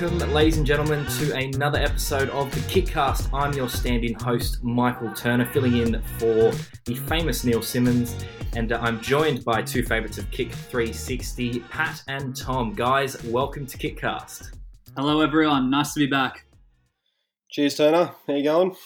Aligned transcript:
Welcome, 0.00 0.32
ladies 0.32 0.56
and 0.58 0.64
gentlemen, 0.64 1.04
to 1.18 1.34
another 1.34 1.80
episode 1.80 2.30
of 2.30 2.54
the 2.54 2.60
Kickcast. 2.60 3.30
I'm 3.32 3.52
your 3.52 3.68
stand 3.68 4.04
in 4.04 4.14
host, 4.14 4.62
Michael 4.62 5.12
Turner, 5.12 5.44
filling 5.46 5.78
in 5.78 6.00
for 6.18 6.52
the 6.84 6.94
famous 7.08 7.42
Neil 7.42 7.60
Simmons. 7.60 8.14
And 8.54 8.70
uh, 8.70 8.78
I'm 8.80 9.00
joined 9.00 9.44
by 9.44 9.60
two 9.60 9.82
favourites 9.82 10.16
of 10.16 10.30
Kick 10.30 10.52
360, 10.52 11.58
Pat 11.68 12.00
and 12.06 12.36
Tom. 12.36 12.74
Guys, 12.74 13.20
welcome 13.24 13.66
to 13.66 13.76
Kickcast. 13.76 14.56
Hello, 14.96 15.20
everyone. 15.20 15.68
Nice 15.68 15.94
to 15.94 15.98
be 15.98 16.06
back. 16.06 16.44
Cheers, 17.50 17.76
Turner. 17.76 18.12
How 18.28 18.34
you 18.34 18.44
going? 18.44 18.76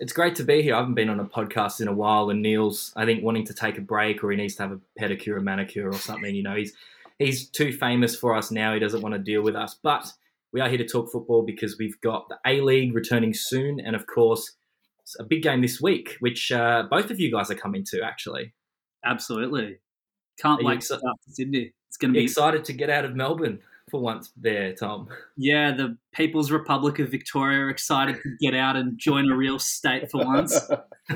It's 0.00 0.12
great 0.12 0.34
to 0.34 0.44
be 0.44 0.60
here. 0.60 0.74
I 0.74 0.80
haven't 0.80 0.96
been 0.96 1.08
on 1.08 1.18
a 1.18 1.24
podcast 1.24 1.80
in 1.80 1.88
a 1.88 1.94
while, 1.94 2.28
and 2.28 2.42
Neil's, 2.42 2.92
I 2.94 3.06
think, 3.06 3.24
wanting 3.24 3.46
to 3.46 3.54
take 3.54 3.78
a 3.78 3.82
break 3.82 4.22
or 4.22 4.30
he 4.30 4.36
needs 4.36 4.56
to 4.56 4.64
have 4.64 4.72
a 4.72 4.80
pedicure 5.00 5.38
a 5.38 5.40
manicure 5.40 5.88
or 5.88 5.94
something. 5.94 6.34
You 6.34 6.42
know, 6.42 6.56
he's 6.56 6.74
he's 7.18 7.48
too 7.48 7.72
famous 7.72 8.14
for 8.14 8.36
us 8.36 8.50
now. 8.50 8.74
He 8.74 8.80
doesn't 8.80 9.00
want 9.00 9.14
to 9.14 9.18
deal 9.18 9.40
with 9.40 9.56
us. 9.56 9.78
But 9.82 10.12
we 10.52 10.60
are 10.60 10.68
here 10.68 10.78
to 10.78 10.86
talk 10.86 11.10
football 11.10 11.42
because 11.42 11.78
we've 11.78 12.00
got 12.00 12.28
the 12.28 12.38
A 12.46 12.60
League 12.60 12.94
returning 12.94 13.34
soon, 13.34 13.80
and 13.80 13.96
of 13.96 14.06
course, 14.06 14.52
a 15.18 15.24
big 15.24 15.42
game 15.42 15.62
this 15.62 15.80
week, 15.80 16.16
which 16.20 16.52
uh, 16.52 16.84
both 16.90 17.10
of 17.10 17.18
you 17.18 17.30
guys 17.30 17.50
are 17.50 17.56
coming 17.56 17.84
to. 17.84 18.02
Actually, 18.02 18.52
absolutely. 19.04 19.78
Can't 20.38 20.64
wait 20.64 20.80
to 20.80 20.86
start 20.86 21.02
to 21.02 21.32
Sydney. 21.32 21.72
It's 21.88 21.96
going 21.96 22.12
to 22.12 22.18
be 22.18 22.24
excited 22.24 22.64
to 22.64 22.72
get 22.72 22.90
out 22.90 23.04
of 23.04 23.14
Melbourne 23.14 23.60
for 23.90 24.00
once 24.00 24.32
there, 24.36 24.74
Tom. 24.74 25.08
Yeah, 25.36 25.72
the 25.72 25.98
People's 26.12 26.50
Republic 26.50 26.98
of 26.98 27.10
Victoria 27.10 27.60
are 27.60 27.70
excited 27.70 28.16
to 28.22 28.36
get 28.40 28.54
out 28.54 28.76
and 28.76 28.98
join 28.98 29.30
a 29.30 29.36
real 29.36 29.58
state 29.58 30.10
for 30.10 30.24
once. 30.24 30.58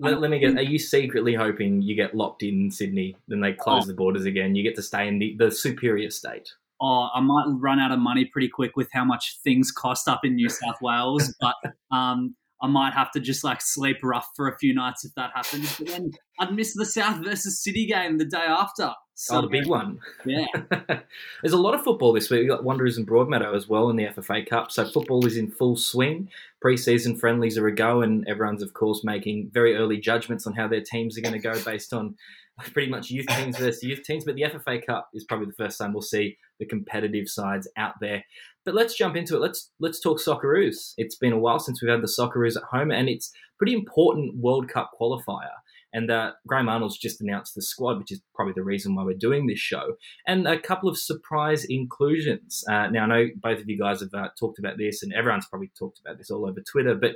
let, 0.00 0.20
let, 0.20 0.30
me 0.30 0.38
get. 0.40 0.56
Are 0.56 0.62
you 0.62 0.78
secretly 0.78 1.34
hoping 1.34 1.82
you 1.82 1.94
get 1.94 2.14
locked 2.14 2.42
in 2.42 2.70
Sydney, 2.70 3.16
then 3.28 3.40
they 3.40 3.52
close 3.52 3.84
oh. 3.84 3.86
the 3.86 3.94
borders 3.94 4.24
again? 4.24 4.54
You 4.54 4.62
get 4.62 4.74
to 4.76 4.82
stay 4.82 5.06
in 5.06 5.18
the, 5.18 5.36
the 5.38 5.50
superior 5.50 6.10
state. 6.10 6.52
Oh, 6.80 7.08
I 7.12 7.20
might 7.20 7.46
run 7.58 7.80
out 7.80 7.92
of 7.92 7.98
money 7.98 8.24
pretty 8.24 8.48
quick 8.48 8.76
with 8.76 8.88
how 8.92 9.04
much 9.04 9.38
things 9.42 9.72
cost 9.72 10.08
up 10.08 10.20
in 10.24 10.36
New 10.36 10.48
South 10.48 10.76
Wales, 10.80 11.34
but 11.40 11.56
um, 11.90 12.36
I 12.60 12.66
might 12.66 12.92
have 12.92 13.10
to 13.12 13.20
just 13.20 13.44
like 13.44 13.60
sleep 13.60 13.98
rough 14.02 14.28
for 14.34 14.48
a 14.48 14.58
few 14.58 14.74
nights 14.74 15.04
if 15.04 15.14
that 15.14 15.30
happens. 15.34 15.76
But 15.78 15.88
then 15.88 16.12
I'd 16.38 16.54
miss 16.54 16.74
the 16.74 16.86
South 16.86 17.24
versus 17.24 17.62
City 17.62 17.86
game 17.86 18.18
the 18.18 18.24
day 18.24 18.38
after. 18.38 18.92
So, 19.20 19.38
oh, 19.38 19.42
the 19.42 19.48
big 19.48 19.66
one. 19.66 19.98
Yeah. 20.24 20.46
There's 21.42 21.52
a 21.52 21.58
lot 21.58 21.74
of 21.74 21.82
football 21.82 22.12
this 22.12 22.30
week. 22.30 22.42
We've 22.42 22.48
got 22.48 22.62
Wanderers 22.62 22.96
and 22.96 23.06
Broadmeadow 23.06 23.52
as 23.52 23.68
well 23.68 23.90
in 23.90 23.96
the 23.96 24.04
FFA 24.04 24.48
Cup. 24.48 24.70
So 24.70 24.88
football 24.88 25.26
is 25.26 25.36
in 25.36 25.50
full 25.50 25.74
swing. 25.74 26.30
Pre-season 26.60 27.16
friendlies 27.16 27.58
are 27.58 27.66
a 27.66 27.74
go, 27.74 28.00
and 28.00 28.24
everyone's, 28.28 28.62
of 28.62 28.74
course, 28.74 29.02
making 29.02 29.50
very 29.52 29.74
early 29.74 29.96
judgments 29.96 30.46
on 30.46 30.54
how 30.54 30.68
their 30.68 30.82
teams 30.82 31.18
are 31.18 31.20
going 31.20 31.32
to 31.32 31.40
go 31.40 31.60
based 31.64 31.92
on 31.92 32.14
pretty 32.58 32.90
much 32.90 33.10
youth 33.10 33.26
teams 33.26 33.56
versus 33.58 33.82
youth 33.82 34.02
teams. 34.02 34.24
But 34.24 34.34
the 34.34 34.42
FFA 34.42 34.84
Cup 34.84 35.08
is 35.14 35.24
probably 35.24 35.46
the 35.46 35.64
first 35.64 35.78
time 35.78 35.92
we'll 35.92 36.02
see 36.02 36.36
the 36.58 36.66
competitive 36.66 37.28
sides 37.28 37.68
out 37.76 37.94
there. 38.00 38.24
But 38.64 38.74
let's 38.74 38.96
jump 38.96 39.16
into 39.16 39.36
it. 39.36 39.40
Let's 39.40 39.70
let's 39.80 40.00
talk 40.00 40.20
Socceroos. 40.20 40.94
It's 40.96 41.16
been 41.16 41.32
a 41.32 41.38
while 41.38 41.58
since 41.58 41.80
we've 41.80 41.90
had 41.90 42.02
the 42.02 42.06
Socceroos 42.06 42.56
at 42.56 42.64
home, 42.64 42.90
and 42.90 43.08
it's 43.08 43.32
pretty 43.56 43.74
important 43.74 44.36
World 44.36 44.68
Cup 44.68 44.90
qualifier. 45.00 45.50
And 45.92 46.10
uh, 46.10 46.32
Graham 46.46 46.68
Arnold's 46.68 46.98
just 46.98 47.22
announced 47.22 47.54
the 47.54 47.62
squad, 47.62 47.98
which 47.98 48.12
is 48.12 48.20
probably 48.34 48.52
the 48.54 48.62
reason 48.62 48.94
why 48.94 49.04
we're 49.04 49.16
doing 49.16 49.46
this 49.46 49.58
show. 49.58 49.94
And 50.26 50.46
a 50.46 50.60
couple 50.60 50.88
of 50.88 50.98
surprise 50.98 51.64
inclusions. 51.64 52.62
Uh, 52.68 52.88
now, 52.88 53.04
I 53.04 53.06
know 53.06 53.26
both 53.36 53.60
of 53.60 53.68
you 53.70 53.78
guys 53.78 54.00
have 54.00 54.12
uh, 54.12 54.28
talked 54.38 54.58
about 54.58 54.76
this, 54.76 55.02
and 55.02 55.14
everyone's 55.14 55.46
probably 55.46 55.70
talked 55.78 55.98
about 55.98 56.18
this 56.18 56.30
all 56.30 56.46
over 56.46 56.60
Twitter. 56.60 56.94
But 56.94 57.12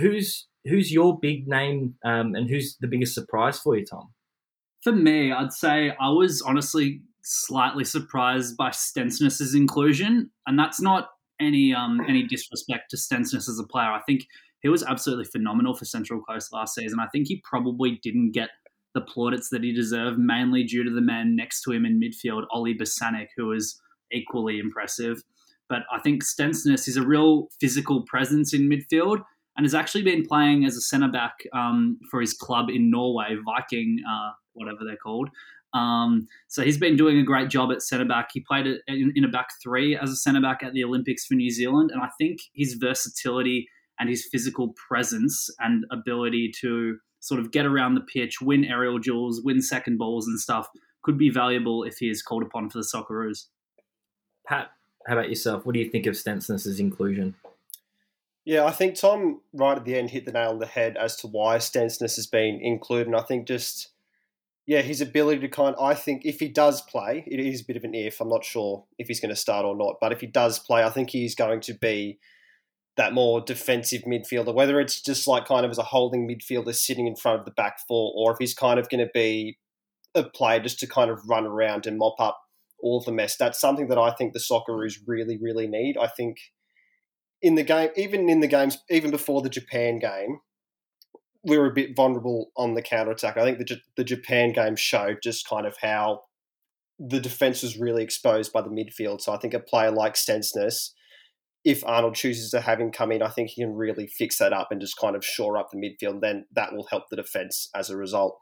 who's 0.00 0.46
who's 0.64 0.92
your 0.92 1.18
big 1.18 1.48
name, 1.48 1.94
um, 2.04 2.34
and 2.34 2.48
who's 2.48 2.76
the 2.80 2.86
biggest 2.86 3.14
surprise 3.14 3.58
for 3.58 3.76
you, 3.76 3.84
Tom? 3.84 4.10
For 4.82 4.92
me, 4.92 5.32
I'd 5.32 5.52
say 5.52 5.92
I 6.00 6.10
was 6.10 6.42
honestly 6.42 7.02
slightly 7.22 7.84
surprised 7.84 8.56
by 8.56 8.70
Stensness's 8.70 9.54
inclusion, 9.54 10.30
and 10.46 10.58
that's 10.58 10.80
not 10.80 11.08
any 11.40 11.74
um, 11.74 12.00
any 12.08 12.22
disrespect 12.24 12.90
to 12.90 12.96
Stensness 12.96 13.48
as 13.48 13.58
a 13.58 13.66
player. 13.66 13.90
I 13.90 14.00
think 14.06 14.26
he 14.60 14.68
was 14.68 14.82
absolutely 14.82 15.24
phenomenal 15.24 15.74
for 15.74 15.84
Central 15.84 16.20
Coast 16.22 16.52
last 16.52 16.74
season. 16.74 17.00
I 17.00 17.06
think 17.08 17.28
he 17.28 17.42
probably 17.44 18.00
didn't 18.02 18.32
get 18.32 18.50
the 18.94 19.00
plaudits 19.00 19.50
that 19.50 19.62
he 19.62 19.72
deserved, 19.72 20.18
mainly 20.18 20.64
due 20.64 20.82
to 20.82 20.90
the 20.90 21.00
man 21.00 21.36
next 21.36 21.62
to 21.62 21.72
him 21.72 21.84
in 21.84 22.00
midfield, 22.00 22.44
Ollie 22.50 22.76
Bozanic, 22.76 23.28
who 23.36 23.46
was 23.46 23.80
equally 24.10 24.58
impressive. 24.58 25.22
But 25.68 25.82
I 25.92 26.00
think 26.00 26.24
Stensness 26.24 26.88
is 26.88 26.96
a 26.96 27.06
real 27.06 27.48
physical 27.60 28.02
presence 28.02 28.54
in 28.54 28.68
midfield 28.68 29.22
and 29.56 29.64
has 29.64 29.74
actually 29.74 30.02
been 30.02 30.24
playing 30.24 30.64
as 30.64 30.76
a 30.76 30.80
centre 30.80 31.08
back 31.08 31.34
um, 31.52 31.98
for 32.10 32.20
his 32.20 32.32
club 32.32 32.70
in 32.70 32.90
Norway, 32.90 33.36
Viking, 33.44 33.98
uh, 34.08 34.30
whatever 34.58 34.80
they're 34.84 34.96
called. 34.96 35.28
Um, 35.74 36.28
so 36.48 36.62
he's 36.62 36.78
been 36.78 36.96
doing 36.96 37.18
a 37.18 37.22
great 37.22 37.50
job 37.50 37.70
at 37.72 37.82
centre 37.82 38.04
back. 38.04 38.30
He 38.32 38.40
played 38.40 38.66
in, 38.66 39.12
in 39.14 39.24
a 39.24 39.28
back 39.28 39.48
three 39.62 39.96
as 39.96 40.10
a 40.10 40.16
centre 40.16 40.40
back 40.40 40.62
at 40.62 40.72
the 40.72 40.84
Olympics 40.84 41.26
for 41.26 41.34
New 41.34 41.50
Zealand, 41.50 41.90
and 41.92 42.02
I 42.02 42.08
think 42.18 42.40
his 42.54 42.74
versatility 42.74 43.68
and 44.00 44.08
his 44.08 44.26
physical 44.30 44.74
presence 44.88 45.50
and 45.58 45.84
ability 45.90 46.52
to 46.60 46.98
sort 47.20 47.40
of 47.40 47.50
get 47.50 47.66
around 47.66 47.94
the 47.94 48.00
pitch, 48.00 48.40
win 48.40 48.64
aerial 48.64 48.98
duels, 48.98 49.42
win 49.42 49.60
second 49.60 49.98
balls 49.98 50.26
and 50.26 50.38
stuff 50.38 50.68
could 51.02 51.18
be 51.18 51.30
valuable 51.30 51.84
if 51.84 51.98
he 51.98 52.08
is 52.08 52.22
called 52.22 52.42
upon 52.42 52.70
for 52.70 52.78
the 52.78 52.84
Socceroos. 52.84 53.46
Pat, 54.46 54.70
how 55.06 55.14
about 55.14 55.28
yourself? 55.28 55.66
What 55.66 55.74
do 55.74 55.80
you 55.80 55.88
think 55.90 56.06
of 56.06 56.14
Stensness's 56.14 56.80
inclusion? 56.80 57.34
Yeah, 58.44 58.64
I 58.64 58.70
think 58.70 58.94
Tom 58.94 59.40
right 59.52 59.76
at 59.76 59.84
the 59.84 59.96
end 59.96 60.10
hit 60.10 60.24
the 60.24 60.32
nail 60.32 60.50
on 60.50 60.58
the 60.58 60.66
head 60.66 60.96
as 60.96 61.16
to 61.16 61.26
why 61.26 61.58
Stensness 61.58 62.16
has 62.16 62.26
been 62.26 62.60
included. 62.62 63.08
And 63.08 63.16
I 63.16 63.22
think 63.22 63.46
just 63.46 63.90
yeah, 64.68 64.82
his 64.82 65.00
ability 65.00 65.40
to 65.40 65.48
kind. 65.48 65.74
I 65.80 65.94
think 65.94 66.26
if 66.26 66.40
he 66.40 66.48
does 66.48 66.82
play, 66.82 67.24
it 67.26 67.40
is 67.40 67.62
a 67.62 67.64
bit 67.64 67.78
of 67.78 67.84
an 67.84 67.94
if. 67.94 68.20
I'm 68.20 68.28
not 68.28 68.44
sure 68.44 68.84
if 68.98 69.08
he's 69.08 69.18
going 69.18 69.30
to 69.30 69.40
start 69.40 69.64
or 69.64 69.74
not, 69.74 69.94
but 69.98 70.12
if 70.12 70.20
he 70.20 70.26
does 70.26 70.58
play, 70.58 70.84
I 70.84 70.90
think 70.90 71.08
he's 71.08 71.34
going 71.34 71.62
to 71.62 71.72
be 71.72 72.18
that 72.98 73.14
more 73.14 73.40
defensive 73.40 74.02
midfielder. 74.02 74.52
Whether 74.52 74.78
it's 74.78 75.00
just 75.00 75.26
like 75.26 75.46
kind 75.46 75.64
of 75.64 75.70
as 75.70 75.78
a 75.78 75.84
holding 75.84 76.28
midfielder 76.28 76.74
sitting 76.74 77.06
in 77.06 77.16
front 77.16 77.38
of 77.38 77.46
the 77.46 77.50
back 77.50 77.78
four, 77.88 78.12
or 78.14 78.30
if 78.30 78.36
he's 78.38 78.52
kind 78.52 78.78
of 78.78 78.90
going 78.90 79.00
to 79.00 79.10
be 79.14 79.56
a 80.14 80.22
player 80.22 80.60
just 80.60 80.78
to 80.80 80.86
kind 80.86 81.10
of 81.10 81.26
run 81.26 81.46
around 81.46 81.86
and 81.86 81.96
mop 81.96 82.16
up 82.20 82.38
all 82.78 83.00
the 83.00 83.10
mess. 83.10 83.38
That's 83.38 83.58
something 83.58 83.88
that 83.88 83.96
I 83.96 84.10
think 84.10 84.34
the 84.34 84.38
Socceroos 84.38 84.98
really, 85.06 85.38
really 85.38 85.66
need. 85.66 85.96
I 85.96 86.08
think 86.08 86.36
in 87.40 87.54
the 87.54 87.62
game, 87.62 87.88
even 87.96 88.28
in 88.28 88.40
the 88.40 88.46
games, 88.46 88.76
even 88.90 89.10
before 89.10 89.40
the 89.40 89.48
Japan 89.48 89.98
game, 89.98 90.40
we 91.48 91.58
were 91.58 91.66
a 91.66 91.74
bit 91.74 91.96
vulnerable 91.96 92.50
on 92.56 92.74
the 92.74 92.82
counter 92.82 93.10
attack. 93.10 93.36
I 93.36 93.44
think 93.44 93.58
the 93.58 93.78
the 93.96 94.04
Japan 94.04 94.52
game 94.52 94.76
showed 94.76 95.18
just 95.22 95.48
kind 95.48 95.66
of 95.66 95.76
how 95.80 96.22
the 96.98 97.20
defense 97.20 97.62
was 97.62 97.78
really 97.78 98.02
exposed 98.02 98.52
by 98.52 98.60
the 98.60 98.68
midfield. 98.68 99.20
So 99.20 99.32
I 99.32 99.38
think 99.38 99.54
a 99.54 99.60
player 99.60 99.90
like 99.90 100.14
Stensness, 100.14 100.90
if 101.64 101.84
Arnold 101.84 102.16
chooses 102.16 102.50
to 102.50 102.60
have 102.60 102.80
him 102.80 102.90
come 102.90 103.12
in, 103.12 103.22
I 103.22 103.28
think 103.28 103.50
he 103.50 103.62
can 103.62 103.74
really 103.74 104.06
fix 104.06 104.38
that 104.38 104.52
up 104.52 104.68
and 104.70 104.80
just 104.80 104.98
kind 104.98 105.14
of 105.14 105.24
shore 105.24 105.56
up 105.56 105.68
the 105.70 105.78
midfield. 105.78 106.20
Then 106.20 106.46
that 106.52 106.72
will 106.74 106.86
help 106.90 107.04
the 107.08 107.16
defense 107.16 107.68
as 107.74 107.90
a 107.90 107.96
result. 107.96 108.38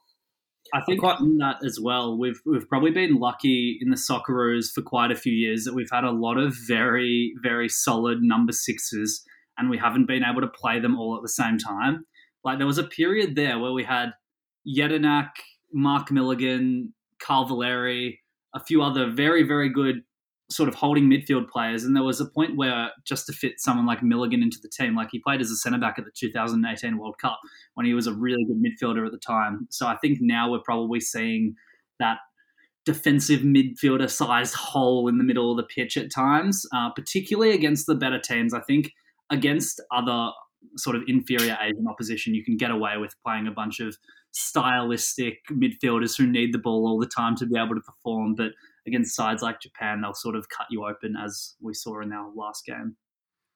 I 0.75 0.81
think 0.81 1.01
in 1.21 1.39
that 1.39 1.65
as 1.65 1.79
well. 1.81 2.19
We've 2.19 2.41
we've 2.45 2.69
probably 2.69 2.91
been 2.91 3.17
lucky 3.21 3.79
in 3.81 3.91
the 3.91 3.97
Socceroos 3.97 4.73
for 4.75 4.83
quite 4.83 5.13
a 5.13 5.17
few 5.17 5.33
years 5.33 5.65
that 5.65 5.75
we've 5.75 5.91
had 5.93 6.05
a 6.05 6.11
lot 6.11 6.39
of 6.39 6.57
very 6.67 7.35
very 7.43 7.69
solid 7.69 8.19
number 8.21 8.53
sixes, 8.53 9.23
and 9.57 9.71
we 9.71 9.79
haven't 9.79 10.07
been 10.07 10.25
able 10.25 10.41
to 10.41 10.49
play 10.49 10.81
them 10.81 10.99
all 10.99 11.17
at 11.17 11.23
the 11.23 11.29
same 11.29 11.59
time. 11.59 12.05
Like 12.47 12.59
there 12.59 12.67
was 12.67 12.79
a 12.79 12.85
period 12.85 13.35
there 13.35 13.59
where 13.59 13.73
we 13.73 13.83
had 13.83 14.13
Jedinak, 14.67 15.31
Mark 15.73 16.13
Milligan, 16.13 16.95
Carl 17.21 17.45
Valeri, 17.47 18.21
a 18.55 18.61
few 18.61 18.83
other 18.83 19.11
very, 19.11 19.43
very 19.43 19.69
good 19.69 20.03
sort 20.49 20.69
of 20.69 20.77
holding 20.77 21.11
midfield 21.11 21.49
players. 21.49 21.83
And 21.83 21.97
there 21.97 22.05
was 22.05 22.21
a 22.21 22.27
point 22.27 22.57
where 22.57 22.91
just 23.05 23.27
to 23.27 23.33
fit 23.33 23.55
someone 23.59 23.85
like 23.85 24.01
Milligan 24.01 24.45
into 24.45 24.59
the 24.63 24.69
team, 24.69 24.95
like 24.95 25.09
he 25.11 25.19
played 25.19 25.41
as 25.41 25.51
a 25.51 25.57
centre 25.57 25.79
back 25.79 25.99
at 25.99 26.05
the 26.05 26.13
2018 26.17 26.99
World 26.99 27.17
Cup 27.21 27.41
when 27.75 27.85
he 27.85 27.95
was 27.95 28.07
a 28.07 28.15
really 28.15 28.45
good 28.45 28.63
midfielder 28.63 29.05
at 29.05 29.11
the 29.11 29.19
time. 29.19 29.67
So 29.71 29.89
I 29.89 29.97
think 29.97 30.19
now 30.21 30.49
we're 30.49 30.61
probably 30.61 31.01
seeing 31.01 31.57
that 31.99 32.19
defensive 32.85 33.41
midfielder 33.41 34.09
sized 34.09 34.55
hole 34.55 35.09
in 35.09 35.19
the 35.19 35.25
middle 35.25 35.51
of 35.51 35.57
the 35.57 35.65
pitch 35.65 35.97
at 35.97 36.13
times, 36.13 36.65
uh, 36.73 36.91
particularly 36.91 37.53
against 37.53 37.87
the 37.87 37.97
better 37.97 38.21
teams. 38.21 38.55
I 38.55 38.61
think 38.61 38.93
against 39.31 39.83
other 39.93 40.31
sort 40.77 40.97
of 40.97 41.03
inferior 41.07 41.57
Asian 41.61 41.87
opposition, 41.89 42.35
you 42.35 42.45
can 42.45 42.57
get 42.57 42.71
away 42.71 42.97
with 42.99 43.15
playing 43.25 43.47
a 43.47 43.51
bunch 43.51 43.81
of 43.81 43.97
stylistic 44.33 45.39
midfielders 45.51 46.17
who 46.17 46.27
need 46.27 46.53
the 46.53 46.59
ball 46.59 46.87
all 46.87 46.99
the 46.99 47.07
time 47.07 47.37
to 47.37 47.47
be 47.47 47.59
able 47.59 47.75
to 47.75 47.81
perform. 47.81 48.35
But 48.35 48.53
against 48.87 49.15
sides 49.17 49.43
like 49.43 49.61
Japan, 49.61 50.01
they'll 50.01 50.15
sort 50.15 50.37
of 50.37 50.49
cut 50.49 50.67
you 50.71 50.85
open, 50.87 51.17
as 51.17 51.55
we 51.61 51.75
saw 51.75 52.01
in 52.01 52.13
our 52.13 52.31
last 52.35 52.65
game. 52.67 52.97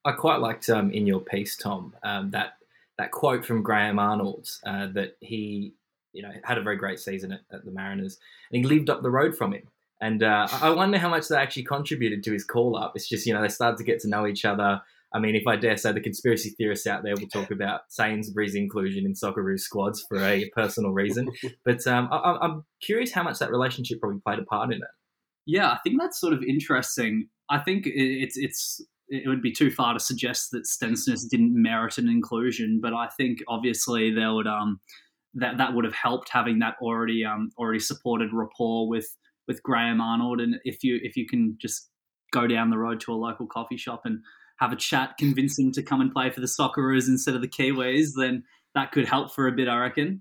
I 0.05 0.13
quite 0.13 0.41
liked 0.41 0.69
um, 0.71 0.91
in 0.91 1.07
your 1.07 1.21
piece, 1.21 1.57
Tom, 1.57 1.95
um, 2.03 2.31
that 2.31 2.55
that 2.99 3.11
quote 3.11 3.45
from 3.45 3.63
Graham 3.63 3.99
Arnold 3.99 4.49
uh, 4.67 4.89
that 4.95 5.17
he, 5.21 5.75
you 6.13 6.23
know, 6.23 6.31
had 6.45 6.59
a 6.59 6.63
very 6.63 6.77
great 6.77 7.01
season 7.01 7.33
at, 7.33 7.41
at, 7.51 7.65
the 7.65 7.71
Mariners, 7.71 8.19
and 8.51 8.63
he 8.63 8.69
lived 8.69 8.91
up 8.91 9.03
the 9.03 9.11
road 9.11 9.37
from 9.37 9.53
him. 9.53 9.63
And 10.03 10.23
uh, 10.23 10.49
I 10.51 10.71
wonder 10.71 10.99
how 10.99 11.09
much 11.11 11.29
that 11.29 11.41
actually 11.41 11.65
contributed 11.65 12.23
to 12.25 12.33
his 12.33 12.45
call 12.45 12.77
up. 12.77 12.93
It's 12.95 13.09
just 13.09 13.27
you 13.27 13.35
know 13.35 13.43
they 13.43 13.49
started 13.49 13.77
to 13.79 13.85
get 13.85 14.01
to 14.01 14.09
know 14.09 14.27
each 14.27 14.45
other. 14.45 14.81
I 15.13 15.19
mean, 15.19 15.35
if 15.35 15.47
I 15.47 15.57
dare 15.57 15.77
say, 15.77 15.93
the 15.93 16.01
conspiracy 16.01 16.51
theorists 16.57 16.87
out 16.87 17.03
there 17.03 17.15
will 17.19 17.29
talk 17.29 17.51
about 17.51 17.81
Sainsbury's 17.89 18.55
inclusion 18.55 19.05
in 19.05 19.15
Socceroos 19.15 19.61
squads 19.61 20.05
for 20.09 20.19
a 20.19 20.49
personal 20.55 20.93
reason. 20.93 21.29
But 21.65 21.87
um, 21.87 22.09
I, 22.13 22.39
am 22.43 22.65
curious 22.83 23.13
how 23.13 23.23
much 23.23 23.39
that 23.39 23.51
relationship 23.51 24.01
probably 24.01 24.21
played 24.25 24.39
a 24.39 24.45
part 24.45 24.73
in 24.73 24.79
it. 24.79 24.89
Yeah, 25.47 25.71
I 25.71 25.79
think 25.83 26.01
that's 26.01 26.21
sort 26.21 26.33
of 26.33 26.43
interesting. 26.43 27.29
I 27.49 27.59
think 27.59 27.85
it's 27.87 28.37
it's 28.37 28.81
it 29.09 29.29
would 29.29 29.43
be 29.43 29.53
too 29.53 29.71
far 29.71 29.93
to 29.93 30.01
suggest 30.01 30.51
that 30.53 30.65
Stensness 30.65 31.29
didn't 31.29 31.61
merit 31.61 31.99
an 31.99 32.09
inclusion, 32.09 32.79
but 32.81 32.95
I 32.95 33.09
think 33.17 33.41
obviously 33.49 34.13
there 34.15 34.33
would 34.33 34.47
um 34.47 34.81
that 35.35 35.59
that 35.59 35.75
would 35.75 35.85
have 35.85 35.95
helped 35.95 36.29
having 36.31 36.61
that 36.61 36.75
already 36.81 37.25
um 37.25 37.51
already 37.59 37.81
supported 37.81 38.31
rapport 38.33 38.89
with 38.89 39.17
with 39.49 39.63
Graham 39.63 40.01
Arnold, 40.01 40.41
and 40.41 40.57
if 40.65 40.85
you 40.85 41.01
if 41.03 41.17
you 41.17 41.27
can 41.27 41.57
just 41.61 41.91
go 42.33 42.47
down 42.47 42.71
the 42.71 42.79
road 42.79 43.01
to 43.01 43.13
a 43.13 43.15
local 43.15 43.47
coffee 43.47 43.77
shop 43.77 44.03
and 44.05 44.21
have 44.61 44.73
a 44.73 44.77
chat, 44.77 45.17
convince 45.19 45.59
him 45.59 45.73
to 45.73 45.83
come 45.83 46.01
and 46.01 46.13
play 46.13 46.31
for 46.31 46.41
the 46.41 46.47
Socceroos 46.47 47.09
instead 47.09 47.35
of 47.35 47.41
the 47.41 47.49
Kiwis, 47.49 48.11
then 48.17 48.45
that 48.75 48.93
could 48.93 49.07
help 49.07 49.33
for 49.33 49.49
a 49.49 49.53
bit, 49.53 49.69
I 49.69 49.79
reckon. 49.79 50.21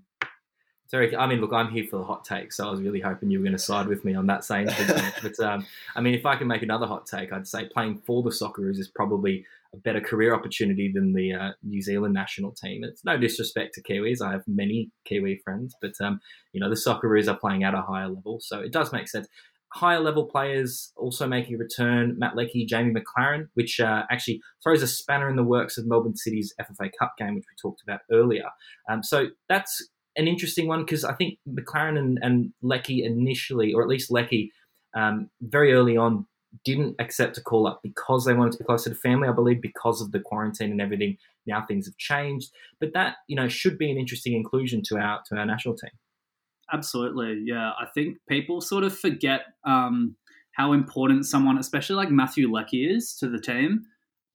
Sorry, 0.90 1.14
I 1.14 1.26
mean, 1.28 1.40
look, 1.40 1.52
I'm 1.52 1.70
here 1.70 1.84
for 1.88 1.98
the 1.98 2.04
hot 2.04 2.24
take, 2.24 2.52
so 2.52 2.66
I 2.66 2.70
was 2.70 2.80
really 2.80 3.00
hoping 3.00 3.30
you 3.30 3.38
were 3.38 3.44
going 3.44 3.56
to 3.56 3.62
side 3.62 3.86
with 3.86 4.04
me 4.04 4.14
on 4.14 4.26
that 4.26 4.44
same 4.44 4.66
thing. 4.66 5.12
but 5.22 5.38
um, 5.38 5.64
I 5.94 6.00
mean, 6.00 6.14
if 6.14 6.26
I 6.26 6.34
can 6.34 6.48
make 6.48 6.62
another 6.62 6.86
hot 6.86 7.06
take, 7.06 7.32
I'd 7.32 7.46
say 7.46 7.68
playing 7.68 8.02
for 8.04 8.24
the 8.24 8.30
Socceroos 8.30 8.78
is 8.78 8.90
probably 8.92 9.46
a 9.72 9.76
better 9.76 10.00
career 10.00 10.34
opportunity 10.34 10.90
than 10.92 11.12
the 11.12 11.32
uh, 11.32 11.50
New 11.62 11.80
Zealand 11.80 12.12
national 12.12 12.50
team. 12.50 12.82
It's 12.82 13.04
no 13.04 13.16
disrespect 13.16 13.74
to 13.74 13.82
Kiwis; 13.82 14.20
I 14.20 14.32
have 14.32 14.42
many 14.48 14.90
Kiwi 15.04 15.40
friends, 15.44 15.76
but 15.80 15.92
um, 16.00 16.18
you 16.52 16.60
know, 16.60 16.68
the 16.68 16.74
Socceroos 16.74 17.28
are 17.28 17.38
playing 17.38 17.62
at 17.62 17.74
a 17.74 17.82
higher 17.82 18.08
level, 18.08 18.38
so 18.40 18.58
it 18.58 18.72
does 18.72 18.92
make 18.92 19.06
sense. 19.06 19.28
Higher 19.72 20.00
level 20.00 20.26
players 20.26 20.92
also 20.96 21.26
making 21.26 21.54
a 21.54 21.58
return: 21.58 22.18
Matt 22.18 22.36
Leckie, 22.36 22.66
Jamie 22.66 22.92
Maclaren, 22.92 23.48
which 23.54 23.78
uh, 23.78 24.04
actually 24.10 24.40
throws 24.62 24.82
a 24.82 24.88
spanner 24.88 25.28
in 25.28 25.36
the 25.36 25.44
works 25.44 25.78
of 25.78 25.86
Melbourne 25.86 26.16
City's 26.16 26.52
FFA 26.60 26.90
Cup 26.98 27.14
game, 27.18 27.36
which 27.36 27.44
we 27.48 27.56
talked 27.60 27.82
about 27.82 28.00
earlier. 28.10 28.48
Um, 28.88 29.02
so 29.02 29.28
that's 29.48 29.88
an 30.16 30.26
interesting 30.26 30.66
one 30.66 30.84
because 30.84 31.04
I 31.04 31.14
think 31.14 31.38
Maclaren 31.48 31.98
and, 31.98 32.18
and 32.20 32.52
Leckie 32.62 33.04
initially, 33.04 33.72
or 33.72 33.82
at 33.82 33.88
least 33.88 34.10
Leckie, 34.10 34.52
um, 34.94 35.30
very 35.40 35.72
early 35.72 35.96
on, 35.96 36.26
didn't 36.64 36.96
accept 36.98 37.38
a 37.38 37.40
call 37.40 37.66
up 37.66 37.80
because 37.82 38.24
they 38.24 38.34
wanted 38.34 38.52
to 38.52 38.58
be 38.58 38.64
closer 38.64 38.90
to 38.90 38.96
family. 38.96 39.28
I 39.28 39.32
believe 39.32 39.62
because 39.62 40.00
of 40.00 40.12
the 40.12 40.20
quarantine 40.20 40.72
and 40.72 40.80
everything. 40.80 41.16
Now 41.46 41.64
things 41.64 41.86
have 41.86 41.96
changed, 41.96 42.50
but 42.80 42.92
that 42.92 43.16
you 43.26 43.36
know 43.36 43.48
should 43.48 43.78
be 43.78 43.90
an 43.90 43.98
interesting 43.98 44.34
inclusion 44.34 44.82
to 44.86 44.98
our 44.98 45.20
to 45.26 45.36
our 45.36 45.46
national 45.46 45.76
team. 45.76 45.90
Absolutely, 46.72 47.42
yeah. 47.44 47.70
I 47.80 47.86
think 47.94 48.18
people 48.28 48.60
sort 48.60 48.84
of 48.84 48.96
forget 48.96 49.42
um, 49.64 50.16
how 50.52 50.72
important 50.72 51.26
someone, 51.26 51.58
especially 51.58 51.96
like 51.96 52.10
Matthew 52.10 52.50
Leckie, 52.52 52.84
is 52.84 53.14
to 53.16 53.28
the 53.28 53.40
team. 53.40 53.82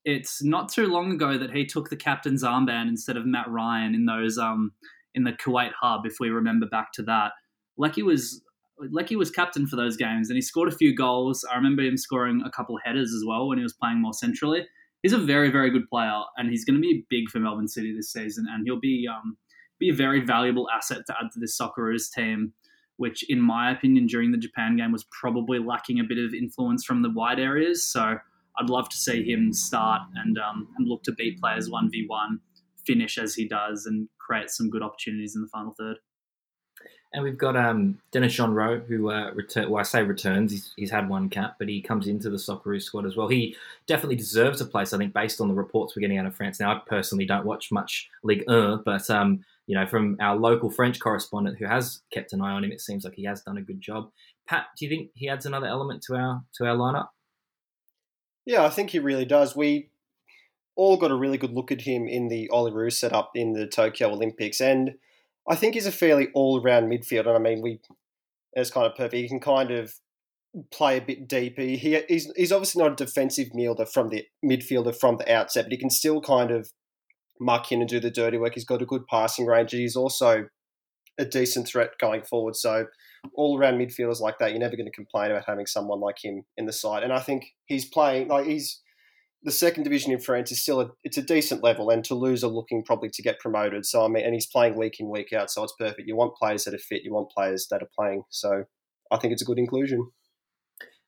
It's 0.03 0.43
not 0.43 0.71
too 0.71 0.87
long 0.87 1.11
ago 1.11 1.37
that 1.37 1.51
he 1.51 1.65
took 1.65 1.89
the 1.89 1.95
captain's 1.95 2.43
armband 2.43 2.89
instead 2.89 3.17
of 3.17 3.25
Matt 3.25 3.49
Ryan 3.49 3.95
in 3.95 4.05
those 4.05 4.37
um, 4.37 4.73
in 5.15 5.23
the 5.23 5.31
Kuwait 5.31 5.71
hub, 5.79 6.05
if 6.05 6.17
we 6.19 6.29
remember 6.29 6.67
back 6.67 6.91
to 6.93 7.03
that. 7.03 7.31
Leckie 7.77 8.03
was 8.03 8.41
Leckie 8.77 9.15
was 9.15 9.31
captain 9.31 9.65
for 9.65 9.77
those 9.77 9.95
games, 9.95 10.29
and 10.29 10.35
he 10.35 10.41
scored 10.41 10.67
a 10.67 10.75
few 10.75 10.93
goals. 10.93 11.45
I 11.49 11.55
remember 11.55 11.83
him 11.83 11.97
scoring 11.97 12.43
a 12.45 12.51
couple 12.51 12.77
headers 12.83 13.13
as 13.13 13.23
well 13.25 13.47
when 13.47 13.57
he 13.57 13.63
was 13.63 13.73
playing 13.73 14.01
more 14.01 14.13
centrally. 14.13 14.67
He's 15.01 15.13
a 15.13 15.17
very, 15.17 15.49
very 15.49 15.69
good 15.69 15.87
player, 15.89 16.21
and 16.37 16.49
he's 16.49 16.65
going 16.65 16.75
to 16.75 16.81
be 16.81 17.05
big 17.09 17.29
for 17.29 17.39
Melbourne 17.39 17.67
City 17.67 17.95
this 17.95 18.11
season. 18.11 18.47
And 18.49 18.65
he'll 18.65 18.79
be 18.79 19.07
um, 19.07 19.37
be 19.79 19.89
a 19.89 19.93
very 19.93 20.21
valuable 20.21 20.69
asset 20.69 20.99
to 21.07 21.15
add 21.19 21.31
to 21.33 21.39
this 21.39 21.57
Socceroos 21.59 22.11
team, 22.11 22.53
which, 22.97 23.23
in 23.29 23.41
my 23.41 23.71
opinion, 23.71 24.07
during 24.07 24.31
the 24.31 24.37
Japan 24.37 24.77
game 24.77 24.91
was 24.91 25.05
probably 25.11 25.59
lacking 25.59 25.99
a 25.99 26.03
bit 26.03 26.17
of 26.17 26.33
influence 26.33 26.85
from 26.85 27.01
the 27.01 27.09
wide 27.09 27.39
areas. 27.39 27.83
So 27.83 28.17
I'd 28.57 28.69
love 28.69 28.89
to 28.89 28.97
see 28.97 29.23
him 29.23 29.53
start 29.53 30.01
and 30.15 30.37
um, 30.37 30.67
and 30.77 30.87
look 30.87 31.03
to 31.03 31.11
beat 31.11 31.39
players 31.39 31.69
one 31.69 31.89
v 31.89 32.05
one, 32.07 32.39
finish 32.85 33.17
as 33.17 33.35
he 33.35 33.47
does, 33.47 33.85
and 33.85 34.07
create 34.17 34.49
some 34.49 34.69
good 34.69 34.81
opportunities 34.81 35.35
in 35.35 35.41
the 35.41 35.47
final 35.49 35.73
third. 35.77 35.97
And 37.13 37.23
we've 37.23 37.37
got 37.37 37.55
um, 37.55 37.97
Denis 38.11 38.35
Genreau, 38.35 38.85
who 38.85 39.09
uh, 39.09 39.31
return. 39.31 39.69
Well, 39.69 39.79
I 39.79 39.83
say 39.83 40.03
returns. 40.03 40.51
He's, 40.51 40.73
he's, 40.75 40.91
had 40.91 41.07
one 41.07 41.29
cap, 41.29 41.55
but 41.57 41.69
he 41.69 41.81
comes 41.81 42.07
into 42.07 42.29
the 42.29 42.35
Socceroos 42.35 42.83
squad 42.83 43.05
as 43.05 43.15
well. 43.15 43.29
He 43.29 43.55
definitely 43.87 44.17
deserves 44.17 44.59
a 44.59 44.65
place, 44.65 44.91
I 44.91 44.97
think, 44.97 45.13
based 45.13 45.39
on 45.39 45.47
the 45.47 45.53
reports 45.53 45.95
we're 45.95 46.01
getting 46.01 46.17
out 46.17 46.25
of 46.25 46.35
France. 46.35 46.59
Now, 46.59 46.75
I 46.75 46.81
personally 46.85 47.25
don't 47.25 47.45
watch 47.45 47.71
much 47.71 48.09
Ligue 48.23 48.43
1, 48.47 48.81
but 48.83 49.09
um, 49.09 49.45
you 49.67 49.77
know, 49.77 49.87
from 49.87 50.17
our 50.19 50.35
local 50.35 50.69
French 50.69 50.99
correspondent 50.99 51.57
who 51.57 51.65
has 51.65 52.01
kept 52.13 52.33
an 52.33 52.41
eye 52.41 52.51
on 52.51 52.63
him, 52.63 52.71
it 52.71 52.81
seems 52.81 53.03
like 53.03 53.15
he 53.15 53.25
has 53.25 53.41
done 53.41 53.57
a 53.57 53.61
good 53.61 53.81
job. 53.81 54.11
Pat, 54.47 54.65
do 54.77 54.85
you 54.85 54.89
think 54.89 55.11
he 55.15 55.27
adds 55.27 55.45
another 55.45 55.67
element 55.67 56.03
to 56.03 56.15
our 56.15 56.43
to 56.55 56.65
our 56.65 56.75
lineup? 56.75 57.07
Yeah, 58.45 58.63
I 58.63 58.69
think 58.69 58.91
he 58.91 58.99
really 58.99 59.25
does. 59.25 59.55
We 59.55 59.89
all 60.75 60.97
got 60.97 61.11
a 61.11 61.15
really 61.15 61.37
good 61.37 61.53
look 61.53 61.71
at 61.71 61.81
him 61.81 62.07
in 62.07 62.27
the 62.27 62.49
Olyroos 62.53 62.93
setup 62.93 63.31
in 63.33 63.53
the 63.53 63.65
Tokyo 63.65 64.09
Olympics, 64.09 64.61
and 64.61 64.95
I 65.49 65.55
think 65.55 65.73
he's 65.73 65.87
a 65.87 65.91
fairly 65.91 66.27
all-round 66.33 66.91
midfielder. 66.91 67.35
I 67.35 67.39
mean, 67.39 67.61
we 67.61 67.79
it's 68.53 68.71
kind 68.71 68.85
of 68.85 68.95
perfect. 68.95 69.15
He 69.15 69.27
can 69.27 69.39
kind 69.39 69.71
of 69.71 69.95
play 70.71 70.97
a 70.97 71.01
bit 71.01 71.27
deeper. 71.27 71.61
He, 71.61 72.01
he's, 72.07 72.31
he's 72.35 72.51
obviously 72.51 72.81
not 72.81 72.93
a 72.93 73.05
defensive 73.05 73.49
midfielder 73.49 73.91
from 73.91 74.09
the 74.09 74.25
midfielder 74.43 74.95
from 74.97 75.17
the 75.17 75.31
outset, 75.31 75.65
but 75.65 75.71
he 75.71 75.77
can 75.77 75.89
still 75.89 76.21
kind 76.21 76.51
of 76.51 76.71
muck 77.39 77.71
in 77.71 77.81
and 77.81 77.89
do 77.89 77.99
the 77.99 78.11
dirty 78.11 78.37
work. 78.37 78.53
He's 78.53 78.65
got 78.65 78.81
a 78.81 78.85
good 78.85 79.07
passing 79.07 79.45
range. 79.45 79.71
He's 79.71 79.95
also 79.95 80.47
a 81.17 81.25
decent 81.25 81.67
threat 81.67 81.91
going 81.99 82.23
forward. 82.23 82.55
So 82.55 82.87
all 83.33 83.57
around 83.57 83.79
midfielders 83.79 84.19
like 84.19 84.37
that, 84.39 84.51
you're 84.51 84.59
never 84.59 84.75
going 84.75 84.89
to 84.89 84.91
complain 84.91 85.31
about 85.31 85.45
having 85.47 85.65
someone 85.65 85.99
like 85.99 86.23
him 86.23 86.43
in 86.57 86.65
the 86.65 86.73
side. 86.73 87.03
And 87.03 87.13
I 87.13 87.19
think 87.19 87.53
he's 87.65 87.85
playing 87.85 88.27
like 88.27 88.45
he's 88.45 88.81
the 89.43 89.51
second 89.51 89.83
division 89.83 90.11
in 90.11 90.19
France 90.19 90.51
is 90.51 90.61
still 90.61 90.81
a 90.81 90.91
it's 91.03 91.17
a 91.17 91.21
decent 91.21 91.63
level, 91.63 91.89
and 91.89 92.03
Toulouse 92.03 92.43
are 92.43 92.47
looking 92.49 92.83
probably 92.83 93.09
to 93.09 93.21
get 93.21 93.39
promoted. 93.39 93.85
So 93.85 94.03
I 94.03 94.07
mean, 94.07 94.25
and 94.25 94.33
he's 94.33 94.47
playing 94.47 94.75
week 94.75 94.99
in 94.99 95.09
week 95.09 95.33
out, 95.33 95.51
so 95.51 95.63
it's 95.63 95.75
perfect. 95.77 96.07
You 96.07 96.15
want 96.15 96.35
players 96.35 96.65
that 96.65 96.73
are 96.73 96.79
fit, 96.79 97.03
you 97.03 97.13
want 97.13 97.29
players 97.29 97.67
that 97.69 97.81
are 97.81 97.89
playing. 97.97 98.23
So 98.29 98.65
I 99.11 99.17
think 99.17 99.33
it's 99.33 99.41
a 99.41 99.45
good 99.45 99.59
inclusion. 99.59 100.09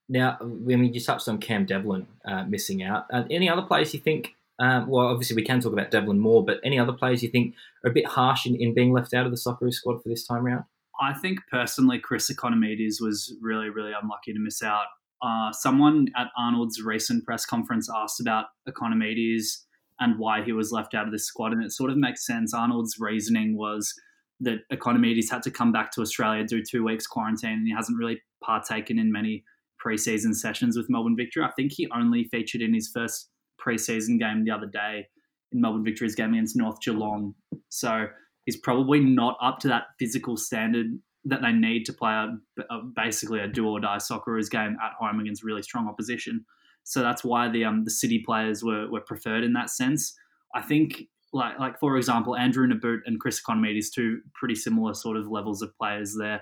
Now, 0.10 0.38
I 0.40 0.46
mean, 0.46 0.94
you 0.94 1.02
touched 1.02 1.28
on 1.28 1.40
Cam 1.40 1.66
Devlin 1.66 2.08
uh, 2.26 2.46
missing 2.46 2.82
out. 2.82 3.08
Uh, 3.12 3.24
any 3.30 3.50
other 3.50 3.64
players 3.64 3.94
you 3.94 4.00
think? 4.00 4.37
Um, 4.60 4.88
well, 4.88 5.08
obviously 5.08 5.36
we 5.36 5.44
can 5.44 5.60
talk 5.60 5.74
about 5.74 5.92
Devlin 5.92 6.20
more, 6.20 6.44
but 6.44 6.60
any 6.64 6.80
other 6.80 6.94
players 6.94 7.22
you 7.22 7.30
think 7.30 7.56
are 7.84 7.92
a 7.92 7.94
bit 7.94 8.08
harsh 8.08 8.46
in, 8.46 8.56
in 8.56 8.74
being 8.74 8.92
left 8.92 9.14
out 9.14 9.26
of 9.26 9.32
the 9.32 9.38
Socceroos 9.38 9.76
squad 9.76 10.02
for 10.02 10.10
this 10.10 10.26
time 10.26 10.44
round? 10.44 10.64
I 11.00 11.14
think 11.14 11.40
personally, 11.52 12.00
Chris 12.00 12.32
Ikonomidis 12.32 13.00
was 13.00 13.36
really, 13.40 13.70
really 13.70 13.92
unlucky 14.02 14.34
to 14.34 14.40
miss 14.40 14.64
out. 14.64 14.86
Uh, 15.22 15.52
someone 15.52 16.08
at 16.16 16.28
Arnold's 16.38 16.82
recent 16.82 17.24
press 17.24 17.46
conference 17.46 17.90
asked 17.96 18.20
about 18.20 18.46
Ikonomidis 18.68 19.64
and 20.00 20.18
why 20.20 20.44
he 20.44 20.54
was 20.54 20.72
left 20.72 20.94
out 20.94 21.06
of 21.06 21.12
this 21.12 21.26
squad, 21.26 21.54
and 21.54 21.64
it 21.64 21.72
sort 21.72 21.92
of 21.92 21.98
makes 21.98 22.26
sense. 22.26 22.54
Arnold's 22.54 22.98
reasoning 23.00 23.58
was 23.58 23.94
that 24.40 24.60
Ikonomidis 24.72 25.30
had 25.30 25.42
to 25.44 25.52
come 25.52 25.72
back 25.72 25.92
to 25.92 26.02
Australia, 26.02 26.44
do 26.44 26.64
two 26.64 26.84
weeks 26.84 27.08
quarantine, 27.08 27.54
and 27.54 27.68
he 27.68 27.74
hasn't 27.74 27.98
really 27.98 28.22
partaken 28.44 29.00
in 29.00 29.12
many 29.12 29.44
preseason 29.84 30.36
sessions 30.36 30.78
with 30.78 30.90
Melbourne 30.90 31.16
Victory. 31.16 31.44
I 31.44 31.52
think 31.56 31.72
he 31.74 31.88
only 31.96 32.26
featured 32.26 32.62
in 32.62 32.74
his 32.74 32.90
first 32.94 33.30
preseason 33.68 34.20
game 34.20 34.46
the 34.46 34.52
other 34.52 34.68
day 34.68 35.08
in 35.52 35.62
Melbourne 35.62 35.84
Victory's 35.84 36.16
game 36.16 36.34
against 36.34 36.56
North 36.56 36.80
Geelong. 36.82 37.34
So 37.70 38.08
he's 38.46 38.58
probably 38.58 39.00
not 39.00 39.38
up 39.42 39.60
to 39.60 39.68
that 39.70 39.84
physical 40.00 40.38
standard 40.38 40.88
that 41.26 41.42
they 41.42 41.52
need 41.52 41.86
to 41.86 41.94
play 41.94 42.14
a, 42.14 42.38
a, 42.74 42.82
basically 42.96 43.40
a 43.40 43.48
do 43.48 43.68
or 43.68 43.80
die 43.80 43.98
Socceroos 43.98 44.50
game 44.50 44.78
at 44.84 44.94
home 45.00 45.20
against 45.20 45.44
really 45.44 45.62
strong 45.62 45.88
opposition. 45.88 46.46
So 46.84 47.02
that's 47.02 47.24
why 47.24 47.50
the 47.50 47.66
um, 47.66 47.84
the 47.84 47.92
City 47.92 48.24
players 48.26 48.64
were, 48.64 48.90
were 48.90 49.02
preferred 49.02 49.44
in 49.44 49.54
that 49.54 49.70
sense. 49.70 50.16
I 50.56 50.62
think 50.62 51.04
like 51.34 51.60
like 51.60 51.80
for 51.80 51.98
example, 51.98 52.38
Andrew 52.38 52.66
Nabbout 52.66 53.00
and 53.06 53.20
Chris 53.20 53.42
Ikonomidis, 53.42 53.92
two 53.94 54.22
pretty 54.34 54.56
similar 54.56 54.94
sort 54.94 55.18
of 55.18 55.28
levels 55.28 55.62
of 55.62 55.76
players 55.78 56.16
there, 56.18 56.42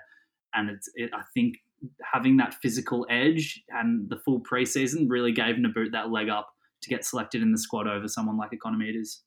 and 0.54 0.70
it's 0.70 0.88
it, 0.94 1.10
I 1.16 1.24
think 1.34 1.56
having 2.04 2.38
that 2.38 2.54
physical 2.62 3.08
edge 3.10 3.64
and 3.70 4.08
the 4.10 4.18
full 4.18 4.42
preseason 4.42 5.08
really 5.10 5.32
gave 5.32 5.58
Nabbout 5.58 5.92
that 5.94 6.12
leg 6.12 6.30
up 6.30 6.55
to 6.86 6.90
get 6.90 7.04
selected 7.04 7.42
in 7.42 7.52
the 7.52 7.58
squad 7.58 7.88
over 7.88 8.08
someone 8.08 8.38
like 8.38 8.52
Ikonomidis. 8.52 9.20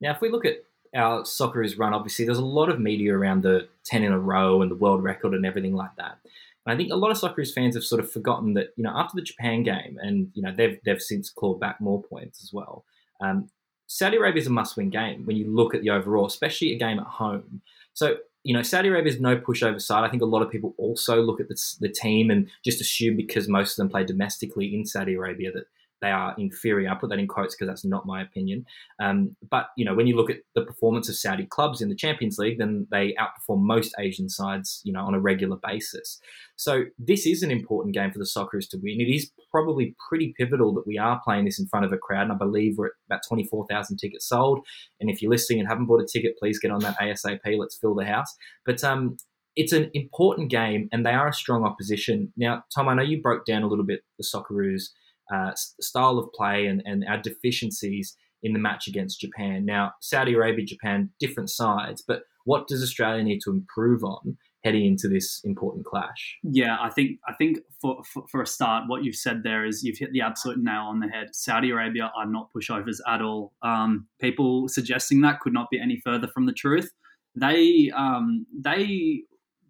Now, 0.00 0.12
if 0.12 0.20
we 0.20 0.30
look 0.30 0.44
at 0.44 0.64
our 0.94 1.22
Socceroos 1.22 1.78
run, 1.78 1.92
obviously 1.92 2.24
there's 2.24 2.38
a 2.38 2.44
lot 2.44 2.68
of 2.68 2.80
media 2.80 3.16
around 3.16 3.42
the 3.42 3.68
10 3.84 4.02
in 4.02 4.12
a 4.12 4.18
row 4.18 4.62
and 4.62 4.70
the 4.70 4.76
world 4.76 5.02
record 5.02 5.34
and 5.34 5.44
everything 5.44 5.74
like 5.74 5.94
that. 5.96 6.18
And 6.66 6.74
I 6.74 6.76
think 6.76 6.92
a 6.92 6.96
lot 6.96 7.10
of 7.10 7.18
Socceroos 7.18 7.52
fans 7.52 7.74
have 7.74 7.84
sort 7.84 8.00
of 8.00 8.10
forgotten 8.10 8.54
that, 8.54 8.68
you 8.76 8.84
know, 8.84 8.92
after 8.94 9.16
the 9.16 9.22
Japan 9.22 9.62
game, 9.62 9.98
and, 10.00 10.30
you 10.34 10.42
know, 10.42 10.52
they've, 10.56 10.78
they've 10.84 11.02
since 11.02 11.30
clawed 11.30 11.60
back 11.60 11.80
more 11.80 12.02
points 12.02 12.42
as 12.42 12.52
well. 12.52 12.84
Um, 13.20 13.50
Saudi 13.86 14.16
Arabia 14.16 14.40
is 14.40 14.46
a 14.46 14.50
must 14.50 14.76
win 14.76 14.90
game 14.90 15.26
when 15.26 15.36
you 15.36 15.50
look 15.50 15.74
at 15.74 15.82
the 15.82 15.90
overall, 15.90 16.26
especially 16.26 16.72
a 16.72 16.78
game 16.78 16.98
at 16.98 17.06
home. 17.06 17.60
So, 17.92 18.16
you 18.42 18.54
know, 18.54 18.62
Saudi 18.62 18.88
Arabia 18.88 19.12
is 19.12 19.20
no 19.20 19.36
pushover 19.36 19.80
side. 19.80 20.04
I 20.04 20.10
think 20.10 20.22
a 20.22 20.26
lot 20.26 20.42
of 20.42 20.50
people 20.50 20.74
also 20.78 21.20
look 21.22 21.40
at 21.40 21.48
the, 21.48 21.76
the 21.80 21.88
team 21.88 22.30
and 22.30 22.48
just 22.64 22.80
assume 22.80 23.16
because 23.16 23.48
most 23.48 23.72
of 23.72 23.76
them 23.76 23.88
play 23.88 24.04
domestically 24.04 24.74
in 24.74 24.84
Saudi 24.84 25.14
Arabia 25.14 25.52
that 25.52 25.66
they 26.04 26.10
are 26.10 26.34
inferior. 26.36 26.90
I 26.90 26.94
put 26.94 27.08
that 27.08 27.18
in 27.18 27.26
quotes 27.26 27.54
because 27.54 27.66
that's 27.66 27.84
not 27.84 28.04
my 28.04 28.20
opinion. 28.20 28.66
Um, 29.00 29.34
but 29.50 29.68
you 29.76 29.84
know, 29.86 29.94
when 29.94 30.06
you 30.06 30.16
look 30.16 30.28
at 30.28 30.40
the 30.54 30.62
performance 30.62 31.08
of 31.08 31.16
Saudi 31.16 31.46
clubs 31.46 31.80
in 31.80 31.88
the 31.88 31.94
Champions 31.94 32.36
League, 32.36 32.58
then 32.58 32.86
they 32.90 33.14
outperform 33.18 33.62
most 33.62 33.94
Asian 33.98 34.28
sides, 34.28 34.82
you 34.84 34.92
know, 34.92 35.00
on 35.00 35.14
a 35.14 35.20
regular 35.20 35.56
basis. 35.66 36.20
So 36.56 36.84
this 36.98 37.26
is 37.26 37.42
an 37.42 37.50
important 37.50 37.94
game 37.94 38.12
for 38.12 38.18
the 38.18 38.26
Socceroos 38.26 38.68
to 38.70 38.78
win. 38.82 39.00
It 39.00 39.12
is 39.12 39.30
probably 39.50 39.96
pretty 40.08 40.34
pivotal 40.36 40.74
that 40.74 40.86
we 40.86 40.98
are 40.98 41.20
playing 41.24 41.46
this 41.46 41.58
in 41.58 41.66
front 41.66 41.86
of 41.86 41.92
a 41.92 41.98
crowd, 41.98 42.24
and 42.24 42.32
I 42.32 42.36
believe 42.36 42.76
we're 42.76 42.88
at 42.88 42.92
about 43.08 43.22
twenty 43.26 43.44
four 43.44 43.66
thousand 43.70 43.96
tickets 43.96 44.28
sold. 44.28 44.60
And 45.00 45.08
if 45.08 45.22
you're 45.22 45.30
listening 45.30 45.60
and 45.60 45.68
haven't 45.68 45.86
bought 45.86 46.02
a 46.02 46.06
ticket, 46.06 46.38
please 46.38 46.58
get 46.58 46.70
on 46.70 46.80
that 46.80 46.98
ASAP. 46.98 47.40
Let's 47.58 47.78
fill 47.78 47.94
the 47.94 48.04
house. 48.04 48.32
But 48.66 48.84
um, 48.84 49.16
it's 49.56 49.72
an 49.72 49.90
important 49.94 50.50
game, 50.50 50.88
and 50.92 51.06
they 51.06 51.12
are 51.12 51.28
a 51.28 51.32
strong 51.32 51.64
opposition. 51.64 52.32
Now, 52.36 52.64
Tom, 52.74 52.88
I 52.88 52.94
know 52.94 53.02
you 53.02 53.22
broke 53.22 53.46
down 53.46 53.62
a 53.62 53.68
little 53.68 53.86
bit 53.86 54.00
the 54.18 54.24
Socceroos 54.24 54.90
uh, 55.32 55.52
style 55.54 56.18
of 56.18 56.32
play 56.32 56.66
and, 56.66 56.82
and 56.84 57.04
our 57.08 57.18
deficiencies 57.18 58.16
in 58.42 58.52
the 58.52 58.58
match 58.58 58.86
against 58.86 59.20
Japan. 59.20 59.64
Now, 59.64 59.92
Saudi 60.00 60.34
Arabia, 60.34 60.64
Japan, 60.66 61.10
different 61.18 61.50
sides, 61.50 62.02
but 62.06 62.22
what 62.44 62.68
does 62.68 62.82
Australia 62.82 63.22
need 63.24 63.40
to 63.44 63.50
improve 63.50 64.04
on 64.04 64.36
heading 64.64 64.86
into 64.86 65.08
this 65.08 65.40
important 65.44 65.84
clash? 65.84 66.38
Yeah, 66.42 66.76
I 66.80 66.90
think 66.90 67.18
I 67.28 67.34
think 67.34 67.58
for, 67.80 68.02
for, 68.04 68.24
for, 68.30 68.42
a 68.42 68.46
start, 68.46 68.84
what 68.86 69.04
you've 69.04 69.14
said 69.16 69.42
there 69.42 69.64
is 69.64 69.82
you've 69.82 69.98
hit 69.98 70.12
the 70.12 70.22
absolute 70.22 70.58
nail 70.58 70.82
on 70.82 71.00
the 71.00 71.08
head. 71.08 71.28
Saudi 71.32 71.70
Arabia 71.70 72.10
are 72.16 72.26
not 72.26 72.50
pushovers 72.54 72.98
at 73.08 73.20
all. 73.20 73.52
Um, 73.62 74.06
people 74.20 74.68
suggesting 74.68 75.20
that 75.20 75.40
could 75.40 75.52
not 75.52 75.68
be 75.70 75.80
any 75.80 76.00
further 76.04 76.28
from 76.28 76.46
the 76.46 76.52
truth. 76.52 76.90
They 77.34 77.90
um, 77.94 78.46
they 78.54 79.22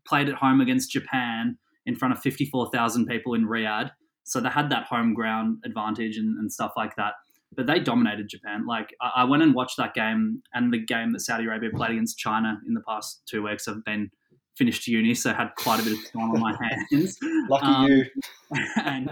played 0.06 0.28
at 0.28 0.37
home 0.37 0.61
against 0.61 0.90
Japan 0.90 1.58
in 1.87 1.96
front 1.96 2.14
of 2.14 2.20
fifty 2.20 2.46
four 2.46 2.70
thousand 2.73 3.06
people 3.06 3.34
in 3.34 3.46
Riyadh, 3.46 3.90
so 4.25 4.40
they 4.40 4.49
had 4.49 4.71
that 4.71 4.85
home 4.85 5.14
ground 5.14 5.59
advantage 5.64 6.16
and, 6.16 6.38
and 6.38 6.52
stuff 6.52 6.73
like 6.76 6.97
that 6.97 7.14
but 7.57 7.66
they 7.66 7.78
dominated 7.78 8.28
Japan. 8.28 8.66
Like 8.66 8.95
I, 9.00 9.12
I, 9.16 9.25
went 9.25 9.43
and 9.43 9.54
watched 9.54 9.76
that 9.76 9.95
game 9.95 10.43
and 10.54 10.73
the 10.73 10.78
game 10.78 11.12
that 11.12 11.21
Saudi 11.21 11.45
Arabia 11.45 11.71
played 11.75 11.93
against 11.93 12.19
China 12.19 12.61
in 12.66 12.75
the 12.75 12.81
past 12.81 13.23
two 13.26 13.43
weeks. 13.43 13.69
I've 13.69 13.85
been 13.85 14.11
finished 14.57 14.87
uni, 14.87 15.14
so 15.14 15.31
I 15.31 15.35
had 15.35 15.54
quite 15.57 15.81
a 15.81 15.83
bit 15.83 15.93
of 15.95 16.12
time 16.12 16.31
on 16.31 16.40
my 16.40 16.57
hands. 16.90 17.19
Lucky 17.49 17.66
um, 17.66 17.87
you. 17.87 18.04
And 18.76 19.11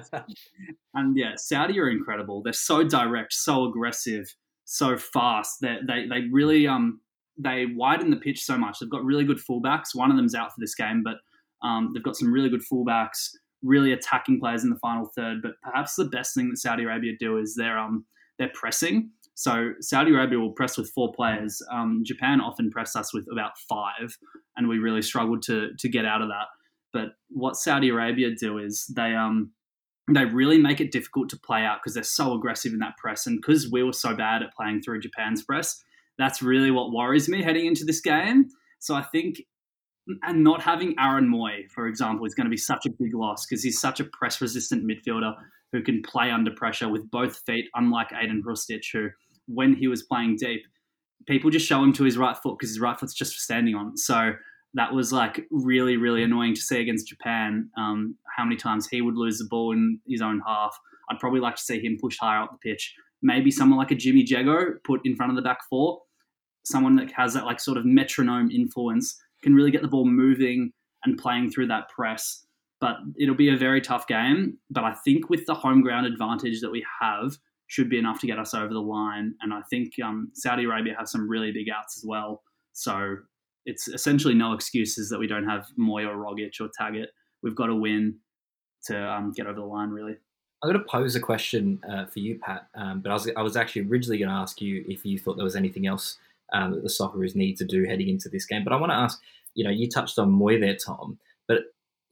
and 0.94 1.16
yeah, 1.16 1.32
Saudi 1.36 1.80
are 1.80 1.90
incredible. 1.90 2.42
They're 2.42 2.52
so 2.52 2.84
direct, 2.84 3.32
so 3.32 3.64
aggressive, 3.64 4.32
so 4.64 4.96
fast. 4.96 5.60
They 5.60 5.78
they 5.86 6.06
they 6.06 6.28
really 6.30 6.68
um 6.68 7.00
they 7.36 7.66
widen 7.66 8.10
the 8.10 8.16
pitch 8.16 8.44
so 8.44 8.56
much. 8.56 8.78
They've 8.78 8.90
got 8.90 9.04
really 9.04 9.24
good 9.24 9.38
fullbacks. 9.38 9.94
One 9.94 10.10
of 10.10 10.16
them's 10.16 10.34
out 10.34 10.50
for 10.50 10.60
this 10.60 10.76
game, 10.76 11.02
but 11.02 11.16
um, 11.66 11.90
they've 11.92 12.02
got 12.02 12.16
some 12.16 12.32
really 12.32 12.50
good 12.50 12.62
fullbacks, 12.62 13.30
really 13.62 13.92
attacking 13.92 14.40
players 14.40 14.64
in 14.64 14.70
the 14.70 14.78
final 14.78 15.06
third. 15.06 15.42
But 15.42 15.52
perhaps 15.62 15.94
the 15.94 16.04
best 16.04 16.34
thing 16.34 16.50
that 16.50 16.58
Saudi 16.58 16.84
Arabia 16.84 17.12
do 17.18 17.38
is 17.38 17.54
they're 17.54 17.78
um 17.78 18.04
they're 18.38 18.50
pressing. 18.54 19.10
So 19.34 19.72
Saudi 19.80 20.12
Arabia 20.12 20.38
will 20.38 20.52
press 20.52 20.76
with 20.76 20.90
four 20.90 21.12
players. 21.12 21.62
Um, 21.70 22.02
Japan 22.04 22.40
often 22.40 22.70
press 22.70 22.94
us 22.94 23.14
with 23.14 23.26
about 23.32 23.52
five, 23.68 24.16
and 24.56 24.68
we 24.68 24.78
really 24.78 25.02
struggled 25.02 25.42
to 25.42 25.70
to 25.78 25.88
get 25.88 26.04
out 26.04 26.22
of 26.22 26.28
that. 26.28 26.46
But 26.92 27.14
what 27.28 27.56
Saudi 27.56 27.88
Arabia 27.88 28.30
do 28.38 28.58
is 28.58 28.86
they 28.94 29.14
um 29.14 29.52
they 30.10 30.24
really 30.24 30.58
make 30.58 30.80
it 30.80 30.90
difficult 30.90 31.28
to 31.30 31.38
play 31.38 31.64
out 31.64 31.78
because 31.80 31.94
they're 31.94 32.02
so 32.02 32.34
aggressive 32.34 32.72
in 32.72 32.80
that 32.80 32.96
press, 32.98 33.26
and 33.26 33.40
because 33.40 33.70
we 33.70 33.82
were 33.82 33.92
so 33.92 34.14
bad 34.14 34.42
at 34.42 34.54
playing 34.54 34.82
through 34.82 35.00
Japan's 35.00 35.42
press, 35.42 35.82
that's 36.18 36.42
really 36.42 36.70
what 36.70 36.92
worries 36.92 37.28
me 37.28 37.42
heading 37.42 37.66
into 37.66 37.84
this 37.84 38.00
game. 38.00 38.48
So 38.78 38.94
I 38.94 39.02
think. 39.02 39.42
And 40.22 40.42
not 40.42 40.60
having 40.60 40.94
Aaron 40.98 41.28
Mooy, 41.28 41.70
for 41.70 41.86
example, 41.86 42.26
is 42.26 42.34
going 42.34 42.46
to 42.46 42.50
be 42.50 42.56
such 42.56 42.86
a 42.86 42.90
big 42.90 43.14
loss 43.14 43.46
because 43.46 43.62
he's 43.62 43.80
such 43.80 44.00
a 44.00 44.04
press 44.04 44.40
resistant 44.40 44.84
midfielder 44.84 45.34
who 45.70 45.82
can 45.82 46.02
play 46.02 46.30
under 46.30 46.50
pressure 46.50 46.88
with 46.88 47.08
both 47.10 47.40
feet, 47.46 47.68
unlike 47.74 48.10
Ajdin 48.10 48.42
Hrustic, 48.42 48.82
who, 48.92 49.10
when 49.46 49.74
he 49.74 49.86
was 49.88 50.02
playing 50.02 50.36
deep, 50.36 50.62
people 51.26 51.50
just 51.50 51.66
show 51.66 51.82
him 51.82 51.92
to 51.94 52.04
his 52.04 52.18
right 52.18 52.36
foot 52.36 52.58
because 52.58 52.70
his 52.70 52.80
right 52.80 52.98
foot's 52.98 53.14
just 53.14 53.34
for 53.34 53.40
standing 53.40 53.74
on. 53.74 53.96
So 53.96 54.32
that 54.74 54.92
was 54.92 55.12
like 55.12 55.46
really, 55.50 55.96
really 55.96 56.22
annoying 56.22 56.54
to 56.54 56.60
see 56.60 56.80
against 56.80 57.08
Japan. 57.08 57.70
Um, 57.76 58.16
how 58.36 58.44
many 58.44 58.56
times 58.56 58.88
he 58.88 59.02
would 59.02 59.16
lose 59.16 59.38
the 59.38 59.44
ball 59.44 59.72
in 59.72 60.00
his 60.08 60.22
own 60.22 60.42
half. 60.46 60.78
I'd 61.10 61.20
probably 61.20 61.40
like 61.40 61.56
to 61.56 61.62
see 61.62 61.80
him 61.80 61.98
push 62.00 62.18
higher 62.18 62.42
up 62.42 62.52
the 62.52 62.70
pitch. 62.70 62.94
Maybe 63.22 63.50
someone 63.50 63.78
like 63.78 63.90
a 63.90 63.94
Jimmy 63.94 64.24
Jeggo 64.24 64.74
put 64.84 65.00
in 65.04 65.14
front 65.14 65.30
of 65.30 65.36
the 65.36 65.42
back 65.42 65.58
four, 65.68 66.00
someone 66.64 66.96
that 66.96 67.12
has 67.12 67.34
that 67.34 67.44
like 67.44 67.60
sort 67.60 67.78
of 67.78 67.84
metronome 67.84 68.50
influence, 68.50 69.20
can 69.42 69.54
really 69.54 69.70
get 69.70 69.82
the 69.82 69.88
ball 69.88 70.06
moving 70.06 70.72
and 71.04 71.18
playing 71.18 71.50
through 71.50 71.66
that 71.68 71.88
press. 71.88 72.44
But 72.80 72.96
it'll 73.18 73.34
be 73.34 73.52
a 73.52 73.56
very 73.56 73.80
tough 73.80 74.06
game. 74.06 74.58
But 74.70 74.84
I 74.84 74.94
think 75.04 75.30
with 75.30 75.46
the 75.46 75.54
home 75.54 75.82
ground 75.82 76.06
advantage 76.06 76.60
that 76.60 76.70
we 76.70 76.84
have, 77.00 77.36
should 77.72 77.88
be 77.88 77.98
enough 77.98 78.20
to 78.20 78.26
get 78.26 78.38
us 78.38 78.52
over 78.52 78.72
the 78.72 78.80
line. 78.80 79.34
And 79.40 79.54
I 79.54 79.62
think 79.70 79.94
um, 80.04 80.30
Saudi 80.34 80.64
Arabia 80.64 80.94
have 80.98 81.08
some 81.08 81.26
really 81.26 81.52
big 81.52 81.68
outs 81.70 81.96
as 81.96 82.04
well. 82.06 82.42
So 82.74 83.16
it's 83.64 83.88
essentially 83.88 84.34
no 84.34 84.52
excuses 84.52 85.08
that 85.08 85.18
we 85.18 85.26
don't 85.26 85.48
have 85.48 85.66
Mooy 85.78 86.06
or 86.06 86.16
Rogic 86.16 86.60
or 86.60 86.68
Taggart. 86.76 87.08
We've 87.42 87.54
got 87.54 87.66
to 87.66 87.74
win 87.74 88.18
to 88.86 89.10
um, 89.10 89.32
get 89.32 89.46
over 89.46 89.58
the 89.58 89.64
line, 89.64 89.88
really. 89.88 90.16
I'm 90.62 90.70
going 90.70 90.78
to 90.78 90.86
pose 90.86 91.16
a 91.16 91.20
question 91.20 91.80
uh, 91.90 92.04
for 92.04 92.18
you, 92.18 92.38
Pat. 92.38 92.68
Um, 92.74 93.00
but 93.00 93.10
I 93.10 93.14
was, 93.14 93.30
I 93.38 93.42
was 93.42 93.56
actually 93.56 93.88
originally 93.88 94.18
going 94.18 94.28
to 94.28 94.34
ask 94.34 94.60
you 94.60 94.84
if 94.86 95.06
you 95.06 95.18
thought 95.18 95.36
there 95.36 95.44
was 95.44 95.56
anything 95.56 95.86
else 95.86 96.18
um, 96.52 96.72
that 96.72 96.82
the 96.82 96.88
Socceroos 96.88 97.34
need 97.34 97.56
to 97.56 97.64
do 97.64 97.84
heading 97.84 98.08
into 98.08 98.28
this 98.28 98.46
game. 98.46 98.64
But 98.64 98.72
I 98.72 98.76
want 98.76 98.90
to 98.90 98.96
ask, 98.96 99.20
you 99.54 99.64
know, 99.64 99.70
you 99.70 99.88
touched 99.88 100.18
on 100.18 100.32
Mooy 100.32 100.60
there, 100.60 100.76
Tom. 100.76 101.18
But 101.48 101.62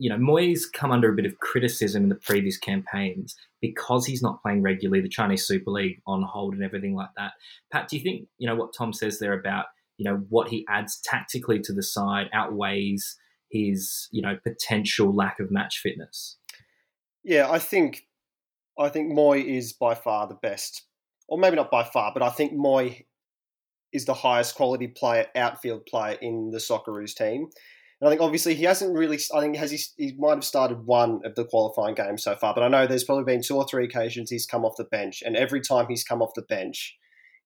you 0.00 0.08
know, 0.08 0.16
Mooy's 0.16 0.64
come 0.64 0.92
under 0.92 1.12
a 1.12 1.14
bit 1.14 1.26
of 1.26 1.38
criticism 1.40 2.04
in 2.04 2.08
the 2.08 2.14
previous 2.14 2.56
campaigns 2.56 3.36
because 3.60 4.06
he's 4.06 4.22
not 4.22 4.40
playing 4.40 4.62
regularly, 4.62 5.02
the 5.02 5.10
Chinese 5.10 5.46
Super 5.46 5.70
League 5.70 6.00
on 6.06 6.22
hold 6.22 6.54
and 6.54 6.64
everything 6.64 6.94
like 6.94 7.10
that. 7.18 7.32
Pat, 7.70 7.86
do 7.86 7.98
you 7.98 8.02
think, 8.02 8.26
you 8.38 8.48
know, 8.48 8.56
what 8.56 8.72
Tom 8.76 8.94
says 8.94 9.18
there 9.18 9.34
about, 9.34 9.66
you 9.98 10.10
know, 10.10 10.24
what 10.30 10.48
he 10.48 10.64
adds 10.70 10.98
tactically 11.04 11.60
to 11.60 11.74
the 11.74 11.82
side 11.82 12.30
outweighs 12.32 13.18
his, 13.50 14.08
you 14.10 14.22
know, 14.22 14.38
potential 14.42 15.14
lack 15.14 15.38
of 15.38 15.50
match 15.50 15.80
fitness? 15.82 16.38
Yeah, 17.22 17.50
I 17.50 17.58
think 17.58 18.06
I 18.78 18.88
think 18.88 19.12
Mooy 19.12 19.44
is 19.44 19.74
by 19.74 19.94
far 19.94 20.26
the 20.26 20.34
best, 20.34 20.86
or 21.28 21.36
maybe 21.36 21.56
not 21.56 21.70
by 21.70 21.84
far, 21.84 22.12
but 22.14 22.22
I 22.22 22.30
think 22.30 22.54
Mooy 22.54 23.04
is 23.92 24.04
the 24.04 24.14
highest 24.14 24.54
quality 24.54 24.88
player, 24.88 25.26
outfield 25.34 25.86
player 25.86 26.16
in 26.20 26.50
the 26.50 26.58
Socceroos 26.58 27.14
team. 27.14 27.48
And 28.00 28.08
I 28.08 28.10
think 28.10 28.22
obviously 28.22 28.54
he 28.54 28.64
hasn't 28.64 28.96
really. 28.96 29.18
I 29.34 29.40
think 29.40 29.56
has 29.56 29.70
he, 29.70 29.80
he 29.96 30.14
might 30.18 30.34
have 30.34 30.44
started 30.44 30.86
one 30.86 31.20
of 31.24 31.34
the 31.34 31.44
qualifying 31.44 31.94
games 31.94 32.22
so 32.22 32.34
far, 32.34 32.54
but 32.54 32.62
I 32.62 32.68
know 32.68 32.86
there's 32.86 33.04
probably 33.04 33.24
been 33.24 33.42
two 33.42 33.56
or 33.56 33.66
three 33.68 33.84
occasions 33.84 34.30
he's 34.30 34.46
come 34.46 34.64
off 34.64 34.76
the 34.78 34.84
bench, 34.84 35.22
and 35.24 35.36
every 35.36 35.60
time 35.60 35.86
he's 35.88 36.04
come 36.04 36.22
off 36.22 36.30
the 36.34 36.42
bench, 36.42 36.96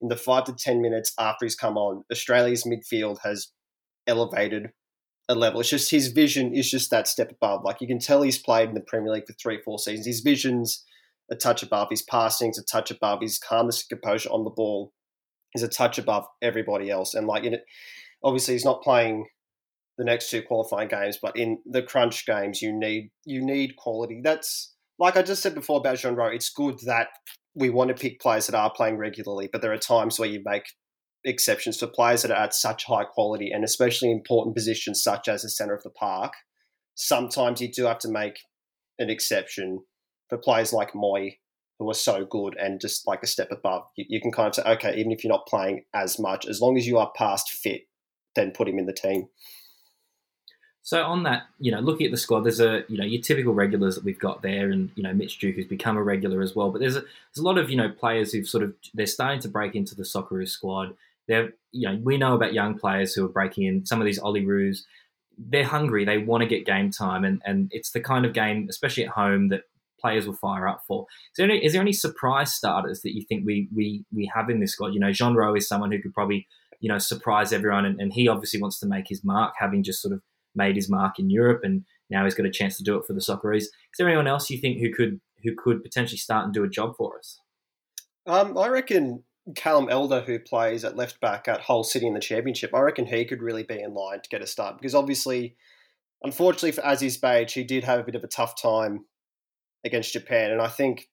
in 0.01 0.09
the 0.09 0.17
five 0.17 0.45
to 0.45 0.55
ten 0.55 0.81
minutes 0.81 1.13
after 1.19 1.45
he's 1.45 1.57
come 1.57 1.77
on, 1.77 2.05
Australia's 2.11 2.65
midfield 2.65 3.19
has 3.25 3.49
elevated 4.07 4.71
a 5.29 5.35
level. 5.35 5.61
It's 5.61 5.71
just 5.71 5.91
his 5.91 6.09
vision 6.09 6.55
is 6.55 6.71
just 6.71 6.91
that 6.91 7.09
step 7.09 7.33
above. 7.33 7.65
Like 7.65 7.81
you 7.81 7.89
can 7.89 7.99
tell 7.99 8.23
he's 8.23 8.39
played 8.39 8.69
in 8.69 8.75
the 8.75 8.81
Premier 8.81 9.13
League 9.13 9.27
for 9.27 9.33
three, 9.33 9.61
four 9.65 9.79
seasons. 9.79 10.07
His 10.07 10.21
vision's 10.21 10.85
a 11.31 11.37
touch 11.37 11.63
above. 11.63 11.89
His 11.91 12.03
passing's 12.03 12.59
a 12.59 12.65
touch 12.65 12.91
above. 12.91 13.23
His 13.23 13.39
calmness 13.39 13.83
and 13.83 13.99
composure 13.99 14.29
on 14.29 14.45
the 14.45 14.51
ball 14.51 14.93
is 15.55 15.63
a 15.63 15.69
touch 15.69 15.99
above 15.99 16.27
everybody 16.43 16.91
else. 16.91 17.15
And 17.15 17.27
like 17.27 17.45
in 17.45 17.55
it, 17.55 17.65
obviously 18.23 18.55
he's 18.55 18.65
not 18.65 18.83
playing 18.83 19.27
the 19.97 20.05
next 20.05 20.31
two 20.31 20.43
qualifying 20.43 20.89
games, 20.89 21.19
but 21.21 21.37
in 21.37 21.59
the 21.67 21.83
crunch 21.83 22.27
games, 22.27 22.61
you 22.61 22.73
need 22.73 23.11
you 23.25 23.45
need 23.45 23.77
quality. 23.77 24.21
That's 24.23 24.75
like 24.99 25.17
I 25.17 25.23
just 25.23 25.43
said 25.43 25.55
before 25.55 25.79
about 25.79 25.97
Genreau. 25.97 26.35
It's 26.35 26.51
good 26.51 26.79
that 26.87 27.09
we 27.55 27.71
want 27.71 27.89
to 27.89 27.95
pick 27.95 28.21
players 28.21 28.47
that 28.47 28.57
are 28.57 28.73
playing 28.75 28.97
regularly, 28.97 29.49
but 29.51 29.63
there 29.63 29.73
are 29.73 29.79
times 29.79 30.19
where 30.19 30.29
you 30.29 30.43
make 30.45 30.65
exceptions 31.25 31.79
for 31.79 31.87
players 31.87 32.23
that 32.23 32.31
are 32.31 32.45
at 32.45 32.55
such 32.55 32.85
high 32.85 33.05
quality 33.05 33.51
and 33.51 33.65
especially 33.65 34.11
important 34.11 34.55
positions 34.55 35.03
such 35.03 35.29
as 35.29 35.43
the 35.43 35.49
center 35.49 35.75
of 35.75 35.83
the 35.83 35.91
park. 35.91 36.33
Sometimes 36.97 37.61
you 37.61 37.71
do 37.71 37.85
have 37.85 37.99
to 38.01 38.11
make 38.11 38.39
an 38.99 39.11
exception 39.11 39.81
for 40.29 40.39
players 40.39 40.73
like 40.73 40.93
Mooy, 40.93 41.39
who 41.79 41.91
are 41.91 41.95
so 41.95 42.25
good 42.25 42.57
and 42.57 42.81
just 42.81 43.07
like 43.07 43.23
a 43.23 43.27
step 43.27 43.51
above. 43.51 43.85
You, 43.97 44.05
you, 44.09 44.21
can 44.21 44.31
kind 44.31 44.49
of 44.49 44.55
say, 44.55 44.63
okay, 44.65 44.97
even 44.97 45.13
if 45.13 45.25
you're 45.25 45.33
not 45.33 45.47
playing 45.47 45.85
as 45.93 46.19
much, 46.19 46.47
as 46.47 46.61
long 46.61 46.77
as 46.77 46.87
you 46.87 46.99
are 46.99 47.13
past 47.17 47.51
fit, 47.51 47.83
then 48.37 48.53
put 48.53 48.69
him 48.69 48.79
in 48.79 48.87
the 48.87 48.93
team. 48.93 49.29
So 50.85 51.03
on 51.03 51.23
that, 51.23 51.45
you 51.59 51.73
know, 51.73 51.81
looking 51.81 52.05
at 52.05 52.13
the 52.13 52.19
squad, 52.19 52.41
there's 52.41 52.61
a 52.61 52.85
you 52.89 52.99
know 52.99 53.07
your 53.07 53.23
typical 53.23 53.55
regulars 53.55 53.95
that 53.95 54.05
we've 54.05 54.19
got 54.19 54.43
there, 54.43 54.71
and 54.71 54.91
you 54.95 55.03
know 55.03 55.15
Mitch 55.15 55.39
Duke 55.39 55.57
has 55.57 55.65
become 55.65 55.97
a 55.97 56.03
regular 56.03 56.43
as 56.43 56.55
well. 56.55 56.71
But 56.71 56.81
there's 56.81 56.97
a 56.97 57.01
there's 57.01 57.39
a 57.39 57.43
lot 57.43 57.57
of 57.57 57.71
you 57.71 57.77
know 57.77 57.89
players 57.89 58.33
who've 58.33 58.47
sort 58.47 58.65
of 58.65 58.75
they're 58.93 59.07
starting 59.07 59.41
to 59.41 59.49
break 59.49 59.75
into 59.75 59.95
the 59.95 60.03
Socceroos 60.03 60.51
squad. 60.51 60.95
They're 61.27 61.55
you 61.73 61.89
know 61.89 61.99
we 62.05 62.19
know 62.19 62.35
about 62.35 62.53
young 62.53 62.79
players 62.79 63.15
who 63.15 63.25
are 63.25 63.31
breaking 63.31 63.65
in. 63.65 63.87
Some 63.87 63.99
of 63.99 64.05
these 64.05 64.21
Olyroos, 64.21 64.83
they're 65.39 65.65
hungry. 65.65 66.05
They 66.05 66.19
want 66.19 66.43
to 66.43 66.47
get 66.47 66.67
game 66.67 66.91
time, 66.91 67.25
and 67.25 67.41
and 67.47 67.71
it's 67.73 67.93
the 67.93 68.01
kind 68.01 68.27
of 68.27 68.35
game, 68.35 68.67
especially 68.69 69.05
at 69.05 69.11
home, 69.11 69.49
that 69.49 69.63
players 70.05 70.27
will 70.27 70.35
fire 70.35 70.69
up 70.69 70.83
for. 70.87 71.07
Is 71.33 71.37
there 71.39 71.51
any, 71.51 71.65
is 71.65 71.73
there 71.73 71.81
any 71.81 71.95
surprise 71.95 72.53
starters 72.53 73.01
that 73.03 73.15
you 73.15 73.25
think 73.27 73.45
we 73.47 73.69
we 73.75 74.05
we 74.15 74.31
have 74.35 74.51
in 74.51 74.61
this 74.61 74.73
squad? 74.73 74.89
You 74.89 75.01
know, 75.01 75.09
Genreau 75.09 75.57
is 75.57 75.67
someone 75.67 75.91
who 75.91 76.03
could 76.03 76.13
probably 76.13 76.47
you 76.81 76.91
know 76.91 76.99
surprise 76.99 77.53
everyone, 77.53 77.87
and, 77.87 77.99
and 78.01 78.13
he 78.13 78.29
obviously 78.29 78.61
wants 78.61 78.79
to 78.81 78.87
make 78.87 79.07
his 79.09 79.25
mark, 79.25 79.55
having 79.59 79.83
just 79.83 80.03
sort 80.03 80.13
of 80.13 80.21
made 80.55 80.77
his 80.77 80.91
mark 80.91 81.19
in 81.19 81.31
Europe, 81.31 81.63
and 81.65 81.85
now 82.11 82.25
he's 82.25 82.35
got 82.35 82.47
a 82.47 82.51
chance 82.51 82.77
to 82.77 82.85
do 82.85 82.97
it 82.97 83.07
for 83.07 83.15
the 83.15 83.21
Socceroos. 83.21 83.63
Is 83.63 83.71
there 83.99 84.09
anyone 84.09 84.27
else 84.27 84.51
you 84.51 84.59
think 84.59 84.79
who 84.79 84.93
could 84.93 85.21
who 85.43 85.55
could 85.57 85.83
potentially 85.83 86.19
start 86.19 86.45
and 86.45 86.53
do 86.53 86.65
a 86.65 86.69
job 86.69 86.95
for 86.97 87.19
us? 87.19 87.41
Um, 88.27 88.57
I 88.59 88.69
reckon 88.69 89.25
Callum 89.55 89.89
Elder, 89.89 90.21
who 90.21 90.39
plays 90.39 90.85
at 90.85 90.97
left 90.97 91.21
back 91.21 91.49
at 91.49 91.61
Hull 91.63 91.85
City 91.85 92.07
in 92.07 92.15
the 92.15 92.21
Championship, 92.21 92.75
I 92.75 92.81
reckon 92.81 93.07
he 93.07 93.25
could 93.25 93.43
really 93.43 93.63
be 93.63 93.81
in 93.81 93.95
line 93.95 94.21
to 94.21 94.29
get 94.29 94.43
a 94.43 94.47
start 94.47 94.77
because 94.79 94.95
obviously, 94.95 95.57
unfortunately 96.23 96.73
for 96.73 96.83
Aziz 96.85 97.19
Behich, 97.19 97.53
he 97.53 97.65
did 97.65 97.85
have 97.85 98.01
a 98.01 98.05
bit 98.05 98.15
of 98.15 98.25
a 98.25 98.29
tough 98.29 98.61
time 98.61 99.05
against 99.85 100.13
Japan, 100.13 100.51
and 100.51 100.61
I 100.61 100.69
think. 100.69 101.09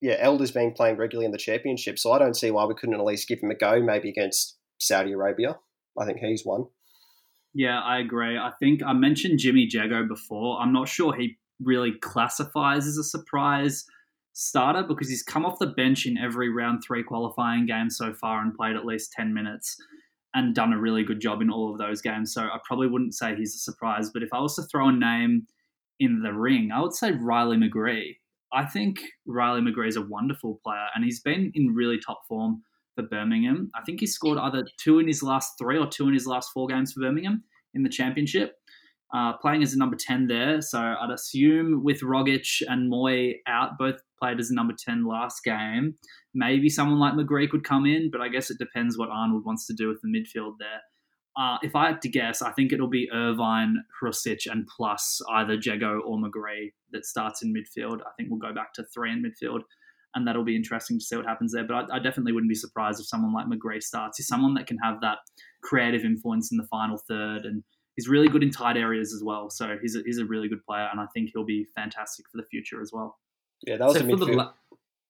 Yeah, 0.00 0.16
Elder's 0.18 0.50
been 0.50 0.72
playing 0.72 0.96
regularly 0.96 1.26
in 1.26 1.30
the 1.30 1.38
championship, 1.38 2.00
so 2.00 2.10
I 2.10 2.18
don't 2.18 2.34
see 2.34 2.50
why 2.50 2.64
we 2.64 2.74
couldn't 2.74 2.96
at 2.96 3.04
least 3.04 3.28
give 3.28 3.38
him 3.40 3.52
a 3.52 3.54
go, 3.54 3.80
maybe 3.80 4.08
against 4.08 4.56
Saudi 4.80 5.12
Arabia. 5.12 5.56
I 5.96 6.04
think 6.04 6.18
he's 6.18 6.44
one. 6.44 6.66
Yeah, 7.54 7.80
I 7.80 7.98
agree. 7.98 8.36
I 8.36 8.52
think 8.60 8.82
I 8.84 8.92
mentioned 8.92 9.38
Jimmy 9.38 9.68
Jeggo 9.68 10.06
before. 10.06 10.60
I'm 10.60 10.72
not 10.72 10.88
sure 10.88 11.14
he 11.14 11.38
really 11.60 11.92
classifies 11.92 12.86
as 12.86 12.98
a 12.98 13.04
surprise 13.04 13.84
starter 14.32 14.84
because 14.84 15.08
he's 15.08 15.22
come 15.22 15.44
off 15.44 15.58
the 15.58 15.66
bench 15.66 16.06
in 16.06 16.16
every 16.16 16.48
round 16.48 16.82
three 16.86 17.02
qualifying 17.02 17.66
game 17.66 17.90
so 17.90 18.12
far 18.14 18.40
and 18.40 18.54
played 18.54 18.76
at 18.76 18.84
least 18.84 19.12
10 19.12 19.34
minutes 19.34 19.76
and 20.34 20.54
done 20.54 20.72
a 20.72 20.78
really 20.78 21.02
good 21.02 21.20
job 21.20 21.42
in 21.42 21.50
all 21.50 21.72
of 21.72 21.78
those 21.78 22.00
games. 22.00 22.32
So 22.32 22.42
I 22.42 22.58
probably 22.64 22.86
wouldn't 22.86 23.14
say 23.14 23.34
he's 23.34 23.54
a 23.56 23.58
surprise. 23.58 24.10
But 24.12 24.22
if 24.22 24.28
I 24.32 24.40
was 24.40 24.54
to 24.56 24.62
throw 24.62 24.88
a 24.88 24.92
name 24.92 25.46
in 26.00 26.22
the 26.22 26.32
ring, 26.32 26.70
I 26.72 26.80
would 26.80 26.94
say 26.94 27.12
Riley 27.12 27.56
McGree. 27.56 28.16
I 28.52 28.64
think 28.64 29.00
Riley 29.26 29.60
McGree 29.60 29.88
is 29.88 29.96
a 29.96 30.02
wonderful 30.02 30.60
player 30.64 30.86
and 30.94 31.04
he's 31.04 31.20
been 31.20 31.52
in 31.54 31.74
really 31.74 31.98
top 31.98 32.22
form 32.28 32.62
for 32.94 33.02
Birmingham. 33.02 33.70
I 33.74 33.82
think 33.84 34.00
he 34.00 34.06
scored 34.06 34.38
either 34.38 34.64
two 34.78 34.98
in 34.98 35.06
his 35.06 35.22
last 35.22 35.52
three 35.58 35.78
or 35.78 35.86
two 35.86 36.08
in 36.08 36.14
his 36.14 36.26
last 36.26 36.50
four 36.52 36.66
games 36.66 36.92
for 36.92 37.00
Birmingham 37.00 37.44
in 37.74 37.82
the 37.82 37.88
championship. 37.88 38.54
Uh, 39.14 39.32
playing 39.38 39.62
as 39.62 39.72
a 39.72 39.78
number 39.78 39.96
10 39.96 40.26
there. 40.26 40.60
So 40.60 40.78
I'd 40.78 41.10
assume 41.10 41.82
with 41.82 42.02
Rogic 42.02 42.60
and 42.68 42.92
Mooy 42.92 43.36
out, 43.46 43.78
both 43.78 43.96
played 44.20 44.38
as 44.38 44.50
a 44.50 44.54
number 44.54 44.74
10 44.78 45.06
last 45.06 45.42
game, 45.44 45.94
maybe 46.34 46.68
someone 46.68 46.98
like 46.98 47.14
McGree 47.14 47.48
could 47.48 47.64
come 47.64 47.86
in, 47.86 48.10
but 48.10 48.20
I 48.20 48.28
guess 48.28 48.50
it 48.50 48.58
depends 48.58 48.98
what 48.98 49.08
Arnold 49.08 49.46
wants 49.46 49.66
to 49.66 49.72
do 49.72 49.88
with 49.88 49.98
the 50.02 50.08
midfield 50.08 50.54
there. 50.58 50.80
Uh, 51.38 51.58
if 51.62 51.76
I 51.76 51.86
had 51.86 52.02
to 52.02 52.08
guess, 52.08 52.42
I 52.42 52.50
think 52.52 52.72
it'll 52.72 52.88
be 52.88 53.08
Irvine, 53.12 53.76
Hrustic, 54.02 54.46
and 54.50 54.66
plus 54.66 55.20
either 55.30 55.56
Jeggo 55.56 56.00
or 56.04 56.18
McGree 56.18 56.72
that 56.90 57.06
starts 57.06 57.42
in 57.42 57.54
midfield. 57.54 58.00
I 58.00 58.10
think 58.16 58.30
we'll 58.30 58.40
go 58.40 58.52
back 58.52 58.72
to 58.74 58.84
three 58.92 59.12
in 59.12 59.22
midfield, 59.22 59.60
and 60.14 60.26
that'll 60.26 60.44
be 60.44 60.56
interesting 60.56 60.98
to 60.98 61.04
see 61.04 61.16
what 61.16 61.26
happens 61.26 61.52
there. 61.52 61.64
But 61.64 61.92
I, 61.92 61.96
I 61.96 61.98
definitely 62.00 62.32
wouldn't 62.32 62.50
be 62.50 62.56
surprised 62.56 62.98
if 62.98 63.06
someone 63.06 63.32
like 63.32 63.46
McGree 63.46 63.82
starts. 63.82 64.18
He's 64.18 64.26
someone 64.26 64.54
that 64.54 64.66
can 64.66 64.78
have 64.82 65.00
that 65.02 65.18
creative 65.62 66.04
influence 66.04 66.50
in 66.50 66.58
the 66.58 66.66
final 66.66 66.98
third 67.08 67.44
and– 67.44 67.62
he's 67.96 68.06
really 68.06 68.28
good 68.28 68.44
in 68.44 68.50
tight 68.50 68.76
areas 68.76 69.12
as 69.12 69.24
well. 69.24 69.50
So 69.50 69.76
he's 69.82 69.96
a, 69.96 70.02
he's 70.06 70.18
a 70.18 70.24
really 70.24 70.48
good 70.48 70.64
player, 70.64 70.88
and 70.88 71.00
I 71.00 71.06
think 71.12 71.30
he'll 71.32 71.44
be 71.44 71.66
fantastic 71.74 72.26
for 72.30 72.36
the 72.36 72.46
future 72.48 72.80
as 72.80 72.92
well. 72.92 73.18
Yeah, 73.66 73.76
that 73.76 73.86
was 73.86 73.96
so 73.96 74.04
the 74.04 74.12
midfield. 74.12 74.36
The, 74.36 74.52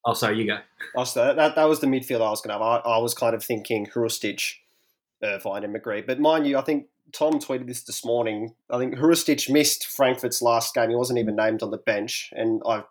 oh, 0.06 0.14
sorry, 0.14 0.38
you 0.38 0.46
go. 0.46 0.60
Oh, 0.96 1.04
so 1.04 1.34
that, 1.34 1.54
that 1.54 1.68
was 1.68 1.80
the 1.80 1.86
midfield 1.86 2.22
I 2.22 2.30
was 2.30 2.40
going 2.40 2.58
to 2.58 2.64
have. 2.64 2.82
I, 2.86 2.88
I 2.88 2.96
was 2.96 3.12
kind 3.12 3.34
of 3.34 3.44
thinking 3.44 3.88
Hrustic, 3.88 4.54
Uh, 5.22 5.26
Irvine, 5.26 5.64
and 5.64 5.74
McGree. 5.74 6.06
But 6.06 6.20
mind 6.20 6.46
you, 6.46 6.58
I 6.58 6.62
think 6.62 6.86
Tom 7.12 7.34
tweeted 7.34 7.66
this 7.66 7.82
this 7.82 8.04
morning. 8.04 8.54
I 8.70 8.78
think 8.78 8.94
Hrustic 8.96 9.50
missed 9.50 9.86
Frankfurt's 9.86 10.42
last 10.42 10.74
game. 10.74 10.90
He 10.90 10.96
wasn't 10.96 11.18
even 11.18 11.36
named 11.36 11.62
on 11.62 11.70
the 11.70 11.78
bench, 11.78 12.30
and 12.32 12.62
I, 12.66 12.84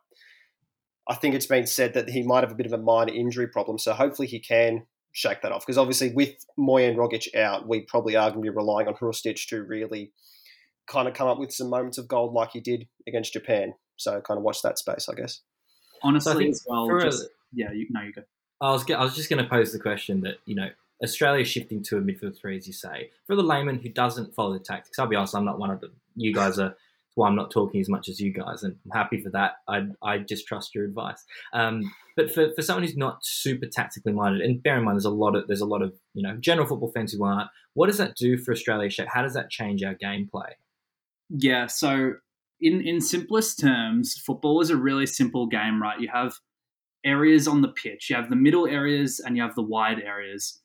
I 1.08 1.16
think 1.16 1.36
it's 1.36 1.46
been 1.46 1.68
said 1.68 1.94
that 1.94 2.10
he 2.10 2.24
might 2.24 2.44
have 2.44 2.52
a 2.52 2.56
bit 2.56 2.66
of 2.66 2.74
a 2.74 2.78
minor 2.78 3.14
injury 3.14 3.48
problem. 3.48 3.78
So 3.78 3.94
hopefully 3.94 4.28
he 4.28 4.40
can 4.40 4.86
shake 5.14 5.42
that 5.42 5.52
off. 5.52 5.66
Because 5.66 5.78
obviously, 5.78 6.12
with 6.14 6.46
Mooy 6.60 6.88
and 6.88 6.98
Rogic 6.98 7.34
out, 7.36 7.68
we 7.68 7.82
probably 7.82 8.16
are 8.16 8.30
going 8.30 8.44
to 8.44 8.52
be 8.52 8.56
relying 8.56 8.88
on 8.88 8.96
Hrustic 8.96 9.48
to 9.48 9.64
really 9.64 10.12
kind 10.88 11.08
of 11.08 11.14
come 11.14 11.28
up 11.28 11.40
with 11.40 11.54
some 11.54 11.70
moments 11.70 11.98
of 11.98 12.08
gold 12.08 12.34
like 12.34 12.52
he 12.52 12.60
did 12.60 12.88
against 13.08 13.34
Japan. 13.34 13.74
So 13.96 14.20
kind 14.22 14.38
of 14.38 14.44
watch 14.44 14.62
that 14.64 14.78
space, 14.78 15.08
I 15.10 15.16
guess. 15.16 15.42
Honestly, 16.04 16.46
so 16.46 16.50
as 16.50 16.66
well, 16.68 17.00
just, 17.00 17.24
a, 17.24 17.28
yeah, 17.54 17.72
you, 17.72 17.88
no, 17.90 18.02
you 18.02 18.14
go. 18.14 18.22
I 18.62 18.72
was, 18.72 18.90
I 18.90 19.04
was 19.04 19.16
just 19.16 19.30
going 19.30 19.44
to 19.44 19.50
pose 19.50 19.72
the 19.72 19.80
question 19.80 20.22
that, 20.22 20.36
you 20.46 20.56
know, 20.56 20.70
Australia 21.04 21.46
shifting 21.46 21.84
to 21.84 21.98
a 21.98 22.02
midfield 22.02 22.40
three, 22.40 22.58
as 22.58 22.68
you 22.68 22.74
say. 22.74 23.12
For 23.26 23.36
the 23.36 23.44
layman 23.44 23.80
who 23.80 23.90
doesn't 23.90 24.34
follow 24.34 24.54
the 24.54 24.60
tactics, 24.60 24.98
I'll 24.98 25.08
be 25.08 25.16
honest, 25.16 25.36
I'm 25.36 25.46
not 25.46 25.60
one 25.60 25.70
of 25.70 25.82
them. 25.82 25.94
You 26.16 26.34
guys 26.34 26.60
are 26.60 26.76
why 27.18 27.28
I'm 27.28 27.36
not 27.36 27.50
talking 27.50 27.82
as 27.82 27.90
much 27.90 28.10
as 28.10 28.20
you 28.20 28.32
guys, 28.32 28.62
and 28.62 28.76
I'm 28.86 28.98
happy 28.98 29.20
for 29.20 29.32
that. 29.32 29.54
I, 29.68 29.88
I 30.04 30.20
just 30.20 30.48
trust 30.48 30.76
your 30.76 30.86
advice. 30.86 31.26
Um, 31.52 31.92
but 32.16 32.32
for, 32.32 32.54
for 32.56 32.62
someone 32.62 32.84
who's 32.84 32.96
not 32.96 33.26
super 33.26 33.66
tactically 33.66 34.14
minded, 34.14 34.42
and 34.42 34.62
bear 34.62 34.78
in 34.78 34.84
mind, 34.84 34.98
there's 34.98 35.06
a 35.06 35.10
lot 35.10 35.36
of 35.36 35.48
there's 35.48 35.62
a 35.62 35.66
lot 35.66 35.82
of 35.82 35.94
you 36.14 36.22
know 36.22 36.38
general 36.40 36.68
football 36.68 36.92
fans 36.92 37.14
who 37.14 37.24
aren't. 37.24 37.50
What 37.74 37.88
does 37.88 37.98
that 37.98 38.16
do 38.16 38.38
for 38.38 38.52
Australia 38.52 38.90
shape? 38.90 39.08
How 39.12 39.24
does 39.24 39.34
that 39.34 39.50
change 39.50 39.84
our 39.84 39.96
gameplay? 39.96 40.52
Yeah, 41.30 41.66
so 41.66 42.14
in 42.62 42.82
in 42.82 43.02
simplest 43.02 43.60
terms, 43.60 44.14
football 44.14 44.62
is 44.62 44.70
a 44.70 44.78
really 44.78 45.08
simple 45.08 45.48
game, 45.48 45.82
right? 45.82 46.00
You 46.00 46.10
have 46.14 46.36
areas 47.04 47.48
on 47.48 47.62
the 47.62 47.70
pitch. 47.70 48.10
You 48.10 48.16
have 48.16 48.30
the 48.30 48.36
middle 48.36 48.68
areas 48.68 49.20
and 49.20 49.36
you 49.36 49.44
have 49.44 49.56
the 49.56 49.64
wide 49.64 50.02
areas. 50.02 50.62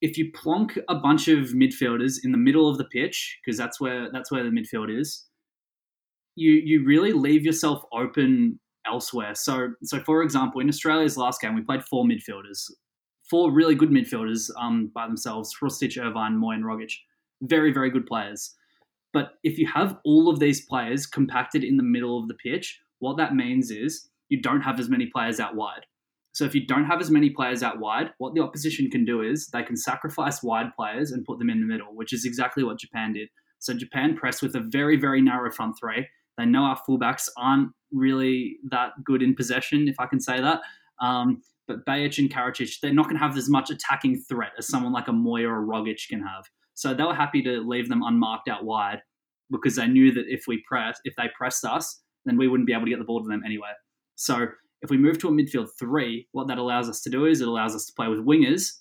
If 0.00 0.16
you 0.16 0.32
plonk 0.32 0.78
a 0.88 0.94
bunch 0.94 1.28
of 1.28 1.50
midfielders 1.50 2.18
in 2.24 2.32
the 2.32 2.38
middle 2.38 2.68
of 2.68 2.78
the 2.78 2.84
pitch, 2.84 3.38
because 3.44 3.58
that's 3.58 3.80
where 3.80 4.10
that's 4.10 4.30
where 4.30 4.44
the 4.44 4.50
midfield 4.50 4.96
is, 4.98 5.26
you 6.36 6.52
you 6.52 6.84
really 6.84 7.12
leave 7.12 7.44
yourself 7.44 7.82
open 7.92 8.58
elsewhere. 8.86 9.34
So 9.34 9.72
so 9.82 10.00
for 10.00 10.22
example, 10.22 10.60
in 10.60 10.68
Australia's 10.68 11.16
last 11.16 11.40
game, 11.40 11.54
we 11.54 11.62
played 11.62 11.84
four 11.84 12.04
midfielders, 12.04 12.70
four 13.28 13.52
really 13.52 13.74
good 13.74 13.90
midfielders 13.90 14.50
um, 14.58 14.90
by 14.94 15.06
themselves: 15.06 15.54
Hrustic, 15.60 15.98
Irvine, 15.98 16.36
Mooy, 16.36 16.54
and 16.54 16.64
Rogic. 16.64 16.92
Very 17.42 17.72
very 17.72 17.90
good 17.90 18.06
players. 18.06 18.54
But 19.12 19.32
if 19.42 19.58
you 19.58 19.66
have 19.66 19.98
all 20.04 20.28
of 20.28 20.38
these 20.38 20.64
players 20.66 21.06
compacted 21.06 21.64
in 21.64 21.76
the 21.76 21.82
middle 21.82 22.18
of 22.18 22.28
the 22.28 22.34
pitch, 22.34 22.80
what 23.00 23.16
that 23.16 23.34
means 23.34 23.70
is 23.70 24.08
you 24.28 24.40
don't 24.40 24.60
have 24.60 24.78
as 24.78 24.88
many 24.88 25.06
players 25.06 25.40
out 25.40 25.56
wide. 25.56 25.84
So 26.32 26.44
if 26.44 26.54
you 26.54 26.66
don't 26.66 26.84
have 26.84 27.00
as 27.00 27.10
many 27.10 27.30
players 27.30 27.62
out 27.62 27.80
wide, 27.80 28.10
what 28.18 28.34
the 28.34 28.40
opposition 28.40 28.90
can 28.90 29.04
do 29.04 29.22
is 29.22 29.48
they 29.48 29.62
can 29.62 29.76
sacrifice 29.76 30.42
wide 30.42 30.74
players 30.76 31.10
and 31.10 31.24
put 31.24 31.38
them 31.38 31.50
in 31.50 31.60
the 31.60 31.66
middle, 31.66 31.94
which 31.94 32.12
is 32.12 32.24
exactly 32.24 32.62
what 32.62 32.78
Japan 32.78 33.12
did. 33.12 33.28
So 33.58 33.74
Japan 33.74 34.16
pressed 34.16 34.42
with 34.42 34.54
a 34.54 34.60
very, 34.60 34.96
very 34.96 35.20
narrow 35.20 35.50
front 35.50 35.76
three. 35.78 36.06
They 36.38 36.46
know 36.46 36.62
our 36.62 36.80
fullbacks 36.88 37.28
aren't 37.36 37.70
really 37.92 38.56
that 38.70 38.92
good 39.04 39.22
in 39.22 39.34
possession, 39.34 39.88
if 39.88 39.96
I 39.98 40.06
can 40.06 40.20
say 40.20 40.40
that. 40.40 40.60
Um, 41.00 41.42
but 41.66 41.84
Behich 41.84 42.18
and 42.18 42.30
Karacic, 42.30 42.80
they're 42.80 42.94
not 42.94 43.04
going 43.04 43.16
to 43.16 43.24
have 43.24 43.36
as 43.36 43.48
much 43.48 43.70
attacking 43.70 44.22
threat 44.28 44.52
as 44.58 44.68
someone 44.68 44.92
like 44.92 45.08
a 45.08 45.12
Mooy 45.12 45.44
or 45.44 45.62
a 45.62 45.66
Rogic 45.66 46.08
can 46.08 46.20
have. 46.22 46.44
So 46.74 46.94
they 46.94 47.04
were 47.04 47.14
happy 47.14 47.42
to 47.42 47.60
leave 47.60 47.88
them 47.88 48.02
unmarked 48.02 48.48
out 48.48 48.64
wide 48.64 49.02
because 49.50 49.76
they 49.76 49.86
knew 49.86 50.12
that 50.12 50.24
if 50.28 50.44
we 50.46 50.62
press, 50.66 50.98
if 51.04 51.14
they 51.16 51.28
pressed 51.36 51.64
us, 51.64 52.02
then 52.24 52.36
we 52.36 52.48
wouldn't 52.48 52.66
be 52.66 52.72
able 52.72 52.84
to 52.84 52.90
get 52.90 52.98
the 52.98 53.04
ball 53.04 53.22
to 53.22 53.28
them 53.28 53.42
anyway. 53.44 53.70
So 54.16 54.46
if 54.82 54.90
we 54.90 54.96
move 54.96 55.18
to 55.18 55.28
a 55.28 55.32
midfield 55.32 55.68
three, 55.78 56.28
what 56.32 56.48
that 56.48 56.58
allows 56.58 56.88
us 56.88 57.00
to 57.02 57.10
do 57.10 57.26
is 57.26 57.40
it 57.40 57.48
allows 57.48 57.74
us 57.74 57.86
to 57.86 57.92
play 57.92 58.08
with 58.08 58.24
wingers, 58.24 58.78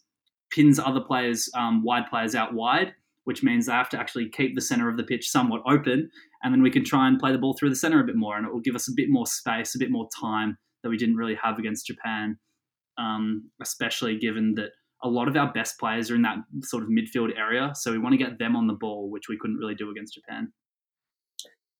pins 0.51 0.79
other 0.79 1.01
players, 1.01 1.49
um, 1.55 1.83
wide 1.83 2.07
players 2.09 2.35
out 2.35 2.53
wide, 2.53 2.93
which 3.25 3.43
means 3.43 3.65
they 3.65 3.73
have 3.73 3.89
to 3.89 3.99
actually 3.99 4.29
keep 4.29 4.55
the 4.55 4.61
center 4.61 4.89
of 4.89 4.97
the 4.97 5.03
pitch 5.03 5.29
somewhat 5.29 5.61
open 5.67 6.09
and 6.43 6.53
then 6.53 6.61
we 6.61 6.71
can 6.71 6.83
try 6.83 7.07
and 7.07 7.19
play 7.19 7.31
the 7.31 7.37
ball 7.37 7.53
through 7.53 7.69
the 7.69 7.75
center 7.75 7.99
a 7.99 8.05
bit 8.05 8.15
more, 8.15 8.37
and 8.37 8.45
it 8.45 8.53
will 8.53 8.61
give 8.61 8.75
us 8.75 8.87
a 8.87 8.93
bit 8.95 9.09
more 9.09 9.27
space, 9.27 9.75
a 9.75 9.79
bit 9.79 9.91
more 9.91 10.07
time 10.19 10.57
that 10.83 10.89
we 10.89 10.97
didn't 10.97 11.17
really 11.17 11.37
have 11.41 11.59
against 11.59 11.87
Japan, 11.87 12.37
um, 12.97 13.49
especially 13.61 14.17
given 14.17 14.55
that 14.55 14.69
a 15.03 15.09
lot 15.09 15.27
of 15.27 15.35
our 15.35 15.51
best 15.51 15.77
players 15.79 16.09
are 16.09 16.15
in 16.15 16.21
that 16.21 16.37
sort 16.61 16.83
of 16.83 16.89
midfield 16.89 17.37
area. 17.37 17.71
So 17.75 17.91
we 17.91 17.97
want 17.97 18.13
to 18.13 18.17
get 18.17 18.39
them 18.39 18.55
on 18.55 18.67
the 18.67 18.73
ball, 18.73 19.09
which 19.09 19.27
we 19.27 19.37
couldn't 19.37 19.57
really 19.57 19.75
do 19.75 19.91
against 19.91 20.13
Japan. 20.13 20.51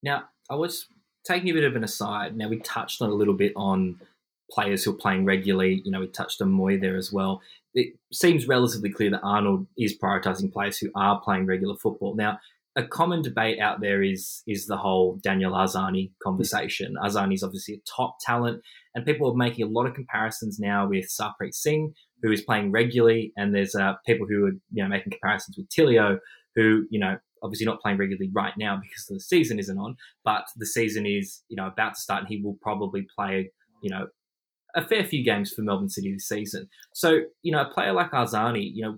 Now, 0.04 0.24
I 0.50 0.56
was 0.56 0.88
taking 1.26 1.50
a 1.50 1.54
bit 1.54 1.64
of 1.64 1.76
an 1.76 1.84
aside. 1.84 2.36
Now, 2.36 2.50
we 2.50 2.60
touched 2.60 3.02
on 3.02 3.10
a 3.10 3.14
little 3.14 3.34
bit 3.34 3.54
on 3.56 4.00
players 4.52 4.84
who 4.84 4.92
are 4.92 4.98
playing 4.98 5.26
regularly. 5.26 5.82
You 5.86 5.92
know, 5.92 6.00
we 6.00 6.08
touched 6.08 6.42
on 6.42 6.52
Mooy 6.52 6.80
there 6.80 6.98
as 6.98 7.12
well. 7.12 7.42
It 7.74 7.94
seems 8.12 8.48
relatively 8.48 8.90
clear 8.90 9.12
that 9.12 9.22
Arnold 9.22 9.68
is 9.78 9.98
prioritising 9.98 10.52
players 10.52 10.78
who 10.78 10.90
are 10.96 11.22
playing 11.22 11.46
regular 11.46 11.76
football. 11.76 12.16
Now, 12.16 12.40
a 12.76 12.84
common 12.84 13.22
debate 13.22 13.60
out 13.60 13.82
there 13.82 14.02
is 14.02 14.42
is 14.48 14.68
the 14.68 14.78
whole 14.78 15.20
Daniel 15.22 15.54
Arzani 15.54 16.12
conversation. 16.24 16.96
Arzani 17.04 17.34
is 17.34 17.44
obviously 17.44 17.76
a 17.76 17.82
top 17.98 18.18
talent, 18.22 18.62
and 18.96 19.06
people 19.06 19.30
are 19.30 19.36
making 19.36 19.66
a 19.66 19.70
lot 19.70 19.86
of 19.86 19.94
comparisons 19.94 20.60
now 20.60 20.88
with 20.88 21.06
Sarpreet 21.06 21.54
Singh, 21.54 21.94
who 22.22 22.32
is 22.32 22.42
playing 22.42 22.72
regularly, 22.72 23.34
and 23.36 23.54
there's 23.54 23.76
uh, 23.76 23.96
people 24.06 24.28
who 24.28 24.46
are 24.46 24.52
you 24.72 24.84
know 24.84 24.88
making 24.88 25.12
comparisons 25.12 25.58
with 25.58 25.68
Tilio, 25.70 26.20
who 26.56 26.86
you 26.90 27.00
know 27.00 27.18
obviously 27.44 27.66
not 27.66 27.82
playing 27.82 27.98
regularly 27.98 28.30
right 28.34 28.54
now 28.58 28.80
because 28.82 29.06
the 29.06 29.20
season 29.20 29.60
isn't 29.60 29.78
on, 29.78 29.96
but 30.24 30.46
the 30.56 30.66
season 30.66 31.06
is 31.06 31.44
you 31.50 31.56
know 31.56 31.68
about 31.68 31.96
to 31.96 32.02
start, 32.02 32.22
and 32.22 32.30
he 32.30 32.42
will 32.42 32.58
probably 32.62 33.08
play 33.16 33.52
you 33.82 33.90
know 33.90 34.08
a 34.76 34.86
fair 34.86 35.04
few 35.04 35.24
games 35.24 35.52
for 35.52 35.62
Melbourne 35.62 35.90
City 35.90 36.14
this 36.14 36.28
season. 36.28 36.70
So 36.94 37.22
you 37.42 37.52
know 37.52 37.62
a 37.62 37.74
player 37.74 37.94
like 37.94 38.12
Arzani, 38.12 38.70
you 38.74 38.84
know 38.84 38.98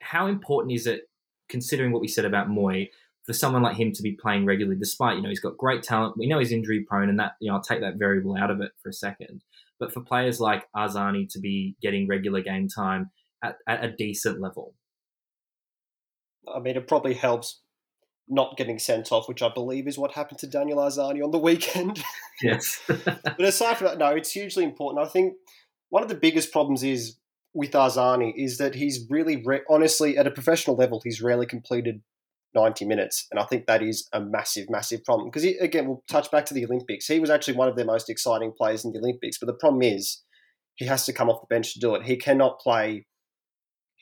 how 0.00 0.26
important 0.26 0.74
is 0.74 0.86
it 0.86 1.02
considering 1.48 1.92
what 1.92 2.00
we 2.00 2.08
said 2.08 2.24
about 2.24 2.48
Mooy, 2.48 2.88
for 3.24 3.32
someone 3.32 3.62
like 3.62 3.76
him 3.76 3.92
to 3.92 4.02
be 4.02 4.12
playing 4.20 4.44
regularly, 4.46 4.78
despite 4.78 5.16
you 5.16 5.22
know 5.22 5.28
he's 5.28 5.40
got 5.40 5.56
great 5.56 5.82
talent, 5.82 6.16
we 6.18 6.26
know 6.26 6.38
he's 6.38 6.52
injury 6.52 6.84
prone, 6.88 7.08
and 7.08 7.18
that 7.20 7.32
you 7.40 7.48
know 7.48 7.56
I'll 7.56 7.62
take 7.62 7.80
that 7.80 7.98
variable 7.98 8.36
out 8.36 8.50
of 8.50 8.60
it 8.60 8.72
for 8.82 8.88
a 8.88 8.92
second. 8.92 9.42
But 9.78 9.92
for 9.92 10.00
players 10.00 10.40
like 10.40 10.66
Arzani 10.76 11.28
to 11.30 11.40
be 11.40 11.76
getting 11.82 12.08
regular 12.08 12.40
game 12.40 12.68
time 12.68 13.10
at, 13.42 13.56
at 13.68 13.84
a 13.84 13.92
decent 13.92 14.40
level, 14.40 14.74
I 16.54 16.58
mean, 16.60 16.76
it 16.76 16.88
probably 16.88 17.14
helps 17.14 17.60
not 18.28 18.56
getting 18.56 18.78
sent 18.78 19.12
off, 19.12 19.28
which 19.28 19.42
I 19.42 19.50
believe 19.52 19.86
is 19.86 19.98
what 19.98 20.12
happened 20.12 20.38
to 20.40 20.46
Daniel 20.46 20.78
Arzani 20.78 21.22
on 21.22 21.30
the 21.30 21.38
weekend. 21.38 22.02
Yes. 22.42 22.80
but 22.88 23.40
aside 23.40 23.76
from 23.76 23.86
that, 23.86 23.98
no, 23.98 24.08
it's 24.08 24.32
hugely 24.32 24.64
important. 24.64 25.06
I 25.06 25.08
think 25.08 25.34
one 25.90 26.02
of 26.02 26.08
the 26.08 26.16
biggest 26.16 26.50
problems 26.50 26.82
is 26.82 27.18
with 27.54 27.70
Arzani 27.70 28.32
is 28.36 28.58
that 28.58 28.74
he's 28.74 29.06
really, 29.08 29.40
re- 29.44 29.60
honestly, 29.70 30.18
at 30.18 30.26
a 30.26 30.30
professional 30.30 30.74
level, 30.74 31.00
he's 31.04 31.22
rarely 31.22 31.46
completed 31.46 32.02
90 32.54 32.84
minutes. 32.84 33.26
And 33.30 33.38
I 33.38 33.44
think 33.44 33.66
that 33.66 33.82
is 33.82 34.08
a 34.12 34.20
massive, 34.20 34.68
massive 34.70 35.04
problem. 35.04 35.28
Because, 35.28 35.44
again, 35.44 35.86
we'll 35.86 36.02
touch 36.10 36.30
back 36.30 36.46
to 36.46 36.54
the 36.54 36.64
Olympics. 36.64 37.06
He 37.06 37.20
was 37.20 37.30
actually 37.30 37.54
one 37.54 37.68
of 37.68 37.76
their 37.76 37.84
most 37.84 38.10
exciting 38.10 38.52
players 38.56 38.84
in 38.84 38.92
the 38.92 38.98
Olympics. 38.98 39.38
But 39.38 39.46
the 39.46 39.54
problem 39.54 39.82
is 39.82 40.22
he 40.76 40.86
has 40.86 41.04
to 41.06 41.12
come 41.12 41.28
off 41.28 41.42
the 41.42 41.54
bench 41.54 41.74
to 41.74 41.80
do 41.80 41.94
it. 41.94 42.04
He 42.04 42.16
cannot 42.16 42.58
play. 42.58 43.06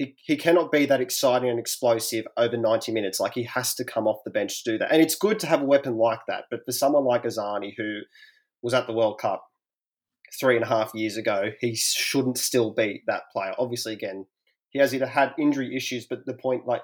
He, 0.00 0.16
he 0.24 0.36
cannot 0.38 0.72
be 0.72 0.86
that 0.86 1.02
exciting 1.02 1.50
and 1.50 1.58
explosive 1.58 2.24
over 2.38 2.56
90 2.56 2.90
minutes. 2.90 3.20
Like, 3.20 3.34
he 3.34 3.42
has 3.42 3.74
to 3.74 3.84
come 3.84 4.06
off 4.06 4.24
the 4.24 4.30
bench 4.30 4.64
to 4.64 4.72
do 4.72 4.78
that. 4.78 4.90
And 4.90 5.02
it's 5.02 5.14
good 5.14 5.38
to 5.40 5.46
have 5.46 5.60
a 5.60 5.66
weapon 5.66 5.98
like 5.98 6.20
that. 6.26 6.44
But 6.50 6.60
for 6.64 6.72
someone 6.72 7.04
like 7.04 7.24
Arzani, 7.24 7.74
who 7.76 8.00
was 8.62 8.72
at 8.72 8.86
the 8.86 8.94
World 8.94 9.18
Cup, 9.20 9.44
three 10.40 10.56
and 10.56 10.64
a 10.64 10.68
half 10.68 10.94
years 10.94 11.18
ago, 11.18 11.50
he 11.60 11.74
shouldn't 11.74 12.38
still 12.38 12.72
be 12.72 13.02
that 13.08 13.24
player. 13.30 13.52
Obviously, 13.58 13.92
again, 13.92 14.24
he 14.70 14.78
has 14.78 14.94
either 14.94 15.06
had 15.06 15.34
injury 15.38 15.76
issues, 15.76 16.06
but 16.08 16.24
the 16.24 16.32
point, 16.32 16.66
like, 16.66 16.82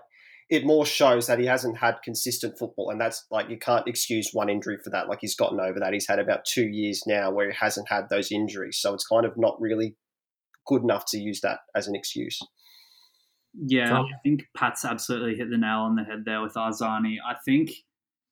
it 0.50 0.66
more 0.66 0.84
shows 0.84 1.26
that 1.26 1.38
he 1.38 1.46
hasn't 1.46 1.78
had 1.78 2.02
consistent 2.04 2.58
football, 2.58 2.90
and 2.90 3.00
that's 3.00 3.24
like 3.30 3.48
you 3.48 3.58
can't 3.58 3.88
excuse 3.88 4.30
one 4.32 4.48
injury 4.48 4.76
for 4.84 4.90
that. 4.90 5.08
Like 5.08 5.18
he's 5.20 5.34
gotten 5.34 5.58
over 5.58 5.80
that. 5.80 5.92
He's 5.92 6.06
had 6.06 6.20
about 6.20 6.44
two 6.44 6.68
years 6.68 7.02
now 7.04 7.32
where 7.32 7.50
he 7.50 7.56
hasn't 7.58 7.88
had 7.88 8.08
those 8.10 8.30
injuries, 8.30 8.78
so 8.78 8.94
it's 8.94 9.06
kind 9.06 9.26
of 9.26 9.32
not 9.36 9.60
really 9.60 9.96
good 10.66 10.82
enough 10.82 11.04
to 11.08 11.18
use 11.18 11.40
that 11.40 11.60
as 11.74 11.88
an 11.88 11.96
excuse. 11.96 12.38
Yeah, 13.64 13.90
Tom? 13.90 14.06
I 14.06 14.18
think 14.22 14.44
Pat's 14.56 14.84
absolutely 14.84 15.36
hit 15.36 15.50
the 15.50 15.58
nail 15.58 15.80
on 15.80 15.96
the 15.96 16.04
head 16.04 16.24
there 16.24 16.42
with 16.42 16.54
Arzani. 16.54 17.16
I 17.26 17.36
think 17.44 17.70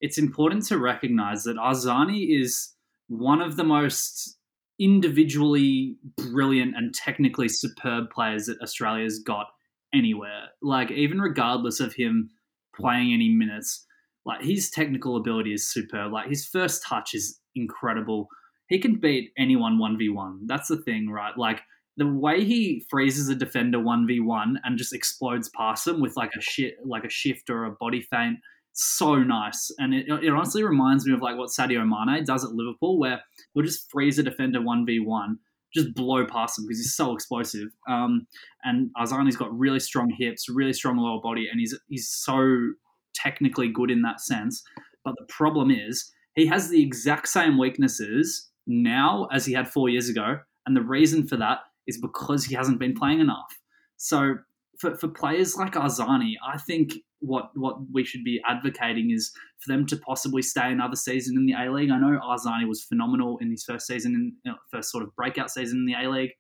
it's 0.00 0.18
important 0.18 0.66
to 0.66 0.78
recognize 0.78 1.44
that 1.44 1.56
Arzani 1.56 2.40
is 2.40 2.74
one 3.08 3.40
of 3.40 3.56
the 3.56 3.64
most 3.64 4.36
individually 4.78 5.96
brilliant 6.16 6.76
and 6.76 6.94
technically 6.94 7.48
superb 7.48 8.10
players 8.10 8.46
that 8.46 8.60
Australia's 8.60 9.20
got 9.20 9.46
anywhere. 9.94 10.48
Like 10.60 10.90
even 10.90 11.20
regardless 11.20 11.80
of 11.80 11.94
him 11.94 12.30
playing 12.74 13.12
any 13.12 13.30
minutes, 13.30 13.86
like 14.26 14.42
his 14.42 14.70
technical 14.70 15.16
ability 15.16 15.52
is 15.52 15.70
superb. 15.70 16.12
Like 16.12 16.28
his 16.28 16.46
first 16.46 16.82
touch 16.84 17.14
is 17.14 17.40
incredible. 17.54 18.28
He 18.68 18.78
can 18.78 18.98
beat 18.98 19.30
anyone 19.38 19.78
one 19.78 19.96
v 19.96 20.08
one. 20.08 20.40
That's 20.46 20.68
the 20.68 20.78
thing, 20.78 21.08
right? 21.08 21.36
Like 21.36 21.62
the 21.96 22.06
way 22.06 22.44
he 22.44 22.84
freezes 22.90 23.28
a 23.28 23.34
defender 23.34 23.80
one 23.80 24.06
v 24.06 24.20
one 24.20 24.58
and 24.64 24.78
just 24.78 24.92
explodes 24.92 25.48
past 25.50 25.84
them 25.84 26.00
with 26.00 26.16
like 26.16 26.32
a 26.36 26.40
shit, 26.40 26.74
like 26.84 27.04
a 27.04 27.10
shift 27.10 27.50
or 27.50 27.64
a 27.64 27.72
body 27.72 28.02
feint 28.02 28.38
so 28.74 29.16
nice. 29.22 29.70
And 29.78 29.94
it, 29.94 30.06
it 30.08 30.30
honestly 30.30 30.62
reminds 30.62 31.06
me 31.06 31.14
of 31.14 31.22
like 31.22 31.36
what 31.36 31.50
Sadio 31.50 31.86
Mane 31.86 32.24
does 32.24 32.44
at 32.44 32.52
Liverpool, 32.52 32.98
where 32.98 33.22
he'll 33.52 33.62
just 33.62 33.90
freeze 33.90 34.18
a 34.18 34.22
defender 34.22 34.60
1v1, 34.60 35.36
just 35.72 35.94
blow 35.94 36.26
past 36.26 36.58
him 36.58 36.66
because 36.66 36.78
he's 36.78 36.94
so 36.94 37.14
explosive. 37.14 37.68
Um, 37.88 38.26
and 38.64 38.90
Arzani's 38.96 39.36
got 39.36 39.56
really 39.56 39.80
strong 39.80 40.12
hips, 40.18 40.48
really 40.48 40.72
strong 40.72 40.96
lower 40.96 41.20
body, 41.22 41.48
and 41.50 41.60
he's, 41.60 41.78
he's 41.88 42.08
so 42.08 42.72
technically 43.14 43.68
good 43.68 43.90
in 43.90 44.02
that 44.02 44.20
sense. 44.20 44.62
But 45.04 45.14
the 45.18 45.26
problem 45.28 45.70
is, 45.70 46.10
he 46.34 46.46
has 46.46 46.68
the 46.68 46.82
exact 46.82 47.28
same 47.28 47.58
weaknesses 47.58 48.50
now 48.66 49.28
as 49.32 49.46
he 49.46 49.52
had 49.52 49.68
four 49.68 49.88
years 49.88 50.08
ago. 50.08 50.38
And 50.66 50.76
the 50.76 50.82
reason 50.82 51.28
for 51.28 51.36
that 51.36 51.58
is 51.86 52.00
because 52.00 52.44
he 52.44 52.54
hasn't 52.54 52.78
been 52.78 52.94
playing 52.94 53.20
enough. 53.20 53.58
So 53.96 54.36
for, 54.78 54.96
for 54.96 55.08
players 55.08 55.56
like 55.56 55.74
Arzani, 55.74 56.34
I 56.46 56.58
think 56.58 56.92
what 57.20 57.50
what 57.54 57.76
we 57.92 58.04
should 58.04 58.22
be 58.22 58.40
advocating 58.46 59.10
is 59.10 59.32
for 59.60 59.72
them 59.72 59.86
to 59.86 59.96
possibly 59.96 60.42
stay 60.42 60.70
another 60.70 60.96
season 60.96 61.36
in 61.36 61.46
the 61.46 61.54
A 61.54 61.72
League. 61.72 61.90
I 61.90 61.98
know 61.98 62.18
Arzani 62.22 62.68
was 62.68 62.84
phenomenal 62.84 63.38
in 63.40 63.50
his 63.50 63.64
first 63.64 63.86
season, 63.86 64.14
in 64.14 64.34
you 64.44 64.52
know, 64.52 64.58
first 64.70 64.90
sort 64.90 65.04
of 65.04 65.14
breakout 65.16 65.50
season 65.50 65.78
in 65.78 65.86
the 65.86 65.94
A 65.94 66.10
League. 66.10 66.32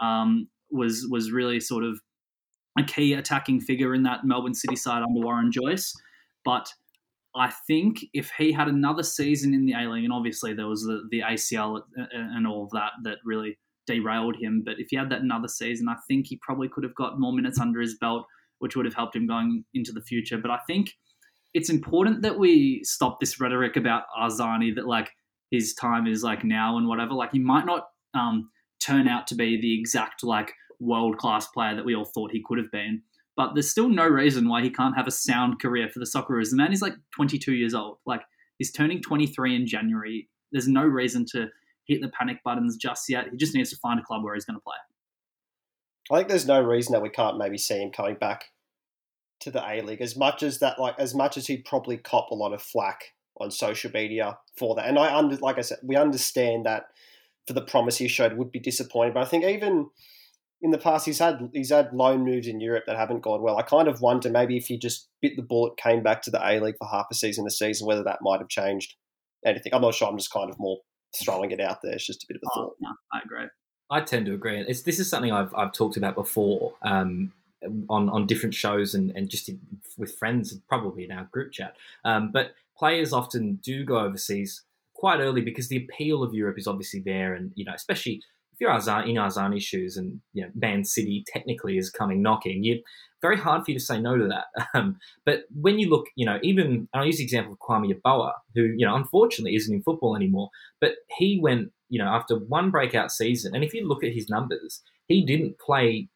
Um, 0.00 0.48
was 0.70 1.06
was 1.10 1.30
really 1.30 1.60
sort 1.60 1.84
of 1.84 1.98
a 2.78 2.82
key 2.82 3.14
attacking 3.14 3.60
figure 3.60 3.94
in 3.94 4.02
that 4.02 4.24
Melbourne 4.24 4.54
City 4.54 4.76
side 4.76 5.02
under 5.02 5.20
Warren 5.20 5.50
Joyce. 5.50 5.94
But 6.44 6.68
I 7.34 7.52
think 7.66 7.98
if 8.12 8.30
he 8.36 8.52
had 8.52 8.68
another 8.68 9.02
season 9.02 9.54
in 9.54 9.64
the 9.66 9.72
A 9.72 9.88
League, 9.90 10.04
and 10.04 10.12
obviously 10.12 10.52
there 10.52 10.66
was 10.68 10.82
the, 10.82 11.02
the 11.10 11.20
ACL 11.20 11.80
and 12.12 12.46
all 12.46 12.64
of 12.64 12.70
that 12.70 12.92
that 13.04 13.18
really 13.24 13.58
derailed 13.86 14.36
him. 14.36 14.62
But 14.64 14.74
if 14.78 14.88
he 14.90 14.96
had 14.96 15.10
that 15.10 15.22
another 15.22 15.48
season, 15.48 15.88
I 15.88 15.96
think 16.08 16.26
he 16.26 16.38
probably 16.42 16.68
could 16.68 16.84
have 16.84 16.94
got 16.94 17.18
more 17.20 17.32
minutes 17.32 17.60
under 17.60 17.80
his 17.80 17.96
belt 17.98 18.26
which 18.58 18.76
would 18.76 18.86
have 18.86 18.94
helped 18.94 19.16
him 19.16 19.26
going 19.26 19.64
into 19.74 19.92
the 19.92 20.00
future. 20.00 20.38
But 20.38 20.50
I 20.50 20.58
think 20.66 20.92
it's 21.54 21.70
important 21.70 22.22
that 22.22 22.38
we 22.38 22.80
stop 22.84 23.20
this 23.20 23.40
rhetoric 23.40 23.76
about 23.76 24.04
Arzani 24.18 24.74
that 24.74 24.86
like 24.86 25.10
his 25.50 25.74
time 25.74 26.06
is 26.06 26.22
like 26.22 26.44
now 26.44 26.76
and 26.76 26.88
whatever. 26.88 27.14
Like 27.14 27.32
he 27.32 27.38
might 27.38 27.66
not 27.66 27.88
um, 28.14 28.50
turn 28.80 29.08
out 29.08 29.26
to 29.28 29.34
be 29.34 29.60
the 29.60 29.78
exact 29.78 30.24
like 30.24 30.52
world 30.80 31.16
class 31.18 31.46
player 31.48 31.74
that 31.74 31.84
we 31.84 31.94
all 31.94 32.04
thought 32.04 32.32
he 32.32 32.42
could 32.46 32.58
have 32.58 32.70
been. 32.70 33.02
But 33.36 33.52
there's 33.54 33.70
still 33.70 33.90
no 33.90 34.06
reason 34.06 34.48
why 34.48 34.62
he 34.62 34.70
can't 34.70 34.96
have 34.96 35.06
a 35.06 35.10
sound 35.10 35.60
career 35.60 35.90
for 35.92 35.98
the 35.98 36.06
Socceroos. 36.06 36.50
The 36.50 36.56
man 36.56 36.72
is 36.72 36.80
like 36.80 36.94
22 37.14 37.52
years 37.52 37.74
old. 37.74 37.98
Like 38.06 38.22
he's 38.56 38.72
turning 38.72 39.02
23 39.02 39.54
in 39.54 39.66
January. 39.66 40.28
There's 40.52 40.68
no 40.68 40.84
reason 40.84 41.26
to 41.32 41.48
hit 41.86 42.00
the 42.00 42.08
panic 42.08 42.38
buttons 42.44 42.76
just 42.76 43.08
yet. 43.08 43.26
He 43.30 43.36
just 43.36 43.54
needs 43.54 43.70
to 43.70 43.76
find 43.76 44.00
a 44.00 44.02
club 44.02 44.24
where 44.24 44.34
he's 44.34 44.44
going 44.44 44.58
to 44.58 44.62
play. 44.62 44.76
I 46.10 46.18
think 46.18 46.28
there's 46.28 46.46
no 46.46 46.60
reason 46.60 46.92
that 46.92 47.02
we 47.02 47.08
can't 47.08 47.38
maybe 47.38 47.58
see 47.58 47.80
him 47.80 47.90
coming 47.90 48.16
back 48.16 48.46
to 49.40 49.50
the 49.50 49.62
A 49.68 49.82
League 49.82 50.00
as 50.00 50.16
much 50.16 50.42
as 50.42 50.60
that, 50.60 50.78
like 50.78 50.98
as 50.98 51.14
much 51.14 51.36
as 51.36 51.46
he'd 51.46 51.64
probably 51.64 51.96
cop 51.96 52.30
a 52.30 52.34
lot 52.34 52.52
of 52.52 52.62
flack 52.62 53.12
on 53.40 53.50
social 53.50 53.90
media 53.92 54.38
for 54.56 54.74
that. 54.76 54.86
And 54.86 54.98
I 54.98 55.14
under, 55.14 55.36
like 55.36 55.58
I 55.58 55.62
said, 55.62 55.78
we 55.82 55.96
understand 55.96 56.66
that 56.66 56.86
for 57.46 57.52
the 57.52 57.62
promise 57.62 57.98
he 57.98 58.08
showed 58.08 58.36
would 58.36 58.52
be 58.52 58.60
disappointing. 58.60 59.14
But 59.14 59.24
I 59.24 59.26
think 59.26 59.44
even 59.44 59.88
in 60.62 60.70
the 60.70 60.78
past 60.78 61.06
he's 61.06 61.18
had 61.18 61.50
he's 61.52 61.70
had 61.70 61.92
loan 61.92 62.24
moves 62.24 62.46
in 62.46 62.60
Europe 62.60 62.84
that 62.86 62.96
haven't 62.96 63.22
gone 63.22 63.42
well. 63.42 63.58
I 63.58 63.62
kind 63.62 63.88
of 63.88 64.00
wonder 64.00 64.30
maybe 64.30 64.56
if 64.56 64.66
he 64.66 64.78
just 64.78 65.08
bit 65.20 65.36
the 65.36 65.42
bullet, 65.42 65.76
came 65.76 66.02
back 66.02 66.22
to 66.22 66.30
the 66.30 66.40
A 66.40 66.60
League 66.60 66.76
for 66.78 66.88
half 66.88 67.06
a 67.10 67.14
season, 67.14 67.46
a 67.46 67.50
season, 67.50 67.86
whether 67.86 68.04
that 68.04 68.20
might 68.22 68.40
have 68.40 68.48
changed 68.48 68.94
anything. 69.44 69.74
I'm 69.74 69.82
not 69.82 69.94
sure. 69.94 70.08
I'm 70.08 70.16
just 70.16 70.32
kind 70.32 70.50
of 70.50 70.58
more 70.58 70.78
throwing 71.24 71.50
it 71.50 71.60
out 71.60 71.82
there. 71.82 71.92
It's 71.92 72.06
just 72.06 72.24
a 72.24 72.26
bit 72.26 72.36
of 72.36 72.42
a 72.42 72.50
oh, 72.50 72.54
thought. 72.54 72.76
No, 72.80 72.90
I 73.12 73.20
agree. 73.24 73.46
I 73.90 74.00
tend 74.00 74.26
to 74.26 74.34
agree. 74.34 74.64
It's, 74.66 74.82
this 74.82 74.98
is 74.98 75.08
something 75.08 75.32
I've, 75.32 75.54
I've 75.54 75.72
talked 75.72 75.96
about 75.96 76.14
before 76.14 76.74
um, 76.82 77.32
on, 77.88 78.08
on 78.08 78.26
different 78.26 78.54
shows 78.54 78.94
and, 78.94 79.12
and 79.16 79.28
just 79.28 79.48
in, 79.48 79.60
with 79.96 80.16
friends, 80.18 80.58
probably 80.68 81.04
in 81.04 81.12
our 81.12 81.28
group 81.32 81.52
chat. 81.52 81.76
Um, 82.04 82.30
but 82.32 82.52
players 82.76 83.12
often 83.12 83.60
do 83.62 83.84
go 83.84 83.98
overseas 83.98 84.62
quite 84.94 85.20
early 85.20 85.40
because 85.40 85.68
the 85.68 85.76
appeal 85.84 86.22
of 86.22 86.34
Europe 86.34 86.58
is 86.58 86.66
obviously 86.66 87.00
there. 87.00 87.34
And, 87.34 87.52
you 87.54 87.64
know, 87.64 87.74
especially 87.74 88.22
if 88.52 88.60
you're 88.60 88.70
in 88.70 88.76
Arzani's 89.16 89.62
shoes 89.62 89.96
and, 89.96 90.20
you 90.32 90.42
know, 90.42 90.50
Man 90.54 90.82
City 90.84 91.24
technically 91.26 91.76
is 91.78 91.90
coming 91.90 92.22
knocking, 92.22 92.64
you 92.64 92.82
very 93.22 93.38
hard 93.38 93.64
for 93.64 93.70
you 93.70 93.78
to 93.78 93.84
say 93.84 94.00
no 94.00 94.16
to 94.16 94.28
that. 94.28 94.46
Um, 94.74 94.98
but 95.24 95.44
when 95.54 95.78
you 95.78 95.88
look, 95.88 96.06
you 96.16 96.26
know, 96.26 96.38
even 96.42 96.86
I'll 96.92 97.06
use 97.06 97.16
the 97.16 97.24
example 97.24 97.54
of 97.54 97.58
Kwame 97.58 97.90
Yeboah, 97.90 98.32
who, 98.54 98.64
you 98.76 98.84
know, 98.84 98.94
unfortunately 98.94 99.56
isn't 99.56 99.74
in 99.74 99.82
football 99.82 100.14
anymore, 100.14 100.50
but 100.80 100.96
he 101.16 101.40
went 101.40 101.72
you 101.88 101.98
know, 102.02 102.08
after 102.08 102.36
one 102.36 102.70
breakout 102.70 103.12
season, 103.12 103.54
and 103.54 103.62
if 103.62 103.72
you 103.72 103.86
look 103.86 104.02
at 104.02 104.12
his 104.12 104.28
numbers, 104.28 104.82
he 105.06 105.24
didn't 105.24 105.58
play 105.58 106.08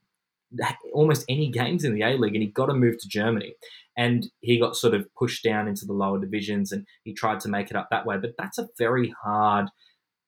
almost 0.92 1.24
any 1.28 1.48
games 1.48 1.84
in 1.84 1.94
the 1.94 2.02
A 2.02 2.16
League, 2.16 2.34
and 2.34 2.42
he 2.42 2.48
got 2.48 2.66
to 2.66 2.74
move 2.74 2.98
to 2.98 3.08
Germany, 3.08 3.54
and 3.96 4.30
he 4.40 4.58
got 4.58 4.76
sort 4.76 4.94
of 4.94 5.06
pushed 5.14 5.44
down 5.44 5.68
into 5.68 5.86
the 5.86 5.92
lower 5.92 6.18
divisions, 6.18 6.72
and 6.72 6.86
he 7.04 7.14
tried 7.14 7.40
to 7.40 7.48
make 7.48 7.70
it 7.70 7.76
up 7.76 7.88
that 7.90 8.06
way. 8.06 8.16
But 8.18 8.34
that's 8.36 8.58
a 8.58 8.68
very 8.78 9.14
hard 9.22 9.68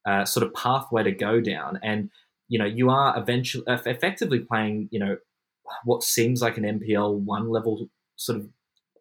uh, 0.07 0.25
sort 0.25 0.47
of 0.47 0.55
pathway 0.55 1.03
to 1.03 1.13
go 1.13 1.41
down, 1.41 1.81
and 1.83 2.11
you 2.49 2.59
know, 2.59 2.67
you 2.67 2.91
are 2.91 3.19
eventually 3.19 3.65
effectively 3.67 4.41
playing, 4.41 4.89
you 4.93 5.01
know, 5.01 5.17
what 5.85 6.03
seems 6.03 6.43
like 6.43 6.57
an 6.57 6.65
NPL 6.65 7.19
one 7.21 7.49
level 7.49 7.89
sort 8.17 8.39
of 8.39 8.49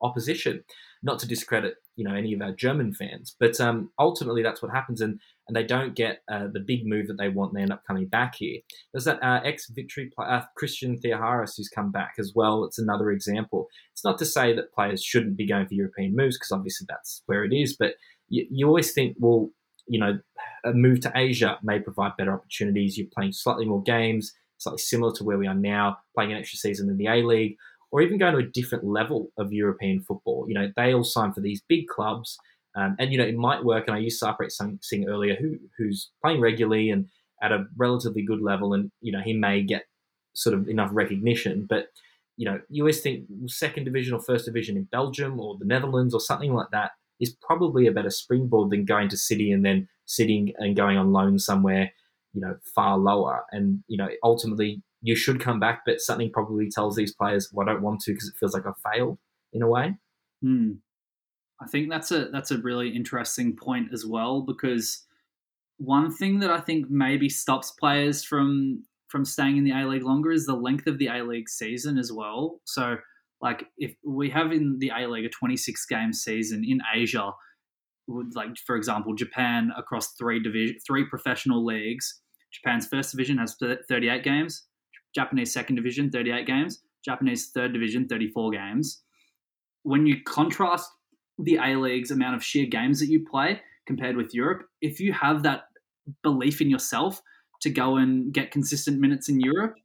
opposition. 0.01 0.63
Not 1.03 1.17
to 1.19 1.27
discredit, 1.27 1.75
you 1.95 2.05
know, 2.07 2.13
any 2.13 2.31
of 2.33 2.41
our 2.43 2.51
German 2.51 2.93
fans, 2.93 3.35
but 3.39 3.59
um, 3.59 3.89
ultimately 3.97 4.43
that's 4.43 4.61
what 4.61 4.71
happens, 4.71 5.01
and 5.01 5.19
and 5.47 5.55
they 5.55 5.63
don't 5.63 5.95
get 5.95 6.21
uh, 6.31 6.47
the 6.53 6.59
big 6.59 6.85
move 6.85 7.07
that 7.07 7.17
they 7.17 7.27
want, 7.27 7.53
they 7.53 7.61
end 7.61 7.73
up 7.73 7.83
coming 7.87 8.07
back 8.07 8.35
here. 8.35 8.59
There's 8.93 9.05
that 9.05 9.21
uh, 9.23 9.41
ex 9.43 9.67
Victory 9.69 10.11
uh, 10.17 10.43
Christian 10.55 10.97
Theoharous 10.97 11.57
who's 11.57 11.69
come 11.69 11.91
back 11.91 12.13
as 12.19 12.33
well. 12.35 12.63
It's 12.65 12.77
another 12.77 13.09
example. 13.11 13.67
It's 13.93 14.05
not 14.05 14.19
to 14.19 14.25
say 14.25 14.55
that 14.55 14.73
players 14.73 15.03
shouldn't 15.03 15.37
be 15.37 15.47
going 15.47 15.67
for 15.67 15.73
European 15.73 16.15
moves 16.15 16.37
because 16.37 16.51
obviously 16.51 16.85
that's 16.87 17.23
where 17.25 17.43
it 17.43 17.53
is, 17.53 17.75
but 17.77 17.95
you, 18.29 18.45
you 18.49 18.67
always 18.67 18.93
think, 18.93 19.17
well, 19.19 19.49
you 19.87 19.99
know, 19.99 20.19
a 20.63 20.71
move 20.71 21.01
to 21.01 21.11
Asia 21.15 21.59
may 21.63 21.79
provide 21.79 22.15
better 22.17 22.33
opportunities. 22.33 22.97
You're 22.97 23.07
playing 23.13 23.33
slightly 23.33 23.65
more 23.65 23.83
games, 23.83 24.31
slightly 24.61 24.79
similar 24.79 25.11
to 25.13 25.23
where 25.23 25.37
we 25.37 25.47
are 25.47 25.55
now, 25.55 25.97
playing 26.15 26.31
an 26.31 26.37
extra 26.37 26.57
season 26.57 26.89
in 26.89 26.97
the 26.97 27.07
A 27.07 27.15
League 27.15 27.57
or 27.91 28.01
even 28.01 28.17
going 28.17 28.33
to 28.33 28.39
a 28.39 28.43
different 28.43 28.85
level 28.85 29.31
of 29.37 29.51
European 29.51 30.01
football. 30.01 30.45
You 30.47 30.53
know, 30.53 30.71
they 30.75 30.93
all 30.93 31.03
sign 31.03 31.33
for 31.33 31.41
these 31.41 31.61
big 31.67 31.87
clubs, 31.87 32.37
um, 32.75 32.95
and 32.99 33.11
you 33.11 33.17
know 33.17 33.25
it 33.25 33.35
might 33.35 33.65
work. 33.65 33.87
And 33.87 33.95
I 33.95 33.99
used 33.99 34.21
Sarpreet 34.21 34.51
Singh 34.81 35.09
earlier, 35.09 35.35
who 35.35 35.57
who's 35.77 36.11
playing 36.23 36.41
regularly 36.41 36.89
and 36.89 37.07
at 37.41 37.51
a 37.51 37.65
relatively 37.75 38.21
good 38.21 38.41
level, 38.41 38.73
and 38.73 38.91
you 39.01 39.11
know 39.11 39.21
he 39.21 39.33
may 39.33 39.61
get 39.61 39.83
sort 40.33 40.55
of 40.55 40.69
enough 40.69 40.89
recognition, 40.93 41.65
but 41.69 41.87
you 42.37 42.45
know, 42.45 42.59
you 42.69 42.83
always 42.83 43.01
think 43.01 43.25
second 43.47 43.83
division 43.83 44.13
or 44.13 44.19
first 44.19 44.45
division 44.45 44.77
in 44.77 44.85
Belgium 44.85 45.39
or 45.39 45.57
the 45.57 45.65
Netherlands 45.65 46.13
or 46.13 46.19
something 46.19 46.53
like 46.53 46.69
that 46.71 46.91
is 47.19 47.35
probably 47.41 47.85
a 47.85 47.91
better 47.91 48.09
springboard 48.09 48.71
than 48.71 48.85
going 48.85 49.09
to 49.09 49.17
City 49.17 49.51
and 49.51 49.63
then 49.63 49.87
sitting 50.05 50.53
and 50.57 50.75
going 50.75 50.97
on 50.97 51.11
loan 51.11 51.37
somewhere, 51.37 51.91
you 52.33 52.41
know, 52.41 52.55
far 52.75 52.97
lower. 52.97 53.43
And, 53.51 53.83
you 53.87 53.97
know, 53.97 54.07
ultimately 54.23 54.81
you 55.01 55.15
should 55.15 55.39
come 55.39 55.59
back, 55.59 55.81
but 55.85 55.99
something 55.99 56.31
probably 56.31 56.69
tells 56.69 56.95
these 56.95 57.13
players, 57.13 57.49
well, 57.51 57.67
I 57.67 57.73
don't 57.73 57.81
want 57.81 58.01
to 58.01 58.11
because 58.13 58.29
it 58.29 58.35
feels 58.39 58.53
like 58.53 58.65
I've 58.65 58.93
failed 58.93 59.17
in 59.53 59.61
a 59.61 59.67
way. 59.67 59.95
Hmm. 60.41 60.73
I 61.61 61.67
think 61.67 61.89
that's 61.89 62.11
a 62.11 62.25
that's 62.25 62.51
a 62.51 62.57
really 62.57 62.89
interesting 62.89 63.55
point 63.55 63.89
as 63.93 64.03
well 64.05 64.41
because 64.41 65.05
one 65.77 66.11
thing 66.11 66.39
that 66.39 66.49
I 66.49 66.59
think 66.59 66.89
maybe 66.89 67.29
stops 67.29 67.71
players 67.71 68.23
from 68.23 68.83
from 69.09 69.25
staying 69.25 69.57
in 69.57 69.63
the 69.63 69.71
A 69.71 69.85
League 69.85 70.03
longer 70.03 70.31
is 70.31 70.45
the 70.45 70.55
length 70.55 70.87
of 70.87 70.97
the 70.97 71.07
A 71.07 71.23
League 71.23 71.49
season 71.49 71.97
as 71.97 72.11
well. 72.11 72.61
So, 72.65 72.97
like 73.41 73.65
if 73.77 73.93
we 74.03 74.29
have 74.29 74.51
in 74.51 74.79
the 74.79 74.91
A 74.95 75.07
League 75.07 75.25
a 75.25 75.29
26 75.29 75.85
game 75.85 76.13
season 76.13 76.63
in 76.65 76.79
Asia, 76.95 77.31
like 78.07 78.57
for 78.65 78.75
example 78.75 79.13
Japan 79.13 79.71
across 79.77 80.13
three 80.13 80.41
division 80.41 80.77
three 80.85 81.05
professional 81.05 81.63
leagues 81.65 82.21
Japan's 82.51 82.87
first 82.87 83.11
division 83.11 83.37
has 83.37 83.55
38 83.55 84.23
games. 84.23 84.65
Japanese 85.15 85.53
second 85.53 85.75
division, 85.75 86.09
38 86.09 86.45
games. 86.45 86.81
Japanese 87.03 87.49
third 87.49 87.73
division, 87.73 88.07
34 88.07 88.51
games. 88.51 89.01
When 89.83 90.05
you 90.05 90.17
contrast 90.25 90.89
the 91.39 91.55
A 91.55 91.75
League's 91.75 92.11
amount 92.11 92.35
of 92.35 92.43
sheer 92.43 92.67
games 92.67 92.99
that 92.99 93.07
you 93.07 93.25
play 93.29 93.61
compared 93.87 94.15
with 94.15 94.33
Europe, 94.33 94.67
if 94.81 94.99
you 94.99 95.11
have 95.13 95.43
that 95.43 95.63
belief 96.21 96.61
in 96.61 96.69
yourself 96.69 97.21
to 97.61 97.69
go 97.69 97.97
and 97.97 98.33
get 98.33 98.51
consistent 98.51 98.99
minutes 98.99 99.29
in 99.29 99.39
Europe, 99.39 99.75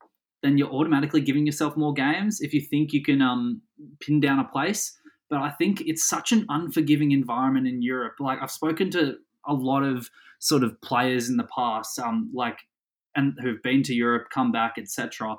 then 0.42 0.58
you're 0.58 0.70
automatically 0.70 1.20
giving 1.20 1.46
yourself 1.46 1.76
more 1.76 1.94
games 1.94 2.40
if 2.40 2.52
you 2.52 2.60
think 2.60 2.92
you 2.92 3.02
can 3.02 3.22
um, 3.22 3.62
pin 4.00 4.20
down 4.20 4.38
a 4.38 4.44
place. 4.44 4.98
But 5.28 5.40
I 5.40 5.50
think 5.50 5.82
it's 5.82 6.08
such 6.08 6.32
an 6.32 6.46
unforgiving 6.48 7.12
environment 7.12 7.66
in 7.66 7.82
Europe. 7.82 8.14
Like 8.20 8.38
I've 8.40 8.50
spoken 8.50 8.90
to 8.92 9.16
a 9.46 9.54
lot 9.54 9.82
of 9.82 10.10
sort 10.38 10.62
of 10.62 10.80
players 10.80 11.28
in 11.28 11.36
the 11.36 11.48
past, 11.54 11.98
um, 11.98 12.30
like 12.32 12.58
and 13.14 13.34
who've 13.40 13.62
been 13.62 13.82
to 13.84 13.94
Europe, 13.94 14.28
come 14.30 14.52
back, 14.52 14.74
etc. 14.78 15.36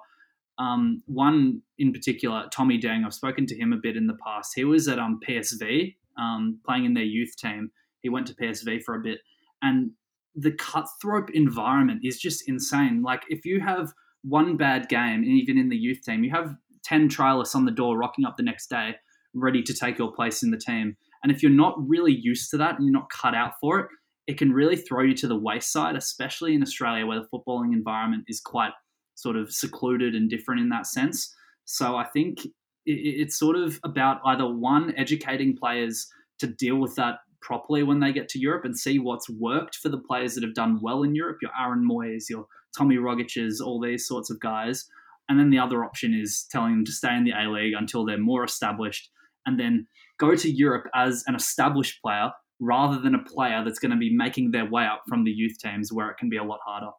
Um, 0.57 1.03
one 1.05 1.61
in 1.77 1.93
particular, 1.93 2.47
Tommy 2.51 2.79
Deng. 2.79 3.05
I've 3.05 3.13
spoken 3.13 3.45
to 3.45 3.55
him 3.55 3.71
a 3.71 3.77
bit 3.77 3.95
in 3.95 4.07
the 4.07 4.17
past. 4.25 4.53
He 4.55 4.63
was 4.63 4.87
at 4.87 4.99
um, 4.99 5.19
PSV, 5.27 5.95
um, 6.17 6.59
playing 6.65 6.85
in 6.85 6.93
their 6.95 7.03
youth 7.03 7.35
team. 7.37 7.71
He 8.01 8.09
went 8.09 8.27
to 8.27 8.33
PSV 8.33 8.83
for 8.83 8.95
a 8.95 8.99
bit, 8.99 9.19
and 9.61 9.91
the 10.35 10.51
cutthroat 10.51 11.29
environment 11.31 12.01
is 12.03 12.19
just 12.19 12.47
insane. 12.49 13.01
Like 13.01 13.23
if 13.29 13.45
you 13.45 13.59
have 13.59 13.93
one 14.23 14.57
bad 14.57 14.89
game, 14.89 15.23
even 15.23 15.57
in 15.57 15.69
the 15.69 15.77
youth 15.77 16.03
team, 16.03 16.23
you 16.23 16.31
have 16.31 16.55
ten 16.83 17.07
trialists 17.07 17.55
on 17.55 17.65
the 17.65 17.71
door 17.71 17.97
rocking 17.97 18.25
up 18.25 18.37
the 18.37 18.43
next 18.43 18.69
day, 18.69 18.95
ready 19.39 19.61
to 19.63 19.73
take 19.73 19.97
your 19.97 20.11
place 20.11 20.43
in 20.43 20.51
the 20.51 20.57
team. 20.57 20.97
And 21.23 21.31
if 21.31 21.41
you're 21.41 21.51
not 21.51 21.75
really 21.77 22.13
used 22.13 22.51
to 22.51 22.57
that 22.57 22.75
and 22.75 22.85
you're 22.85 22.93
not 22.93 23.09
cut 23.09 23.35
out 23.35 23.53
for 23.59 23.79
it, 23.79 23.87
it 24.27 24.37
can 24.37 24.51
really 24.51 24.75
throw 24.75 25.03
you 25.03 25.15
to 25.15 25.27
the 25.27 25.39
wayside, 25.39 25.95
especially 25.95 26.53
in 26.53 26.61
Australia 26.61 27.05
where 27.05 27.19
the 27.19 27.27
footballing 27.33 27.73
environment 27.73 28.25
is 28.27 28.41
quite 28.41 28.71
sort 29.15 29.35
of 29.35 29.51
secluded 29.51 30.13
and 30.13 30.29
different 30.29 30.61
in 30.61 30.69
that 30.69 30.85
sense. 30.85 31.33
So 31.65 31.95
I 31.95 32.05
think 32.05 32.39
it's 32.85 33.37
sort 33.37 33.57
of 33.57 33.79
about 33.83 34.21
either 34.25 34.47
one, 34.47 34.93
educating 34.95 35.57
players 35.57 36.07
to 36.39 36.47
deal 36.47 36.77
with 36.77 36.95
that 36.95 37.19
properly 37.41 37.83
when 37.83 37.99
they 37.99 38.13
get 38.13 38.29
to 38.29 38.39
Europe 38.39 38.65
and 38.65 38.77
see 38.77 38.99
what's 38.99 39.29
worked 39.29 39.75
for 39.75 39.89
the 39.89 39.97
players 39.97 40.35
that 40.35 40.43
have 40.43 40.53
done 40.53 40.79
well 40.81 41.03
in 41.03 41.15
Europe, 41.15 41.37
your 41.41 41.51
Aaron 41.59 41.87
Mooys, 41.87 42.29
your 42.29 42.45
Tommy 42.77 42.97
Rogic's, 42.97 43.59
all 43.59 43.81
these 43.81 44.07
sorts 44.07 44.29
of 44.29 44.39
guys. 44.39 44.85
And 45.29 45.39
then 45.39 45.49
the 45.49 45.59
other 45.59 45.83
option 45.83 46.13
is 46.13 46.47
telling 46.49 46.73
them 46.73 46.85
to 46.85 46.91
stay 46.91 47.15
in 47.15 47.23
the 47.25 47.31
A 47.31 47.49
League 47.49 47.73
until 47.77 48.05
they're 48.05 48.17
more 48.17 48.43
established 48.43 49.09
and 49.47 49.59
then 49.59 49.87
go 50.19 50.35
to 50.35 50.51
Europe 50.51 50.85
as 50.93 51.23
an 51.25 51.33
established 51.33 52.01
player 52.03 52.31
rather 52.59 52.99
than 52.99 53.15
a 53.15 53.23
player 53.23 53.63
that's 53.63 53.79
going 53.79 53.91
to 53.91 53.97
be 53.97 54.15
making 54.15 54.51
their 54.51 54.69
way 54.69 54.85
up 54.85 55.03
from 55.07 55.23
the 55.23 55.31
youth 55.31 55.57
teams 55.59 55.91
where 55.91 56.09
it 56.09 56.17
can 56.17 56.29
be 56.29 56.37
a 56.37 56.43
lot 56.43 56.59
harder. 56.65 56.91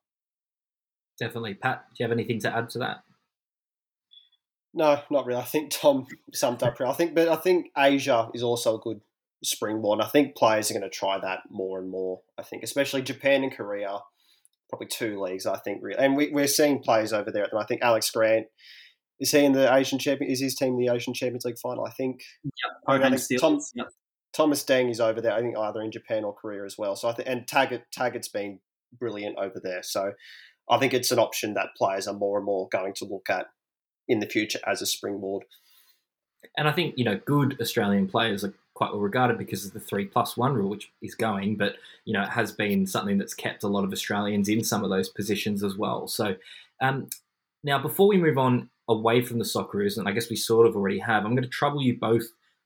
Definitely. 1.21 1.55
Pat, 1.55 1.85
do 1.91 1.97
you 2.03 2.05
have 2.05 2.17
anything 2.17 2.41
to 2.41 2.57
add 2.57 2.71
to 2.71 2.79
that? 2.79 2.99
No, 4.75 5.01
not 5.11 5.27
really. 5.27 5.41
I 5.41 5.45
think 5.45 5.73
Tom 5.73 6.07
summed 6.33 6.63
up. 6.63 6.81
I 6.81 6.93
think, 6.93 7.15
but 7.15 7.29
I 7.29 7.37
think 7.37 7.67
Asia 7.77 8.29
is 8.35 8.43
also 8.43 8.77
a 8.77 8.81
good 8.81 9.01
springboard. 9.43 10.01
I 10.01 10.07
think 10.07 10.37
players 10.37 10.71
are 10.71 10.75
going 10.75 10.89
to 10.89 10.91
try 10.91 11.19
that 11.19 11.41
more 11.51 11.79
and 11.79 11.91
more. 11.91 12.21
I 12.39 12.43
think, 12.43 12.63
especially 12.63 13.03
Japan 13.03 13.43
and 13.43 13.53
Korea, 13.53 13.99
probably 14.69 14.89
two 14.89 15.21
leagues. 15.21 15.47
I 15.47 15.59
think, 15.59 15.81
really, 15.83 15.99
and 15.99 16.17
we, 16.17 16.33
are 16.33 16.47
seeing 16.47 16.81
players 16.81 17.13
over 17.13 17.31
there. 17.33 17.49
I 17.59 17.65
think 17.65 17.83
Alex 17.83 18.11
Grant 18.11 18.47
is 19.21 19.33
he 19.33 19.45
in 19.45 19.53
the 19.53 19.73
Asian 19.75 19.99
champion? 19.99 20.31
Is 20.31 20.41
his 20.41 20.55
team 20.55 20.75
in 20.75 20.81
the 20.81 20.93
Asian 20.93 21.15
Champions 21.15 21.45
League 21.45 21.59
final? 21.59 21.85
I 21.85 21.91
think. 21.91 22.23
Yep. 22.45 22.53
I 22.87 23.17
think 23.17 23.41
Tom. 23.41 23.61
Thomas 24.35 24.63
Deng 24.63 24.91
is 24.91 25.01
over 25.01 25.21
there. 25.21 25.33
I 25.33 25.41
think 25.41 25.57
either 25.57 25.81
in 25.81 25.91
Japan 25.91 26.23
or 26.23 26.35
Korea 26.35 26.65
as 26.65 26.77
well. 26.79 26.95
So 26.95 27.09
I 27.09 27.13
think, 27.13 27.29
and 27.29 27.47
Taggart 27.47 27.83
Taggart's 27.93 28.29
been 28.29 28.61
brilliant 28.99 29.37
over 29.39 29.59
there. 29.59 29.83
So 29.83 30.13
I 30.71 30.79
think 30.79 30.95
it's 30.95 31.11
an 31.11 31.19
option 31.19 31.55
that 31.55 31.75
players 31.77 32.07
are 32.07 32.15
more 32.15 32.37
and 32.37 32.45
more 32.45 32.69
going 32.69 32.95
to 32.95 33.05
look 33.05 33.31
at 33.31 33.47
in 34.07 34.21
the 34.21 34.27
future 34.27 34.61
as 34.67 34.83
a 34.83 34.87
springboard. 34.87 35.45
And 36.57 36.69
I 36.69 36.73
think 36.73 36.97
you 36.97 37.05
know 37.05 37.19
good 37.25 37.61
Australian 37.61 38.07
players 38.07 38.45
are 38.45 38.55
quite 38.75 38.93
well 38.93 39.01
regarded 39.01 39.39
because 39.39 39.67
of 39.67 39.73
the 39.73 39.81
three 39.81 40.05
plus 40.05 40.37
one 40.37 40.55
rule, 40.55 40.71
which 40.71 40.93
is 41.03 41.15
going. 41.15 41.57
But 41.57 41.77
you 42.05 42.13
know 42.13 42.23
it 42.23 42.31
has 42.31 42.53
been 42.53 42.87
something 42.87 43.19
that's 43.19 43.35
kept 43.35 43.65
a 43.65 43.69
lot 43.69 43.85
of 43.85 43.93
Australians 43.93 44.49
in 44.49 44.63
some 44.63 44.85
of 44.85 44.91
those 44.91 45.09
positions 45.09 45.65
as 45.65 45.75
well. 45.75 46.07
So 46.07 46.37
um, 46.81 47.09
now, 47.65 47.79
before 47.79 48.09
we 48.09 48.17
move 48.17 48.39
on 48.39 48.71
away 48.89 49.23
from 49.23 49.39
the 49.39 49.45
Socceroos, 49.45 49.99
and 49.99 50.09
I 50.09 50.13
guess 50.13 50.31
we 50.31 50.37
sort 50.37 50.67
of 50.67 50.75
already 50.75 50.99
have, 51.01 51.25
I'm 51.25 51.35
going 51.35 51.43
to 51.43 51.49
trouble 51.49 51.83
you 51.83 51.99
both 51.99 52.25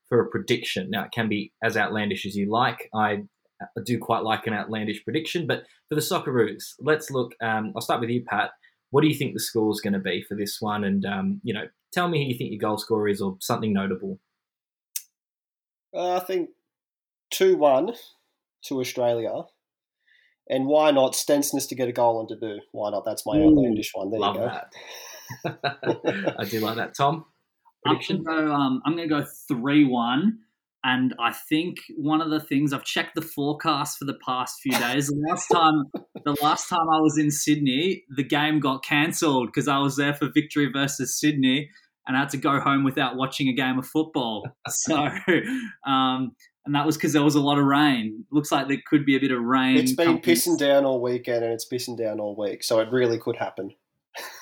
for 0.09 0.21
a 0.21 0.29
prediction. 0.29 0.91
Now, 0.91 1.05
it 1.05 1.13
can 1.13 1.29
be 1.29 1.53
as 1.63 1.77
outlandish 1.77 2.27
as 2.27 2.37
you 2.37 2.51
like. 2.51 2.89
I 2.95 3.23
do 3.85 3.99
quite 3.99 4.25
like 4.25 4.47
an 4.47 4.55
outlandish 4.55 5.05
prediction, 5.05 5.47
but 5.47 5.65
for 5.89 5.95
the 5.95 6.01
Socceroos, 6.01 6.75
let's 6.81 7.11
look. 7.11 7.33
Um, 7.41 7.73
I'll 7.75 7.83
start 7.83 8.01
with 8.01 8.11
you, 8.11 8.25
Pat. 8.25 8.51
What 8.91 9.03
do 9.03 9.09
you 9.09 9.15
think 9.15 9.35
the 9.35 9.41
score 9.41 9.71
is 9.71 9.81
going 9.81 9.95
to 9.95 9.99
be 10.01 10.25
for 10.29 10.37
this 10.37 10.59
one? 10.61 10.85
And 10.85 11.05
um, 11.07 11.41
you 11.43 11.55
know, 11.55 11.65
tell 11.93 12.09
me 12.09 12.19
who 12.19 12.31
you 12.31 12.37
think 12.37 12.51
your 12.51 12.59
goal 12.59 12.79
scorer 12.79 13.09
is, 13.09 13.21
or 13.21 13.37
something 13.41 13.73
notable. 13.73 14.19
Uh, 15.95 16.17
I 16.17 16.21
think 16.21 16.51
two 17.31 17.57
one 17.57 17.95
to 18.65 18.81
Australia. 18.81 19.43
And 20.51 20.67
why 20.67 20.91
not 20.91 21.13
Stensness 21.13 21.69
to 21.69 21.75
get 21.75 21.89
a 21.89 21.93
goal 21.93 22.19
on 22.19 22.27
debut? 22.27 22.61
Why 22.73 22.91
not? 22.91 23.05
That's 23.05 23.25
my 23.25 23.39
Ooh, 23.39 23.49
outlandish 23.49 23.93
one. 23.95 24.11
There 24.11 24.21
you 24.21 24.35
go. 24.35 24.47
That. 24.47 24.73
I 25.45 26.45
do 26.45 26.61
like 26.61 26.77
that. 26.77 26.95
Tom, 26.95 27.25
prediction? 27.85 28.19
I'm 28.19 28.25
going 28.25 28.47
to 28.47 28.53
um, 28.53 28.83
I'm 28.85 28.97
going 28.97 29.09
to 29.09 29.15
go 29.15 29.27
three 29.49 29.85
one. 29.85 30.39
And 30.85 31.15
I 31.21 31.33
think 31.33 31.79
one 31.97 32.21
of 32.21 32.31
the 32.31 32.41
things 32.41 32.73
I've 32.73 32.85
checked 32.85 33.15
the 33.15 33.23
forecast 33.23 33.99
for 33.99 34.05
the 34.05 34.19
past 34.27 34.61
few 34.61 34.73
days. 34.73 35.07
The 35.07 35.25
last 35.29 35.47
time, 35.47 35.85
the 36.25 36.37
last 36.43 36.69
time 36.69 36.89
I 36.93 37.01
was 37.01 37.19
in 37.19 37.31
Sydney, 37.31 38.05
the 38.17 38.25
game 38.25 38.59
got 38.59 38.85
cancelled 38.85 39.49
because 39.49 39.69
I 39.69 39.79
was 39.79 39.97
there 39.97 40.13
for 40.13 40.29
Victory 40.35 40.71
versus 40.73 41.21
Sydney, 41.21 41.71
and 42.07 42.17
I 42.17 42.21
had 42.21 42.31
to 42.31 42.37
go 42.37 42.59
home 42.59 42.83
without 42.83 43.15
watching 43.15 43.49
a 43.49 43.53
game 43.53 43.79
of 43.79 43.87
football. 43.87 44.49
So, 44.69 45.09
um, 45.87 46.35
and 46.65 46.75
that 46.75 46.87
was 46.87 46.97
because 46.97 47.13
there 47.13 47.23
was 47.23 47.35
a 47.35 47.41
lot 47.41 47.59
of 47.59 47.65
rain. 47.65 48.25
Looks 48.33 48.51
like 48.51 48.69
there 48.69 48.83
could 48.87 49.05
be 49.05 49.17
a 49.17 49.21
bit 49.21 49.31
of 49.31 49.43
rain. 49.43 49.77
It's 49.77 49.93
been 49.93 50.19
pissing 50.19 50.59
down 50.59 50.85
all 50.85 51.01
weekend, 51.01 51.45
and 51.45 51.53
it's 51.53 51.67
pissing 51.69 51.97
down 51.97 52.19
all 52.19 52.35
week, 52.37 52.65
so 52.65 52.81
it 52.81 52.91
really 52.91 53.19
could 53.19 53.37
happen. 53.37 53.73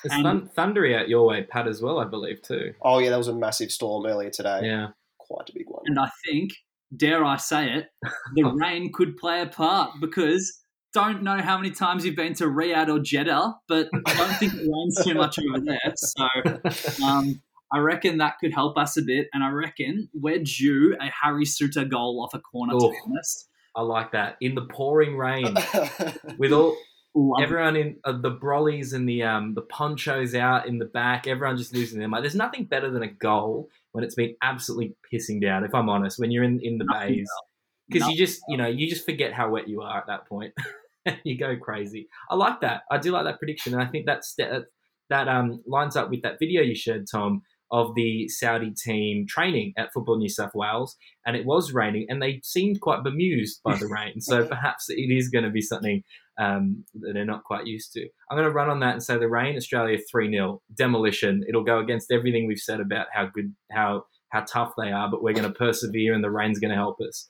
It's 0.03 0.13
and, 0.13 0.49
thundery 0.53 0.95
out 0.95 1.09
your 1.09 1.25
way, 1.27 1.43
Pat, 1.43 1.67
as 1.67 1.81
well, 1.81 1.99
I 1.99 2.05
believe 2.05 2.41
too. 2.41 2.73
Oh 2.81 2.99
yeah, 2.99 3.09
there 3.09 3.17
was 3.17 3.27
a 3.27 3.35
massive 3.35 3.71
storm 3.71 4.05
earlier 4.05 4.29
today. 4.29 4.61
Yeah, 4.63 4.89
quite 5.19 5.49
a 5.49 5.53
big 5.53 5.67
one. 5.67 5.83
And 5.85 5.99
I 5.99 6.09
think, 6.25 6.51
dare 6.95 7.23
I 7.23 7.37
say 7.37 7.71
it, 7.71 7.89
the 8.35 8.43
rain 8.55 8.91
could 8.93 9.17
play 9.17 9.41
a 9.41 9.47
part 9.47 9.91
because 10.01 10.61
don't 10.93 11.23
know 11.23 11.37
how 11.37 11.57
many 11.57 11.71
times 11.71 12.05
you've 12.05 12.15
been 12.15 12.33
to 12.35 12.45
Riyadh 12.45 12.89
or 12.89 12.99
Jeddah, 12.99 13.55
but 13.67 13.89
I 14.05 14.13
don't 14.13 14.33
think 14.37 14.53
it 14.53 14.69
rains 14.69 15.03
too 15.03 15.13
much 15.13 15.39
over 15.39 15.59
there. 15.59 15.93
So 15.95 17.05
um, 17.05 17.41
I 17.71 17.79
reckon 17.79 18.17
that 18.17 18.35
could 18.39 18.53
help 18.53 18.77
us 18.77 18.97
a 18.97 19.01
bit. 19.01 19.27
And 19.33 19.43
I 19.43 19.49
reckon 19.49 20.09
we're 20.13 20.43
due 20.43 20.97
a 20.99 21.09
Harry 21.21 21.45
Souttar 21.45 21.89
goal 21.89 22.21
off 22.21 22.33
a 22.33 22.39
corner, 22.39 22.75
Ooh, 22.75 22.79
to 22.79 22.89
be 22.89 22.97
honest. 23.05 23.47
I 23.75 23.81
like 23.83 24.11
that. 24.11 24.35
In 24.41 24.55
the 24.55 24.63
pouring 24.63 25.15
rain, 25.15 25.55
with 26.37 26.51
all 26.51 26.75
Love 27.13 27.41
everyone 27.41 27.75
it. 27.75 27.85
in 27.85 27.97
uh, 28.05 28.13
the 28.13 28.31
brollies 28.31 28.93
and 28.93 29.07
the 29.07 29.23
um, 29.23 29.53
the 29.53 29.61
ponchos 29.63 30.33
out 30.33 30.67
in 30.67 30.77
the 30.77 30.85
back, 30.85 31.27
everyone 31.27 31.57
just 31.57 31.73
losing 31.73 31.99
their 31.99 32.07
mind. 32.07 32.23
There's 32.23 32.35
nothing 32.35 32.65
better 32.65 32.89
than 32.89 33.03
a 33.03 33.11
goal 33.11 33.69
when 33.91 34.03
it's 34.03 34.15
been 34.15 34.35
absolutely 34.41 34.95
pissing 35.11 35.41
down. 35.41 35.65
If 35.65 35.75
I'm 35.75 35.89
honest, 35.89 36.19
when 36.19 36.31
you're 36.31 36.45
in 36.45 36.59
in 36.63 36.77
the 36.77 36.85
nothing 36.85 37.15
bays, 37.17 37.29
because 37.89 38.07
you 38.07 38.17
just 38.17 38.41
you 38.47 38.55
know 38.55 38.67
you 38.67 38.89
just 38.89 39.05
forget 39.05 39.33
how 39.33 39.49
wet 39.49 39.67
you 39.67 39.81
are 39.81 39.97
at 39.97 40.07
that 40.07 40.27
point. 40.27 40.53
you 41.23 41.37
go 41.37 41.57
crazy. 41.57 42.07
I 42.29 42.35
like 42.35 42.61
that. 42.61 42.83
I 42.89 42.97
do 42.97 43.11
like 43.11 43.25
that 43.25 43.39
prediction, 43.39 43.73
and 43.73 43.81
I 43.81 43.87
think 43.87 44.05
that's 44.05 44.33
that 44.35 44.67
that 45.09 45.27
um 45.27 45.61
lines 45.67 45.97
up 45.97 46.09
with 46.09 46.21
that 46.21 46.39
video 46.39 46.61
you 46.61 46.75
shared, 46.75 47.07
Tom, 47.11 47.41
of 47.71 47.95
the 47.95 48.27
Saudi 48.27 48.71
team 48.71 49.25
training 49.27 49.73
at 49.77 49.91
Football 49.93 50.17
New 50.17 50.29
South 50.29 50.53
Wales, 50.53 50.97
and 51.25 51.35
it 51.35 51.45
was 51.45 51.73
raining, 51.73 52.05
and 52.09 52.21
they 52.21 52.41
seemed 52.43 52.81
quite 52.81 53.03
bemused 53.03 53.61
by 53.63 53.75
the 53.75 53.87
rain. 53.87 54.19
So 54.21 54.45
perhaps 54.47 54.89
it 54.89 54.95
is 54.95 55.29
going 55.29 55.45
to 55.45 55.51
be 55.51 55.61
something 55.61 56.03
um, 56.39 56.85
that 56.95 57.13
they're 57.13 57.25
not 57.25 57.43
quite 57.43 57.67
used 57.67 57.91
to. 57.93 58.07
I'm 58.29 58.37
going 58.37 58.47
to 58.47 58.53
run 58.53 58.69
on 58.69 58.79
that 58.81 58.93
and 58.93 59.03
say 59.03 59.17
the 59.17 59.27
rain, 59.27 59.55
Australia 59.55 59.97
three 60.09 60.31
0 60.31 60.61
demolition. 60.75 61.43
It'll 61.47 61.63
go 61.63 61.79
against 61.79 62.11
everything 62.11 62.47
we've 62.47 62.59
said 62.59 62.79
about 62.79 63.07
how 63.13 63.27
good, 63.27 63.53
how 63.71 64.05
how 64.29 64.41
tough 64.41 64.73
they 64.77 64.91
are, 64.91 65.09
but 65.09 65.21
we're 65.21 65.33
going 65.33 65.51
to 65.51 65.57
persevere, 65.57 66.13
and 66.13 66.23
the 66.23 66.31
rain's 66.31 66.59
going 66.59 66.71
to 66.71 66.75
help 66.75 66.99
us. 67.01 67.27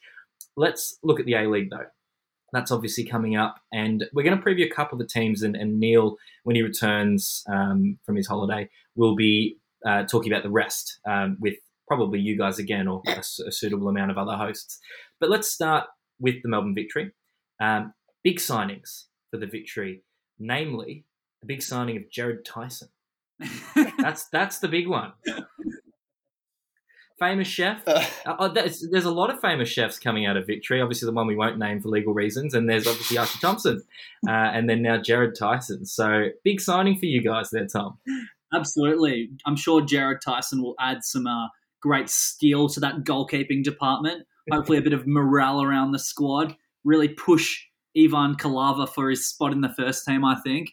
Let's 0.55 0.97
look 1.03 1.19
at 1.19 1.25
the 1.25 1.33
A 1.35 1.49
League 1.49 1.69
though. 1.69 1.85
That's 2.53 2.71
obviously 2.71 3.05
coming 3.05 3.35
up, 3.35 3.55
and 3.71 4.05
we're 4.13 4.23
going 4.23 4.37
to 4.37 4.43
preview 4.43 4.65
a 4.65 4.75
couple 4.75 4.99
of 4.99 5.07
the 5.07 5.11
teams. 5.11 5.41
And, 5.41 5.55
and 5.55 5.79
Neil, 5.79 6.17
when 6.43 6.55
he 6.55 6.61
returns 6.61 7.43
um, 7.49 7.97
from 8.05 8.17
his 8.17 8.27
holiday, 8.27 8.69
will 8.95 9.15
be 9.15 9.57
uh, 9.85 10.03
talking 10.03 10.31
about 10.31 10.43
the 10.43 10.49
rest 10.49 10.99
um, 11.09 11.37
with 11.39 11.55
probably 11.87 12.19
you 12.19 12.37
guys 12.37 12.59
again 12.59 12.87
or 12.87 13.01
a, 13.07 13.19
a, 13.47 13.51
suitable 13.51 13.89
amount 13.89 14.11
of 14.11 14.17
other 14.17 14.35
hosts. 14.35 14.79
But 15.19 15.29
let's 15.29 15.49
start 15.49 15.87
with 16.19 16.35
the 16.43 16.49
Melbourne 16.49 16.75
victory. 16.75 17.11
Um, 17.61 17.93
big 18.23 18.37
signings 18.37 19.05
for 19.29 19.37
the 19.37 19.47
victory, 19.47 20.03
namely 20.39 21.05
the 21.41 21.47
big 21.47 21.61
signing 21.61 21.97
of 21.97 22.09
Jared 22.09 22.45
Tyson. 22.45 22.89
that's 23.99 24.27
that's 24.29 24.59
the 24.59 24.67
big 24.67 24.87
one. 24.87 25.13
famous 27.19 27.47
chef. 27.47 27.87
Uh, 27.87 28.03
oh, 28.25 28.47
there's, 28.49 28.87
there's 28.89 29.05
a 29.05 29.11
lot 29.11 29.29
of 29.29 29.39
famous 29.39 29.69
chefs 29.69 29.99
coming 29.99 30.25
out 30.25 30.37
of 30.37 30.47
Victory. 30.47 30.81
Obviously, 30.81 31.05
the 31.05 31.13
one 31.13 31.27
we 31.27 31.35
won't 31.35 31.59
name 31.59 31.79
for 31.79 31.89
legal 31.89 32.13
reasons, 32.13 32.53
and 32.53 32.69
there's 32.69 32.87
obviously 32.87 33.17
Archie 33.17 33.39
Thompson, 33.39 33.81
uh, 34.27 34.31
and 34.31 34.69
then 34.69 34.81
now 34.81 34.97
Jared 35.01 35.35
Tyson. 35.37 35.85
So 35.85 36.29
big 36.43 36.59
signing 36.59 36.97
for 36.97 37.05
you 37.05 37.21
guys 37.21 37.49
there, 37.51 37.67
Tom. 37.67 37.99
Absolutely, 38.53 39.29
I'm 39.45 39.55
sure 39.55 39.81
Jared 39.81 40.21
Tyson 40.21 40.61
will 40.61 40.75
add 40.79 41.03
some 41.03 41.27
uh, 41.27 41.47
great 41.79 42.09
skill 42.09 42.67
to 42.69 42.79
that 42.81 43.03
goalkeeping 43.03 43.63
department. 43.63 44.25
Hopefully, 44.51 44.79
a 44.79 44.81
bit 44.81 44.93
of 44.93 45.07
morale 45.07 45.61
around 45.61 45.91
the 45.91 45.99
squad. 45.99 46.55
Really 46.83 47.07
push 47.07 47.65
Ivan 47.97 48.35
Kelava 48.35 48.87
for 48.87 49.09
his 49.09 49.27
spot 49.27 49.51
in 49.51 49.61
the 49.61 49.73
first 49.77 50.05
team. 50.05 50.23
I 50.25 50.35
think. 50.41 50.71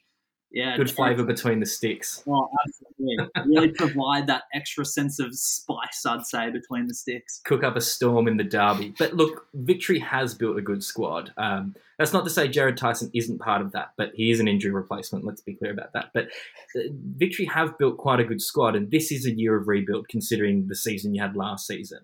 Yeah, 0.50 0.78
good 0.78 0.90
flavour 0.90 1.24
between 1.24 1.60
the 1.60 1.66
sticks. 1.66 2.22
Oh, 2.26 2.48
absolutely. 2.66 3.28
really 3.46 3.68
provide 3.68 4.28
that 4.28 4.44
extra 4.54 4.84
sense 4.86 5.18
of 5.18 5.34
spice, 5.34 6.06
I'd 6.06 6.24
say, 6.24 6.50
between 6.50 6.86
the 6.86 6.94
sticks. 6.94 7.42
Cook 7.44 7.62
up 7.62 7.76
a 7.76 7.82
storm 7.82 8.26
in 8.26 8.38
the 8.38 8.44
derby. 8.44 8.94
But 8.98 9.12
look, 9.12 9.46
Victory 9.52 9.98
has 9.98 10.34
built 10.34 10.56
a 10.56 10.62
good 10.62 10.82
squad. 10.82 11.32
Um, 11.36 11.74
that's 11.98 12.14
not 12.14 12.24
to 12.24 12.30
say 12.30 12.48
Jared 12.48 12.78
Tyson 12.78 13.10
isn't 13.12 13.40
part 13.40 13.60
of 13.60 13.72
that, 13.72 13.92
but 13.98 14.12
he 14.14 14.30
is 14.30 14.40
an 14.40 14.48
injury 14.48 14.72
replacement. 14.72 15.26
Let's 15.26 15.42
be 15.42 15.54
clear 15.54 15.72
about 15.72 15.92
that. 15.92 16.12
But 16.14 16.28
uh, 16.74 16.88
Victory 17.16 17.44
have 17.44 17.76
built 17.76 17.98
quite 17.98 18.20
a 18.20 18.24
good 18.24 18.40
squad, 18.40 18.74
and 18.74 18.90
this 18.90 19.12
is 19.12 19.26
a 19.26 19.32
year 19.32 19.54
of 19.54 19.68
rebuild 19.68 20.08
considering 20.08 20.68
the 20.68 20.76
season 20.76 21.14
you 21.14 21.20
had 21.20 21.36
last 21.36 21.66
season. 21.66 22.00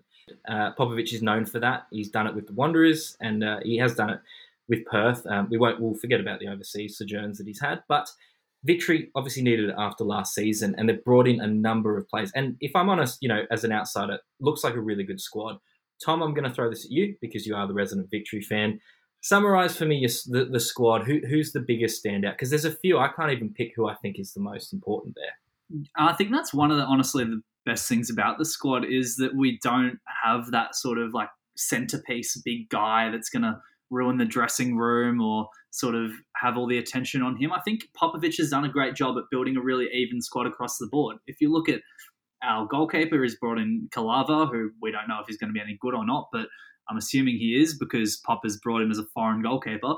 Uh, 0.47 0.71
Popovic 0.77 1.13
is 1.13 1.21
known 1.21 1.45
for 1.45 1.59
that. 1.59 1.87
He's 1.91 2.09
done 2.09 2.27
it 2.27 2.35
with 2.35 2.45
the 2.45 2.53
Wanderers, 2.53 3.17
and 3.19 3.43
uh, 3.43 3.59
he 3.63 3.77
has 3.77 3.95
done 3.95 4.11
it 4.11 4.19
with 4.67 4.85
Perth. 4.85 5.25
Um, 5.27 5.47
we 5.49 5.57
won't. 5.57 5.81
We'll 5.81 5.95
forget 5.95 6.19
about 6.19 6.39
the 6.39 6.47
overseas 6.47 6.97
sojourns 6.97 7.37
that 7.37 7.47
he's 7.47 7.61
had, 7.61 7.83
but 7.87 8.09
Victory 8.63 9.11
obviously 9.15 9.43
needed 9.43 9.69
it 9.69 9.75
after 9.77 10.03
last 10.03 10.33
season, 10.33 10.75
and 10.77 10.89
they've 10.89 11.03
brought 11.03 11.27
in 11.27 11.39
a 11.39 11.47
number 11.47 11.97
of 11.97 12.07
players. 12.07 12.31
And 12.35 12.57
if 12.59 12.75
I'm 12.75 12.89
honest, 12.89 13.19
you 13.21 13.29
know, 13.29 13.43
as 13.51 13.63
an 13.63 13.71
outsider, 13.71 14.19
looks 14.39 14.63
like 14.63 14.73
a 14.73 14.81
really 14.81 15.03
good 15.03 15.21
squad. 15.21 15.57
Tom, 16.03 16.21
I'm 16.21 16.33
going 16.33 16.49
to 16.49 16.53
throw 16.53 16.69
this 16.69 16.85
at 16.85 16.91
you 16.91 17.15
because 17.21 17.45
you 17.45 17.55
are 17.55 17.67
the 17.67 17.73
resident 17.73 18.09
Victory 18.09 18.41
fan. 18.41 18.79
Summarize 19.21 19.77
for 19.77 19.85
me 19.85 20.05
the, 20.27 20.45
the 20.45 20.59
squad. 20.59 21.05
Who, 21.05 21.19
who's 21.29 21.51
the 21.51 21.63
biggest 21.65 22.03
standout? 22.03 22.33
Because 22.33 22.49
there's 22.49 22.65
a 22.65 22.75
few. 22.75 22.97
I 22.97 23.09
can't 23.15 23.31
even 23.31 23.53
pick 23.53 23.71
who 23.75 23.87
I 23.87 23.95
think 23.95 24.19
is 24.19 24.33
the 24.33 24.41
most 24.41 24.73
important 24.73 25.15
there. 25.15 25.83
I 25.97 26.13
think 26.13 26.31
that's 26.31 26.53
one 26.53 26.71
of 26.71 26.77
the 26.77 26.83
honestly 26.83 27.23
the 27.23 27.41
best 27.65 27.89
things 27.89 28.09
about 28.11 28.37
the 28.37 28.45
squad 28.45 28.85
is 28.85 29.15
that 29.17 29.35
we 29.35 29.59
don't 29.63 29.97
have 30.23 30.51
that 30.51 30.75
sort 30.75 30.99
of 30.99 31.13
like 31.13 31.29
centerpiece 31.55 32.39
big 32.45 32.69
guy 32.69 33.09
that's 33.09 33.29
going 33.29 33.41
to 33.41 33.57
ruin 33.91 34.17
the 34.17 34.25
dressing 34.25 34.77
room 34.77 35.21
or 35.21 35.47
sort 35.71 35.95
of 35.95 36.11
have 36.35 36.57
all 36.57 36.67
the 36.67 36.77
attention 36.77 37.21
on 37.21 37.37
him. 37.37 37.51
I 37.51 37.61
think 37.61 37.81
Popovic 38.01 38.37
has 38.37 38.49
done 38.49 38.65
a 38.65 38.69
great 38.69 38.95
job 38.95 39.17
at 39.17 39.23
building 39.29 39.57
a 39.57 39.61
really 39.61 39.87
even 39.93 40.21
squad 40.21 40.47
across 40.47 40.77
the 40.77 40.87
board. 40.87 41.17
If 41.27 41.37
you 41.41 41.51
look 41.51 41.69
at 41.69 41.81
our 42.43 42.67
goalkeeper, 42.67 43.23
is 43.23 43.35
brought 43.35 43.57
in 43.57 43.89
Kelava, 43.93 44.49
who 44.49 44.71
we 44.81 44.91
don't 44.91 45.07
know 45.07 45.19
if 45.21 45.27
he's 45.27 45.37
going 45.37 45.49
to 45.49 45.53
be 45.53 45.61
any 45.61 45.77
good 45.81 45.93
or 45.93 46.05
not, 46.05 46.27
but 46.31 46.47
I'm 46.89 46.97
assuming 46.97 47.37
he 47.37 47.59
is 47.59 47.77
because 47.77 48.17
Pop 48.25 48.41
has 48.43 48.57
brought 48.57 48.81
him 48.81 48.91
as 48.91 48.99
a 48.99 49.05
foreign 49.13 49.41
goalkeeper. 49.41 49.95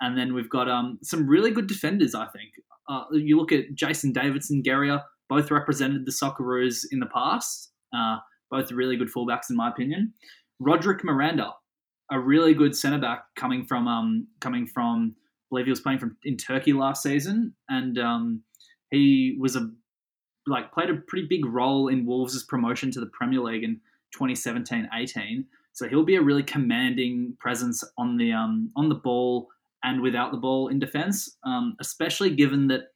And 0.00 0.18
then 0.18 0.34
we've 0.34 0.50
got 0.50 0.68
um, 0.68 0.98
some 1.02 1.26
really 1.26 1.50
good 1.50 1.66
defenders, 1.66 2.14
I 2.14 2.26
think. 2.26 2.50
Uh, 2.88 3.04
you 3.12 3.36
look 3.36 3.52
at 3.52 3.74
Jason 3.74 4.12
Davidson, 4.12 4.62
Geria, 4.62 5.02
both 5.28 5.50
represented 5.50 6.04
the 6.04 6.12
Socceroos 6.12 6.84
in 6.90 7.00
the 7.00 7.06
past. 7.06 7.70
Uh, 7.94 8.18
both 8.50 8.72
really 8.72 8.96
good 8.96 9.10
fullbacks, 9.14 9.50
in 9.50 9.56
my 9.56 9.68
opinion. 9.68 10.12
Roderick 10.60 11.04
Miranda, 11.04 11.52
a 12.10 12.18
really 12.18 12.54
good 12.54 12.76
centre 12.76 12.98
back 12.98 13.24
coming 13.36 13.64
from 13.64 13.88
um, 13.88 14.26
coming 14.40 14.66
from 14.66 15.14
I 15.16 15.46
believe 15.50 15.66
he 15.66 15.70
was 15.70 15.80
playing 15.80 15.98
from 15.98 16.16
in 16.24 16.36
Turkey 16.36 16.72
last 16.72 17.02
season, 17.02 17.54
and 17.68 17.98
um, 17.98 18.42
he 18.90 19.36
was 19.38 19.56
a 19.56 19.70
like 20.46 20.72
played 20.72 20.90
a 20.90 20.96
pretty 21.06 21.26
big 21.28 21.46
role 21.46 21.88
in 21.88 22.06
Wolves' 22.06 22.42
promotion 22.44 22.90
to 22.92 23.00
the 23.00 23.06
Premier 23.06 23.40
League 23.40 23.64
in 23.64 23.80
2017-18. 24.14 25.44
So 25.72 25.88
he'll 25.88 26.04
be 26.04 26.16
a 26.16 26.22
really 26.22 26.42
commanding 26.42 27.36
presence 27.40 27.82
on 27.98 28.16
the 28.16 28.32
um, 28.32 28.70
on 28.76 28.88
the 28.88 28.94
ball 28.94 29.48
and 29.82 30.00
without 30.00 30.32
the 30.32 30.38
ball 30.38 30.68
in 30.68 30.78
defence, 30.78 31.36
um, 31.44 31.76
especially 31.80 32.30
given 32.30 32.68
that 32.68 32.88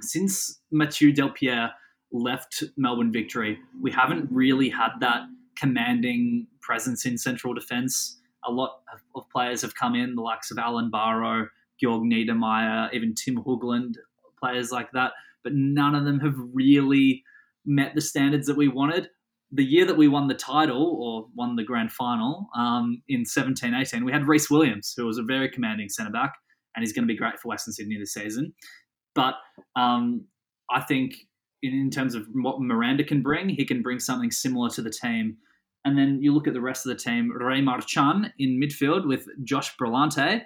since 0.00 0.60
Mathieu 0.70 1.12
Delpierre 1.12 1.72
left 2.12 2.62
Melbourne 2.76 3.12
Victory, 3.12 3.58
we 3.80 3.90
haven't 3.90 4.28
really 4.30 4.68
had 4.68 4.90
that 5.00 5.22
commanding 5.58 6.46
presence 6.60 7.04
in 7.04 7.18
central 7.18 7.52
defence 7.52 8.19
a 8.44 8.50
lot 8.50 8.80
of 9.14 9.28
players 9.30 9.62
have 9.62 9.74
come 9.74 9.94
in, 9.94 10.14
the 10.14 10.22
likes 10.22 10.50
of 10.50 10.58
Alan 10.58 10.90
Baró, 10.90 11.46
Georg 11.80 12.02
Niedermeier, 12.02 12.92
even 12.92 13.14
Tim 13.14 13.36
Hoogland, 13.36 13.94
players 14.38 14.70
like 14.70 14.90
that, 14.92 15.12
but 15.42 15.52
none 15.54 15.94
of 15.94 16.04
them 16.04 16.20
have 16.20 16.34
really 16.52 17.22
met 17.64 17.94
the 17.94 18.00
standards 18.00 18.46
that 18.46 18.56
we 18.56 18.68
wanted. 18.68 19.08
The 19.52 19.64
year 19.64 19.84
that 19.84 19.96
we 19.96 20.08
won 20.08 20.28
the 20.28 20.34
title 20.34 20.96
or 21.00 21.26
won 21.34 21.56
the 21.56 21.64
grand 21.64 21.92
final 21.92 22.48
um, 22.56 23.02
in 23.08 23.24
17 23.24 23.74
18, 23.74 24.04
we 24.04 24.12
had 24.12 24.26
Rhys 24.26 24.48
Williams, 24.50 24.94
who 24.96 25.06
was 25.06 25.18
a 25.18 25.22
very 25.22 25.48
commanding 25.48 25.88
centre 25.88 26.12
back, 26.12 26.34
and 26.74 26.82
he's 26.82 26.92
going 26.92 27.06
to 27.06 27.12
be 27.12 27.18
great 27.18 27.38
for 27.40 27.48
Western 27.48 27.72
Sydney 27.72 27.98
this 27.98 28.14
season. 28.14 28.54
But 29.14 29.34
um, 29.74 30.24
I 30.70 30.80
think 30.82 31.14
in, 31.62 31.72
in 31.72 31.90
terms 31.90 32.14
of 32.14 32.26
what 32.32 32.60
Miranda 32.60 33.02
can 33.02 33.22
bring, 33.22 33.48
he 33.48 33.64
can 33.64 33.82
bring 33.82 33.98
something 33.98 34.30
similar 34.30 34.70
to 34.70 34.82
the 34.82 34.90
team 34.90 35.36
and 35.84 35.96
then 35.96 36.22
you 36.22 36.34
look 36.34 36.46
at 36.46 36.54
the 36.54 36.60
rest 36.60 36.86
of 36.86 36.90
the 36.90 37.02
team, 37.02 37.32
Rai 37.34 37.60
Marchán 37.60 38.32
in 38.38 38.60
midfield 38.60 39.06
with 39.06 39.26
Josh 39.44 39.76
Brillante, 39.76 40.42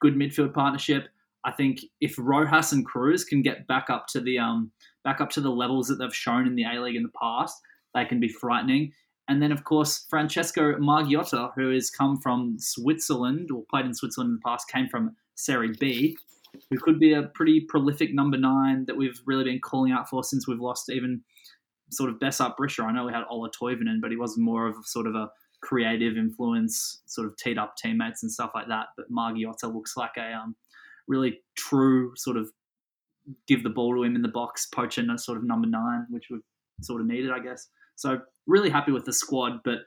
good 0.00 0.14
midfield 0.14 0.52
partnership. 0.52 1.08
I 1.44 1.52
think 1.52 1.80
if 2.00 2.14
Rojas 2.18 2.72
and 2.72 2.86
Kruse 2.86 3.24
can 3.24 3.42
get 3.42 3.66
back 3.66 3.90
up 3.90 4.06
to 4.08 4.20
the 4.20 4.38
um, 4.38 4.72
back 5.04 5.20
up 5.20 5.30
to 5.30 5.40
the 5.40 5.50
levels 5.50 5.88
that 5.88 5.96
they've 5.96 6.14
shown 6.14 6.46
in 6.46 6.54
the 6.54 6.64
A 6.64 6.80
League 6.80 6.96
in 6.96 7.02
the 7.02 7.12
past, 7.20 7.60
they 7.94 8.04
can 8.04 8.20
be 8.20 8.28
frightening. 8.28 8.92
And 9.28 9.42
then, 9.42 9.52
of 9.52 9.64
course, 9.64 10.06
Francesco 10.10 10.74
Margiotta, 10.74 11.52
who 11.54 11.72
has 11.72 11.90
come 11.90 12.18
from 12.20 12.56
Switzerland 12.58 13.50
or 13.50 13.64
played 13.70 13.86
in 13.86 13.94
Switzerland 13.94 14.30
in 14.30 14.34
the 14.34 14.48
past, 14.48 14.68
came 14.70 14.88
from 14.88 15.16
Serie 15.34 15.74
B, 15.80 16.16
who 16.70 16.78
could 16.78 16.98
be 16.98 17.14
a 17.14 17.22
pretty 17.22 17.60
prolific 17.60 18.14
number 18.14 18.36
nine 18.36 18.84
that 18.86 18.96
we've 18.96 19.20
really 19.24 19.44
been 19.44 19.60
calling 19.60 19.92
out 19.92 20.10
for 20.10 20.22
since 20.22 20.46
we've 20.46 20.60
lost 20.60 20.90
even 20.90 21.22
sort 21.90 22.10
of 22.10 22.18
Besart 22.18 22.56
Berisha. 22.56 22.84
I 22.84 22.92
know 22.92 23.06
we 23.06 23.12
had 23.12 23.24
Ola 23.30 23.50
Toivonen, 23.50 24.00
but 24.00 24.10
he 24.10 24.16
was 24.16 24.36
more 24.38 24.66
of 24.66 24.76
sort 24.84 25.06
of 25.06 25.14
a 25.14 25.30
creative 25.62 26.16
influence, 26.16 27.02
sort 27.06 27.26
of 27.26 27.36
teed 27.36 27.58
up 27.58 27.76
teammates 27.76 28.22
and 28.22 28.30
stuff 28.30 28.50
like 28.54 28.68
that. 28.68 28.88
But 28.96 29.10
Margiotta 29.10 29.72
looks 29.72 29.96
like 29.96 30.12
a 30.18 30.32
um, 30.32 30.56
really 31.08 31.40
true 31.56 32.12
sort 32.16 32.36
of 32.36 32.50
give 33.46 33.62
the 33.62 33.70
ball 33.70 33.94
to 33.94 34.02
him 34.02 34.16
in 34.16 34.22
the 34.22 34.28
box, 34.28 34.66
poaching 34.66 35.08
a 35.10 35.18
sort 35.18 35.38
of 35.38 35.44
number 35.44 35.66
nine, 35.66 36.06
which 36.10 36.26
we 36.30 36.38
sort 36.82 37.00
of 37.00 37.06
needed, 37.06 37.30
I 37.30 37.38
guess. 37.38 37.68
So 37.96 38.20
really 38.46 38.70
happy 38.70 38.92
with 38.92 39.04
the 39.04 39.12
squad, 39.12 39.60
but 39.64 39.80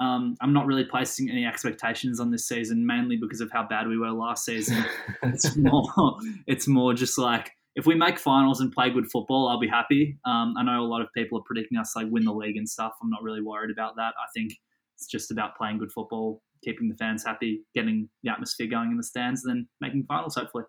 um, 0.00 0.36
I'm 0.40 0.52
not 0.52 0.66
really 0.66 0.84
placing 0.84 1.30
any 1.30 1.46
expectations 1.46 2.20
on 2.20 2.30
this 2.30 2.46
season, 2.46 2.86
mainly 2.86 3.16
because 3.16 3.40
of 3.40 3.50
how 3.50 3.66
bad 3.66 3.86
we 3.88 3.98
were 3.98 4.10
last 4.10 4.44
season. 4.44 4.84
it's 5.22 5.56
more, 5.56 6.16
it's 6.46 6.66
more 6.66 6.94
just 6.94 7.18
like 7.18 7.52
if 7.76 7.86
we 7.86 7.94
make 7.94 8.18
finals 8.18 8.60
and 8.60 8.72
play 8.72 8.90
good 8.90 9.10
football, 9.10 9.48
I'll 9.48 9.58
be 9.58 9.68
happy. 9.68 10.16
Um, 10.24 10.54
I 10.56 10.62
know 10.62 10.80
a 10.80 10.86
lot 10.86 11.02
of 11.02 11.08
people 11.16 11.38
are 11.38 11.44
predicting 11.44 11.78
us 11.78 11.96
like 11.96 12.06
win 12.08 12.24
the 12.24 12.32
league 12.32 12.56
and 12.56 12.68
stuff. 12.68 12.92
I'm 13.02 13.10
not 13.10 13.22
really 13.22 13.42
worried 13.42 13.70
about 13.70 13.96
that. 13.96 14.14
I 14.18 14.26
think 14.32 14.54
it's 14.96 15.06
just 15.06 15.30
about 15.30 15.56
playing 15.56 15.78
good 15.78 15.90
football, 15.90 16.42
keeping 16.62 16.88
the 16.88 16.94
fans 16.94 17.24
happy, 17.24 17.62
getting 17.74 18.08
the 18.22 18.30
atmosphere 18.30 18.68
going 18.68 18.90
in 18.90 18.96
the 18.96 19.02
stands, 19.02 19.44
and 19.44 19.50
then 19.50 19.68
making 19.80 20.04
finals 20.04 20.36
hopefully. 20.36 20.64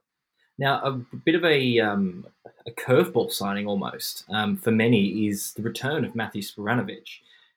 Now, 0.58 0.82
a 0.84 0.92
bit 1.26 1.36
of 1.36 1.44
a, 1.44 1.80
um, 1.80 2.26
a 2.66 2.72
curveball 2.72 3.32
signing 3.32 3.68
almost 3.68 4.24
um, 4.30 4.56
for 4.56 4.72
many 4.72 5.28
is 5.28 5.54
the 5.54 5.62
return 5.62 6.06
of 6.06 6.16
Matthew 6.16 6.42
Spiranovic. 6.42 7.08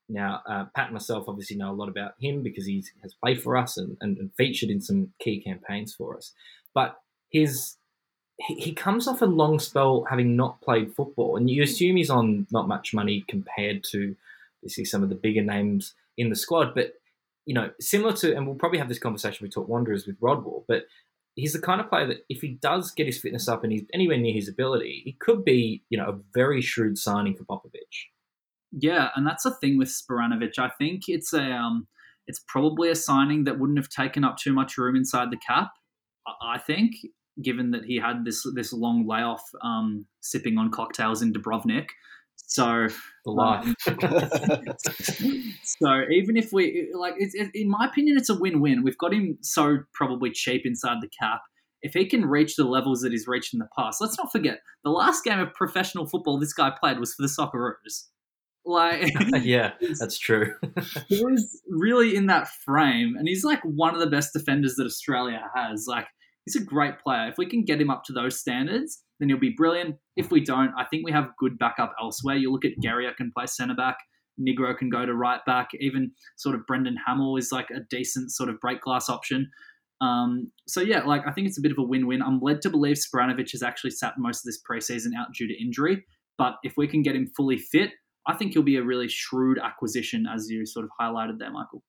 Now, 0.09 0.43
uh, 0.47 0.65
Pat 0.75 0.87
and 0.87 0.95
myself 0.95 1.27
obviously 1.29 1.57
know 1.57 1.71
a 1.71 1.73
lot 1.73 1.89
about 1.89 2.15
him 2.19 2.43
because 2.43 2.67
he 2.67 2.83
has 3.03 3.15
played 3.15 3.43
for 3.43 3.57
us 3.57 3.77
and, 3.77 3.97
and, 4.01 4.19
and 4.19 4.35
featured 4.37 4.71
in 4.71 4.81
some 4.81 5.13
key 5.21 5.41
campaigns 5.41 5.95
for 5.95 6.17
us. 6.17 6.33
But 6.75 6.97
his 7.31 7.77
he, 8.39 8.73
comes 8.73 9.09
off 9.09 9.21
a 9.21 9.27
long 9.27 9.59
spell 9.59 10.07
having 10.09 10.37
not 10.37 10.61
played 10.61 10.95
football, 10.95 11.37
and 11.37 11.51
you 11.51 11.63
assume 11.63 11.97
he's 11.97 12.11
on 12.11 12.47
not 12.51 12.69
much 12.69 12.95
money 12.95 13.25
compared 13.29 13.85
to 13.91 14.15
see 14.67 14.85
some 14.85 15.03
of 15.03 15.09
the 15.09 15.15
bigger 15.15 15.43
names 15.43 15.95
in 16.17 16.31
the 16.31 16.37
squad. 16.37 16.75
But 16.75 16.95
you 17.47 17.55
know, 17.55 17.71
similar 17.81 18.13
to, 18.13 18.37
and 18.37 18.47
we'll 18.47 18.57
probably 18.57 18.79
have 18.79 18.89
this 18.89 18.99
conversation 18.99 19.45
we 19.45 19.51
talk 19.51 19.69
Wanderers 19.69 20.07
with 20.07 20.17
Rodwell, 20.21 20.65
but 20.69 20.85
he's 21.35 21.55
the 21.55 21.61
kind 21.61 21.81
of 21.81 21.89
player 21.89 22.07
that 22.07 22.25
if 22.29 22.41
he 22.41 22.59
does 22.61 22.91
get 22.93 23.07
his 23.07 23.19
fitness 23.19 23.49
up 23.49 23.65
and 23.65 23.73
he's 23.73 23.85
anywhere 23.95 24.19
near 24.19 24.35
his 24.35 24.49
ability, 24.49 25.03
he 25.05 25.13
could 25.13 25.45
be, 25.45 25.83
you 25.89 25.97
know, 25.97 26.09
a 26.09 26.19
very 26.35 26.61
shrewd 26.61 26.99
signing 26.99 27.35
for 27.35 27.45
Popovic. 27.45 28.09
Yeah, 28.73 29.09
and 29.17 29.27
that's 29.27 29.45
the 29.45 29.55
thing 29.55 29.79
with 29.79 29.89
Spiranovic. 29.89 30.59
I 30.59 30.69
think 30.79 31.03
it's 31.09 31.33
a 31.33 31.43
um, 31.43 31.89
it's 32.27 32.45
probably 32.47 32.91
a 32.91 32.95
signing 32.95 33.45
that 33.45 33.59
wouldn't 33.59 33.79
have 33.79 33.89
taken 33.89 34.25
up 34.25 34.37
too 34.37 34.53
much 34.53 34.77
room 34.77 34.95
inside 34.95 35.31
the 35.31 35.39
cap. 35.39 35.71
I 36.43 36.59
think 36.59 36.93
given 37.43 37.71
that 37.73 37.85
he 37.85 37.99
had 37.99 38.25
this 38.25 38.47
this 38.55 38.73
long 38.73 39.07
layoff 39.07 39.43
um, 39.63 40.07
sipping 40.21 40.59
on 40.59 40.71
cocktails 40.71 41.23
in 41.23 41.33
Dubrovnik. 41.33 41.89
So 42.47 42.89
the 43.25 43.31
life. 43.31 43.75
Um, 43.87 44.75
so 45.65 46.03
even 46.11 46.37
if 46.37 46.51
we 46.53 46.91
like, 46.95 47.15
it's, 47.19 47.35
it, 47.35 47.51
in 47.55 47.69
my 47.69 47.87
opinion, 47.87 48.17
it's 48.17 48.31
a 48.31 48.39
win-win. 48.39 48.83
We've 48.83 48.97
got 48.97 49.13
him 49.13 49.39
so 49.43 49.81
probably 49.93 50.31
cheap 50.31 50.63
inside 50.65 50.99
the 51.03 51.11
cap. 51.21 51.41
If 51.83 51.93
he 51.93 52.07
can 52.07 52.25
reach 52.25 52.57
the 52.57 52.65
levels 52.65 53.03
that 53.03 53.13
he's 53.13 53.29
reached 53.29 53.53
in 53.53 53.59
the 53.59 53.69
past, 53.79 54.01
let's 54.01 54.17
not 54.17 54.33
forget 54.33 54.61
the 54.83 54.91
last 54.91 55.25
game 55.25 55.39
of 55.39 55.53
professional 55.55 56.07
football 56.07 56.39
this 56.39 56.55
guy 56.55 56.73
played 56.81 56.99
was 56.99 57.15
for 57.15 57.23
the 57.23 57.29
Socceroos. 57.29 58.05
Like, 58.65 59.13
yeah, 59.43 59.73
that's 59.99 60.19
true. 60.19 60.55
he 61.09 61.25
was 61.25 61.61
really 61.69 62.17
in 62.17 62.27
that 62.27 62.49
frame, 62.49 63.15
and 63.17 63.29
he's 63.29 63.45
like 63.45 63.61
one 63.63 63.95
of 63.95 64.01
the 64.01 64.11
best 64.11 64.33
defenders 64.33 64.75
that 64.77 64.85
Australia 64.85 65.43
has. 65.55 65.87
Like, 65.89 66.07
he's 66.49 66.63
a 66.63 66.65
great 66.65 66.99
player. 66.99 67.29
If 67.29 67.37
we 67.37 67.47
can 67.47 67.65
get 67.65 67.81
him 67.81 67.91
up 67.91 68.05
to 68.05 68.13
those 68.13 68.41
standards, 68.41 69.03
then 69.21 69.29
he'll 69.29 69.39
be 69.39 69.55
brilliant. 69.55 69.97
If 70.17 70.31
we 70.31 70.41
don't, 70.41 70.73
I 70.79 70.85
think 70.85 71.05
we 71.05 71.13
have 71.13 71.37
good 71.39 71.59
backup 71.59 71.95
elsewhere. 72.01 72.37
You 72.37 72.51
look 72.51 72.65
at 72.65 72.73
Geria 72.83 73.15
can 73.15 73.31
play 73.37 73.47
centre 73.47 73.75
back. 73.75 73.99
Nigro 74.41 74.77
can 74.77 74.89
go 74.89 75.05
to 75.05 75.15
right 75.15 75.45
back. 75.45 75.69
Even 75.79 76.13
sort 76.37 76.55
of 76.55 76.67
Brendan 76.67 76.97
Hamill 77.07 77.37
is 77.37 77.53
like 77.53 77.69
a 77.71 77.81
decent 77.91 78.33
sort 78.33 78.49
of 78.49 78.59
break 78.61 78.81
glass 78.81 79.11
option. 79.11 79.51
Um, 80.01 80.53
so 80.67 80.81
yeah, 80.81 81.03
like 81.03 81.27
I 81.27 81.33
think 81.33 81.49
it's 81.49 81.59
a 81.59 81.61
bit 81.61 81.73
of 81.73 81.79
a 81.79 81.83
win-win. 81.83 82.23
I'm 82.23 82.41
led 82.41 82.63
to 82.63 82.71
believe 82.71 82.97
Spiranovic 82.97 83.51
has 83.51 83.63
actually 83.63 83.91
sat 83.91 84.15
most 84.17 84.39
of 84.39 84.45
this 84.45 84.61
preseason 84.63 85.11
out 85.19 85.35
due 85.37 85.49
to 85.49 85.63
injury, 85.63 86.05
but 86.39 86.55
if 86.63 86.75
we 86.77 86.87
can 86.87 87.03
get 87.03 87.17
him 87.17 87.31
fully 87.37 87.59
fit, 87.59 87.91
I 88.27 88.37
think 88.37 88.53
he'll 88.53 88.63
be 88.63 88.77
a 88.77 88.83
really 88.83 89.09
shrewd 89.09 89.59
acquisition, 89.59 90.27
as 90.33 90.49
you 90.49 90.65
sort 90.65 90.85
of 90.85 90.91
highlighted 91.01 91.39
there, 91.41 91.51
Michael. 91.51 91.83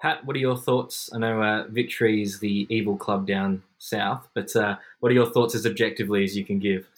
Pat, 0.00 0.24
what 0.24 0.36
are 0.36 0.40
your 0.40 0.56
thoughts? 0.56 1.10
I 1.12 1.18
know 1.18 1.42
uh, 1.42 1.64
Victory 1.68 2.22
is 2.22 2.38
the 2.38 2.66
evil 2.70 2.96
club 2.96 3.26
down 3.26 3.62
south, 3.78 4.28
but 4.34 4.54
uh, 4.54 4.76
what 5.00 5.10
are 5.10 5.14
your 5.14 5.30
thoughts 5.30 5.54
as 5.54 5.66
objectively 5.66 6.22
as 6.22 6.36
you 6.36 6.44
can 6.44 6.58
give? 6.58 6.88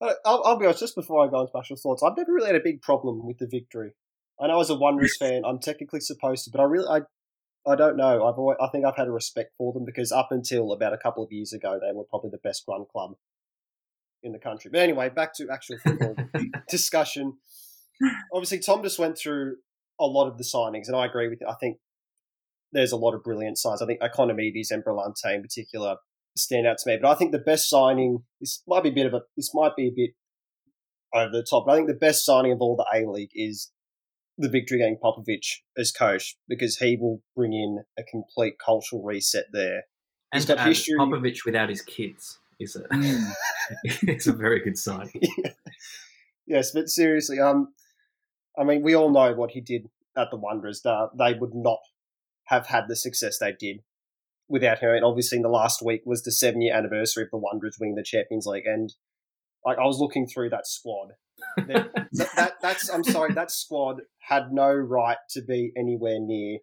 I'll, 0.00 0.42
I'll, 0.44 0.56
be 0.56 0.64
honest, 0.64 0.80
just 0.80 0.96
before 0.96 1.24
I 1.24 1.30
go 1.30 1.40
into 1.40 1.50
special 1.50 1.76
thoughts, 1.76 2.02
I've 2.02 2.16
never 2.16 2.32
really 2.32 2.48
had 2.48 2.56
a 2.56 2.60
big 2.60 2.82
problem 2.82 3.24
with 3.24 3.38
the 3.38 3.46
victory. 3.46 3.92
I 4.40 4.48
know 4.48 4.60
as 4.60 4.70
a 4.70 4.74
Wanderers 4.74 5.16
fan, 5.16 5.42
I'm 5.44 5.60
technically 5.60 6.00
supposed 6.00 6.44
to, 6.44 6.50
but 6.50 6.60
I 6.60 6.64
really, 6.64 6.88
I, 6.88 7.70
I 7.70 7.76
don't 7.76 7.96
know. 7.96 8.26
I've 8.26 8.38
always, 8.38 8.56
I 8.60 8.68
think 8.68 8.84
I've 8.84 8.96
had 8.96 9.06
a 9.06 9.12
respect 9.12 9.52
for 9.56 9.72
them 9.72 9.84
because 9.84 10.10
up 10.10 10.28
until 10.32 10.72
about 10.72 10.92
a 10.92 10.98
couple 10.98 11.22
of 11.22 11.30
years 11.30 11.52
ago, 11.52 11.78
they 11.80 11.92
were 11.92 12.04
probably 12.04 12.30
the 12.30 12.38
best 12.38 12.64
run 12.66 12.84
club 12.90 13.14
in 14.22 14.32
the 14.32 14.38
country. 14.38 14.70
But 14.72 14.80
anyway, 14.80 15.10
back 15.10 15.34
to 15.34 15.48
actual 15.50 15.78
football 15.78 16.16
discussion. 16.68 17.34
Obviously, 18.32 18.58
Tom 18.58 18.82
just 18.82 18.98
went 18.98 19.16
through 19.16 19.56
a 20.02 20.06
lot 20.06 20.28
of 20.28 20.38
the 20.38 20.44
signings, 20.44 20.86
and 20.86 20.96
I 20.96 21.06
agree 21.06 21.28
with 21.28 21.40
you. 21.40 21.46
I 21.48 21.54
think 21.54 21.78
there's 22.72 22.92
a 22.92 22.96
lot 22.96 23.14
of 23.14 23.22
brilliant 23.22 23.58
signs. 23.58 23.82
I 23.82 23.86
think 23.86 24.00
Ikonomidis 24.00 24.70
and 24.70 24.84
Brillante 24.84 25.34
in 25.34 25.42
particular 25.42 25.96
stand 26.36 26.66
out 26.66 26.78
to 26.78 26.90
me. 26.90 26.98
But 27.00 27.10
I 27.10 27.14
think 27.14 27.32
the 27.32 27.38
best 27.38 27.68
signing 27.68 28.24
this 28.40 28.62
might 28.66 28.82
be 28.82 28.88
a 28.88 28.92
bit 28.92 29.06
of 29.06 29.14
a 29.14 29.22
this 29.36 29.54
might 29.54 29.76
be 29.76 29.88
a 29.88 29.92
bit 29.94 30.10
over 31.14 31.30
the 31.30 31.46
top. 31.48 31.66
But 31.66 31.72
I 31.72 31.76
think 31.76 31.88
the 31.88 31.94
best 31.94 32.24
signing 32.24 32.52
of 32.52 32.60
all 32.60 32.76
the 32.76 32.86
A 32.94 33.08
League 33.08 33.32
is 33.34 33.70
the 34.38 34.48
victory 34.48 34.78
getting 34.78 34.98
Popovic 35.02 35.58
as 35.76 35.92
coach 35.92 36.36
because 36.48 36.78
he 36.78 36.96
will 36.96 37.22
bring 37.36 37.52
in 37.52 37.84
a 37.98 38.02
complete 38.02 38.54
cultural 38.64 39.02
reset 39.02 39.46
there. 39.52 39.84
And 40.32 40.46
got 40.46 40.60
history. 40.60 40.98
Popovic 40.98 41.44
without 41.44 41.68
his 41.68 41.82
kids 41.82 42.38
is 42.58 42.76
a 42.76 42.84
it's 43.84 44.26
a 44.26 44.32
very 44.32 44.60
good 44.60 44.78
sign. 44.78 45.10
Yes, 46.46 46.72
but 46.72 46.88
seriously, 46.88 47.38
um, 47.40 47.72
I 48.58 48.64
mean, 48.64 48.82
we 48.82 48.94
all 48.94 49.10
know 49.10 49.32
what 49.34 49.52
he 49.52 49.60
did 49.60 49.88
at 50.16 50.28
the 50.30 50.36
Wanderers. 50.36 50.82
They 50.82 51.34
would 51.34 51.54
not 51.54 51.78
have 52.46 52.66
had 52.66 52.84
the 52.88 52.96
success 52.96 53.38
they 53.38 53.52
did 53.52 53.80
without 54.48 54.80
him. 54.80 54.90
And 54.90 55.04
obviously, 55.04 55.36
in 55.36 55.42
the 55.42 55.48
last 55.48 55.82
week 55.84 56.02
was 56.04 56.22
the 56.22 56.32
seven 56.32 56.60
year 56.60 56.74
anniversary 56.74 57.24
of 57.24 57.30
the 57.30 57.38
Wanderers 57.38 57.78
winning 57.80 57.94
the 57.94 58.02
Champions 58.02 58.46
League, 58.46 58.66
and 58.66 58.92
like 59.64 59.78
I 59.78 59.84
was 59.84 59.98
looking 59.98 60.26
through 60.26 60.50
that 60.50 60.66
squad. 60.66 61.12
that, 61.56 61.90
that, 62.12 62.52
that's 62.60 62.88
I'm 62.90 63.02
sorry, 63.02 63.32
that 63.34 63.50
squad 63.50 64.02
had 64.28 64.52
no 64.52 64.70
right 64.70 65.16
to 65.30 65.42
be 65.42 65.72
anywhere 65.76 66.18
near 66.20 66.58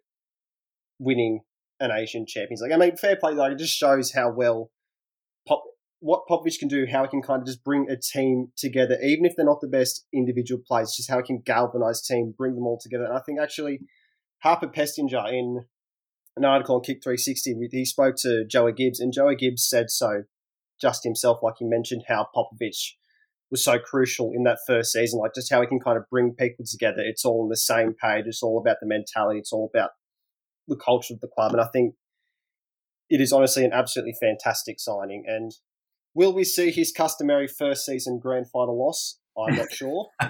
winning 0.98 1.40
an 1.80 1.90
Asian 1.90 2.24
Champions 2.26 2.62
League. 2.62 2.72
I 2.72 2.76
mean, 2.76 2.96
fair 2.96 3.16
play. 3.16 3.32
Like 3.32 3.52
it 3.52 3.58
just 3.58 3.76
shows 3.76 4.12
how 4.12 4.30
well 4.30 4.70
what 6.00 6.22
Popovic 6.28 6.58
can 6.58 6.68
do, 6.68 6.86
how 6.90 7.02
he 7.02 7.08
can 7.08 7.22
kind 7.22 7.42
of 7.42 7.46
just 7.46 7.62
bring 7.62 7.88
a 7.90 7.96
team 7.96 8.48
together, 8.56 8.98
even 9.02 9.26
if 9.26 9.34
they're 9.36 9.46
not 9.46 9.60
the 9.60 9.68
best 9.68 10.06
individual 10.12 10.62
players, 10.66 10.94
just 10.96 11.10
how 11.10 11.18
he 11.18 11.22
can 11.22 11.42
galvanize 11.44 12.02
team, 12.02 12.34
bring 12.36 12.54
them 12.54 12.66
all 12.66 12.78
together. 12.82 13.04
And 13.04 13.16
I 13.16 13.20
think 13.20 13.38
actually 13.38 13.80
Harper 14.42 14.68
Pestinger 14.68 15.30
in 15.30 15.66
an 16.36 16.44
article 16.44 16.76
on 16.76 16.82
Kick 16.82 17.02
360, 17.02 17.68
he 17.70 17.84
spoke 17.84 18.16
to 18.20 18.44
Joey 18.46 18.72
Gibbs, 18.72 18.98
and 18.98 19.12
Joey 19.12 19.36
Gibbs 19.36 19.68
said 19.68 19.90
so 19.90 20.22
just 20.80 21.04
himself, 21.04 21.40
like 21.42 21.54
he 21.58 21.66
mentioned 21.66 22.04
how 22.08 22.28
Popovic 22.34 22.94
was 23.50 23.62
so 23.62 23.78
crucial 23.78 24.32
in 24.34 24.44
that 24.44 24.58
first 24.66 24.92
season, 24.92 25.20
like 25.20 25.34
just 25.34 25.52
how 25.52 25.60
he 25.60 25.66
can 25.66 25.80
kind 25.80 25.98
of 25.98 26.04
bring 26.10 26.34
people 26.38 26.64
together. 26.64 27.00
It's 27.00 27.24
all 27.24 27.42
on 27.42 27.48
the 27.48 27.56
same 27.56 27.94
page. 27.94 28.24
It's 28.26 28.42
all 28.42 28.58
about 28.58 28.76
the 28.80 28.86
mentality. 28.86 29.40
It's 29.40 29.52
all 29.52 29.70
about 29.74 29.90
the 30.68 30.76
culture 30.76 31.12
of 31.12 31.20
the 31.20 31.28
club. 31.28 31.52
And 31.52 31.60
I 31.60 31.66
think 31.72 31.94
it 33.10 33.20
is 33.20 33.32
honestly 33.32 33.64
an 33.64 33.72
absolutely 33.72 34.14
fantastic 34.18 34.78
signing. 34.78 35.24
And 35.26 35.52
will 36.14 36.32
we 36.32 36.44
see 36.44 36.70
his 36.70 36.92
customary 36.92 37.46
first 37.46 37.84
season 37.84 38.18
grand 38.18 38.50
final 38.50 38.78
loss? 38.78 39.18
I'm 39.38 39.56
not 39.56 39.72
sure. 39.72 40.08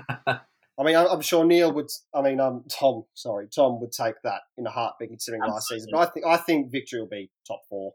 I 0.81 0.83
mean, 0.83 0.97
I'm 0.97 1.20
sure 1.20 1.45
Neil 1.45 1.72
would. 1.72 1.91
I 2.14 2.22
mean, 2.22 2.41
um, 2.41 2.64
Tom, 2.70 3.05
sorry, 3.14 3.49
Tom 3.55 3.81
would 3.81 3.93
take 3.93 4.14
that 4.24 4.43
in 4.57 4.66
a 4.66 4.70
heartbeat 4.70 5.11
considering 5.11 5.43
Absolutely. 5.43 5.55
last 5.55 5.68
season. 5.68 5.89
But 5.93 5.99
I 5.99 6.07
think 6.07 6.26
I 6.26 6.37
think 6.39 6.72
victory 6.72 7.01
will 7.01 7.09
be 7.09 7.31
top 7.47 7.61
four. 7.68 7.93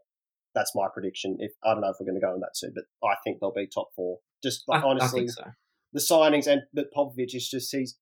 That's 0.54 0.72
my 0.74 0.86
prediction. 0.92 1.36
If 1.40 1.52
I 1.64 1.72
don't 1.72 1.80
know 1.80 1.88
if 1.88 1.96
we're 1.98 2.06
going 2.06 2.20
to 2.20 2.24
go 2.24 2.32
on 2.32 2.40
that 2.40 2.56
soon, 2.56 2.72
but 2.74 2.84
I 3.06 3.16
think 3.24 3.40
they'll 3.40 3.52
be 3.52 3.66
top 3.66 3.88
four. 3.96 4.18
Just 4.42 4.64
like, 4.68 4.84
I, 4.84 4.86
honestly, 4.86 5.22
I 5.22 5.26
so. 5.26 5.44
the 5.92 6.00
signings 6.00 6.46
and 6.46 6.62
but 6.72 6.86
Popovic 6.96 7.34
is 7.34 7.48
just 7.48 7.74
he's 7.74 7.96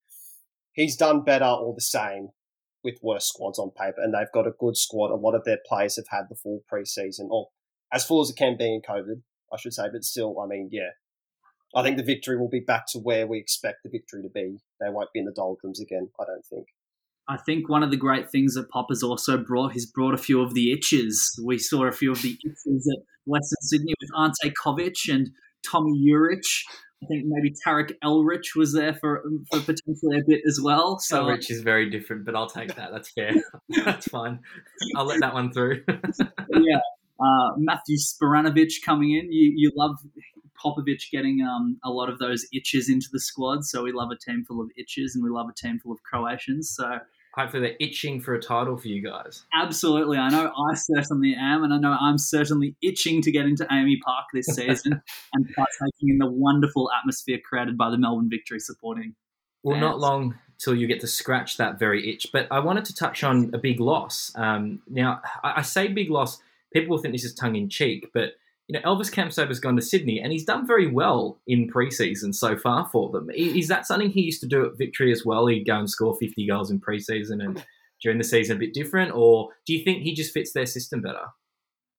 he's 0.72 0.96
done 0.96 1.22
better 1.24 1.46
or 1.46 1.74
the 1.74 1.80
same 1.80 2.28
with 2.82 2.98
worse 3.02 3.26
squads 3.26 3.58
on 3.58 3.70
paper, 3.70 4.02
and 4.02 4.12
they've 4.12 4.32
got 4.34 4.46
a 4.46 4.52
good 4.60 4.76
squad. 4.76 5.10
A 5.10 5.16
lot 5.16 5.34
of 5.34 5.44
their 5.44 5.58
players 5.66 5.96
have 5.96 6.08
had 6.10 6.26
the 6.28 6.36
full 6.36 6.60
preseason, 6.70 7.30
or 7.30 7.48
as 7.90 8.04
full 8.04 8.20
as 8.20 8.28
it 8.28 8.36
can 8.36 8.58
be 8.58 8.66
in 8.66 8.82
COVID, 8.82 9.22
I 9.54 9.56
should 9.56 9.72
say. 9.72 9.84
But 9.92 10.04
still, 10.04 10.40
I 10.40 10.46
mean, 10.46 10.68
yeah, 10.72 10.90
I 11.74 11.82
think 11.82 11.96
the 11.96 12.02
victory 12.02 12.38
will 12.38 12.48
be 12.48 12.60
back 12.60 12.86
to 12.88 12.98
where 12.98 13.26
we 13.26 13.38
expect 13.38 13.78
the 13.84 13.90
victory 13.90 14.22
to 14.22 14.28
be. 14.28 14.58
They 14.80 14.90
won't 14.90 15.12
be 15.12 15.20
in 15.20 15.26
the 15.26 15.32
doldrums 15.32 15.80
again, 15.80 16.10
I 16.20 16.24
don't 16.24 16.44
think. 16.44 16.66
I 17.26 17.38
think 17.38 17.68
one 17.68 17.82
of 17.82 17.90
the 17.90 17.96
great 17.96 18.30
things 18.30 18.54
that 18.54 18.68
Pop 18.68 18.88
has 18.90 19.02
also 19.02 19.38
brought, 19.38 19.72
he's 19.72 19.86
brought 19.86 20.14
a 20.14 20.18
few 20.18 20.42
of 20.42 20.54
the 20.54 20.72
itches. 20.72 21.40
We 21.42 21.58
saw 21.58 21.86
a 21.86 21.92
few 21.92 22.12
of 22.12 22.20
the 22.20 22.36
itches 22.44 22.92
at 22.92 23.02
Western 23.24 23.62
Sydney 23.62 23.94
with 24.00 24.10
Ante 24.16 24.52
Covic 24.62 25.12
and 25.12 25.30
Tommy 25.66 26.06
Juric. 26.06 26.44
I 27.02 27.06
think 27.06 27.24
maybe 27.26 27.54
Tarek 27.66 27.92
Elrich 28.02 28.54
was 28.56 28.72
there 28.72 28.94
for 28.94 29.26
um, 29.26 29.44
for 29.50 29.60
potentially 29.60 30.18
a 30.18 30.24
bit 30.26 30.42
as 30.46 30.60
well. 30.62 30.98
So 30.98 31.24
Elrich 31.24 31.50
is 31.50 31.60
very 31.60 31.90
different, 31.90 32.24
but 32.24 32.34
I'll 32.34 32.48
take 32.48 32.74
that. 32.76 32.92
That's 32.92 33.10
fair. 33.10 33.32
That's 33.84 34.08
fine. 34.08 34.40
I'll 34.96 35.04
let 35.04 35.20
that 35.20 35.34
one 35.34 35.52
through. 35.52 35.82
yeah. 35.88 36.80
Uh, 37.24 37.50
Matthew 37.56 37.96
Spiranovic 37.96 38.72
coming 38.84 39.12
in. 39.12 39.32
You 39.32 39.52
you 39.54 39.72
love 39.76 39.96
Popovic 40.62 41.10
getting 41.10 41.42
um, 41.42 41.78
a 41.84 41.90
lot 41.90 42.08
of 42.08 42.18
those 42.18 42.46
itches 42.52 42.88
into 42.88 43.08
the 43.12 43.20
squad. 43.20 43.64
So 43.64 43.82
we 43.82 43.92
love 43.92 44.10
a 44.10 44.16
team 44.16 44.44
full 44.46 44.60
of 44.60 44.70
itches 44.76 45.14
and 45.14 45.24
we 45.24 45.30
love 45.30 45.48
a 45.48 45.54
team 45.54 45.78
full 45.78 45.92
of 45.92 46.02
Croatians. 46.02 46.70
So 46.74 46.98
hopefully 47.34 47.62
they're 47.62 47.86
itching 47.86 48.20
for 48.20 48.34
a 48.34 48.40
title 48.40 48.76
for 48.76 48.88
you 48.88 49.02
guys. 49.02 49.44
Absolutely. 49.52 50.18
I 50.18 50.30
know 50.30 50.46
I 50.46 50.74
certainly 50.74 51.34
am, 51.38 51.64
and 51.64 51.74
I 51.74 51.78
know 51.78 51.96
I'm 52.00 52.18
certainly 52.18 52.76
itching 52.82 53.22
to 53.22 53.32
get 53.32 53.46
into 53.46 53.64
AAMI 53.64 54.00
Park 54.04 54.26
this 54.32 54.46
season 54.46 55.02
and 55.32 55.46
partaking 55.54 56.08
in 56.10 56.18
the 56.18 56.30
wonderful 56.30 56.90
atmosphere 56.98 57.38
created 57.44 57.76
by 57.76 57.90
the 57.90 57.98
Melbourne 57.98 58.30
Victory 58.30 58.60
supporting. 58.60 59.14
Well, 59.62 59.74
fans. 59.74 59.82
not 59.82 59.98
long 59.98 60.38
till 60.58 60.74
you 60.74 60.86
get 60.86 61.00
to 61.00 61.06
scratch 61.06 61.56
that 61.56 61.78
very 61.78 62.12
itch. 62.12 62.28
But 62.32 62.46
I 62.50 62.60
wanted 62.60 62.84
to 62.86 62.94
touch 62.94 63.24
on 63.24 63.50
a 63.52 63.58
big 63.58 63.80
loss. 63.80 64.32
Um, 64.36 64.82
now, 64.88 65.20
I, 65.42 65.54
I 65.56 65.62
say 65.62 65.88
big 65.88 66.10
loss. 66.10 66.38
People 66.74 66.96
will 66.96 67.02
think 67.02 67.14
this 67.14 67.24
is 67.24 67.34
tongue 67.34 67.56
in 67.56 67.70
cheek, 67.70 68.10
but 68.12 68.32
you 68.68 68.78
know, 68.78 68.84
Elvis 68.84 69.12
Kamsoba's 69.12 69.60
gone 69.60 69.76
to 69.76 69.82
Sydney 69.82 70.20
and 70.20 70.32
he's 70.32 70.44
done 70.44 70.66
very 70.66 70.86
well 70.90 71.38
in 71.46 71.70
preseason 71.70 72.34
so 72.34 72.56
far 72.56 72.88
for 72.90 73.10
them. 73.10 73.28
Is 73.34 73.68
that 73.68 73.86
something 73.86 74.10
he 74.10 74.22
used 74.22 74.40
to 74.40 74.46
do 74.46 74.64
at 74.64 74.78
Victory 74.78 75.12
as 75.12 75.24
well? 75.24 75.46
He'd 75.46 75.66
go 75.66 75.76
and 75.76 75.88
score 75.88 76.16
50 76.16 76.46
goals 76.46 76.70
in 76.70 76.80
preseason 76.80 77.44
and 77.44 77.62
during 78.04 78.18
the 78.18 78.24
season 78.24 78.56
a 78.56 78.60
bit 78.60 78.74
different? 78.74 79.12
Or 79.14 79.48
do 79.66 79.74
you 79.74 79.82
think 79.82 80.02
he 80.02 80.14
just 80.14 80.32
fits 80.32 80.52
their 80.52 80.66
system 80.66 81.00
better? 81.00 81.24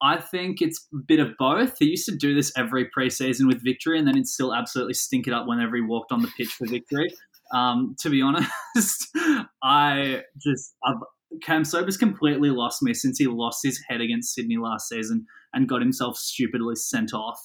I 0.01 0.17
think 0.17 0.61
it's 0.61 0.87
a 0.93 0.97
bit 0.97 1.19
of 1.19 1.31
both. 1.37 1.77
He 1.79 1.85
used 1.85 2.05
to 2.05 2.15
do 2.15 2.35
this 2.35 2.51
every 2.57 2.89
preseason 2.95 3.47
with 3.47 3.63
Victory 3.63 3.97
and 3.97 4.07
then 4.07 4.15
he'd 4.15 4.27
still 4.27 4.53
absolutely 4.53 4.93
stink 4.93 5.27
it 5.27 5.33
up 5.33 5.47
whenever 5.47 5.75
he 5.75 5.81
walked 5.81 6.11
on 6.11 6.21
the 6.21 6.31
pitch 6.37 6.49
for 6.49 6.67
Victory. 6.67 7.13
Um, 7.53 7.95
to 7.99 8.09
be 8.09 8.21
honest, 8.21 9.07
I 9.63 10.23
just, 10.37 10.75
I've, 10.83 10.97
Kamsoba's 11.39 11.97
completely 11.97 12.49
lost 12.49 12.81
me 12.81 12.93
since 12.93 13.17
he 13.17 13.27
lost 13.27 13.59
his 13.63 13.81
head 13.87 14.01
against 14.01 14.33
Sydney 14.33 14.57
last 14.57 14.89
season 14.89 15.25
and 15.53 15.69
got 15.69 15.81
himself 15.81 16.17
stupidly 16.17 16.75
sent 16.75 17.13
off. 17.13 17.39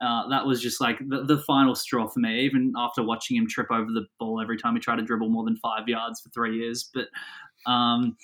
Uh, 0.00 0.28
that 0.28 0.44
was 0.44 0.60
just 0.60 0.80
like 0.80 0.98
the, 1.08 1.24
the, 1.24 1.38
final 1.38 1.74
straw 1.74 2.06
for 2.06 2.20
me, 2.20 2.40
even 2.40 2.72
after 2.76 3.02
watching 3.02 3.36
him 3.36 3.46
trip 3.48 3.68
over 3.70 3.86
the 3.86 4.04
ball 4.18 4.40
every 4.40 4.58
time 4.58 4.74
he 4.74 4.80
tried 4.80 4.96
to 4.96 5.02
dribble 5.02 5.30
more 5.30 5.44
than 5.44 5.56
five 5.56 5.88
yards 5.88 6.20
for 6.20 6.28
three 6.30 6.58
years. 6.58 6.90
But, 6.92 7.06
um, 7.70 8.16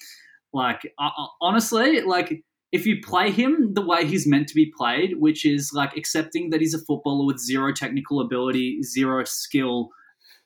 like, 0.52 0.80
uh, 0.98 1.10
honestly, 1.40 2.00
like, 2.02 2.42
if 2.72 2.86
you 2.86 3.00
play 3.02 3.30
him 3.30 3.74
the 3.74 3.84
way 3.84 4.04
he's 4.04 4.26
meant 4.26 4.48
to 4.48 4.54
be 4.54 4.72
played, 4.76 5.18
which 5.18 5.44
is 5.44 5.72
like 5.72 5.96
accepting 5.96 6.50
that 6.50 6.60
he's 6.60 6.74
a 6.74 6.78
footballer 6.78 7.26
with 7.26 7.38
zero 7.38 7.72
technical 7.72 8.20
ability, 8.20 8.82
zero 8.82 9.24
skill, 9.24 9.90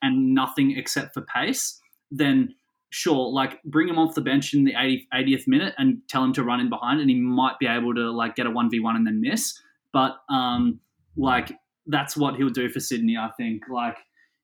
and 0.02 0.34
nothing 0.34 0.76
except 0.76 1.14
for 1.14 1.22
pace, 1.22 1.80
then 2.10 2.54
sure, 2.94 3.28
like 3.32 3.60
bring 3.64 3.88
him 3.88 3.98
off 3.98 4.14
the 4.14 4.20
bench 4.20 4.54
in 4.54 4.64
the 4.64 4.74
80, 4.78 5.08
80th 5.12 5.48
minute 5.48 5.74
and 5.78 5.98
tell 6.08 6.22
him 6.22 6.32
to 6.34 6.44
run 6.44 6.60
in 6.60 6.68
behind, 6.68 7.00
and 7.00 7.10
he 7.10 7.16
might 7.16 7.58
be 7.58 7.66
able 7.66 7.92
to 7.94 8.10
like 8.12 8.36
get 8.36 8.46
a 8.46 8.50
one 8.50 8.70
v 8.70 8.78
one 8.78 8.94
and 8.94 9.04
then 9.06 9.20
miss. 9.20 9.60
But 9.92 10.16
um, 10.30 10.78
like 11.16 11.52
that's 11.86 12.16
what 12.16 12.36
he'll 12.36 12.50
do 12.50 12.68
for 12.68 12.78
Sydney. 12.78 13.16
I 13.16 13.30
think 13.36 13.62
like 13.68 13.96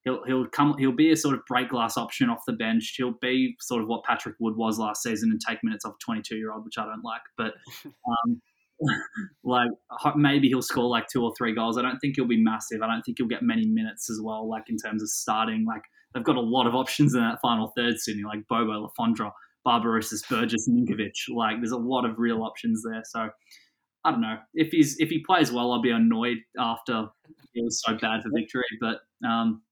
he'll 0.03 0.25
he'll 0.25 0.47
come 0.47 0.77
he'll 0.79 0.91
be 0.91 1.13
a 1.13 1.17
sort 1.17 1.37
of 1.37 1.43
break 1.47 1.71
glass 1.71 1.97
option 1.97 2.29
off 2.29 2.43
the 2.45 2.53
bench. 2.53 2.95
He'll 2.97 3.15
be 3.23 3.57
sort 3.61 3.83
of 3.83 3.89
what 3.89 4.03
Patrick 4.05 4.35
Wood 4.41 4.57
was 4.57 4.79
last 4.79 5.05
season 5.05 5.31
and 5.31 5.41
take 5.41 5.63
minutes 5.63 5.85
off 5.85 5.95
a 5.95 6.05
22 6.05 6.37
year 6.37 6.53
old, 6.53 6.65
which 6.65 6.77
I 6.77 6.85
don't 6.85 7.05
like. 7.05 7.23
But 7.39 7.55
um, 7.87 8.43
like 9.45 9.71
maybe 10.17 10.49
he'll 10.49 10.63
score 10.63 10.89
like 10.89 11.07
two 11.07 11.23
or 11.23 11.33
three 11.39 11.55
goals. 11.55 11.79
I 11.79 11.83
don't 11.83 12.01
think 12.01 12.17
he'll 12.17 12.27
be 12.27 12.43
massive. 12.43 12.83
I 12.83 12.89
don't 12.89 13.03
think 13.03 13.19
he'll 13.19 13.29
get 13.29 13.43
many 13.43 13.67
minutes 13.67 14.11
as 14.11 14.21
well. 14.21 14.49
Like 14.49 14.65
in 14.69 14.77
terms 14.77 15.03
of 15.03 15.09
starting, 15.09 15.65
like 15.65 15.83
they've 16.15 16.25
got 16.25 16.37
a 16.37 16.41
lot 16.41 16.67
of 16.67 16.75
options 16.75 17.15
in 17.15 17.21
that 17.21 17.41
final 17.41 17.73
third, 17.77 17.99
Sydney, 17.99 18.25
like 18.25 18.47
Bobo, 18.49 18.73
Le 18.73 18.89
Fondre, 18.99 19.33
Barbarouses, 19.67 20.29
Burgess, 20.29 20.69
Ninkovic. 20.69 21.13
Like 21.35 21.57
there's 21.59 21.73
a 21.73 21.77
lot 21.79 22.05
of 22.05 22.19
real 22.19 22.43
options 22.43 22.83
there. 22.83 23.03
So 23.05 23.29
I 24.05 24.11
don't 24.11 24.21
know 24.21 24.39
if 24.55 24.71
he's 24.71 24.97
if 24.99 25.09
he 25.09 25.23
plays 25.25 25.53
well, 25.53 25.73
I'll 25.73 25.83
be 25.83 25.91
annoyed 25.91 26.39
after 26.59 27.09
it 27.55 27.65
was 27.65 27.83
so 27.85 27.97
bad 27.97 28.23
for 28.23 28.31
victory. 28.35 28.65
But 28.81 29.01
um, 29.27 29.63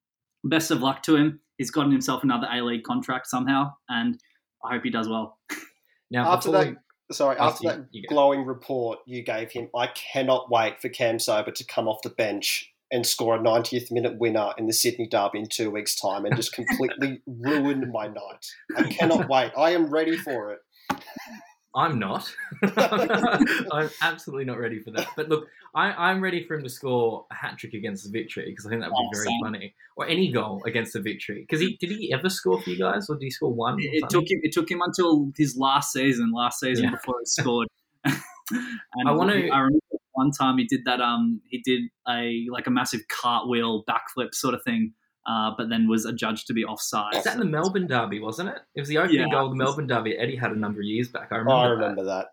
best 0.44 0.70
of 0.70 0.80
luck 0.80 1.02
to 1.04 1.16
him. 1.16 1.40
He's 1.56 1.70
gotten 1.70 1.90
himself 1.90 2.22
another 2.22 2.46
A 2.52 2.62
League 2.62 2.84
contract 2.84 3.26
somehow, 3.26 3.72
and 3.88 4.18
I 4.64 4.74
hope 4.74 4.84
he 4.84 4.90
does 4.90 5.08
well. 5.08 5.38
Now, 6.10 6.32
after 6.32 6.52
that, 6.52 6.68
we, 6.68 6.76
sorry, 7.10 7.36
after, 7.36 7.68
after 7.68 7.88
that 7.92 8.08
glowing 8.08 8.44
report 8.44 9.00
you 9.06 9.22
gave 9.24 9.50
him, 9.50 9.68
I 9.74 9.88
cannot 9.88 10.50
wait 10.50 10.80
for 10.80 10.88
Kamsoba 10.88 11.52
to 11.52 11.64
come 11.64 11.88
off 11.88 12.00
the 12.02 12.10
bench 12.10 12.67
and 12.90 13.06
score 13.06 13.36
a 13.36 13.38
90th 13.38 13.90
minute 13.90 14.18
winner 14.18 14.52
in 14.56 14.66
the 14.66 14.72
Sydney 14.72 15.06
Derby 15.06 15.40
in 15.40 15.48
two 15.48 15.70
weeks' 15.70 15.94
time 15.94 16.24
and 16.24 16.34
just 16.36 16.52
completely 16.52 17.20
ruin 17.26 17.90
my 17.92 18.06
night. 18.06 18.46
I 18.76 18.84
cannot 18.84 19.28
wait. 19.28 19.52
I 19.56 19.70
am 19.70 19.90
ready 19.90 20.16
for 20.16 20.52
it. 20.52 20.60
I'm 21.74 21.98
not. 21.98 22.34
I'm 22.62 23.90
absolutely 24.02 24.46
not 24.46 24.58
ready 24.58 24.80
for 24.80 24.90
that. 24.92 25.06
But 25.16 25.28
look, 25.28 25.46
I, 25.74 26.10
am 26.10 26.22
ready 26.22 26.44
for 26.44 26.54
him 26.54 26.62
to 26.62 26.68
score 26.68 27.26
a 27.30 27.34
hat 27.34 27.58
trick 27.58 27.74
against 27.74 28.04
the 28.04 28.10
victory 28.10 28.46
because 28.48 28.66
I 28.66 28.70
think 28.70 28.80
that 28.80 28.90
would 28.90 29.10
be 29.12 29.18
oh, 29.18 29.22
very 29.22 29.38
funny, 29.42 29.74
or 29.96 30.06
any 30.06 30.32
goal 30.32 30.62
against 30.66 30.94
the 30.94 31.00
victory. 31.00 31.42
Because 31.42 31.60
he 31.60 31.76
did 31.76 31.90
he 31.90 32.12
ever 32.12 32.30
score 32.30 32.60
for 32.60 32.70
you 32.70 32.78
guys, 32.78 33.08
or 33.08 33.16
did 33.16 33.24
he 33.24 33.30
score 33.30 33.52
one? 33.52 33.78
It, 33.78 34.02
it 34.02 34.08
took 34.08 34.28
him. 34.28 34.40
It 34.42 34.52
took 34.52 34.70
him 34.70 34.80
until 34.82 35.30
his 35.36 35.56
last 35.56 35.92
season. 35.92 36.32
Last 36.32 36.60
season 36.60 36.86
yeah. 36.86 36.90
before 36.92 37.16
he 37.20 37.26
scored. 37.26 37.68
and 38.04 39.08
I 39.08 39.12
want 39.12 39.30
to. 39.30 39.48
I 39.50 39.58
remember 39.58 39.78
one 40.18 40.30
time 40.32 40.58
he 40.58 40.64
did 40.64 40.84
that. 40.84 41.00
Um, 41.00 41.40
he 41.48 41.62
did 41.64 41.84
a 42.08 42.46
like 42.50 42.66
a 42.66 42.70
massive 42.70 43.02
cartwheel 43.08 43.84
backflip 43.84 44.34
sort 44.34 44.54
of 44.54 44.62
thing 44.62 44.92
uh, 45.28 45.50
but 45.56 45.68
then 45.68 45.86
was 45.86 46.06
adjudged 46.06 46.46
to 46.46 46.54
be 46.54 46.64
offside. 46.64 47.14
Is 47.14 47.24
that 47.24 47.34
in 47.34 47.40
the 47.40 47.44
Melbourne 47.44 47.86
Derby, 47.86 48.18
wasn't 48.18 48.48
it? 48.48 48.58
It 48.74 48.80
was 48.80 48.88
the 48.88 48.96
opening 48.96 49.28
yeah. 49.28 49.30
goal 49.30 49.46
of 49.46 49.50
the 49.50 49.56
Melbourne 49.56 49.86
Derby. 49.86 50.16
Eddie 50.16 50.36
had 50.36 50.52
a 50.52 50.56
number 50.56 50.80
of 50.80 50.86
years 50.86 51.08
back. 51.08 51.28
I 51.30 51.36
remember. 51.36 51.52
Oh, 51.52 51.56
I 51.56 51.66
remember 51.66 52.04
that. 52.04 52.28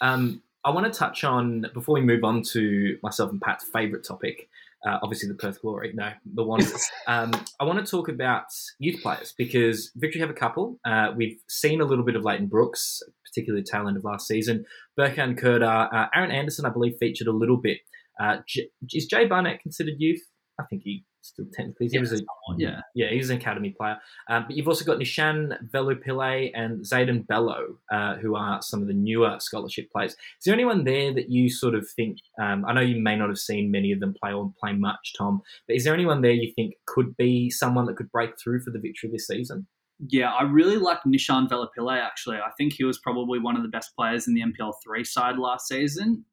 that. 0.00 0.06
Um, 0.06 0.42
I 0.64 0.70
want 0.70 0.92
to 0.92 0.98
touch 0.98 1.22
on 1.22 1.66
before 1.72 1.94
we 1.94 2.00
move 2.00 2.24
on 2.24 2.42
to 2.50 2.98
myself 3.02 3.30
and 3.30 3.40
Pat's 3.40 3.64
favourite 3.64 4.04
topic. 4.04 4.48
Uh, 4.86 4.98
obviously, 5.02 5.28
the 5.28 5.34
Perth 5.34 5.60
Glory. 5.60 5.92
No, 5.94 6.10
the 6.34 6.42
one. 6.44 6.62
um, 7.06 7.32
I 7.60 7.64
want 7.64 7.84
to 7.84 7.90
talk 7.90 8.08
about 8.08 8.44
youth 8.78 9.02
players 9.02 9.34
because 9.36 9.90
Victory 9.96 10.20
have 10.20 10.30
a 10.30 10.34
couple. 10.34 10.78
Uh, 10.84 11.08
we've 11.14 11.38
seen 11.48 11.80
a 11.80 11.84
little 11.84 12.04
bit 12.04 12.16
of 12.16 12.24
Lleyton 12.24 12.46
Brooks, 12.46 13.02
particularly 13.24 13.62
tail 13.62 13.88
end 13.88 13.96
of 13.96 14.04
last 14.04 14.26
season. 14.26 14.64
Birkan 14.98 15.38
Kirdar, 15.38 15.92
uh, 15.92 16.06
Aaron 16.14 16.30
Anderson, 16.30 16.64
I 16.64 16.70
believe, 16.70 16.94
featured 16.98 17.26
a 17.28 17.32
little 17.32 17.58
bit. 17.58 17.78
Uh, 18.18 18.38
J- 18.48 18.70
is 18.92 19.06
Jay 19.06 19.26
Barnett 19.26 19.60
considered 19.60 19.94
youth? 19.98 20.20
I 20.58 20.64
think 20.68 20.82
he 20.84 21.04
still 21.22 21.46
technically. 21.52 21.88
He 21.88 21.94
yeah, 21.94 22.00
was 22.00 22.12
a 22.12 22.20
yeah 22.58 22.80
yeah 22.94 23.08
he's 23.10 23.30
an 23.30 23.36
academy 23.36 23.70
player. 23.70 23.96
Um, 24.28 24.44
but 24.46 24.56
you've 24.56 24.68
also 24.68 24.84
got 24.84 24.98
Nishan 24.98 25.56
Velupillay 25.70 26.50
and 26.54 26.84
Zayden 26.84 27.26
Bello, 27.26 27.78
uh, 27.92 28.16
who 28.16 28.36
are 28.36 28.60
some 28.62 28.82
of 28.82 28.88
the 28.88 28.94
newer 28.94 29.36
scholarship 29.40 29.90
players. 29.92 30.12
Is 30.12 30.44
there 30.44 30.54
anyone 30.54 30.84
there 30.84 31.12
that 31.14 31.30
you 31.30 31.48
sort 31.48 31.74
of 31.74 31.88
think? 31.88 32.18
Um, 32.40 32.64
I 32.66 32.72
know 32.72 32.80
you 32.80 33.00
may 33.00 33.16
not 33.16 33.28
have 33.28 33.38
seen 33.38 33.70
many 33.70 33.92
of 33.92 34.00
them 34.00 34.14
play 34.22 34.32
or 34.32 34.52
play 34.60 34.72
much, 34.72 35.14
Tom. 35.16 35.42
But 35.66 35.76
is 35.76 35.84
there 35.84 35.94
anyone 35.94 36.22
there 36.22 36.32
you 36.32 36.52
think 36.54 36.74
could 36.86 37.16
be 37.16 37.50
someone 37.50 37.86
that 37.86 37.96
could 37.96 38.10
break 38.10 38.38
through 38.38 38.60
for 38.60 38.70
the 38.70 38.80
victory 38.80 39.10
this 39.10 39.26
season? 39.26 39.66
Yeah, 40.08 40.32
I 40.32 40.44
really 40.44 40.76
like 40.76 41.02
Nishan 41.06 41.48
Velupillay, 41.48 42.00
actually. 42.00 42.38
I 42.38 42.50
think 42.56 42.72
he 42.72 42.84
was 42.84 42.98
probably 42.98 43.38
one 43.38 43.56
of 43.56 43.62
the 43.62 43.68
best 43.68 43.94
players 43.94 44.26
in 44.26 44.34
the 44.34 44.40
NPL 44.40 44.72
3 44.82 45.04
side 45.04 45.36
last 45.36 45.68
season. 45.68 46.24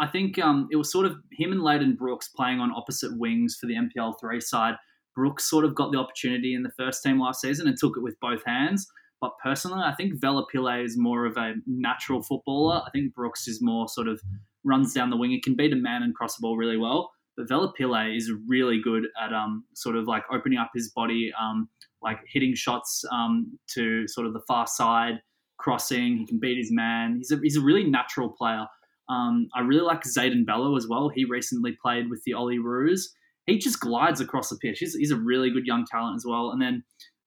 I 0.00 0.06
think 0.06 0.38
um, 0.38 0.66
it 0.72 0.76
was 0.76 0.90
sort 0.90 1.04
of 1.04 1.16
him 1.30 1.52
and 1.52 1.60
Lleyton 1.60 1.94
Brooks 1.94 2.28
playing 2.28 2.58
on 2.58 2.72
opposite 2.72 3.18
wings 3.18 3.58
for 3.60 3.66
the 3.66 3.74
NPL 3.74 4.14
three 4.18 4.40
side. 4.40 4.74
Brooks 5.14 5.48
sort 5.48 5.64
of 5.64 5.74
got 5.74 5.92
the 5.92 5.98
opportunity 5.98 6.54
in 6.54 6.62
the 6.62 6.72
first 6.78 7.02
team 7.02 7.20
last 7.20 7.42
season 7.42 7.68
and 7.68 7.76
took 7.78 7.96
it 7.96 8.02
with 8.02 8.18
both 8.20 8.42
hands. 8.46 8.86
But 9.20 9.32
personally, 9.42 9.82
I 9.84 9.94
think 9.94 10.14
Velupillay 10.14 10.82
is 10.84 10.96
more 10.96 11.26
of 11.26 11.36
a 11.36 11.54
natural 11.66 12.22
footballer. 12.22 12.80
I 12.86 12.90
think 12.90 13.14
Brooks 13.14 13.46
is 13.46 13.60
more 13.60 13.86
sort 13.88 14.08
of 14.08 14.22
runs 14.64 14.94
down 14.94 15.10
the 15.10 15.16
wing. 15.16 15.30
He 15.30 15.40
can 15.40 15.54
beat 15.54 15.74
a 15.74 15.76
man 15.76 16.02
and 16.02 16.14
cross 16.14 16.36
the 16.36 16.40
ball 16.40 16.56
really 16.56 16.78
well. 16.78 17.10
But 17.36 17.48
Velupillay 17.48 18.16
is 18.16 18.32
really 18.48 18.80
good 18.82 19.06
at 19.22 19.34
um, 19.34 19.64
sort 19.74 19.96
of 19.96 20.06
like 20.06 20.24
opening 20.32 20.58
up 20.58 20.70
his 20.74 20.90
body, 20.90 21.30
um, 21.38 21.68
like 22.00 22.20
hitting 22.26 22.54
shots 22.54 23.04
um, 23.12 23.58
to 23.74 24.08
sort 24.08 24.26
of 24.26 24.32
the 24.32 24.40
far 24.48 24.66
side, 24.66 25.20
crossing. 25.58 26.16
He 26.16 26.26
can 26.26 26.40
beat 26.40 26.56
his 26.56 26.72
man. 26.72 27.16
He's 27.18 27.30
a, 27.30 27.38
he's 27.42 27.56
a 27.56 27.60
really 27.60 27.84
natural 27.84 28.30
player. 28.30 28.66
Um, 29.10 29.48
I 29.54 29.60
really 29.60 29.82
like 29.82 30.04
Zayden 30.04 30.46
Bello 30.46 30.76
as 30.76 30.86
well. 30.88 31.08
He 31.08 31.24
recently 31.24 31.76
played 31.82 32.08
with 32.08 32.22
the 32.24 32.32
Olyroos. 32.32 33.02
He 33.46 33.58
just 33.58 33.80
glides 33.80 34.20
across 34.20 34.48
the 34.48 34.56
pitch. 34.56 34.78
He's, 34.78 34.94
he's, 34.94 35.10
a 35.10 35.16
really 35.16 35.50
good 35.50 35.66
young 35.66 35.84
talent 35.84 36.14
as 36.14 36.24
well. 36.24 36.50
And 36.52 36.62
then 36.62 36.84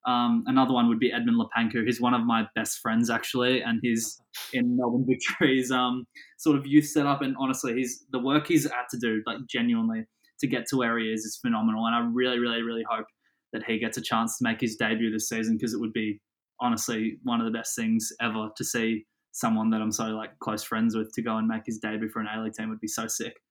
um, 0.08 0.44
another 0.48 0.74
one 0.74 0.88
would 0.88 1.00
be 1.00 1.12
Edmund 1.12 1.38
Lepanku, 1.38 1.84
who's 1.84 2.00
one 2.00 2.14
of 2.14 2.26
my 2.26 2.46
best 2.56 2.80
friends 2.80 3.10
actually, 3.10 3.62
and 3.62 3.80
he's 3.82 4.22
in 4.54 4.78
Melbourne 4.78 5.06
Victory's 5.10 5.72
um, 5.72 6.06
sort 6.38 6.58
of 6.58 6.66
youth 6.66 6.86
setup. 6.86 7.22
And 7.22 7.36
honestly, 7.38 7.74
he's 7.74 8.06
the 8.12 8.20
work 8.20 8.48
he's 8.48 8.64
had 8.64 8.86
to 8.92 8.98
do, 8.98 9.22
like 9.26 9.40
genuinely, 9.50 10.06
to 10.40 10.48
get 10.48 10.66
to 10.68 10.78
where 10.78 10.98
he 10.98 11.12
is, 11.12 11.26
is 11.26 11.38
phenomenal. 11.42 11.86
And 11.86 11.96
I 11.96 12.08
really, 12.14 12.40
really, 12.40 12.62
really 12.62 12.86
hope 12.90 13.08
that 13.52 13.64
he 13.66 13.78
gets 13.78 13.98
a 13.98 14.02
chance 14.02 14.38
to 14.38 14.44
make 14.44 14.62
his 14.62 14.78
debut 14.78 15.12
this 15.12 15.28
season 15.28 15.58
because 15.58 15.74
it 15.74 15.80
would 15.80 15.94
be 15.94 16.22
honestly 16.62 17.18
one 17.24 17.42
of 17.42 17.46
the 17.46 17.58
best 17.58 17.76
things 17.76 18.10
ever 18.22 18.48
to 18.56 18.64
see 18.64 19.06
someone 19.34 19.72
that 19.72 19.82
I'm 19.82 19.92
so 19.92 20.06
like 20.06 20.40
close 20.40 20.64
friends 20.64 20.96
with 20.96 21.12
to 21.14 21.22
go 21.22 21.38
and 21.38 21.48
make 21.48 21.66
his 21.66 21.80
debut 21.80 22.08
for 22.08 22.22
an 22.22 22.28
A 22.34 22.42
League 22.42 22.54
team 22.54 22.70
would 22.70 22.80
be 22.80 22.88
so 22.88 23.08
sick. 23.08 23.42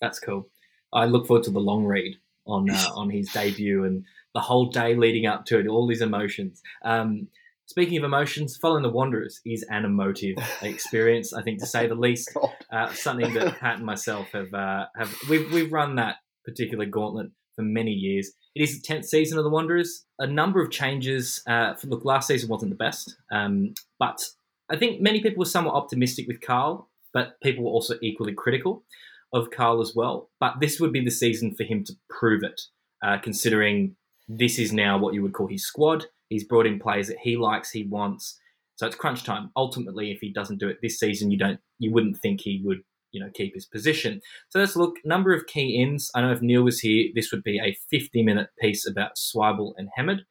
That's 0.00 0.18
cool. 0.18 0.48
I 0.92 1.04
look 1.04 1.26
forward 1.26 1.44
to 1.44 1.50
the 1.50 1.60
long 1.60 1.84
read 1.84 2.16
on 2.46 2.68
uh, 2.70 2.88
on 2.94 3.10
his 3.10 3.30
debut 3.30 3.84
and 3.84 4.04
the 4.34 4.40
whole 4.40 4.66
day 4.66 4.96
leading 4.96 5.26
up 5.26 5.44
to 5.46 5.58
it, 5.58 5.66
all 5.66 5.86
these 5.86 6.00
emotions. 6.00 6.62
Um, 6.84 7.28
speaking 7.66 7.98
of 7.98 8.04
emotions, 8.04 8.56
following 8.56 8.82
the 8.82 8.90
Wanderers 8.90 9.40
is 9.44 9.64
an 9.70 9.84
emotive 9.84 10.36
experience, 10.62 11.32
I 11.32 11.42
think, 11.42 11.60
to 11.60 11.66
say 11.66 11.86
the 11.86 11.94
least. 11.94 12.34
Uh, 12.72 12.92
something 12.92 13.32
that 13.34 13.58
Pat 13.60 13.76
and 13.76 13.86
myself 13.86 14.28
have 14.32 14.52
uh, 14.52 14.86
have 14.96 15.14
we've 15.28 15.52
we've 15.52 15.72
run 15.72 15.96
that 15.96 16.16
particular 16.44 16.86
gauntlet 16.86 17.30
for 17.56 17.62
many 17.62 17.92
years. 17.92 18.32
It 18.54 18.62
is 18.62 18.80
the 18.80 18.86
tenth 18.86 19.04
season 19.04 19.36
of 19.36 19.44
the 19.44 19.50
Wanderers. 19.50 20.06
A 20.18 20.26
number 20.26 20.62
of 20.62 20.70
changes. 20.70 21.42
Uh, 21.46 21.74
for, 21.74 21.88
look, 21.88 22.06
last 22.06 22.28
season 22.28 22.48
wasn't 22.48 22.70
the 22.70 22.76
best, 22.76 23.16
um, 23.30 23.74
but 23.98 24.22
I 24.68 24.76
think 24.76 25.00
many 25.00 25.20
people 25.20 25.38
were 25.38 25.44
somewhat 25.44 25.74
optimistic 25.74 26.26
with 26.26 26.40
Carl, 26.40 26.88
but 27.12 27.40
people 27.40 27.64
were 27.64 27.70
also 27.70 27.94
equally 28.02 28.34
critical 28.34 28.84
of 29.32 29.50
Carl 29.50 29.80
as 29.80 29.94
well. 29.94 30.30
But 30.40 30.60
this 30.60 30.80
would 30.80 30.92
be 30.92 31.04
the 31.04 31.10
season 31.10 31.54
for 31.54 31.64
him 31.64 31.84
to 31.84 31.94
prove 32.10 32.42
it, 32.42 32.60
uh, 33.02 33.18
considering 33.18 33.96
this 34.28 34.58
is 34.58 34.72
now 34.72 34.98
what 34.98 35.14
you 35.14 35.22
would 35.22 35.32
call 35.32 35.46
his 35.46 35.64
squad. 35.64 36.06
He's 36.28 36.44
brought 36.44 36.66
in 36.66 36.80
players 36.80 37.08
that 37.08 37.18
he 37.22 37.36
likes, 37.36 37.70
he 37.70 37.84
wants. 37.84 38.38
So 38.76 38.86
it's 38.86 38.96
crunch 38.96 39.24
time. 39.24 39.50
Ultimately, 39.56 40.10
if 40.10 40.20
he 40.20 40.32
doesn't 40.32 40.58
do 40.58 40.68
it 40.68 40.78
this 40.82 40.98
season, 40.98 41.30
you 41.30 41.38
don't, 41.38 41.60
you 41.78 41.92
wouldn't 41.92 42.18
think 42.18 42.40
he 42.40 42.60
would, 42.64 42.82
you 43.12 43.20
know, 43.20 43.30
keep 43.32 43.54
his 43.54 43.64
position. 43.64 44.20
So 44.50 44.58
let's 44.58 44.76
look. 44.76 44.96
Number 45.04 45.32
of 45.32 45.46
key 45.46 45.80
ins. 45.80 46.10
I 46.14 46.20
know 46.20 46.32
if 46.32 46.42
Neil 46.42 46.62
was 46.62 46.80
here, 46.80 47.10
this 47.14 47.32
would 47.32 47.42
be 47.42 47.58
a 47.58 47.76
50-minute 47.94 48.50
piece 48.60 48.86
about 48.86 49.16
Swibel 49.16 49.72
and 49.78 49.88
Hemed. 49.94 50.22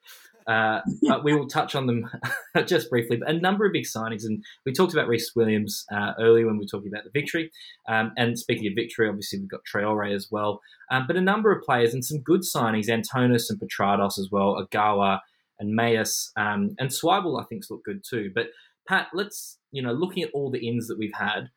Uh, 0.48 0.82
but 1.02 1.24
we 1.24 1.34
will 1.34 1.48
touch 1.48 1.76
on 1.76 1.88
them 1.88 2.10
just 2.66 2.90
briefly. 2.90 3.18
But 3.18 3.30
a 3.30 3.34
number 3.40 3.66
of 3.66 3.74
big 3.74 3.86
signings, 3.86 4.26
and 4.26 4.44
we 4.66 4.74
talked 4.74 4.94
about 4.94 5.08
Rhys 5.08 5.32
Williams 5.36 5.86
uh, 5.92 6.14
earlier 6.20 6.46
when 6.46 6.58
we 6.58 6.66
were 6.66 6.78
talking 6.78 6.92
about 6.92 7.04
the 7.04 7.20
victory. 7.20 7.52
Um, 7.88 8.12
and 8.18 8.38
speaking 8.38 8.68
of 8.68 8.74
victory, 8.76 9.10
obviously 9.10 9.40
we've 9.40 9.50
got 9.50 9.62
Traore 9.66 10.14
as 10.14 10.28
well. 10.32 10.62
Um, 10.92 11.06
but 11.08 11.16
a 11.16 11.22
number 11.22 11.52
of 11.52 11.64
players 11.64 11.94
and 11.94 12.06
some 12.06 12.22
good 12.22 12.42
signings: 12.42 12.88
Antonis 12.88 13.50
and 13.50 13.60
Petratos 13.60 14.20
as 14.20 14.30
well, 14.32 14.62
Ogawa 14.62 15.20
and 15.60 15.78
Mejías, 15.78 16.30
um, 16.38 16.76
and 16.80 16.90
Swibel. 16.90 17.42
I 17.42 17.46
think's 17.46 17.72
look 17.72 17.84
good 17.84 18.04
too. 18.08 18.32
But 18.34 18.48
Pat, 18.88 19.08
let's 19.14 19.58
you 19.72 19.82
know, 19.82 19.94
looking 19.94 20.24
at 20.24 20.32
all 20.34 20.50
the 20.50 20.68
ins 20.68 20.88
that 20.88 20.98
we've 20.98 21.14
had, 21.14 21.50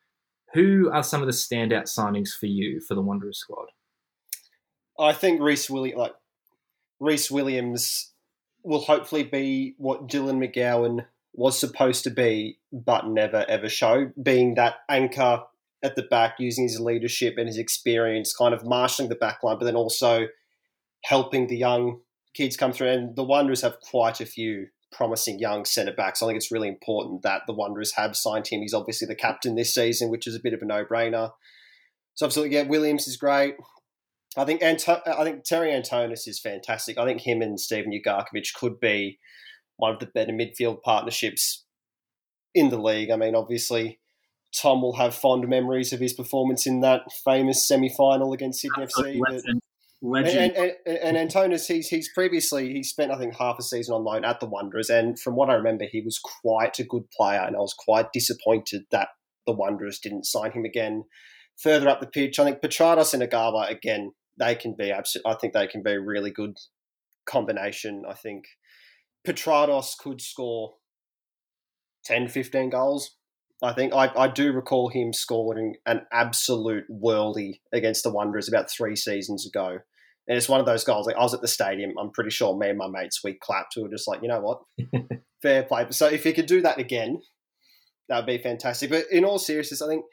who 0.54 0.90
are 0.92 1.02
some 1.02 1.20
of 1.20 1.26
the 1.26 1.32
standout 1.32 1.84
signings 1.84 2.30
for 2.30 2.46
you 2.46 2.80
for 2.80 2.94
the 2.94 3.02
Wanderers 3.02 3.38
squad? 3.38 3.68
I 4.98 5.12
think 5.12 5.40
Rhys 5.40 5.70
Williams, 5.70 5.98
like 5.98 6.14
Rhys 6.98 7.30
Williams 7.30 8.12
will 8.68 8.80
hopefully 8.80 9.22
be 9.22 9.74
what 9.78 10.08
Dylan 10.08 10.38
McGowan 10.38 11.06
was 11.32 11.58
supposed 11.58 12.04
to 12.04 12.10
be, 12.10 12.58
but 12.70 13.06
never 13.06 13.46
ever 13.48 13.68
showed, 13.68 14.12
being 14.22 14.56
that 14.56 14.74
anchor 14.90 15.42
at 15.82 15.96
the 15.96 16.02
back, 16.02 16.34
using 16.38 16.64
his 16.64 16.78
leadership 16.78 17.36
and 17.38 17.46
his 17.46 17.56
experience, 17.56 18.36
kind 18.36 18.52
of 18.52 18.66
marshalling 18.66 19.08
the 19.08 19.14
back 19.14 19.42
line, 19.42 19.58
but 19.58 19.64
then 19.64 19.74
also 19.74 20.26
helping 21.04 21.46
the 21.46 21.56
young 21.56 22.00
kids 22.34 22.58
come 22.58 22.72
through. 22.72 22.88
And 22.88 23.16
the 23.16 23.24
Wanderers 23.24 23.62
have 23.62 23.80
quite 23.80 24.20
a 24.20 24.26
few 24.26 24.66
promising 24.92 25.38
young 25.38 25.64
centre 25.64 25.92
backs. 25.92 26.22
I 26.22 26.26
think 26.26 26.36
it's 26.36 26.52
really 26.52 26.68
important 26.68 27.22
that 27.22 27.42
the 27.46 27.54
Wanderers 27.54 27.94
have 27.94 28.16
signed 28.16 28.48
him. 28.48 28.60
He's 28.60 28.74
obviously 28.74 29.06
the 29.06 29.14
captain 29.14 29.54
this 29.54 29.74
season, 29.74 30.10
which 30.10 30.26
is 30.26 30.34
a 30.34 30.40
bit 30.40 30.52
of 30.52 30.60
a 30.60 30.66
no 30.66 30.84
brainer. 30.84 31.30
So, 32.16 32.26
absolutely, 32.26 32.56
yeah, 32.56 32.64
Williams 32.64 33.08
is 33.08 33.16
great. 33.16 33.54
I 34.38 34.44
think 34.44 34.62
Anto- 34.62 35.02
I 35.06 35.24
think 35.24 35.44
Terry 35.44 35.70
Antonis 35.70 36.26
is 36.26 36.40
fantastic. 36.40 36.96
I 36.96 37.04
think 37.04 37.20
him 37.20 37.42
and 37.42 37.58
Steven 37.58 37.92
Ugarkovic 37.92 38.54
could 38.54 38.78
be 38.80 39.18
one 39.76 39.92
of 39.92 40.00
the 40.00 40.06
better 40.06 40.32
midfield 40.32 40.82
partnerships 40.82 41.64
in 42.54 42.70
the 42.70 42.78
league. 42.78 43.10
I 43.10 43.16
mean, 43.16 43.34
obviously, 43.34 44.00
Tom 44.54 44.82
will 44.82 44.96
have 44.96 45.14
fond 45.14 45.48
memories 45.48 45.92
of 45.92 46.00
his 46.00 46.12
performance 46.12 46.66
in 46.66 46.80
that 46.80 47.02
famous 47.24 47.66
semi-final 47.66 48.32
against 48.32 48.60
Sydney 48.60 48.84
FC. 48.84 49.20
Legend. 49.20 49.60
Legend. 50.00 50.52
And, 50.56 50.72
and, 50.86 51.16
and, 51.16 51.30
Antonis, 51.30 51.66
he's 51.66 51.88
he's 51.88 52.08
previously 52.12 52.72
he 52.72 52.84
spent 52.84 53.10
I 53.10 53.18
think 53.18 53.34
half 53.34 53.58
a 53.58 53.62
season 53.62 53.94
on 53.94 54.04
loan 54.04 54.24
at 54.24 54.38
the 54.38 54.46
Wanderers, 54.46 54.90
and 54.90 55.18
from 55.18 55.34
what 55.34 55.50
I 55.50 55.54
remember, 55.54 55.86
he 55.90 56.00
was 56.00 56.20
quite 56.42 56.78
a 56.78 56.84
good 56.84 57.10
player, 57.10 57.40
and 57.40 57.56
I 57.56 57.58
was 57.58 57.74
quite 57.74 58.12
disappointed 58.12 58.82
that 58.90 59.08
the 59.46 59.52
Wanderers 59.52 59.98
didn't 59.98 60.26
sign 60.26 60.52
him 60.52 60.64
again. 60.64 61.04
Further 61.62 61.88
up 61.88 62.00
the 62.00 62.06
pitch, 62.06 62.38
I 62.38 62.44
think 62.44 62.60
Petratos 62.60 63.12
and 63.12 63.22
Ogawa 63.22 63.68
again, 63.68 64.12
they 64.38 64.54
can 64.54 64.74
be 64.74 64.90
absolute. 64.90 65.26
I 65.26 65.34
think 65.34 65.52
they 65.52 65.66
can 65.66 65.82
be 65.82 65.92
a 65.92 66.00
really 66.00 66.30
good 66.30 66.56
combination. 67.26 68.04
I 68.08 68.14
think 68.14 68.44
Petratos 69.26 69.96
could 69.98 70.20
score 70.20 70.74
10, 72.04 72.28
15 72.28 72.70
goals. 72.70 73.16
I 73.62 73.72
think 73.72 73.92
I, 73.92 74.10
I 74.16 74.28
do 74.28 74.52
recall 74.52 74.88
him 74.88 75.12
scoring 75.12 75.74
an 75.84 76.02
absolute 76.12 76.84
worldy 76.90 77.60
against 77.72 78.04
the 78.04 78.12
Wanderers 78.12 78.48
about 78.48 78.70
three 78.70 78.94
seasons 78.94 79.46
ago. 79.46 79.78
And 80.28 80.36
it's 80.36 80.48
one 80.48 80.60
of 80.60 80.66
those 80.66 80.84
goals. 80.84 81.06
Like 81.06 81.16
I 81.16 81.22
was 81.22 81.34
at 81.34 81.40
the 81.40 81.48
stadium. 81.48 81.94
I'm 81.98 82.10
pretty 82.10 82.30
sure 82.30 82.56
me 82.56 82.68
and 82.68 82.78
my 82.78 82.86
mates 82.86 83.24
we 83.24 83.34
clapped. 83.34 83.74
We 83.76 83.82
were 83.82 83.88
just 83.88 84.06
like, 84.06 84.22
you 84.22 84.28
know 84.28 84.40
what, 84.40 84.60
fair 85.42 85.64
play. 85.64 85.86
So 85.90 86.06
if 86.06 86.22
he 86.22 86.32
could 86.32 86.46
do 86.46 86.62
that 86.62 86.78
again, 86.78 87.20
that 88.08 88.18
would 88.18 88.26
be 88.26 88.38
fantastic. 88.38 88.90
But 88.90 89.06
in 89.10 89.24
all 89.24 89.38
seriousness, 89.38 89.82
I 89.82 89.88
think 89.88 90.04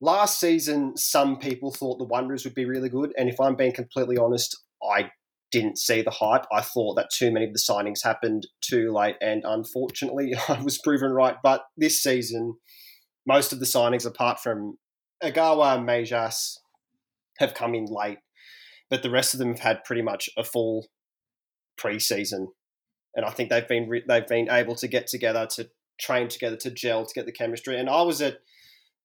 last 0.00 0.38
season 0.40 0.96
some 0.96 1.38
people 1.38 1.72
thought 1.72 1.98
the 1.98 2.04
Wanderers 2.04 2.44
would 2.44 2.54
be 2.54 2.64
really 2.64 2.88
good, 2.88 3.12
and 3.16 3.28
if 3.28 3.40
I'm 3.40 3.56
being 3.56 3.72
completely 3.72 4.16
honest, 4.16 4.56
I 4.82 5.10
didn't 5.50 5.78
see 5.78 6.02
the 6.02 6.10
hype. 6.10 6.44
I 6.52 6.60
thought 6.60 6.94
that 6.96 7.10
too 7.10 7.30
many 7.30 7.46
of 7.46 7.52
the 7.52 7.58
signings 7.58 8.04
happened 8.04 8.46
too 8.60 8.92
late, 8.92 9.16
and 9.20 9.42
unfortunately, 9.44 10.34
I 10.48 10.62
was 10.62 10.78
proven 10.78 11.12
right. 11.12 11.36
But 11.42 11.64
this 11.76 12.02
season, 12.02 12.54
most 13.26 13.52
of 13.52 13.60
the 13.60 13.66
signings, 13.66 14.06
apart 14.06 14.40
from 14.40 14.78
Ogawa 15.22 15.76
and 15.76 15.88
Mejías, 15.88 16.58
have 17.38 17.54
come 17.54 17.74
in 17.74 17.86
late, 17.86 18.18
but 18.90 19.02
the 19.02 19.10
rest 19.10 19.34
of 19.34 19.38
them 19.38 19.50
have 19.50 19.60
had 19.60 19.84
pretty 19.84 20.02
much 20.02 20.28
a 20.36 20.44
full 20.44 20.86
preseason, 21.80 22.48
and 23.14 23.24
I 23.24 23.30
think 23.30 23.50
they've 23.50 23.68
been 23.68 23.90
they've 24.06 24.26
been 24.26 24.50
able 24.50 24.74
to 24.76 24.88
get 24.88 25.06
together 25.06 25.46
to 25.54 25.68
train 26.00 26.28
together 26.28 26.56
to 26.56 26.70
gel 26.70 27.04
to 27.04 27.14
get 27.14 27.26
the 27.26 27.32
chemistry. 27.32 27.78
And 27.78 27.90
I 27.90 28.02
was 28.02 28.22
at 28.22 28.38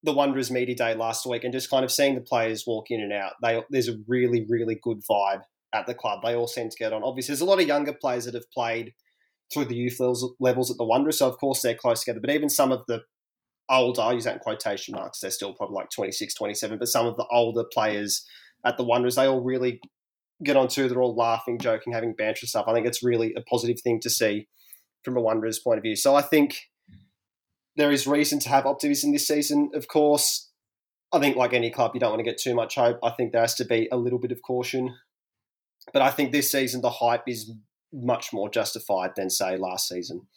the 0.03 0.13
Wanderers 0.13 0.51
media 0.51 0.75
day 0.75 0.95
last 0.95 1.25
week 1.25 1.43
and 1.43 1.53
just 1.53 1.69
kind 1.69 1.85
of 1.85 1.91
seeing 1.91 2.15
the 2.15 2.21
players 2.21 2.65
walk 2.67 2.91
in 2.91 3.01
and 3.01 3.13
out. 3.13 3.33
They 3.41 3.61
there's 3.69 3.89
a 3.89 3.97
really 4.07 4.45
really 4.47 4.79
good 4.81 5.01
vibe 5.09 5.41
at 5.73 5.87
the 5.87 5.93
club. 5.93 6.19
They 6.23 6.35
all 6.35 6.47
seem 6.47 6.69
to 6.69 6.77
get 6.77 6.93
on. 6.93 7.03
Obviously, 7.03 7.33
there's 7.33 7.41
a 7.41 7.45
lot 7.45 7.61
of 7.61 7.67
younger 7.67 7.93
players 7.93 8.25
that 8.25 8.35
have 8.35 8.49
played 8.51 8.93
through 9.53 9.65
the 9.65 9.75
youth 9.75 9.99
levels, 9.99 10.33
levels 10.39 10.71
at 10.71 10.77
the 10.77 10.85
Wanderers, 10.85 11.19
so 11.19 11.27
of 11.27 11.37
course 11.37 11.61
they're 11.61 11.75
close 11.75 12.01
together. 12.01 12.19
But 12.19 12.31
even 12.31 12.49
some 12.49 12.71
of 12.71 12.81
the 12.87 13.01
older, 13.69 14.01
I 14.01 14.13
use 14.13 14.25
that 14.25 14.35
in 14.35 14.39
quotation 14.39 14.95
marks, 14.95 15.19
they're 15.19 15.31
still 15.31 15.53
probably 15.53 15.75
like 15.75 15.89
26, 15.89 16.33
27, 16.33 16.79
but 16.79 16.87
some 16.87 17.05
of 17.05 17.17
the 17.17 17.27
older 17.31 17.63
players 17.71 18.25
at 18.65 18.77
the 18.77 18.83
Wanderers, 18.83 19.15
they 19.15 19.27
all 19.27 19.41
really 19.41 19.79
get 20.43 20.57
on 20.57 20.67
too. 20.67 20.87
They're 20.87 21.01
all 21.01 21.15
laughing, 21.15 21.59
joking, 21.59 21.93
having 21.93 22.13
banter 22.13 22.45
stuff. 22.45 22.65
I 22.67 22.73
think 22.73 22.87
it's 22.87 23.03
really 23.03 23.33
a 23.35 23.41
positive 23.41 23.79
thing 23.81 23.99
to 24.01 24.09
see 24.09 24.47
from 25.03 25.17
a 25.17 25.21
Wanderers 25.21 25.59
point 25.59 25.77
of 25.77 25.83
view. 25.83 25.95
So 25.95 26.15
I 26.15 26.21
think 26.21 26.57
there 27.75 27.91
is 27.91 28.07
reason 28.07 28.39
to 28.39 28.49
have 28.49 28.65
optimism 28.65 29.11
this 29.11 29.27
season. 29.27 29.71
Of 29.73 29.87
course, 29.87 30.49
I 31.11 31.19
think 31.19 31.35
like 31.35 31.53
any 31.53 31.69
club, 31.69 31.91
you 31.93 31.99
don't 31.99 32.11
want 32.11 32.19
to 32.19 32.23
get 32.23 32.37
too 32.37 32.55
much 32.55 32.75
hope. 32.75 32.99
I 33.03 33.11
think 33.11 33.31
there 33.31 33.41
has 33.41 33.55
to 33.55 33.65
be 33.65 33.87
a 33.91 33.97
little 33.97 34.19
bit 34.19 34.31
of 34.31 34.41
caution. 34.41 34.95
But 35.91 36.01
I 36.01 36.11
think 36.11 36.31
this 36.31 36.51
season 36.51 36.81
the 36.81 36.89
hype 36.89 37.27
is 37.27 37.51
much 37.91 38.33
more 38.33 38.49
justified 38.49 39.15
than 39.15 39.29
say 39.29 39.57
last 39.57 39.87
season. 39.87 40.27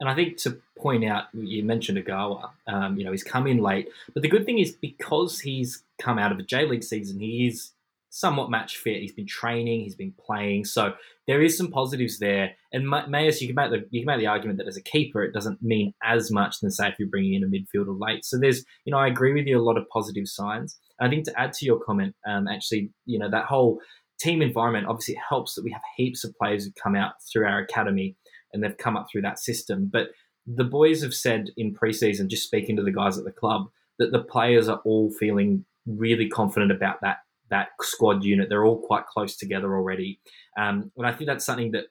And 0.00 0.08
I 0.08 0.14
think 0.14 0.36
to 0.38 0.60
point 0.76 1.04
out, 1.04 1.24
you 1.34 1.64
mentioned 1.64 1.98
Ogawa. 1.98 2.50
Um, 2.66 2.96
you 2.96 3.04
know, 3.04 3.10
he's 3.10 3.24
come 3.24 3.46
in 3.46 3.58
late, 3.58 3.88
but 4.14 4.22
the 4.22 4.28
good 4.28 4.46
thing 4.46 4.58
is 4.58 4.72
because 4.72 5.40
he's 5.40 5.82
come 6.00 6.18
out 6.18 6.30
of 6.30 6.38
a 6.38 6.42
J 6.42 6.66
League 6.66 6.84
season, 6.84 7.18
he 7.18 7.48
is 7.48 7.72
somewhat 8.18 8.50
match 8.50 8.76
fit. 8.76 9.00
He's 9.00 9.12
been 9.12 9.26
training, 9.26 9.80
he's 9.80 9.94
been 9.94 10.14
playing, 10.18 10.64
so 10.64 10.94
there 11.26 11.42
is 11.42 11.56
some 11.56 11.70
positives 11.70 12.18
there. 12.18 12.52
And 12.72 12.86
Mejías, 12.86 13.40
you 13.40 13.46
can 13.48 13.54
make 13.54 13.70
the 13.70 13.86
you 13.90 14.00
can 14.00 14.06
make 14.06 14.18
the 14.18 14.26
argument 14.26 14.58
that 14.58 14.66
as 14.66 14.76
a 14.76 14.82
keeper, 14.82 15.22
it 15.22 15.32
doesn't 15.32 15.62
mean 15.62 15.92
as 16.02 16.30
much 16.30 16.60
than 16.60 16.70
say 16.70 16.88
if 16.88 16.98
you're 16.98 17.08
bringing 17.08 17.34
in 17.34 17.44
a 17.44 17.46
midfielder 17.46 17.98
late. 18.00 18.24
So 18.24 18.38
there's, 18.38 18.64
you 18.84 18.90
know, 18.90 18.98
I 18.98 19.06
agree 19.06 19.34
with 19.34 19.46
you 19.46 19.58
a 19.58 19.62
lot 19.62 19.76
of 19.76 19.88
positive 19.90 20.26
signs. 20.26 20.78
I 21.00 21.08
think 21.08 21.24
to 21.26 21.40
add 21.40 21.52
to 21.54 21.66
your 21.66 21.78
comment, 21.78 22.16
um, 22.26 22.48
actually, 22.48 22.90
you 23.06 23.18
know, 23.18 23.30
that 23.30 23.44
whole 23.44 23.78
team 24.18 24.42
environment 24.42 24.88
obviously 24.88 25.14
it 25.14 25.20
helps 25.28 25.54
that 25.54 25.62
we 25.62 25.70
have 25.70 25.82
heaps 25.96 26.24
of 26.24 26.34
players 26.34 26.64
who 26.64 26.72
come 26.82 26.96
out 26.96 27.12
through 27.32 27.46
our 27.46 27.60
academy 27.60 28.16
and 28.52 28.64
they've 28.64 28.76
come 28.76 28.96
up 28.96 29.06
through 29.10 29.22
that 29.22 29.38
system. 29.38 29.88
But 29.92 30.08
the 30.46 30.64
boys 30.64 31.02
have 31.02 31.14
said 31.14 31.50
in 31.56 31.74
preseason, 31.74 32.28
just 32.28 32.42
speaking 32.42 32.74
to 32.76 32.82
the 32.82 32.90
guys 32.90 33.18
at 33.18 33.24
the 33.24 33.30
club, 33.30 33.66
that 33.98 34.12
the 34.12 34.22
players 34.22 34.68
are 34.68 34.80
all 34.84 35.10
feeling 35.10 35.64
really 35.86 36.28
confident 36.28 36.72
about 36.72 37.00
that 37.02 37.18
that 37.50 37.68
squad 37.80 38.24
unit. 38.24 38.48
They're 38.48 38.64
all 38.64 38.80
quite 38.80 39.06
close 39.06 39.36
together 39.36 39.74
already. 39.74 40.20
Um, 40.58 40.92
and 40.96 41.06
I 41.06 41.12
think 41.12 41.28
that's 41.28 41.44
something 41.44 41.72
that 41.72 41.86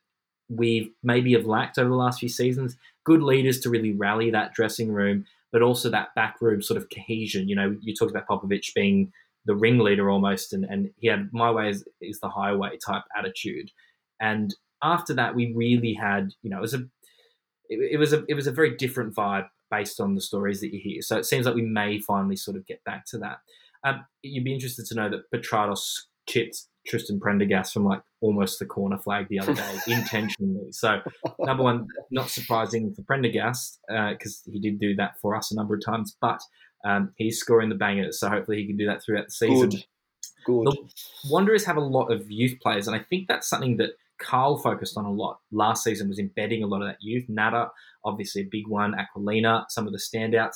we 0.50 0.94
maybe 1.04 1.34
have 1.34 1.46
lacked 1.46 1.78
over 1.78 1.90
the 1.90 1.96
last 1.96 2.20
few 2.20 2.30
seasons. 2.30 2.78
Good 3.04 3.22
leaders 3.22 3.60
to 3.62 3.70
really 3.70 3.94
rally 3.94 4.32
that 4.32 4.54
dressing 4.54 4.92
room, 4.92 5.26
but 5.52 5.62
also 5.62 5.90
that 5.90 6.16
back 6.16 6.42
room 6.42 6.62
sort 6.62 6.78
of 6.78 6.90
cohesion. 6.90 7.50
You 7.50 7.56
know, 7.56 7.78
you 7.82 7.94
talked 7.96 8.12
about 8.12 8.28
Popovic 8.28 8.74
being 8.74 9.12
the 9.46 9.56
ringleader 9.56 10.10
almost, 10.10 10.54
and, 10.54 10.66
and 10.66 10.92
he 10.98 11.08
had 11.08 11.30
my 11.32 11.52
way 11.52 11.70
is, 11.70 11.86
is 12.02 12.20
the 12.20 12.30
highway 12.30 12.78
type 12.86 13.04
attitude. 13.18 13.72
And 14.20 14.54
after 14.84 15.14
that, 15.16 15.36
we 15.36 15.54
really 15.54 15.94
had, 15.94 16.32
you 16.42 16.50
know, 16.50 16.58
it 16.58 16.62
was 16.62 16.74
a 16.74 16.86
it, 17.70 17.94
it 17.94 17.98
was 17.98 18.14
a 18.14 18.24
it 18.28 18.34
was 18.34 18.48
a 18.48 18.52
very 18.52 18.76
different 18.76 19.16
vibe 19.16 19.48
based 19.70 20.00
on 20.00 20.16
the 20.16 20.22
stories 20.22 20.62
that 20.62 20.74
you 20.74 20.80
hear. 20.82 21.02
So 21.02 21.18
it 21.18 21.26
seems 21.26 21.46
like 21.46 21.56
we 21.56 21.62
may 21.62 22.00
finally 22.00 22.36
sort 22.36 22.58
of 22.58 22.66
get 22.66 22.84
back 22.84 23.06
to 23.08 23.18
that. 23.20 23.40
Um, 23.84 24.06
you'd 24.22 24.44
be 24.44 24.54
interested 24.54 24.86
to 24.88 24.96
know 24.96 25.10
that 25.10 25.32
Petratos 25.32 26.02
chipped 26.28 26.64
Tristan 26.88 27.20
Prendergast 27.20 27.74
from 27.74 27.86
like 27.86 28.02
almost 28.22 28.60
the 28.60 28.66
corner 28.66 28.98
flag 28.98 29.28
the 29.30 29.40
other 29.40 29.54
day 29.54 29.78
intentionally. 29.88 30.72
So 30.72 31.02
number 31.40 31.64
one, 31.64 31.88
not 32.12 32.30
surprising 32.30 32.94
for 32.94 33.04
Prendergast 33.04 33.80
because 33.88 34.44
uh, 34.48 34.52
he 34.52 34.60
did 34.60 34.80
do 34.80 34.96
that 34.96 35.20
for 35.22 35.36
us 35.36 35.52
a 35.52 35.56
number 35.56 35.76
of 35.76 35.86
times, 35.86 36.16
but 36.22 36.40
um, 36.86 37.12
he's 37.18 37.40
scoring 37.40 37.70
the 37.70 37.76
bangers. 37.76 38.20
So 38.20 38.30
hopefully 38.30 38.58
he 38.58 38.68
can 38.68 38.78
do 38.78 38.88
that 38.88 39.04
throughout 39.04 39.26
the 39.26 39.32
season. 39.32 39.70
Good. 39.70 39.84
Good. 40.46 40.68
The 40.68 40.78
Wanderers 41.30 41.66
have 41.66 41.76
a 41.76 41.82
lot 41.82 42.08
of 42.08 42.32
youth 42.32 42.58
players, 42.62 42.88
and 42.88 42.96
I 42.96 43.00
think 43.00 43.28
that's 43.28 43.50
something 43.50 43.78
that 43.78 43.92
Carl 44.18 44.58
focused 44.58 44.98
on 44.98 45.06
a 45.06 45.12
lot 45.12 45.40
last 45.52 45.84
season 45.84 46.08
was 46.08 46.20
embedding 46.20 46.64
a 46.64 46.68
lot 46.68 46.82
of 46.82 46.88
that 46.88 46.98
youth. 47.02 47.26
Nada, 47.28 47.70
obviously 48.06 48.44
a 48.44 48.48
big 48.50 48.68
one. 48.68 48.96
Aquilina, 48.96 49.66
some 49.70 49.86
of 49.86 49.94
the 49.94 50.00
standouts. 50.00 50.56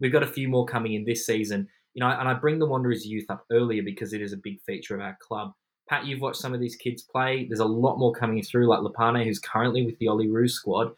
We've 0.00 0.12
got 0.12 0.22
a 0.22 0.28
few 0.28 0.48
more 0.48 0.66
coming 0.66 0.94
in 0.94 1.04
this 1.04 1.24
season 1.24 1.68
you 1.94 2.00
know, 2.00 2.08
and 2.08 2.28
I 2.28 2.34
bring 2.34 2.58
the 2.58 2.66
Wanderers 2.66 3.06
youth 3.06 3.26
up 3.28 3.44
earlier 3.50 3.82
because 3.82 4.12
it 4.12 4.22
is 4.22 4.32
a 4.32 4.38
big 4.38 4.60
feature 4.62 4.94
of 4.94 5.00
our 5.00 5.16
club. 5.20 5.52
Pat, 5.88 6.06
you've 6.06 6.20
watched 6.20 6.40
some 6.40 6.54
of 6.54 6.60
these 6.60 6.76
kids 6.76 7.02
play. 7.02 7.46
There's 7.46 7.60
a 7.60 7.64
lot 7.64 7.98
more 7.98 8.12
coming 8.12 8.42
through, 8.42 8.68
like 8.68 8.80
Lapane, 8.80 9.24
who's 9.24 9.38
currently 9.38 9.84
with 9.84 9.98
the 9.98 10.06
Olyroos 10.06 10.50
squad. 10.50 10.92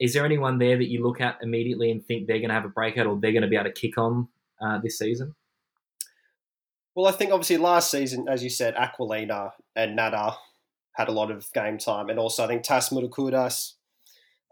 Is 0.00 0.14
there 0.14 0.24
anyone 0.24 0.58
there 0.58 0.78
that 0.78 0.88
you 0.88 1.02
look 1.02 1.20
at 1.20 1.38
immediately 1.42 1.90
and 1.90 2.04
think 2.04 2.26
they're 2.26 2.38
going 2.38 2.48
to 2.48 2.54
have 2.54 2.64
a 2.64 2.68
breakout 2.68 3.06
or 3.06 3.18
they're 3.18 3.32
going 3.32 3.42
to 3.42 3.48
be 3.48 3.56
able 3.56 3.64
to 3.64 3.72
kick 3.72 3.98
on 3.98 4.28
uh, 4.60 4.78
this 4.78 4.96
season? 4.96 5.34
Well, 6.94 7.06
I 7.06 7.12
think 7.12 7.32
obviously 7.32 7.58
last 7.58 7.90
season, 7.90 8.26
as 8.28 8.42
you 8.42 8.50
said, 8.50 8.74
Aquilina 8.74 9.52
and 9.76 9.96
Nada 9.96 10.36
had 10.92 11.08
a 11.08 11.12
lot 11.12 11.30
of 11.30 11.52
game 11.52 11.78
time, 11.78 12.08
and 12.08 12.18
also 12.18 12.44
I 12.44 12.48
think 12.48 12.62
Tas 12.62 12.88
Mourdoukoutas 12.88 13.74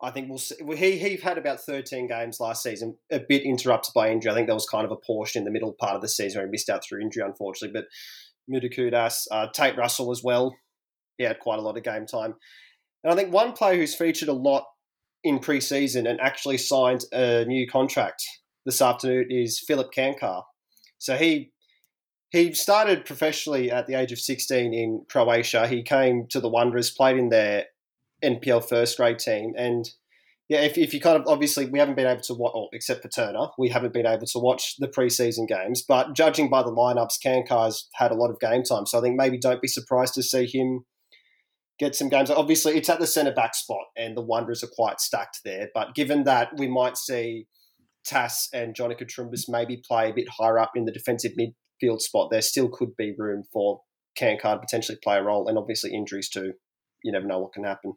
I 0.03 0.11
think 0.11 0.29
we'll 0.29 0.39
see. 0.39 0.57
He 0.77 0.99
he 0.99 1.17
had 1.17 1.39
about 1.39 1.61
13 1.61 2.07
games 2.07 2.39
last 2.39 2.63
season, 2.63 2.99
a 3.11 3.19
bit 3.19 3.43
interrupted 3.43 3.95
by 3.95 4.11
injury. 4.11 4.31
I 4.31 4.35
think 4.35 4.47
there 4.47 4.55
was 4.55 4.69
kind 4.69 4.85
of 4.85 4.93
a 4.93 4.97
portion 4.97 5.41
in 5.41 5.45
the 5.45 5.51
middle 5.51 5.73
part 5.73 5.97
of 5.97 6.03
the 6.03 6.09
season 6.09 6.39
where 6.39 6.47
he 6.47 6.51
missed 6.51 6.69
out 6.69 6.85
through 6.85 7.01
injury, 7.01 7.25
unfortunately. 7.25 7.81
But 7.81 7.87
Mourdoukoutas, 8.53 9.27
uh, 9.31 9.49
Tate 9.55 9.77
Russell 9.77 10.11
as 10.11 10.23
well, 10.23 10.55
he 11.17 11.25
had 11.25 11.41
quite 11.41 11.59
a 11.59 11.63
lot 11.63 11.79
of 11.79 11.83
game 11.83 12.07
time. 12.07 12.35
And 13.03 13.13
I 13.13 13.17
think 13.17 13.33
one 13.33 13.53
player 13.53 13.77
who's 13.77 13.95
featured 13.95 14.29
a 14.29 14.35
lot 14.35 14.65
in 15.25 15.39
pre-season 15.39 16.07
and 16.07 16.21
actually 16.21 16.59
signed 16.59 17.05
a 17.13 17.45
new 17.47 17.67
contract 17.67 18.23
this 18.65 18.83
afternoon 18.83 19.29
is 19.31 19.61
Philip 19.67 19.93
Kankar. 19.97 20.43
So 20.99 21.17
he 21.17 21.53
he 22.31 22.53
started 22.53 23.05
professionally 23.05 23.71
at 23.71 23.87
the 23.87 23.95
age 23.95 24.13
of 24.13 24.19
16 24.19 24.75
in 24.75 25.07
Croatia. 25.09 25.69
He 25.69 25.83
came 25.83 26.27
to 26.31 26.41
the 26.41 26.49
Wanderers, 26.49 26.91
played 26.91 27.17
in 27.17 27.29
their 27.29 27.67
NPL 28.25 28.69
first 28.69 28.97
grade 28.97 29.19
team. 29.19 29.53
And 29.57 29.89
yeah, 30.49 30.61
if, 30.61 30.79
if 30.79 30.95
you 30.95 31.01
kind 31.01 31.21
of 31.21 31.27
obviously 31.27 31.67
we 31.67 31.79
haven't 31.79 31.97
been 31.97 32.07
able 32.07 32.23
to 32.23 32.35
watch, 32.35 32.69
except 32.73 33.03
for 33.03 33.09
Turner, 33.09 33.49
we 33.59 33.69
haven't 33.69 33.93
been 33.93 34.07
able 34.07 34.27
to 34.27 34.39
watch 34.39 34.77
the 34.79 34.89
preseason 34.89 35.49
games. 35.49 35.83
But 35.87 36.15
judging 36.15 36.49
by 36.49 36.63
the 36.63 36.73
lineups, 36.73 37.21
Kankar's 37.25 37.89
had 37.95 38.13
a 38.13 38.15
lot 38.15 38.31
of 38.31 38.39
game 38.39 38.63
time, 38.63 38.87
so 38.87 38.99
I 38.99 39.03
think 39.03 39.17
maybe 39.17 39.39
don't 39.39 39.63
be 39.63 39.69
surprised 39.69 40.15
to 40.15 40.23
see 40.23 40.47
him 40.47 40.85
get 41.79 41.97
some 41.97 42.09
games. 42.09 42.31
Obviously, 42.31 42.77
it's 42.77 42.89
at 42.89 43.01
the 43.01 43.09
centre 43.09 43.33
back 43.33 43.55
spot, 43.55 43.87
and 43.97 44.17
the 44.17 44.23
Wanderers 44.23 44.63
are 44.63 44.71
quite 44.75 45.01
stacked 45.01 45.41
there. 45.45 45.69
But 45.75 45.95
given 45.97 46.25
that 46.25 46.51
we 46.57 46.69
might 46.69 46.97
see 46.97 47.47
Tass 48.05 48.49
and 48.53 48.77
Johnny 48.77 48.95
Katrumbis 48.95 49.49
maybe 49.49 49.83
play 49.87 50.11
a 50.11 50.15
bit 50.15 50.29
higher 50.39 50.61
up 50.61 50.73
in 50.77 50.85
the 50.85 50.93
defensive 50.93 51.33
midfield 51.33 52.01
spot, 52.01 52.31
there 52.31 52.43
still 52.43 52.69
could 52.69 52.97
be 52.97 53.15
room 53.19 53.43
for 53.53 53.81
Cancard 54.17 54.61
potentially 54.61 54.99
play 55.03 55.19
a 55.19 55.23
role, 55.23 55.49
and 55.49 55.59
obviously 55.59 55.93
injuries 55.93 56.29
too. 56.29 56.53
You 57.03 57.13
never 57.13 57.27
know 57.27 57.41
what 57.41 57.53
can 57.53 57.65
happen. 57.65 57.95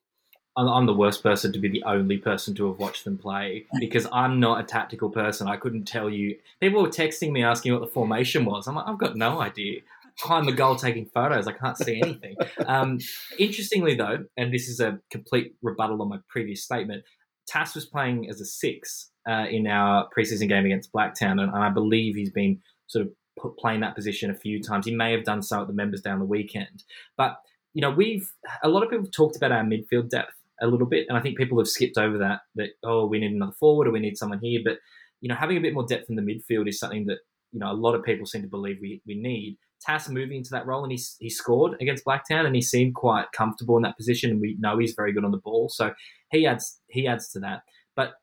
I'm 0.57 0.85
the 0.85 0.93
worst 0.93 1.23
person 1.23 1.53
to 1.53 1.59
be 1.59 1.69
the 1.69 1.83
only 1.83 2.17
person 2.17 2.53
to 2.55 2.67
have 2.67 2.79
watched 2.79 3.05
them 3.05 3.17
play 3.17 3.65
because 3.79 4.07
I'm 4.11 4.39
not 4.39 4.59
a 4.59 4.63
tactical 4.63 5.09
person. 5.09 5.47
I 5.47 5.57
couldn't 5.57 5.85
tell 5.85 6.09
you. 6.09 6.37
People 6.59 6.81
were 6.81 6.89
texting 6.89 7.31
me 7.31 7.43
asking 7.43 7.71
what 7.71 7.81
the 7.81 7.87
formation 7.87 8.45
was. 8.45 8.67
I'm 8.67 8.75
like, 8.75 8.87
I've 8.87 8.97
got 8.97 9.15
no 9.15 9.41
idea. 9.41 9.81
Behind 10.21 10.47
the 10.47 10.51
goal 10.51 10.75
taking 10.75 11.05
photos, 11.05 11.47
I 11.47 11.53
can't 11.53 11.77
see 11.77 12.01
anything. 12.01 12.35
Um, 12.65 12.99
interestingly, 13.37 13.95
though, 13.95 14.25
and 14.35 14.53
this 14.53 14.67
is 14.67 14.81
a 14.81 14.99
complete 15.09 15.55
rebuttal 15.61 16.01
on 16.01 16.09
my 16.09 16.17
previous 16.27 16.63
statement, 16.63 17.05
Tass 17.47 17.73
was 17.73 17.85
playing 17.85 18.29
as 18.29 18.41
a 18.41 18.45
six 18.45 19.11
uh, 19.27 19.45
in 19.49 19.65
our 19.65 20.07
preseason 20.15 20.49
game 20.49 20.65
against 20.65 20.91
Blacktown, 20.91 21.41
and, 21.41 21.53
and 21.53 21.63
I 21.63 21.69
believe 21.69 22.15
he's 22.15 22.31
been 22.31 22.59
sort 22.87 23.05
of 23.05 23.11
put, 23.39 23.57
playing 23.57 23.79
that 23.79 23.95
position 23.95 24.29
a 24.29 24.35
few 24.35 24.61
times. 24.61 24.85
He 24.85 24.93
may 24.93 25.13
have 25.13 25.23
done 25.23 25.41
so 25.41 25.61
at 25.61 25.67
the 25.67 25.73
members 25.73 26.01
down 26.01 26.19
the 26.19 26.25
weekend, 26.25 26.83
but 27.17 27.37
you 27.73 27.81
know, 27.81 27.91
we've 27.91 28.31
a 28.63 28.69
lot 28.69 28.83
of 28.83 28.89
people 28.89 29.07
talked 29.07 29.35
about 29.35 29.51
our 29.51 29.63
midfield 29.63 30.09
depth 30.09 30.33
a 30.61 30.67
little 30.67 30.87
bit, 30.87 31.05
and 31.09 31.17
I 31.17 31.21
think 31.21 31.37
people 31.37 31.57
have 31.59 31.67
skipped 31.67 31.97
over 31.97 32.17
that. 32.17 32.41
That 32.55 32.69
oh, 32.83 33.05
we 33.05 33.19
need 33.19 33.31
another 33.31 33.53
forward 33.59 33.87
or 33.87 33.91
we 33.91 33.99
need 33.99 34.17
someone 34.17 34.39
here, 34.41 34.61
but 34.63 34.77
you 35.21 35.29
know, 35.29 35.35
having 35.35 35.57
a 35.57 35.61
bit 35.61 35.73
more 35.73 35.85
depth 35.85 36.09
in 36.09 36.15
the 36.15 36.21
midfield 36.21 36.67
is 36.67 36.79
something 36.79 37.05
that 37.07 37.19
you 37.51 37.59
know 37.59 37.71
a 37.71 37.73
lot 37.73 37.95
of 37.95 38.03
people 38.03 38.25
seem 38.25 38.41
to 38.41 38.47
believe 38.47 38.77
we, 38.81 39.01
we 39.05 39.15
need. 39.15 39.57
Tass 39.81 40.09
moving 40.09 40.37
into 40.37 40.49
that 40.51 40.65
role, 40.65 40.83
and 40.83 40.91
he 40.91 40.99
he 41.19 41.29
scored 41.29 41.77
against 41.81 42.05
Blacktown, 42.05 42.45
and 42.45 42.55
he 42.55 42.61
seemed 42.61 42.95
quite 42.95 43.31
comfortable 43.31 43.77
in 43.77 43.83
that 43.83 43.97
position. 43.97 44.31
And 44.31 44.41
we 44.41 44.57
know 44.59 44.77
he's 44.77 44.93
very 44.93 45.13
good 45.13 45.25
on 45.25 45.31
the 45.31 45.37
ball, 45.37 45.69
so 45.69 45.93
he 46.31 46.45
adds 46.45 46.79
he 46.87 47.07
adds 47.07 47.29
to 47.31 47.39
that. 47.39 47.61
But 47.95 48.13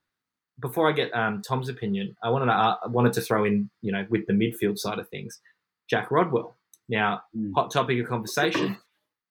before 0.60 0.88
I 0.88 0.92
get 0.92 1.14
um, 1.14 1.42
Tom's 1.46 1.68
opinion, 1.68 2.14
I 2.22 2.30
wanted 2.30 2.46
to 2.46 2.52
uh, 2.52 2.76
wanted 2.88 3.14
to 3.14 3.20
throw 3.20 3.44
in 3.44 3.70
you 3.80 3.92
know 3.92 4.06
with 4.10 4.26
the 4.26 4.34
midfield 4.34 4.78
side 4.78 4.98
of 4.98 5.08
things, 5.08 5.40
Jack 5.88 6.10
Rodwell. 6.10 6.56
Now, 6.88 7.22
mm. 7.36 7.50
hot 7.54 7.72
topic 7.72 7.98
of 8.00 8.06
conversation 8.06 8.76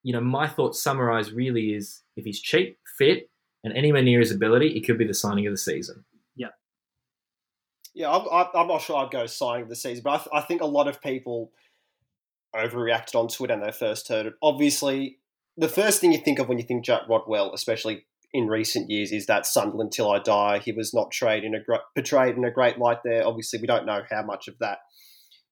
you 0.05 0.13
know, 0.13 0.21
my 0.21 0.47
thoughts 0.47 0.83
summarized 0.83 1.31
really 1.31 1.73
is 1.73 2.03
if 2.15 2.25
he's 2.25 2.41
cheap, 2.41 2.77
fit, 2.97 3.29
and 3.63 3.75
anywhere 3.75 4.01
near 4.01 4.19
his 4.19 4.31
ability, 4.31 4.77
it 4.77 4.85
could 4.85 4.97
be 4.97 5.07
the 5.07 5.13
signing 5.13 5.47
of 5.47 5.53
the 5.53 5.57
season. 5.57 6.05
Yeah. 6.35 6.49
Yeah, 7.93 8.11
I'm, 8.11 8.47
I'm 8.53 8.67
not 8.67 8.81
sure 8.81 8.97
I'd 8.97 9.11
go 9.11 9.25
signing 9.25 9.63
of 9.63 9.69
the 9.69 9.75
season, 9.75 10.03
but 10.03 10.11
I, 10.11 10.17
th- 10.17 10.29
I 10.33 10.41
think 10.41 10.61
a 10.61 10.65
lot 10.65 10.87
of 10.87 11.01
people 11.01 11.51
overreacted 12.55 13.15
on 13.15 13.27
Twitter 13.27 13.55
when 13.55 13.65
they 13.65 13.71
first 13.71 14.07
heard 14.07 14.27
it. 14.27 14.33
Obviously, 14.41 15.19
the 15.57 15.67
first 15.67 16.01
thing 16.01 16.11
you 16.11 16.19
think 16.19 16.39
of 16.39 16.47
when 16.47 16.57
you 16.57 16.63
think 16.63 16.85
Jack 16.85 17.01
Rodwell, 17.09 17.53
especially 17.53 18.05
in 18.33 18.47
recent 18.47 18.89
years, 18.89 19.11
is 19.11 19.25
that 19.27 19.45
Sunderland 19.45 19.91
till 19.91 20.11
I 20.11 20.19
die. 20.19 20.59
He 20.59 20.71
was 20.71 20.93
not 20.93 21.05
portrayed 21.05 21.43
in 21.43 21.55
a 21.55 21.59
portrayed 21.95 22.35
in 22.35 22.45
a 22.45 22.51
great 22.51 22.77
light 22.77 22.99
there. 23.03 23.25
Obviously, 23.25 23.59
we 23.59 23.67
don't 23.67 23.85
know 23.85 24.03
how 24.09 24.23
much 24.23 24.47
of 24.47 24.57
that 24.59 24.79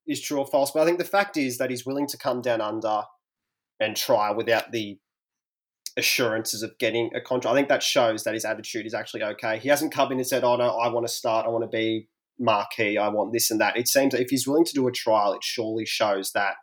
is 0.08 0.22
true 0.22 0.40
or 0.40 0.46
false, 0.46 0.72
but 0.72 0.82
I 0.82 0.86
think 0.86 0.98
the 0.98 1.06
fact 1.06 1.38
is 1.38 1.58
that 1.58 1.70
he's 1.70 1.86
willing 1.86 2.08
to 2.08 2.18
come 2.18 2.42
down 2.42 2.62
under 2.62 3.04
and 3.80 3.96
try 3.96 4.32
without 4.32 4.72
the 4.72 5.00
assurances 5.98 6.64
of 6.64 6.78
getting 6.80 7.12
a 7.16 7.22
contract. 7.22 7.54
I 7.54 7.58
think 7.58 7.70
that 7.70 7.84
shows 7.84 8.24
that 8.24 8.34
his 8.34 8.46
attitude 8.46 8.86
is 8.86 8.94
actually 8.94 9.24
okay. 9.24 9.60
He 9.60 9.70
hasn't 9.70 9.94
come 9.94 10.12
in 10.12 10.18
and 10.18 10.28
said, 10.28 10.44
"Oh 10.44 10.56
no, 10.56 10.70
I 10.70 10.90
want 10.90 11.08
to 11.08 11.14
start. 11.14 11.46
I 11.46 11.50
want 11.50 11.64
to 11.64 11.76
be 11.76 12.08
marquee. 12.40 12.98
I 12.98 13.10
want 13.10 13.34
this 13.34 13.52
and 13.52 13.62
that." 13.62 13.78
It 13.78 13.88
seems 13.88 14.14
that 14.14 14.22
if 14.22 14.30
he's 14.30 14.48
willing 14.48 14.66
to 14.66 14.74
do 14.74 14.88
a 14.88 14.92
trial, 14.92 15.34
it 15.34 15.44
surely 15.44 15.86
shows 15.86 16.32
that 16.32 16.56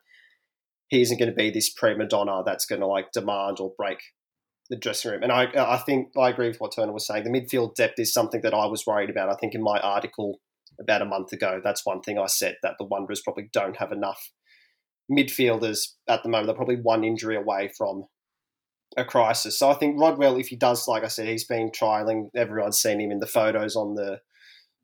he 0.88 1.00
isn't 1.00 1.18
going 1.18 1.30
to 1.30 1.34
be 1.34 1.50
this 1.50 1.70
prima 1.70 2.06
donna 2.06 2.42
that's 2.44 2.66
going 2.66 2.80
to 2.80 2.86
like 2.86 3.12
demand 3.12 3.60
or 3.60 3.72
break 3.78 3.98
the 4.68 4.76
dressing 4.76 5.12
room. 5.12 5.22
And 5.22 5.32
I, 5.32 5.48
I 5.56 5.78
think 5.78 6.08
I 6.16 6.30
agree 6.30 6.48
with 6.48 6.60
what 6.60 6.74
Turner 6.74 6.92
was 6.92 7.06
saying. 7.06 7.24
The 7.24 7.30
midfield 7.30 7.74
depth 7.74 7.98
is 7.98 8.12
something 8.12 8.40
that 8.42 8.54
I 8.54 8.66
was 8.66 8.86
worried 8.86 9.10
about. 9.10 9.28
I 9.28 9.34
think 9.34 9.54
in 9.54 9.62
my 9.62 9.78
article 9.80 10.40
about 10.80 11.02
a 11.02 11.06
month 11.06 11.32
ago, 11.32 11.60
that's 11.62 11.86
one 11.86 12.00
thing 12.00 12.18
I 12.18 12.26
said 12.26 12.56
that 12.62 12.74
the 12.78 12.86
Wanderers 12.86 13.20
probably 13.22 13.50
don't 13.52 13.76
have 13.76 13.92
enough 13.92 14.30
midfielders 15.10 15.88
at 16.08 16.22
the 16.22 16.28
moment. 16.28 16.46
They're 16.46 16.56
probably 16.56 16.80
one 16.80 17.04
injury 17.04 17.36
away 17.36 17.70
from 17.76 18.04
a 18.96 19.04
crisis. 19.04 19.58
So 19.58 19.70
I 19.70 19.74
think 19.74 20.00
Rodwell, 20.00 20.36
if 20.36 20.48
he 20.48 20.56
does, 20.56 20.88
like 20.88 21.04
I 21.04 21.08
said, 21.08 21.28
he's 21.28 21.44
been 21.44 21.70
trialing. 21.70 22.28
Everyone's 22.34 22.78
seen 22.78 23.00
him 23.00 23.10
in 23.10 23.18
the 23.18 23.26
photos 23.26 23.76
on 23.76 23.94
the 23.94 24.20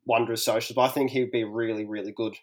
Wanderers 0.05 0.43
socials. 0.43 0.75
But 0.75 0.83
I 0.83 0.89
think 0.89 1.11
he 1.11 1.19
would 1.19 1.31
be 1.31 1.41
a 1.41 1.47
really, 1.47 1.85
really 1.85 2.11
good 2.11 2.35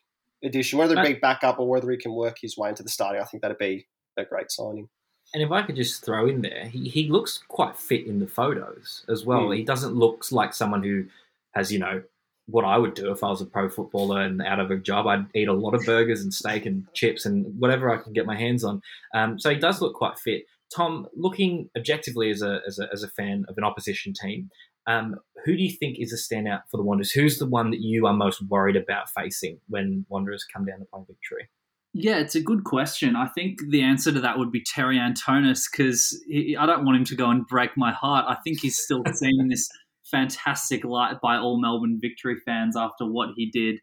addition. 0.42 0.78
Whether 0.78 0.98
it 0.98 1.06
be 1.06 1.14
backup 1.14 1.58
or 1.58 1.68
whether 1.68 1.90
he 1.90 1.96
can 1.96 2.14
work 2.14 2.36
his 2.40 2.56
way 2.56 2.68
into 2.68 2.82
the 2.82 2.88
starting, 2.90 3.22
I 3.22 3.24
think 3.24 3.42
that'd 3.42 3.58
be 3.58 3.86
a 4.16 4.24
great 4.24 4.50
signing. 4.50 4.88
And 5.32 5.42
if 5.42 5.50
I 5.50 5.62
could 5.62 5.76
just 5.76 6.04
throw 6.04 6.28
in 6.28 6.42
there, 6.42 6.66
he, 6.66 6.88
he 6.88 7.08
looks 7.08 7.42
quite 7.48 7.76
fit 7.76 8.06
in 8.06 8.20
the 8.20 8.26
photos 8.26 9.04
as 9.08 9.24
well. 9.24 9.44
Mm. 9.44 9.56
He 9.56 9.64
doesn't 9.64 9.94
look 9.94 10.30
like 10.30 10.52
someone 10.52 10.82
who 10.82 11.06
has, 11.54 11.72
you 11.72 11.78
know, 11.78 12.02
what 12.46 12.64
I 12.64 12.76
would 12.76 12.94
do 12.94 13.10
if 13.10 13.24
I 13.24 13.28
was 13.28 13.40
a 13.40 13.46
pro 13.46 13.70
footballer 13.70 14.20
and 14.20 14.42
out 14.42 14.60
of 14.60 14.70
a 14.70 14.76
job. 14.76 15.06
I'd 15.06 15.26
eat 15.34 15.48
a 15.48 15.52
lot 15.52 15.74
of 15.74 15.84
burgers 15.86 16.20
and 16.20 16.32
steak 16.32 16.66
and 16.66 16.86
chips 16.92 17.24
and 17.24 17.58
whatever 17.58 17.90
I 17.90 18.02
can 18.02 18.12
get 18.12 18.26
my 18.26 18.36
hands 18.36 18.64
on. 18.64 18.82
Um, 19.14 19.38
so 19.38 19.48
he 19.48 19.56
does 19.56 19.80
look 19.80 19.94
quite 19.94 20.18
fit. 20.18 20.44
Tom, 20.74 21.06
looking 21.14 21.70
objectively 21.76 22.30
as 22.30 22.42
a, 22.42 22.60
as 22.66 22.78
a, 22.78 22.88
as 22.92 23.02
a 23.02 23.08
fan 23.08 23.44
of 23.48 23.56
an 23.58 23.64
opposition 23.64 24.12
team, 24.12 24.50
um, 24.86 25.16
who 25.44 25.56
do 25.56 25.62
you 25.62 25.70
think 25.70 25.96
is 25.98 26.12
a 26.12 26.16
standout 26.34 26.62
for 26.70 26.76
the 26.76 26.82
Wanderers? 26.82 27.12
Who's 27.12 27.38
the 27.38 27.46
one 27.46 27.70
that 27.70 27.80
you 27.80 28.06
are 28.06 28.12
most 28.12 28.42
worried 28.48 28.76
about 28.76 29.10
facing 29.10 29.60
when 29.68 30.04
Wanderers 30.08 30.44
come 30.44 30.64
down 30.64 30.80
to 30.80 30.84
play 30.84 31.02
victory? 31.06 31.48
Yeah, 31.96 32.16
it's 32.16 32.34
a 32.34 32.40
good 32.40 32.64
question. 32.64 33.14
I 33.14 33.28
think 33.28 33.60
the 33.70 33.82
answer 33.82 34.10
to 34.12 34.20
that 34.20 34.36
would 34.36 34.50
be 34.50 34.64
Terry 34.64 34.98
Antonis 34.98 35.62
because 35.70 36.20
I 36.58 36.66
don't 36.66 36.84
want 36.84 36.98
him 36.98 37.04
to 37.04 37.16
go 37.16 37.30
and 37.30 37.46
break 37.46 37.70
my 37.76 37.92
heart. 37.92 38.26
I 38.28 38.36
think 38.42 38.60
he's 38.60 38.76
still 38.76 39.04
seeing 39.14 39.48
this 39.48 39.68
fantastic 40.10 40.84
light 40.84 41.20
by 41.22 41.36
all 41.36 41.60
Melbourne 41.60 41.98
victory 42.00 42.36
fans 42.44 42.76
after 42.76 43.06
what 43.06 43.30
he 43.36 43.48
did 43.48 43.76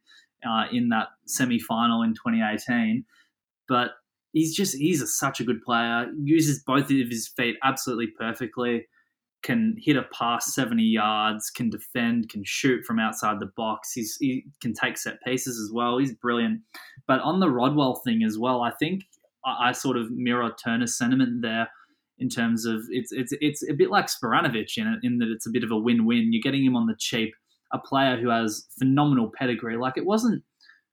uh, 0.45 0.65
in 0.71 0.89
that 0.89 1.07
semi 1.25 1.57
final 1.57 2.03
in 2.03 2.13
2018. 2.13 3.05
But 3.69 3.91
he's 4.33 4.55
just, 4.55 4.77
he's 4.77 5.01
a, 5.01 5.07
such 5.07 5.39
a 5.39 5.43
good 5.43 5.61
player, 5.61 6.07
uses 6.23 6.63
both 6.65 6.85
of 6.85 6.89
his 6.89 7.27
feet 7.27 7.55
absolutely 7.63 8.07
perfectly, 8.17 8.87
can 9.43 9.75
hit 9.79 9.97
a 9.97 10.03
pass 10.17 10.53
70 10.53 10.83
yards, 10.83 11.49
can 11.49 11.69
defend, 11.69 12.29
can 12.29 12.43
shoot 12.45 12.85
from 12.85 12.99
outside 12.99 13.39
the 13.39 13.51
box. 13.57 13.91
He's, 13.93 14.15
he 14.19 14.45
can 14.61 14.73
take 14.73 14.97
set 14.97 15.21
pieces 15.23 15.59
as 15.59 15.73
well. 15.73 15.97
He's 15.97 16.13
brilliant. 16.13 16.61
But 17.07 17.21
on 17.21 17.39
the 17.39 17.49
Rodwell 17.49 18.01
thing 18.05 18.23
as 18.23 18.37
well, 18.37 18.61
I 18.61 18.71
think 18.71 19.03
I, 19.45 19.69
I 19.69 19.71
sort 19.71 19.97
of 19.97 20.11
mirror 20.11 20.51
Turner's 20.63 20.97
sentiment 20.97 21.41
there 21.41 21.69
in 22.19 22.29
terms 22.29 22.65
of 22.65 22.83
it's 22.89 23.11
it's 23.11 23.33
it's 23.41 23.67
a 23.67 23.73
bit 23.73 23.89
like 23.89 24.05
Spiranovic 24.05 24.77
in 24.77 24.87
it, 24.87 24.99
in 25.01 25.17
that 25.17 25.29
it's 25.29 25.47
a 25.47 25.51
bit 25.51 25.63
of 25.63 25.71
a 25.71 25.77
win-win. 25.77 26.31
You're 26.31 26.41
getting 26.41 26.63
him 26.63 26.75
on 26.75 26.85
the 26.85 26.95
cheap, 26.97 27.33
a 27.73 27.79
player 27.79 28.15
who 28.15 28.29
has 28.29 28.67
phenomenal 28.77 29.31
pedigree. 29.35 29.75
Like 29.75 29.97
it 29.97 30.05
wasn't 30.05 30.43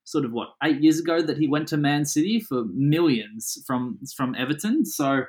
sort 0.09 0.25
of 0.25 0.33
what 0.33 0.49
eight 0.63 0.83
years 0.83 0.99
ago 0.99 1.21
that 1.21 1.37
he 1.37 1.47
went 1.47 1.69
to 1.69 1.77
Man 1.77 2.05
City 2.07 2.41
for 2.41 2.65
millions 2.73 3.63
from 3.67 3.99
from 4.17 4.35
Everton. 4.35 4.87
So 4.87 5.25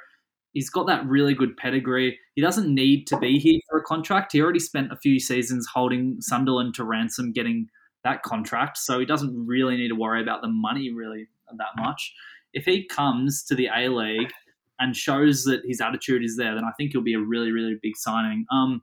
he's 0.54 0.70
got 0.70 0.88
that 0.88 1.06
really 1.06 1.34
good 1.34 1.58
pedigree. 1.58 2.18
He 2.36 2.42
doesn't 2.42 2.74
need 2.74 3.06
to 3.08 3.18
be 3.18 3.40
here 3.40 3.60
for 3.70 3.78
a 3.78 3.84
contract. 3.84 4.32
He 4.32 4.42
already 4.42 4.60
spent 4.60 4.92
a 4.92 4.98
few 4.98 5.20
seasons 5.20 5.68
holding 5.74 6.22
Sunderland 6.22 6.76
to 6.76 6.86
ransom, 6.86 7.34
getting 7.34 7.68
that 8.06 8.24
contract. 8.24 8.78
So 8.78 9.00
he 9.00 9.06
doesn't 9.06 9.46
really 9.46 9.76
need 9.76 9.90
to 9.90 9.96
worry 9.96 10.22
about 10.22 10.42
the 10.42 10.48
money 10.48 10.94
really 10.94 11.28
that 11.58 11.76
much. 11.78 12.14
If 12.54 12.64
he 12.66 12.88
comes 12.88 13.44
to 13.44 13.56
the 13.56 13.68
A 13.76 13.90
League 13.90 14.32
and 14.80 14.96
shows 14.96 15.44
that 15.44 15.62
his 15.66 15.82
attitude 15.82 16.24
is 16.24 16.38
there, 16.38 16.56
then 16.56 16.64
I 16.64 16.72
think 16.78 16.94
he'll 16.94 17.02
be 17.02 17.14
a 17.14 17.20
really, 17.20 17.52
really 17.52 17.78
big 17.82 17.98
signing. 17.98 18.46
Um, 18.50 18.82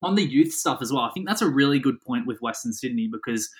on 0.00 0.14
the 0.14 0.22
youth 0.22 0.52
stuff 0.52 0.80
as 0.80 0.92
well, 0.92 1.02
I 1.02 1.10
think 1.12 1.26
that's 1.26 1.42
a 1.42 1.48
really 1.48 1.80
good 1.80 2.00
point 2.00 2.26
with 2.26 2.40
Western 2.40 2.72
Sydney 2.72 3.08
because 3.10 3.50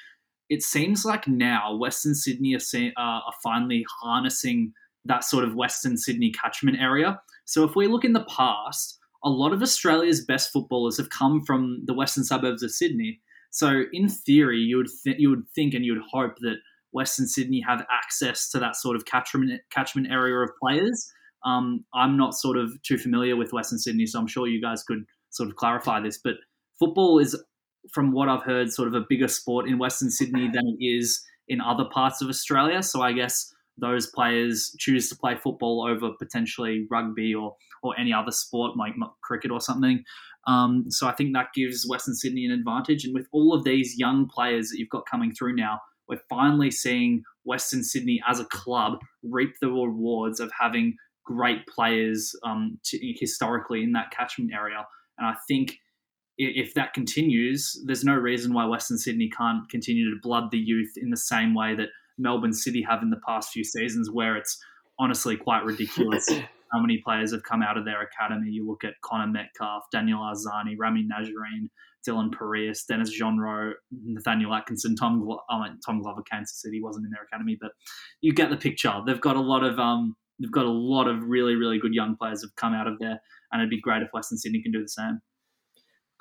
it 0.49 0.63
seems 0.63 1.05
like 1.05 1.27
now 1.27 1.75
Western 1.77 2.15
Sydney 2.15 2.55
are, 2.55 2.61
see, 2.61 2.93
uh, 2.97 3.01
are 3.01 3.35
finally 3.43 3.85
harnessing 4.03 4.73
that 5.05 5.25
sort 5.25 5.45
of 5.45 5.55
Western 5.55 5.97
Sydney 5.97 6.33
catchment 6.33 6.79
area. 6.81 7.21
So 7.45 7.65
if 7.65 7.77
we 7.77 7.87
look 7.87 8.05
in 8.05 8.13
the 8.13 8.25
past, 8.25 8.99
a 9.23 9.31
lot 9.31 9.53
of 9.53 9.63
Australia's 9.63 10.25
best 10.25 10.53
footballers 10.53 10.97
have 10.99 11.11
come 11.11 11.43
from 11.43 11.83
the 11.87 11.95
western 11.95 12.25
suburbs 12.25 12.63
of 12.63 12.71
Sydney. 12.71 13.21
So 13.51 13.85
in 13.93 14.09
theory, 14.09 14.59
you 14.59 14.77
would 14.77 14.89
th- 15.05 15.17
you 15.19 15.31
would 15.31 15.45
think 15.55 15.75
and 15.75 15.85
you 15.85 15.95
would 15.95 16.03
hope 16.11 16.39
that 16.41 16.57
Western 16.93 17.27
Sydney 17.27 17.61
have 17.61 17.85
access 17.91 18.51
to 18.51 18.59
that 18.61 18.77
sort 18.77 18.97
of 18.97 19.05
catchment 19.05 19.61
catchment 19.71 20.09
area 20.11 20.37
of 20.37 20.51
players. 20.61 21.11
Um, 21.45 21.85
I'm 21.95 22.17
not 22.17 22.35
sort 22.35 22.57
of 22.57 22.71
too 22.83 22.99
familiar 22.99 23.37
with 23.37 23.53
Western 23.53 23.79
Sydney, 23.79 24.07
so 24.07 24.19
I'm 24.19 24.27
sure 24.27 24.47
you 24.47 24.61
guys 24.61 24.83
could 24.83 25.05
sort 25.31 25.49
of 25.49 25.57
clarify 25.57 26.01
this. 26.01 26.19
But 26.23 26.35
football 26.79 27.19
is, 27.19 27.41
from 27.93 28.13
what 28.13 28.29
I've 28.29 28.43
heard, 28.43 28.73
sort 28.73 28.89
of 28.89 28.95
a 28.95 29.05
bigger 29.09 29.29
sport 29.29 29.69
in 29.69 29.79
Western 29.79 30.11
Sydney 30.11 30.49
than 30.53 30.77
it 30.79 30.85
is 30.85 31.23
in 31.49 31.61
other 31.61 31.85
parts 31.85 32.23
of 32.23 32.29
Australia. 32.29 32.83
So 32.83 33.03
I 33.03 33.13
guess 33.13 33.53
those 33.77 34.07
players 34.07 34.75
choose 34.79 35.09
to 35.09 35.17
play 35.17 35.37
football 35.37 35.87
over 35.87 36.11
potentially 36.19 36.87
rugby 36.91 37.35
or 37.35 37.57
or 37.83 37.99
any 37.99 38.13
other 38.13 38.31
sport 38.31 38.77
like 38.77 38.95
cricket 39.23 39.51
or 39.51 39.61
something. 39.61 40.03
Um, 40.47 40.87
so 40.89 41.07
I 41.07 41.13
think 41.13 41.35
that 41.35 41.49
gives 41.55 41.87
Western 41.87 42.15
Sydney 42.15 42.47
an 42.47 42.53
advantage. 42.53 43.05
And 43.05 43.15
with 43.15 43.27
all 43.33 43.55
of 43.55 43.65
these 43.65 43.99
young 43.99 44.27
players 44.27 44.69
that 44.69 44.79
you've 44.79 44.89
got 44.89 45.07
coming 45.07 45.35
through 45.35 45.57
now, 45.57 45.81
we're 46.09 46.21
finally 46.29 46.71
seeing 46.71 47.23
Western 47.45 47.83
Sydney 47.83 48.23
as 48.27 48.41
a 48.41 48.45
club 48.47 48.99
reap 49.23 49.55
the 49.61 49.69
rewards 49.69 50.41
of 50.41 50.51
having 50.59 50.97
great 51.25 51.67
players 51.67 52.35
um, 52.43 52.79
to, 52.85 52.99
historically 53.19 53.83
in 53.83 53.93
that 53.93 54.11
catchment 54.11 54.53
area. 54.53 54.87
And 55.19 55.27
I 55.27 55.35
think 55.49 55.79
if 56.37 56.75
that 56.75 56.95
continues, 56.95 57.81
there's 57.87 58.05
no 58.05 58.15
reason 58.15 58.53
why 58.53 58.67
Western 58.67 58.99
Sydney 58.99 59.31
can't 59.31 59.69
continue 59.69 60.11
to 60.11 60.21
blood 60.23 60.51
the 60.51 60.59
youth 60.59 60.93
in 60.97 61.11
the 61.11 61.17
same 61.17 61.55
way 61.55 61.75
that 61.77 61.89
Melbourne 62.19 62.53
City 62.53 62.83
have 62.83 63.03
in 63.03 63.11
the 63.11 63.21
past 63.27 63.51
few 63.51 63.65
seasons, 63.65 64.11
where 64.11 64.37
it's 64.37 64.59
honestly 64.99 65.37
quite 65.37 65.65
ridiculous 65.65 66.29
how 66.73 66.81
many 66.81 67.01
players 67.05 67.33
have 67.33 67.43
come 67.45 67.63
out 67.63 67.79
of 67.79 67.85
their 67.85 68.03
academy. 68.03 68.51
You 68.51 68.67
look 68.67 68.85
at 68.85 68.95
Connor 69.03 69.31
Metcalfe, 69.31 69.85
Daniel 69.93 70.21
Arzani, 70.21 70.75
Ramy 70.77 71.07
Najjarine, 71.07 71.69
Dylan 72.07 72.35
Pierias, 72.35 72.85
Denis 72.87 73.19
Genreau, 73.19 73.73
Nathaniel 73.93 74.53
Atkinson, 74.53 74.97
Tom 74.97 75.21
Glo- 75.21 75.41
oh, 75.51 75.65
Tom 75.87 76.03
Glover, 76.03 76.23
Kansas 76.23 76.61
City 76.61 76.83
wasn't 76.83 77.07
in 77.07 77.11
their 77.11 77.23
academy, 77.23 77.57
but 77.61 77.71
you 78.21 78.33
get 78.33 78.51
the 78.51 78.57
picture. 78.57 78.93
They've 79.07 79.21
got 79.21 79.37
a 79.37 79.41
lot 79.41 79.63
of 79.63 79.79
um, 79.79 80.17
they've 80.41 80.51
got 80.51 80.67
a 80.67 80.71
lot 80.71 81.07
of 81.09 81.23
really 81.23 81.55
really 81.55 81.79
good 81.79 81.95
young 81.95 82.17
players 82.17 82.43
have 82.43 82.55
come 82.57 82.75
out 82.75 82.89
of 82.89 82.99
there, 82.99 83.21
and 83.53 83.61
it'd 83.61 83.71
be 83.71 83.81
great 83.81 84.03
if 84.03 84.09
Western 84.13 84.39
Sydney 84.39 84.63
can 84.63 84.73
do 84.73 84.83
the 84.83 84.89
same. 84.89 85.21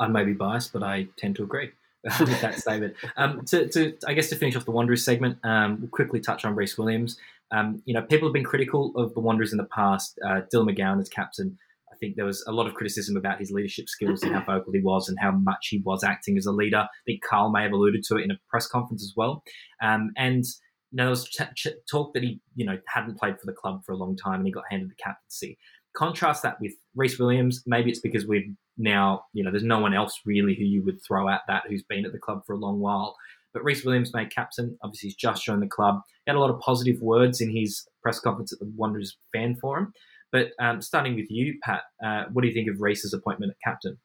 I 0.04 0.08
may 0.08 0.24
be 0.24 0.34
biased, 0.34 0.74
but 0.74 0.84
I 0.84 1.08
tend 1.18 1.36
to 1.38 1.44
agree 1.44 1.72
with 2.04 2.42
that 2.42 2.56
statement. 2.60 2.96
Um, 3.16 3.46
to, 3.46 3.68
to, 3.70 3.98
I 4.08 4.14
guess 4.14 4.30
to 4.30 4.36
finish 4.36 4.56
off 4.56 4.66
the 4.66 4.72
Wanderers 4.72 5.06
segment, 5.06 5.38
um, 5.44 5.80
we'll 5.80 5.90
quickly 5.90 6.20
touch 6.20 6.46
on 6.46 6.56
Rhys 6.56 6.78
Williams. 6.78 7.18
Um, 7.52 7.82
you 7.86 7.94
know, 7.94 8.02
people 8.02 8.28
have 8.28 8.34
been 8.34 8.44
critical 8.44 8.92
of 8.96 9.14
the 9.14 9.20
Wanderers 9.20 9.52
in 9.52 9.58
the 9.58 9.66
past. 9.66 10.20
Uh, 10.26 10.42
Dylan 10.54 10.76
McGowan 10.76 11.00
as 11.00 11.10
captain, 11.10 11.58
I 11.92 11.96
think 11.98 12.16
there 12.16 12.26
was 12.26 12.44
a 12.48 12.52
lot 12.52 12.68
of 12.68 12.74
criticism 12.74 13.16
about 13.16 13.40
his 13.40 13.52
leadership 13.52 13.88
skills 13.88 14.24
and 14.24 14.34
how 14.34 14.44
vocal 14.46 14.74
he 14.74 14.82
was 14.82 15.08
and 15.08 15.18
how 15.20 15.32
much 15.32 15.68
he 15.70 15.80
was 15.86 16.04
acting 16.04 16.38
as 16.38 16.46
a 16.46 16.52
leader. 16.52 16.80
I 16.80 16.88
think 17.06 17.22
Carl 17.24 17.52
may 17.52 17.64
have 17.64 17.72
alluded 17.72 18.04
to 18.06 18.18
it 18.18 18.24
in 18.24 18.32
a 18.32 18.40
press 18.50 18.68
conference 18.68 19.04
as 19.04 19.14
well. 19.16 19.44
Um, 19.82 20.12
and 20.18 20.44
you 20.44 20.98
know, 20.98 21.04
there 21.04 21.10
was 21.10 21.30
ch- 21.30 21.56
ch- 21.56 21.68
talk 21.90 22.14
that 22.14 22.24
he, 22.24 22.42
you 22.56 22.66
know, 22.66 22.78
hadn't 22.88 23.18
played 23.18 23.40
for 23.40 23.46
the 23.46 23.54
club 23.54 23.84
for 23.86 23.94
a 23.94 23.98
long 23.98 24.16
time 24.16 24.36
and 24.36 24.46
he 24.46 24.52
got 24.52 24.64
handed 24.70 24.90
the 24.90 24.96
captaincy. 24.96 25.58
Contrast 25.96 26.42
that 26.44 26.60
with 26.60 26.74
Rhys 26.96 27.20
Williams. 27.20 27.64
Maybe 27.66 27.92
it's 27.92 28.00
because 28.00 28.26
we've 28.26 28.54
now, 28.78 29.26
you 29.34 29.44
know, 29.44 29.52
there's 29.52 29.64
no 29.64 29.80
one 29.80 29.94
else 29.94 30.20
really 30.26 30.56
who 30.56 30.64
you 30.64 30.84
would 30.84 31.00
throw 31.06 31.30
at 31.30 31.42
that 31.48 31.64
who's 31.68 31.84
been 31.84 32.06
at 32.06 32.12
the 32.12 32.20
club 32.20 32.42
for 32.46 32.54
a 32.54 32.60
long 32.60 32.80
while. 32.80 33.16
But 33.54 33.64
Rhys 33.64 33.86
Williams 33.86 34.14
made 34.14 34.34
captain. 34.34 34.78
Obviously, 34.84 35.10
he's 35.10 35.16
just 35.16 35.44
joined 35.44 35.62
the 35.62 35.68
club. 35.68 36.02
He 36.26 36.32
had 36.32 36.36
a 36.36 36.40
lot 36.40 36.50
of 36.50 36.60
positive 36.60 37.00
words 37.02 37.40
in 37.40 37.56
his 37.56 37.88
press 38.02 38.20
conference 38.20 38.52
at 38.52 38.60
the 38.60 38.72
Wanderers 38.76 39.16
fan 39.32 39.56
forum. 39.62 39.94
But 40.32 40.48
um, 40.60 40.82
starting 40.82 41.16
with 41.16 41.28
you, 41.30 41.60
Pat, 41.64 41.82
uh, 42.04 42.24
what 42.34 42.42
do 42.42 42.48
you 42.48 42.54
think 42.54 42.68
of 42.68 42.82
Rhys's 42.82 43.14
appointment 43.14 43.52
at 43.52 43.58
captain? 43.64 44.00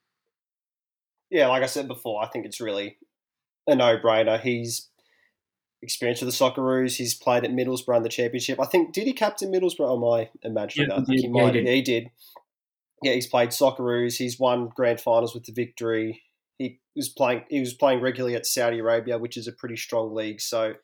Yeah, 1.30 1.46
like 1.48 1.62
I 1.62 1.66
said 1.66 1.88
before, 1.88 2.22
I 2.22 2.28
think 2.28 2.44
it's 2.44 2.60
really 2.60 2.98
a 3.66 3.74
no-brainer. 3.74 4.38
He's 4.40 4.90
experienced 5.80 6.22
with 6.22 6.36
the 6.36 6.44
Socceroos. 6.44 6.96
He's 6.96 7.14
played 7.14 7.44
at 7.44 7.50
Middlesbrough 7.50 7.96
in 7.98 8.02
the 8.02 8.08
Championship. 8.10 8.60
I 8.60 8.66
think 8.66 8.92
did 8.92 9.06
he 9.06 9.12
captain 9.14 9.50
Middlesbrough? 9.50 9.96
Am 9.96 10.04
I 10.04 10.28
imagining 10.42 10.90
Yeah, 10.90 10.96
that? 10.96 11.02
I 11.02 11.04
think 11.06 11.20
he 11.20 11.28
might. 11.28 11.52
did. 11.52 11.64
Yeah, 11.66 11.72
he 11.72 11.82
did. 11.82 12.10
Yeah, 13.02 13.12
he's 13.12 13.26
played 13.26 13.50
Socceroos. 13.50 14.16
He's 14.16 14.38
won 14.38 14.70
grand 14.74 15.00
finals 15.00 15.34
with 15.34 15.44
the 15.44 15.52
victory. 15.52 16.22
He 16.58 16.80
was 16.96 17.08
playing. 17.08 17.44
He 17.48 17.60
was 17.60 17.74
playing 17.74 18.00
regularly 18.00 18.34
at 18.34 18.46
Saudi 18.46 18.80
Arabia, 18.80 19.18
which 19.18 19.36
is 19.36 19.46
a 19.46 19.52
pretty 19.52 19.76
strong 19.76 20.14
league. 20.14 20.40
So 20.40 20.74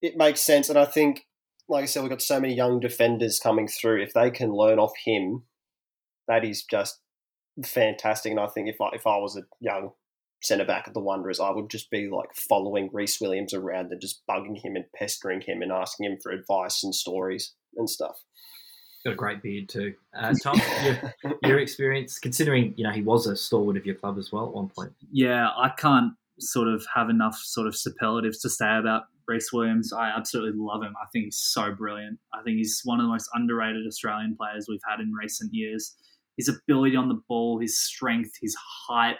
it 0.00 0.16
makes 0.16 0.40
sense. 0.40 0.70
And 0.70 0.78
I 0.78 0.86
think, 0.86 1.26
like 1.68 1.82
I 1.82 1.86
said, 1.86 2.02
we've 2.02 2.10
got 2.10 2.22
so 2.22 2.40
many 2.40 2.54
young 2.54 2.80
defenders 2.80 3.38
coming 3.38 3.68
through. 3.68 4.02
If 4.02 4.14
they 4.14 4.30
can 4.30 4.52
learn 4.54 4.78
off 4.78 4.92
him, 5.04 5.42
that 6.28 6.44
is 6.44 6.64
just 6.64 7.00
fantastic. 7.64 8.30
And 8.30 8.40
I 8.40 8.46
think 8.46 8.68
if 8.68 8.80
I 8.80 8.90
if 8.94 9.06
I 9.06 9.18
was 9.18 9.36
a 9.36 9.42
young 9.60 9.90
centre 10.42 10.64
back 10.64 10.84
at 10.86 10.94
the 10.94 11.00
Wanderers, 11.00 11.40
I 11.40 11.50
would 11.50 11.70
just 11.70 11.90
be 11.90 12.08
like 12.08 12.34
following 12.34 12.90
Rhys 12.92 13.18
Williams 13.20 13.54
around 13.54 13.90
and 13.92 14.00
just 14.00 14.22
bugging 14.28 14.62
him 14.62 14.76
and 14.76 14.84
pestering 14.94 15.40
him 15.40 15.62
and 15.62 15.72
asking 15.72 16.06
him 16.06 16.18
for 16.22 16.32
advice 16.32 16.84
and 16.84 16.94
stories 16.94 17.54
and 17.76 17.88
stuff. 17.88 18.16
Got 19.06 19.12
a 19.12 19.16
great 19.16 19.40
beard 19.40 19.68
too. 19.68 19.94
Uh, 20.18 20.34
Tom, 20.42 20.60
your, 20.82 21.14
your 21.44 21.58
experience, 21.60 22.18
considering 22.18 22.74
you 22.76 22.82
know 22.82 22.90
he 22.90 23.02
was 23.02 23.28
a 23.28 23.36
stalwart 23.36 23.76
of 23.76 23.86
your 23.86 23.94
club 23.94 24.18
as 24.18 24.32
well 24.32 24.46
at 24.46 24.52
one 24.52 24.68
point. 24.68 24.92
Yeah, 25.12 25.50
I 25.56 25.68
can't 25.78 26.12
sort 26.40 26.66
of 26.66 26.84
have 26.92 27.08
enough 27.08 27.36
sort 27.36 27.68
of 27.68 27.76
superlatives 27.76 28.40
to 28.40 28.50
say 28.50 28.76
about 28.76 29.04
Rhys 29.28 29.52
Williams. 29.52 29.92
I 29.92 30.08
absolutely 30.08 30.58
love 30.60 30.82
him. 30.82 30.92
I 31.00 31.06
think 31.12 31.26
he's 31.26 31.38
so 31.38 31.72
brilliant. 31.72 32.18
I 32.34 32.42
think 32.42 32.56
he's 32.56 32.80
one 32.82 32.98
of 32.98 33.04
the 33.04 33.08
most 33.12 33.30
underrated 33.32 33.86
Australian 33.86 34.36
players 34.36 34.66
we've 34.68 34.80
had 34.90 34.98
in 34.98 35.12
recent 35.12 35.54
years. 35.54 35.94
His 36.36 36.48
ability 36.48 36.96
on 36.96 37.08
the 37.08 37.22
ball, 37.28 37.60
his 37.60 37.78
strength, 37.78 38.32
his 38.42 38.56
height, 38.88 39.18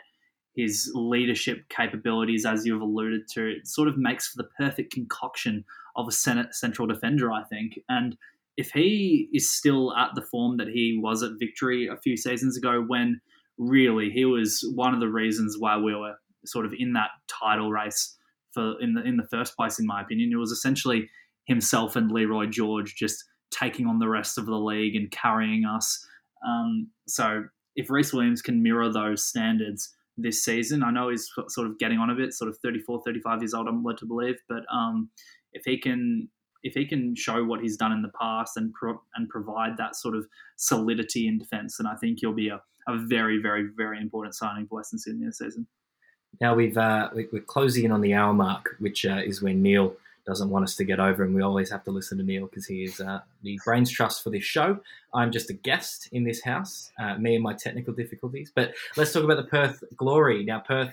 his 0.57 0.91
leadership 0.97 1.63
capabilities, 1.69 2.45
as 2.45 2.67
you've 2.67 2.83
alluded 2.83 3.29
to, 3.35 3.47
it 3.47 3.69
sort 3.69 3.87
of 3.87 3.97
makes 3.97 4.27
for 4.27 4.43
the 4.43 4.49
perfect 4.59 4.93
concoction 4.93 5.65
of 5.95 6.09
a 6.09 6.13
cent- 6.13 6.57
central 6.57 6.89
defender, 6.89 7.31
I 7.31 7.45
think. 7.45 7.79
And 7.89 8.17
if 8.57 8.71
he 8.71 9.29
is 9.33 9.55
still 9.55 9.95
at 9.97 10.11
the 10.15 10.23
form 10.31 10.57
that 10.57 10.69
he 10.69 10.99
was 11.01 11.23
at 11.23 11.33
Victory 11.39 11.89
a 11.89 11.97
few 11.97 12.17
seasons 12.17 12.57
ago, 12.57 12.83
when 12.87 13.21
really 13.59 14.11
he 14.11 14.25
was 14.25 14.65
one 14.75 14.95
of 14.95 15.01
the 15.01 15.09
reasons 15.09 15.57
why 15.59 15.77
we 15.77 15.95
were 15.95 16.15
sort 16.45 16.67
of 16.67 16.73
in 16.79 16.93
that 16.95 17.11
title 17.29 17.71
race 17.71 18.17
for 18.53 18.81
in 18.81 18.95
the 18.95 19.03
in 19.03 19.17
the 19.17 19.27
first 19.31 19.57
place, 19.57 19.79
in 19.79 19.87
my 19.87 20.01
opinion, 20.01 20.31
it 20.33 20.37
was 20.37 20.51
essentially 20.51 21.09
himself 21.47 21.97
and 21.97 22.11
Leroy 22.11 22.47
George 22.47 22.95
just 22.97 23.23
taking 23.51 23.87
on 23.87 23.99
the 23.99 24.09
rest 24.09 24.39
of 24.39 24.47
the 24.47 24.57
league 24.57 24.97
and 24.97 25.11
carrying 25.11 25.65
us. 25.65 26.05
Um, 26.47 26.91
so 27.07 27.45
if 27.77 27.91
Rhys 27.91 28.13
Williams 28.13 28.43
can 28.43 28.63
mirror 28.63 28.93
those 28.93 29.25
standards 29.25 29.95
this 30.17 30.45
season, 30.45 30.83
I 30.83 30.91
know 30.91 31.11
he's 31.11 31.31
sort 31.49 31.69
of 31.69 31.79
getting 31.79 31.99
on 31.99 32.11
a 32.11 32.15
bit, 32.15 32.33
sort 32.33 32.49
of 32.49 32.59
34, 32.65 33.03
35 33.05 33.43
years 33.43 33.55
old, 33.55 33.69
I'm 33.69 33.85
led 33.85 33.99
to 33.99 34.07
believe, 34.07 34.37
but 34.49 34.63
um, 34.73 35.11
if 35.53 35.63
he 35.65 35.79
can 35.79 36.29
if 36.67 36.75
he 36.75 36.85
can 36.93 37.15
show 37.15 37.39
what 37.45 37.61
he's 37.61 37.77
done 37.77 37.93
in 37.93 38.03
the 38.03 38.13
past 38.21 38.57
and 38.57 38.73
pro- 38.79 39.03
and 39.15 39.29
provide 39.37 39.77
that 39.79 39.95
sort 39.97 40.15
of 40.17 40.27
solidity 40.57 41.23
in 41.29 41.39
defence, 41.39 41.77
then 41.79 41.87
I 41.87 41.97
think 42.01 42.19
he'll 42.21 42.33
be 42.47 42.49
a, 42.49 42.61
a 42.89 42.97
very, 43.15 43.39
very, 43.41 43.65
very 43.83 43.99
important 44.01 44.35
signing 44.35 44.67
for 44.67 44.77
Western 44.77 44.99
Sydney 44.99 45.27
this 45.27 45.39
season. 45.39 45.67
Now 46.41 46.55
we've 46.55 46.77
uh, 46.77 47.11
we- 47.15 47.29
we're 47.33 47.43
closing 47.43 47.85
in 47.85 47.93
on 47.93 48.01
the 48.01 48.15
hour 48.15 48.35
mark, 48.35 48.65
which 48.79 49.07
uh, 49.07 49.23
is 49.31 49.41
when 49.43 49.63
Neil 49.63 49.95
doesn't 50.27 50.51
want 50.51 50.65
us 50.65 50.75
to 50.75 50.85
get 50.85 50.99
over, 50.99 51.23
and 51.25 51.33
we 51.37 51.43
always 51.43 51.71
have 51.71 51.85
to 51.85 51.93
listen 51.93 52.19
to 52.19 52.25
Neil 52.25 52.47
because 52.47 52.67
he 52.67 52.83
is 52.83 53.01
uh, 53.01 53.21
the 53.45 53.59
brains 53.65 53.91
trust 53.91 54.25
for 54.25 54.31
this 54.31 54.43
show. 54.43 54.81
I'm 55.15 55.31
just 55.31 55.51
a 55.51 55.53
guest 55.53 56.09
in 56.11 56.25
this 56.25 56.43
house, 56.43 56.91
uh, 56.99 57.17
me 57.17 57.37
and 57.37 57.45
my 57.45 57.55
technical 57.55 57.95
difficulties. 57.95 58.51
But 58.55 58.75
let's 58.97 59.13
talk 59.13 59.23
about 59.23 59.37
the 59.37 59.45
Perth 59.57 59.85
Glory. 59.97 60.45
Now, 60.45 60.59
Perth 60.59 60.91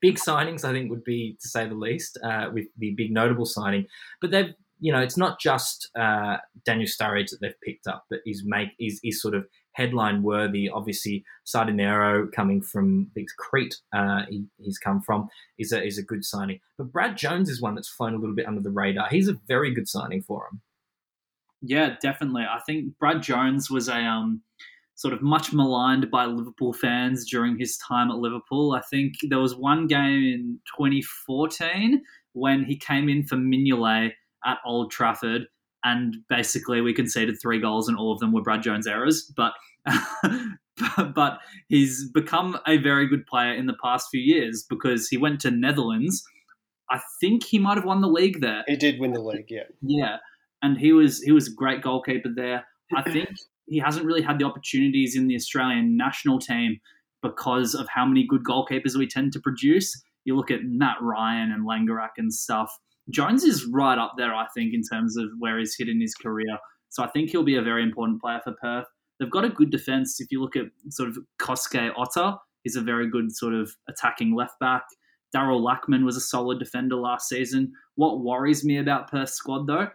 big 0.00 0.16
signings, 0.16 0.64
I 0.64 0.72
think, 0.72 0.90
would 0.90 1.04
be 1.04 1.36
to 1.42 1.48
say 1.48 1.68
the 1.68 1.74
least, 1.74 2.18
uh, 2.22 2.50
with 2.52 2.66
the 2.78 2.90
big 2.92 3.10
notable 3.10 3.46
signing. 3.46 3.86
But 4.20 4.30
they've 4.32 4.54
you 4.84 4.92
know, 4.92 5.00
it's 5.00 5.16
not 5.16 5.40
just 5.40 5.88
uh, 5.98 6.36
Daniel 6.66 6.86
Sturridge 6.86 7.30
that 7.30 7.38
they've 7.40 7.60
picked 7.62 7.86
up, 7.86 8.04
but 8.10 8.20
is 8.26 8.42
make 8.44 8.68
is 8.78 9.00
is 9.02 9.22
sort 9.22 9.34
of 9.34 9.46
headline 9.72 10.22
worthy. 10.22 10.68
Obviously, 10.68 11.24
Sardinero 11.46 12.30
coming 12.30 12.60
from 12.60 13.10
Crete, 13.38 13.76
uh, 13.96 14.24
he, 14.28 14.44
he's 14.58 14.76
come 14.76 15.00
from 15.00 15.30
is 15.58 15.72
a 15.72 15.82
is 15.82 15.96
a 15.96 16.02
good 16.02 16.22
signing. 16.22 16.60
But 16.76 16.92
Brad 16.92 17.16
Jones 17.16 17.48
is 17.48 17.62
one 17.62 17.74
that's 17.74 17.88
flown 17.88 18.12
a 18.12 18.18
little 18.18 18.34
bit 18.34 18.46
under 18.46 18.60
the 18.60 18.70
radar. 18.70 19.08
He's 19.08 19.26
a 19.26 19.40
very 19.48 19.72
good 19.72 19.88
signing 19.88 20.20
for 20.20 20.48
him. 20.52 20.60
Yeah, 21.62 21.96
definitely. 22.02 22.42
I 22.42 22.60
think 22.66 22.98
Brad 22.98 23.22
Jones 23.22 23.70
was 23.70 23.88
a 23.88 23.96
um, 23.96 24.42
sort 24.96 25.14
of 25.14 25.22
much 25.22 25.54
maligned 25.54 26.10
by 26.10 26.26
Liverpool 26.26 26.74
fans 26.74 27.24
during 27.30 27.58
his 27.58 27.78
time 27.78 28.10
at 28.10 28.18
Liverpool. 28.18 28.72
I 28.72 28.82
think 28.90 29.14
there 29.30 29.40
was 29.40 29.56
one 29.56 29.86
game 29.86 30.24
in 30.24 30.60
2014 30.76 32.02
when 32.34 32.64
he 32.64 32.76
came 32.76 33.08
in 33.08 33.24
for 33.24 33.36
Mignolet 33.36 34.12
at 34.44 34.58
Old 34.64 34.90
Trafford, 34.90 35.46
and 35.84 36.16
basically 36.28 36.80
we 36.80 36.92
conceded 36.92 37.36
three 37.40 37.60
goals, 37.60 37.88
and 37.88 37.96
all 37.96 38.12
of 38.12 38.18
them 38.20 38.32
were 38.32 38.42
Brad 38.42 38.62
Jones 38.62 38.86
errors. 38.86 39.30
But 39.36 39.52
but 41.14 41.38
he's 41.68 42.10
become 42.10 42.58
a 42.66 42.78
very 42.78 43.06
good 43.06 43.26
player 43.26 43.54
in 43.54 43.66
the 43.66 43.76
past 43.82 44.08
few 44.10 44.20
years 44.20 44.64
because 44.68 45.08
he 45.08 45.16
went 45.16 45.40
to 45.40 45.50
Netherlands. 45.50 46.24
I 46.90 47.00
think 47.20 47.44
he 47.44 47.58
might 47.58 47.76
have 47.76 47.84
won 47.84 48.00
the 48.00 48.08
league 48.08 48.40
there. 48.40 48.62
He 48.66 48.76
did 48.76 49.00
win 49.00 49.12
the 49.12 49.22
league, 49.22 49.46
yeah. 49.48 49.62
Yeah, 49.80 50.16
and 50.62 50.78
he 50.78 50.92
was 50.92 51.22
he 51.22 51.32
was 51.32 51.48
a 51.48 51.52
great 51.52 51.82
goalkeeper 51.82 52.30
there. 52.34 52.64
I 52.94 53.02
think 53.10 53.28
he 53.66 53.78
hasn't 53.78 54.04
really 54.04 54.22
had 54.22 54.38
the 54.38 54.44
opportunities 54.44 55.16
in 55.16 55.26
the 55.26 55.34
Australian 55.34 55.96
national 55.96 56.38
team 56.38 56.80
because 57.22 57.74
of 57.74 57.88
how 57.88 58.04
many 58.04 58.26
good 58.28 58.44
goalkeepers 58.44 58.96
we 58.96 59.06
tend 59.06 59.32
to 59.32 59.40
produce. 59.40 60.02
You 60.24 60.36
look 60.36 60.50
at 60.50 60.60
Matt 60.64 60.96
Ryan 61.00 61.50
and 61.50 61.66
Langerak 61.66 62.10
and 62.18 62.32
stuff. 62.32 62.70
Jones 63.10 63.44
is 63.44 63.66
right 63.66 63.98
up 63.98 64.14
there, 64.16 64.34
I 64.34 64.46
think, 64.54 64.74
in 64.74 64.82
terms 64.82 65.16
of 65.16 65.26
where 65.38 65.58
he's 65.58 65.76
hit 65.76 65.88
in 65.88 66.00
his 66.00 66.14
career. 66.14 66.58
So 66.88 67.02
I 67.02 67.08
think 67.08 67.30
he'll 67.30 67.42
be 67.42 67.56
a 67.56 67.62
very 67.62 67.82
important 67.82 68.20
player 68.20 68.40
for 68.42 68.54
Perth. 68.60 68.86
They've 69.18 69.30
got 69.30 69.44
a 69.44 69.50
good 69.50 69.70
defense. 69.70 70.20
If 70.20 70.30
you 70.30 70.40
look 70.40 70.56
at 70.56 70.66
sort 70.90 71.08
of 71.08 71.18
Kosuke 71.40 71.92
Ota, 71.96 72.38
he's 72.62 72.76
a 72.76 72.80
very 72.80 73.08
good 73.08 73.34
sort 73.34 73.54
of 73.54 73.70
attacking 73.88 74.34
left 74.34 74.58
back. 74.58 74.84
Darryl 75.34 75.60
Lachman 75.60 76.04
was 76.04 76.16
a 76.16 76.20
solid 76.20 76.58
defender 76.58 76.96
last 76.96 77.28
season. 77.28 77.72
What 77.96 78.20
worries 78.20 78.64
me 78.64 78.78
about 78.78 79.10
Perth's 79.10 79.32
squad, 79.32 79.66
though, 79.66 79.88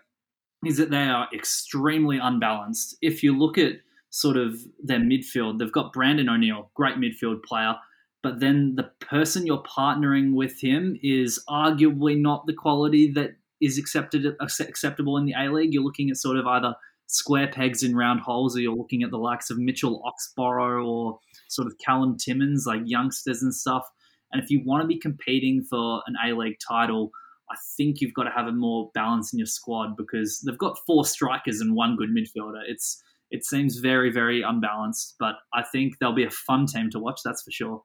is 0.66 0.78
that 0.78 0.92
they 0.92 1.04
are 1.04 1.30
extremely 1.34 2.18
unbalanced. 2.18 2.98
If 3.02 3.24
you 3.24 3.38
look 3.38 3.58
at 3.58 3.76
sort 4.10 4.38
of 4.38 4.60
their 4.84 5.00
midfield, 5.00 5.60
they've 5.60 5.72
got 5.72 5.94
Brandon 5.94 6.30
O'Neill, 6.30 6.72
great 6.76 6.96
midfield 6.96 7.44
player, 7.44 7.76
but 8.22 8.40
then 8.40 8.76
the 8.76 8.92
person 9.00 9.46
you're 9.46 9.64
partnering 9.64 10.34
with 10.34 10.62
him 10.62 10.98
is 11.02 11.42
arguably 11.50 12.20
not 12.20 12.46
the 12.46 12.54
quality 12.54 13.12
that 13.14 13.32
is 13.62 13.78
accepted 13.78 14.26
acceptable 14.40 15.18
in 15.18 15.26
the 15.26 15.34
A 15.38 15.52
League. 15.52 15.74
You're 15.74 15.84
looking 15.84 16.10
at 16.10 16.18
sort 16.18 16.38
of 16.38 16.46
either 16.46 16.76
square 17.08 17.48
pegs 17.48 17.82
in 17.84 17.96
round 17.96 18.22
holes, 18.22 18.56
or 18.56 18.62
you're 18.62 18.76
looking 18.76 19.04
at 19.04 19.12
the 19.12 19.18
likes 19.18 19.50
of 19.50 19.58
Mitchell 19.58 20.02
Oxborough 20.06 20.86
or 20.86 21.20
sort 21.48 21.68
of 21.68 21.74
Callum 21.84 22.18
Timmins, 22.18 22.66
like 22.68 22.82
youngsters 22.86 23.42
and 23.42 23.54
stuff. 23.54 23.88
And 24.32 24.42
if 24.42 24.50
you 24.50 24.62
want 24.64 24.82
to 24.82 24.88
be 24.88 25.00
competing 25.00 25.64
for 25.64 26.04
an 26.06 26.16
A 26.26 26.34
League 26.34 26.58
title, 26.66 27.12
I 27.52 27.56
think 27.78 28.00
you've 28.00 28.14
got 28.14 28.24
to 28.24 28.32
have 28.32 28.48
a 28.48 28.52
more 28.52 28.92
balance 28.94 29.34
in 29.34 29.40
your 29.40 29.48
squad 29.48 29.98
because 29.98 30.44
they've 30.46 30.58
got 30.58 30.78
four 30.86 31.04
strikers 31.04 31.62
and 31.62 31.76
one 31.76 31.96
good 31.96 32.10
midfielder. 32.10 32.62
It's 32.68 33.02
it 33.32 33.46
seems 33.46 33.78
very 33.78 34.12
very 34.12 34.42
unbalanced, 34.42 35.16
but 35.20 35.36
I 35.54 35.64
think 35.64 35.98
they'll 36.00 36.14
be 36.14 36.26
a 36.26 36.32
fun 36.32 36.66
team 36.68 36.90
to 36.92 37.00
watch. 37.00 37.22
That's 37.24 37.42
for 37.42 37.52
sure. 37.52 37.84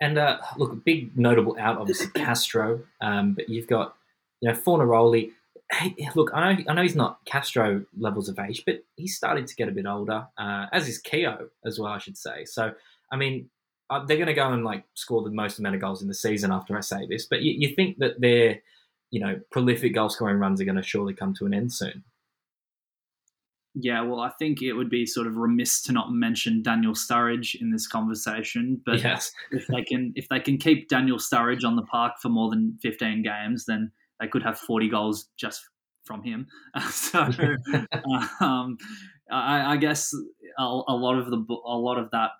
And 0.00 0.16
uh, 0.18 0.38
look, 0.56 0.72
a 0.72 0.76
big 0.76 1.16
notable 1.16 1.56
out, 1.58 1.78
obviously 1.78 2.08
Castro, 2.14 2.82
um, 3.00 3.34
but 3.34 3.48
you've 3.48 3.66
got 3.66 3.96
you 4.40 4.48
know 4.50 4.56
Fornaroli. 4.56 5.32
Hey, 5.70 5.94
look, 6.16 6.30
I 6.34 6.52
know 6.54 6.64
I 6.68 6.74
know 6.74 6.82
he's 6.82 6.96
not 6.96 7.20
Castro 7.26 7.84
levels 7.96 8.28
of 8.28 8.38
age, 8.38 8.64
but 8.66 8.84
he's 8.96 9.16
starting 9.16 9.44
to 9.44 9.54
get 9.54 9.68
a 9.68 9.72
bit 9.72 9.86
older, 9.86 10.26
uh, 10.38 10.66
as 10.72 10.88
is 10.88 10.98
Keogh 10.98 11.48
as 11.64 11.78
well, 11.78 11.92
I 11.92 11.98
should 11.98 12.16
say. 12.16 12.44
So, 12.44 12.72
I 13.12 13.16
mean, 13.16 13.50
uh, 13.90 14.04
they're 14.04 14.16
going 14.16 14.28
to 14.28 14.34
go 14.34 14.50
and 14.50 14.64
like 14.64 14.84
score 14.94 15.22
the 15.22 15.30
most 15.30 15.58
amount 15.58 15.74
of 15.74 15.80
goals 15.80 16.00
in 16.00 16.08
the 16.08 16.14
season 16.14 16.52
after 16.52 16.76
I 16.76 16.80
say 16.80 17.06
this. 17.08 17.26
But 17.26 17.42
you, 17.42 17.54
you 17.56 17.74
think 17.74 17.98
that 17.98 18.20
their, 18.20 18.60
you 19.10 19.20
know, 19.20 19.40
prolific 19.50 19.94
goal 19.94 20.08
scoring 20.08 20.38
runs 20.38 20.60
are 20.60 20.64
going 20.64 20.76
to 20.76 20.82
surely 20.82 21.12
come 21.12 21.34
to 21.34 21.46
an 21.46 21.54
end 21.54 21.72
soon. 21.72 22.04
Yeah, 23.74 24.02
well, 24.02 24.20
I 24.20 24.30
think 24.38 24.62
it 24.62 24.72
would 24.72 24.90
be 24.90 25.06
sort 25.06 25.28
of 25.28 25.36
remiss 25.36 25.80
to 25.82 25.92
not 25.92 26.10
mention 26.10 26.62
Daniel 26.62 26.92
Sturridge 26.92 27.54
in 27.60 27.70
this 27.70 27.86
conversation. 27.86 28.80
But 28.84 29.02
yes. 29.02 29.30
if 29.52 29.66
they 29.68 29.84
can, 29.84 30.12
if 30.16 30.28
they 30.28 30.40
can 30.40 30.58
keep 30.58 30.88
Daniel 30.88 31.18
Sturridge 31.18 31.64
on 31.64 31.76
the 31.76 31.82
park 31.82 32.14
for 32.20 32.30
more 32.30 32.50
than 32.50 32.78
fifteen 32.82 33.22
games, 33.22 33.66
then 33.66 33.92
they 34.20 34.26
could 34.26 34.42
have 34.42 34.58
forty 34.58 34.88
goals 34.88 35.28
just 35.36 35.62
from 36.04 36.24
him. 36.24 36.48
so, 36.90 37.20
um, 38.40 38.76
I, 39.30 39.74
I, 39.74 39.76
guess 39.76 40.12
a, 40.58 40.62
a, 40.62 40.96
lot 40.96 41.18
of 41.18 41.30
the 41.30 41.38
a 41.64 41.76
lot 41.76 41.98
of 41.98 42.10
that 42.10 42.30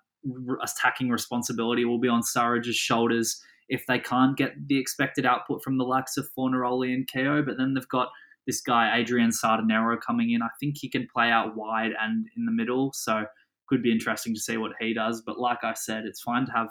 attacking 0.61 1.09
responsibility 1.09 1.85
will 1.85 1.99
be 1.99 2.09
on 2.09 2.21
Sturridge's 2.21 2.75
shoulders 2.75 3.41
if 3.69 3.85
they 3.87 3.99
can't 3.99 4.35
get 4.35 4.51
the 4.67 4.77
expected 4.77 5.25
output 5.25 5.63
from 5.63 5.77
the 5.77 5.85
likes 5.85 6.17
of 6.17 6.27
Fornaroli 6.37 6.93
and 6.93 7.07
Keogh. 7.07 7.43
But 7.43 7.57
then 7.57 7.73
they've 7.73 7.87
got 7.87 8.09
this 8.47 8.61
guy 8.61 8.97
Adrian 8.97 9.29
Sardinero 9.29 9.97
coming 9.99 10.31
in. 10.31 10.41
I 10.41 10.49
think 10.59 10.77
he 10.79 10.89
can 10.89 11.07
play 11.13 11.29
out 11.29 11.55
wide 11.55 11.91
and 11.99 12.27
in 12.35 12.45
the 12.45 12.51
middle, 12.51 12.91
so 12.93 13.25
could 13.67 13.81
be 13.81 13.91
interesting 13.91 14.33
to 14.35 14.39
see 14.39 14.57
what 14.57 14.73
he 14.79 14.93
does. 14.93 15.21
But 15.25 15.39
like 15.39 15.63
I 15.63 15.73
said, 15.73 16.03
it's 16.05 16.21
fine 16.21 16.45
to 16.45 16.51
have 16.51 16.67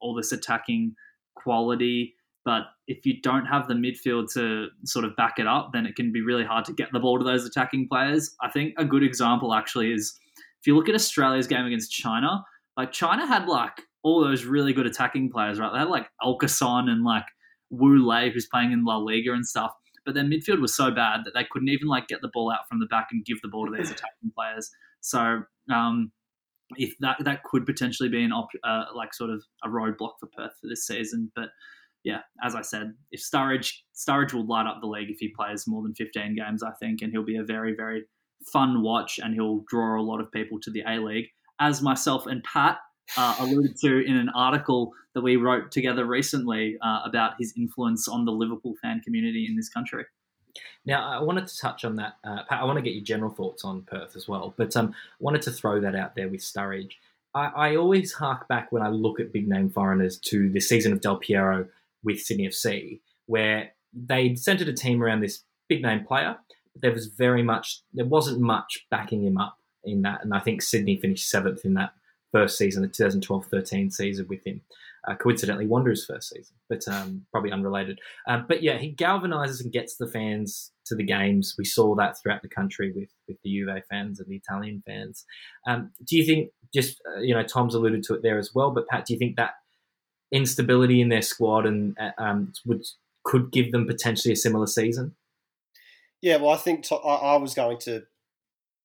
all 0.00 0.14
this 0.14 0.32
attacking 0.32 0.94
quality. 1.34 2.14
But 2.44 2.64
if 2.86 3.04
you 3.06 3.20
don't 3.22 3.46
have 3.46 3.66
the 3.68 3.74
midfield 3.74 4.32
to 4.34 4.68
sort 4.84 5.04
of 5.04 5.16
back 5.16 5.38
it 5.38 5.46
up, 5.46 5.70
then 5.72 5.86
it 5.86 5.96
can 5.96 6.12
be 6.12 6.20
really 6.20 6.44
hard 6.44 6.64
to 6.66 6.72
get 6.72 6.92
the 6.92 7.00
ball 7.00 7.18
to 7.18 7.24
those 7.24 7.44
attacking 7.44 7.88
players. 7.88 8.34
I 8.40 8.50
think 8.50 8.74
a 8.78 8.84
good 8.84 9.02
example 9.02 9.54
actually 9.54 9.92
is 9.92 10.18
if 10.60 10.66
you 10.66 10.76
look 10.76 10.88
at 10.88 10.94
Australia's 10.94 11.46
game 11.46 11.64
against 11.66 11.90
China, 11.90 12.44
like 12.76 12.92
China 12.92 13.26
had 13.26 13.48
like 13.48 13.82
all 14.02 14.20
those 14.20 14.44
really 14.44 14.72
good 14.72 14.86
attacking 14.86 15.30
players, 15.30 15.58
right? 15.58 15.72
They 15.72 15.78
had 15.78 15.88
like 15.88 16.08
Elkeson 16.22 16.88
and 16.88 17.02
like 17.02 17.24
Wu 17.70 18.06
Lei, 18.06 18.30
who's 18.30 18.46
playing 18.46 18.72
in 18.72 18.84
La 18.84 18.96
Liga 18.96 19.32
and 19.32 19.46
stuff. 19.46 19.72
But 20.04 20.14
their 20.14 20.24
midfield 20.24 20.60
was 20.60 20.76
so 20.76 20.90
bad 20.90 21.20
that 21.24 21.32
they 21.34 21.46
couldn't 21.50 21.68
even 21.68 21.88
like 21.88 22.08
get 22.08 22.20
the 22.20 22.30
ball 22.32 22.52
out 22.52 22.68
from 22.68 22.78
the 22.78 22.86
back 22.86 23.08
and 23.10 23.24
give 23.24 23.40
the 23.42 23.48
ball 23.48 23.66
to 23.66 23.72
these 23.76 23.90
attacking 23.92 24.32
players. 24.34 24.70
So 25.00 25.42
um, 25.72 26.12
if 26.76 26.94
that 27.00 27.16
that 27.20 27.42
could 27.44 27.66
potentially 27.66 28.08
be 28.08 28.22
an 28.22 28.32
op, 28.32 28.48
uh, 28.62 28.84
like 28.94 29.14
sort 29.14 29.30
of 29.30 29.42
a 29.64 29.68
roadblock 29.68 30.12
for 30.20 30.28
Perth 30.36 30.52
for 30.60 30.68
this 30.68 30.86
season. 30.86 31.30
But 31.34 31.50
yeah, 32.04 32.20
as 32.42 32.54
I 32.54 32.62
said, 32.62 32.94
if 33.10 33.22
Sturridge 33.22 33.72
Sturridge 33.94 34.32
will 34.32 34.46
light 34.46 34.66
up 34.66 34.78
the 34.80 34.86
league 34.86 35.10
if 35.10 35.18
he 35.18 35.32
plays 35.36 35.64
more 35.66 35.82
than 35.82 35.94
15 35.94 36.36
games, 36.36 36.62
I 36.62 36.72
think, 36.80 37.00
and 37.02 37.10
he'll 37.12 37.24
be 37.24 37.36
a 37.36 37.44
very 37.44 37.74
very 37.74 38.04
fun 38.52 38.82
watch, 38.82 39.18
and 39.22 39.34
he'll 39.34 39.64
draw 39.68 40.00
a 40.00 40.02
lot 40.02 40.20
of 40.20 40.30
people 40.32 40.58
to 40.62 40.70
the 40.70 40.82
A 40.86 40.98
League 40.98 41.28
as 41.60 41.82
myself 41.82 42.26
and 42.26 42.42
Pat 42.44 42.78
uh, 43.16 43.36
alluded 43.38 43.76
to 43.80 44.04
in 44.04 44.16
an 44.16 44.28
article 44.30 44.92
that 45.14 45.22
we 45.22 45.36
wrote 45.36 45.70
together 45.70 46.04
recently 46.04 46.76
uh, 46.82 47.00
about 47.04 47.34
his 47.38 47.52
influence 47.56 48.08
on 48.08 48.24
the 48.24 48.32
Liverpool 48.32 48.74
fan 48.82 49.00
community 49.00 49.46
in 49.48 49.56
this 49.56 49.68
country. 49.68 50.04
Now, 50.86 51.08
I 51.08 51.22
wanted 51.22 51.46
to 51.46 51.56
touch 51.56 51.84
on 51.84 51.96
that. 51.96 52.14
Uh, 52.24 52.42
Pat, 52.48 52.60
I 52.60 52.64
want 52.64 52.76
to 52.76 52.82
get 52.82 52.94
your 52.94 53.04
general 53.04 53.30
thoughts 53.30 53.64
on 53.64 53.82
Perth 53.82 54.16
as 54.16 54.28
well, 54.28 54.54
but 54.56 54.76
um, 54.76 54.94
wanted 55.18 55.42
to 55.42 55.50
throw 55.50 55.80
that 55.80 55.94
out 55.94 56.14
there 56.14 56.28
with 56.28 56.40
Sturridge. 56.40 56.92
I, 57.34 57.46
I 57.46 57.76
always 57.76 58.12
hark 58.12 58.46
back 58.48 58.70
when 58.70 58.82
I 58.82 58.88
look 58.88 59.18
at 59.18 59.32
big 59.32 59.48
name 59.48 59.70
foreigners 59.70 60.18
to 60.18 60.50
the 60.50 60.60
season 60.60 60.92
of 60.92 61.00
Del 61.00 61.16
Piero 61.16 61.66
with 62.02 62.20
Sydney 62.20 62.48
FC, 62.48 63.00
where 63.26 63.72
they 63.92 64.34
centered 64.34 64.68
a 64.68 64.72
team 64.72 65.02
around 65.02 65.20
this 65.20 65.42
big 65.68 65.82
name 65.82 66.04
player. 66.04 66.36
But 66.72 66.82
there 66.82 66.92
was 66.92 67.06
very 67.06 67.42
much, 67.42 67.80
there 67.92 68.04
wasn't 68.04 68.40
much 68.40 68.86
backing 68.90 69.24
him 69.24 69.38
up 69.38 69.58
in 69.84 70.02
that. 70.02 70.22
And 70.22 70.34
I 70.34 70.40
think 70.40 70.62
Sydney 70.62 70.96
finished 70.96 71.28
seventh 71.28 71.64
in 71.64 71.74
that 71.74 71.94
first 72.34 72.58
season, 72.58 72.82
the 72.82 72.88
2012 72.88 73.46
13 73.46 73.90
season 73.90 74.26
with 74.28 74.44
him. 74.44 74.60
Uh, 75.06 75.14
coincidentally, 75.14 75.66
Wanderers' 75.66 76.06
first 76.06 76.30
season, 76.30 76.56
but 76.68 76.80
um, 76.88 77.26
probably 77.30 77.52
unrelated. 77.52 77.98
Uh, 78.26 78.38
but 78.48 78.62
yeah, 78.62 78.78
he 78.78 78.94
galvanizes 78.94 79.62
and 79.62 79.70
gets 79.70 79.96
the 79.96 80.06
fans 80.06 80.72
to 80.86 80.94
the 80.94 81.04
games. 81.04 81.54
We 81.58 81.66
saw 81.66 81.94
that 81.96 82.16
throughout 82.18 82.40
the 82.40 82.48
country 82.48 82.90
with, 82.96 83.10
with 83.28 83.36
the 83.44 83.50
Juve 83.50 83.82
fans 83.90 84.18
and 84.18 84.28
the 84.28 84.36
Italian 84.36 84.82
fans. 84.86 85.26
Um, 85.68 85.90
do 86.06 86.16
you 86.16 86.24
think, 86.24 86.50
just, 86.74 87.02
uh, 87.06 87.20
you 87.20 87.34
know, 87.34 87.42
Tom's 87.42 87.74
alluded 87.74 88.02
to 88.04 88.14
it 88.14 88.22
there 88.22 88.38
as 88.38 88.52
well, 88.54 88.70
but 88.70 88.88
Pat, 88.88 89.04
do 89.04 89.12
you 89.12 89.18
think 89.18 89.36
that 89.36 89.52
instability 90.32 91.02
in 91.02 91.10
their 91.10 91.22
squad 91.22 91.66
and 91.66 91.96
uh, 91.98 92.10
um, 92.18 92.52
would 92.66 92.82
could 93.24 93.50
give 93.52 93.72
them 93.72 93.86
potentially 93.86 94.32
a 94.32 94.36
similar 94.36 94.66
season? 94.66 95.14
Yeah, 96.22 96.36
well, 96.36 96.50
I 96.50 96.56
think 96.56 96.84
to, 96.84 96.96
I, 96.96 97.34
I 97.34 97.36
was 97.36 97.54
going 97.54 97.78
to 97.80 98.04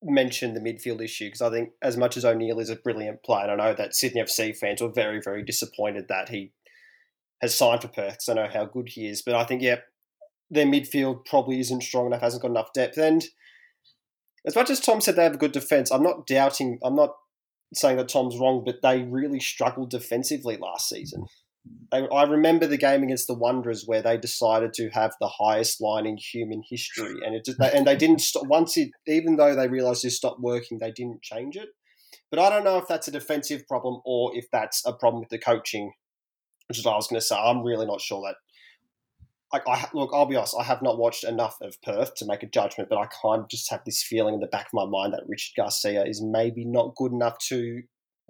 mention 0.02 0.54
the 0.54 0.60
midfield 0.60 1.02
issue 1.02 1.26
because 1.26 1.42
I 1.42 1.50
think 1.50 1.72
as 1.82 1.98
much 1.98 2.16
as 2.16 2.24
O'Neill 2.24 2.60
is 2.60 2.70
a 2.70 2.76
brilliant 2.76 3.24
player, 3.24 3.50
and 3.50 3.62
I 3.62 3.70
know 3.70 3.74
that 3.76 3.96
Sydney 3.96 4.22
FC 4.22 4.56
fans 4.56 4.82
were 4.82 4.92
very, 4.92 5.22
very 5.22 5.44
disappointed 5.44 6.08
that 6.08 6.30
he 6.30 6.52
has 7.42 7.56
signed 7.56 7.82
for 7.82 7.88
Perth 7.90 8.14
because 8.14 8.30
I 8.30 8.34
know 8.34 8.50
how 8.52 8.66
good 8.66 8.90
he 8.90 9.08
is. 9.08 9.22
But 9.22 9.36
I 9.36 9.44
think, 9.44 9.62
yeah, 9.62 9.78
their 10.50 10.66
midfield 10.66 11.26
probably 11.26 11.60
isn't 11.60 11.84
strong 11.84 12.08
enough, 12.08 12.22
hasn't 12.22 12.42
got 12.42 12.52
enough 12.52 12.74
depth. 12.74 12.98
And 12.98 13.26
as 14.46 14.56
much 14.56 14.70
as 14.70 14.80
Tom 14.80 15.02
said 15.02 15.16
they 15.16 15.24
have 15.24 15.36
a 15.36 15.38
good 15.38 15.52
defence, 15.52 15.92
I'm 15.92 16.04
not 16.04 16.26
doubting, 16.26 16.80
I'm 16.84 16.96
not 16.96 17.16
saying 17.74 17.98
that 17.98 18.10
Tom's 18.10 18.38
wrong, 18.38 18.64
but 18.66 18.82
they 18.82 19.04
really 19.04 19.40
struggled 19.40 19.90
defensively 19.90 20.58
last 20.58 20.90
season. 20.90 21.26
I 21.92 22.24
remember 22.24 22.68
the 22.68 22.78
game 22.78 23.04
against 23.04 23.28
the 23.28 23.34
Wanderers 23.34 23.86
where 23.86 24.02
they 24.02 24.18
decided 24.18 24.74
to 24.74 24.90
have 24.90 25.14
the 25.20 25.28
highest 25.28 25.82
line 25.82 26.06
in 26.06 26.18
human 26.18 26.62
history, 26.68 27.16
and 27.26 27.36
it 27.36 27.46
just, 27.46 27.60
and 27.60 27.88
they 27.88 27.96
didn't 27.96 28.22
stop 28.22 28.46
once 28.48 28.78
it. 28.78 28.92
Even 29.08 29.38
though 29.38 29.56
they 29.56 29.68
realised 29.68 30.06
it 30.06 30.12
stopped 30.12 30.40
working, 30.40 30.80
they 30.80 30.92
didn't 30.92 31.22
change 31.22 31.56
it. 31.56 31.70
But 32.30 32.40
I 32.40 32.50
don't 32.50 32.64
know 32.64 32.78
if 32.78 32.88
that's 32.88 33.08
a 33.08 33.12
defensive 33.12 33.68
problem 33.68 34.02
or 34.06 34.36
if 34.36 34.46
that's 34.52 34.86
a 34.86 34.94
problem 34.94 35.20
with 35.22 35.30
the 35.30 35.40
coaching, 35.40 35.94
which 36.68 36.78
is 36.78 36.86
what 36.86 36.94
I 36.94 36.98
was 36.98 37.08
going 37.08 37.20
to 37.20 37.26
say. 37.26 37.36
I'm 37.36 37.64
really 37.64 37.86
not 37.86 38.02
sure 38.02 38.22
that. 38.28 38.36
Like 39.52 39.68
I 39.68 39.90
look, 39.96 40.12
I'll 40.14 40.28
be 40.28 40.36
honest. 40.36 40.56
I 40.60 40.64
have 40.64 40.84
not 40.84 41.00
watched 41.00 41.24
enough 41.24 41.58
of 41.62 41.82
Perth 41.82 42.14
to 42.16 42.26
make 42.26 42.44
a 42.44 42.48
judgment, 42.48 42.90
but 42.90 43.00
I 43.00 43.08
kind 43.08 43.42
of 43.42 43.50
just 43.50 43.72
have 43.72 43.82
this 43.84 44.04
feeling 44.04 44.36
in 44.36 44.42
the 44.42 44.48
back 44.48 44.68
of 44.68 44.74
my 44.74 44.86
mind 44.86 45.14
that 45.14 45.24
Richard 45.28 45.54
Garcia 45.58 46.06
is 46.06 46.22
maybe 46.22 46.66
not 46.66 46.96
good 46.96 47.12
enough 47.12 47.40
to 47.48 47.82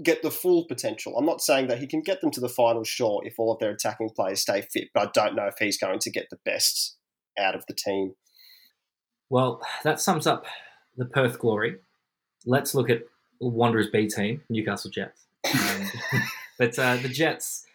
get 0.03 0.21
the 0.21 0.31
full 0.31 0.65
potential. 0.65 1.17
I'm 1.17 1.25
not 1.25 1.41
saying 1.41 1.67
that 1.67 1.79
he 1.79 1.87
can 1.87 2.01
get 2.01 2.21
them 2.21 2.31
to 2.31 2.39
the 2.39 2.49
final, 2.49 2.83
sure, 2.83 3.21
if 3.25 3.35
all 3.37 3.51
of 3.51 3.59
their 3.59 3.71
attacking 3.71 4.11
players 4.15 4.41
stay 4.41 4.61
fit, 4.61 4.89
but 4.93 5.07
I 5.07 5.11
don't 5.13 5.35
know 5.35 5.47
if 5.47 5.55
he's 5.59 5.77
going 5.77 5.99
to 5.99 6.11
get 6.11 6.29
the 6.29 6.39
best 6.45 6.97
out 7.37 7.55
of 7.55 7.65
the 7.67 7.73
team. 7.73 8.15
Well, 9.29 9.61
that 9.83 9.99
sums 9.99 10.25
up 10.25 10.45
the 10.97 11.05
Perth 11.05 11.39
glory. 11.39 11.77
Let's 12.45 12.73
look 12.73 12.89
at 12.89 13.03
Wanderers 13.39 13.89
B 13.89 14.07
team, 14.07 14.41
Newcastle 14.49 14.91
Jets. 14.91 15.25
Um, 15.53 15.91
but 16.57 16.77
uh, 16.79 16.97
the 16.97 17.09
Jets, 17.09 17.65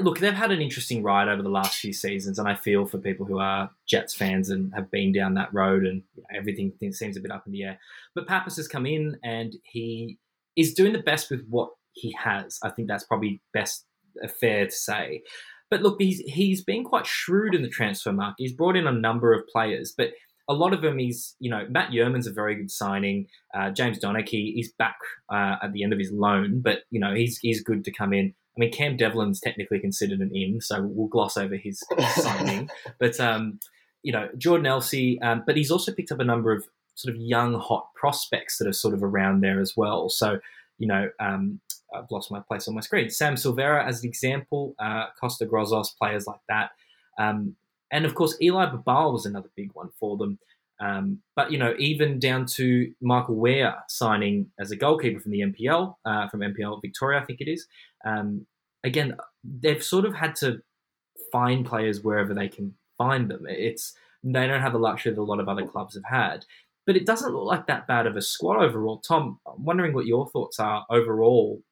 look, 0.00 0.18
they've 0.18 0.32
had 0.32 0.50
an 0.50 0.60
interesting 0.60 1.02
ride 1.02 1.28
over 1.28 1.42
the 1.42 1.48
last 1.48 1.78
few 1.78 1.92
seasons, 1.92 2.38
and 2.38 2.48
I 2.48 2.54
feel 2.54 2.86
for 2.86 2.98
people 2.98 3.26
who 3.26 3.38
are 3.38 3.70
Jets 3.86 4.14
fans 4.14 4.50
and 4.50 4.72
have 4.74 4.90
been 4.90 5.12
down 5.12 5.34
that 5.34 5.52
road, 5.52 5.84
and 5.84 6.02
you 6.14 6.22
know, 6.22 6.38
everything 6.38 6.72
seems 6.92 7.16
a 7.16 7.20
bit 7.20 7.30
up 7.30 7.46
in 7.46 7.52
the 7.52 7.64
air. 7.64 7.78
But 8.14 8.26
Papas 8.26 8.56
has 8.56 8.68
come 8.68 8.86
in, 8.86 9.18
and 9.22 9.56
he 9.62 10.18
is 10.56 10.74
doing 10.74 10.92
the 10.92 10.98
best 10.98 11.30
with 11.30 11.46
what 11.48 11.70
he 11.92 12.14
has. 12.22 12.58
I 12.62 12.70
think 12.70 12.88
that's 12.88 13.04
probably 13.04 13.40
best 13.52 13.84
uh, 14.22 14.28
fair 14.40 14.66
to 14.66 14.72
say. 14.72 15.22
But 15.70 15.82
look, 15.82 15.96
he's 16.00 16.18
he's 16.26 16.64
been 16.64 16.84
quite 16.84 17.06
shrewd 17.06 17.54
in 17.54 17.62
the 17.62 17.68
transfer 17.68 18.12
market. 18.12 18.36
He's 18.38 18.52
brought 18.52 18.76
in 18.76 18.86
a 18.86 18.92
number 18.92 19.32
of 19.32 19.46
players, 19.46 19.94
but 19.96 20.10
a 20.48 20.54
lot 20.54 20.72
of 20.72 20.82
them 20.82 20.98
he's 20.98 21.36
you 21.38 21.48
know 21.48 21.64
Matt 21.70 21.92
Jurman's 21.92 22.26
a 22.26 22.32
very 22.32 22.56
good 22.56 22.70
signing. 22.70 23.26
Uh, 23.54 23.70
James 23.70 23.98
Donachie 24.00 24.52
he's 24.54 24.72
back 24.72 24.96
uh, 25.32 25.56
at 25.62 25.72
the 25.72 25.84
end 25.84 25.92
of 25.92 25.98
his 25.98 26.10
loan, 26.12 26.60
but 26.60 26.80
you 26.90 27.00
know 27.00 27.14
he's 27.14 27.38
he's 27.38 27.62
good 27.62 27.84
to 27.84 27.92
come 27.92 28.12
in. 28.12 28.34
I 28.56 28.58
mean 28.58 28.72
Cam 28.72 28.96
Devlin's 28.96 29.40
technically 29.40 29.78
considered 29.78 30.18
an 30.18 30.32
in, 30.34 30.60
so 30.60 30.82
we'll 30.82 31.06
gloss 31.06 31.36
over 31.36 31.56
his 31.56 31.80
signing. 32.16 32.68
But 32.98 33.20
um, 33.20 33.60
you 34.02 34.12
know 34.12 34.28
Jordan 34.36 34.66
Elsey, 34.66 35.20
um, 35.22 35.44
but 35.46 35.56
he's 35.56 35.70
also 35.70 35.92
picked 35.92 36.10
up 36.10 36.18
a 36.18 36.24
number 36.24 36.52
of 36.52 36.66
sort 37.00 37.14
of 37.14 37.20
young, 37.20 37.54
hot 37.54 37.88
prospects 37.94 38.58
that 38.58 38.68
are 38.68 38.72
sort 38.72 38.94
of 38.94 39.02
around 39.02 39.40
there 39.40 39.60
as 39.60 39.74
well. 39.76 40.08
So, 40.08 40.38
you 40.78 40.86
know, 40.86 41.10
um, 41.18 41.60
I've 41.94 42.10
lost 42.10 42.30
my 42.30 42.40
place 42.40 42.68
on 42.68 42.74
my 42.74 42.80
screen. 42.80 43.10
Sam 43.10 43.34
Silvera, 43.34 43.86
as 43.86 44.02
an 44.02 44.08
example, 44.08 44.74
uh, 44.78 45.06
Costa 45.20 45.46
Grozos, 45.46 45.96
players 45.96 46.26
like 46.26 46.40
that. 46.48 46.70
Um, 47.18 47.56
and 47.92 48.04
of 48.04 48.14
course, 48.14 48.36
Eli 48.40 48.66
Babalj 48.66 49.12
was 49.12 49.26
another 49.26 49.50
big 49.56 49.70
one 49.74 49.90
for 49.98 50.16
them. 50.16 50.38
Um, 50.80 51.18
but, 51.36 51.52
you 51.52 51.58
know, 51.58 51.74
even 51.78 52.18
down 52.18 52.46
to 52.54 52.92
Michael 53.02 53.36
Weier 53.36 53.74
signing 53.88 54.50
as 54.58 54.70
a 54.70 54.76
goalkeeper 54.76 55.20
from 55.20 55.32
the 55.32 55.40
NPL, 55.40 55.94
uh, 56.06 56.28
from 56.28 56.40
NPL 56.40 56.80
Victoria, 56.80 57.20
I 57.20 57.24
think 57.24 57.40
it 57.40 57.50
is. 57.50 57.66
Um, 58.04 58.46
again, 58.82 59.16
they've 59.44 59.82
sort 59.82 60.06
of 60.06 60.14
had 60.14 60.36
to 60.36 60.62
find 61.30 61.66
players 61.66 62.02
wherever 62.02 62.32
they 62.32 62.48
can 62.48 62.74
find 62.96 63.30
them. 63.30 63.44
It's 63.48 63.94
they 64.22 64.46
don't 64.46 64.60
have 64.60 64.72
the 64.72 64.78
luxury 64.78 65.12
that 65.12 65.20
a 65.20 65.22
lot 65.22 65.40
of 65.40 65.48
other 65.48 65.66
clubs 65.66 65.94
have 65.94 66.04
had. 66.04 66.44
But 66.90 66.96
it 66.96 67.06
doesn't 67.06 67.32
look 67.32 67.44
like 67.44 67.68
that 67.68 67.86
bad 67.86 68.08
of 68.08 68.16
a 68.16 68.20
squad 68.20 68.60
overall. 68.60 68.98
Tom, 68.98 69.38
I'm 69.46 69.62
wondering 69.64 69.92
what 69.94 70.06
your 70.06 70.28
thoughts 70.28 70.58
are 70.58 70.84
overall. 70.90 71.62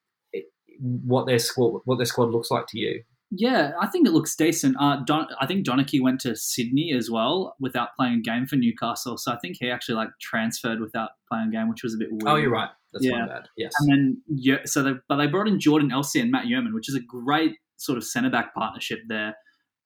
What 0.79 1.27
their 1.27 1.41
squad, 1.41 1.81
what 1.87 1.97
their 1.97 2.07
squad 2.07 2.31
looks 2.31 2.53
like 2.53 2.67
to 2.69 2.79
you. 2.79 3.03
Yeah, 3.33 3.73
I 3.81 3.89
think 3.89 4.07
it 4.07 4.13
looks 4.13 4.37
decent. 4.37 4.77
Uh, 4.79 4.99
Don, 5.05 5.27
I 5.41 5.47
think 5.47 5.67
Donachie 5.67 6.01
went 6.01 6.21
to 6.21 6.37
Sydney 6.37 6.93
as 6.97 7.11
well 7.11 7.57
without 7.59 7.89
playing 7.97 8.15
a 8.15 8.21
game 8.21 8.47
for 8.47 8.55
Newcastle. 8.55 9.19
So 9.19 9.33
I 9.33 9.39
think 9.39 9.57
he 9.59 9.69
actually 9.73 9.97
like 9.97 10.11
transferred 10.21 10.79
without 10.79 11.11
playing 11.29 11.49
a 11.49 11.51
game, 11.51 11.69
which 11.69 11.83
was 11.83 11.95
a 11.95 11.99
bit 11.99 12.11
weird. 12.13 12.23
Oh, 12.29 12.37
you're 12.37 12.53
right. 12.53 12.71
That's 12.93 13.05
Yeah. 13.05 13.27
bad. 13.27 13.49
Yes. 13.57 13.73
And 13.81 13.91
then 13.91 14.23
yeah, 14.29 14.59
so 14.67 14.85
they 14.85 14.93
but 15.09 15.17
they 15.17 15.27
brought 15.27 15.49
in 15.49 15.59
Jordan 15.59 15.91
Elsey 15.91 16.21
and 16.21 16.31
Matt 16.31 16.45
Jurman, 16.47 16.75
which 16.75 16.89
is 16.89 16.95
a 16.95 17.01
great 17.01 17.57
sort 17.77 17.99
of 17.99 18.05
centre 18.05 18.31
back 18.31 18.55
partnership 18.55 19.01
there. 19.09 19.35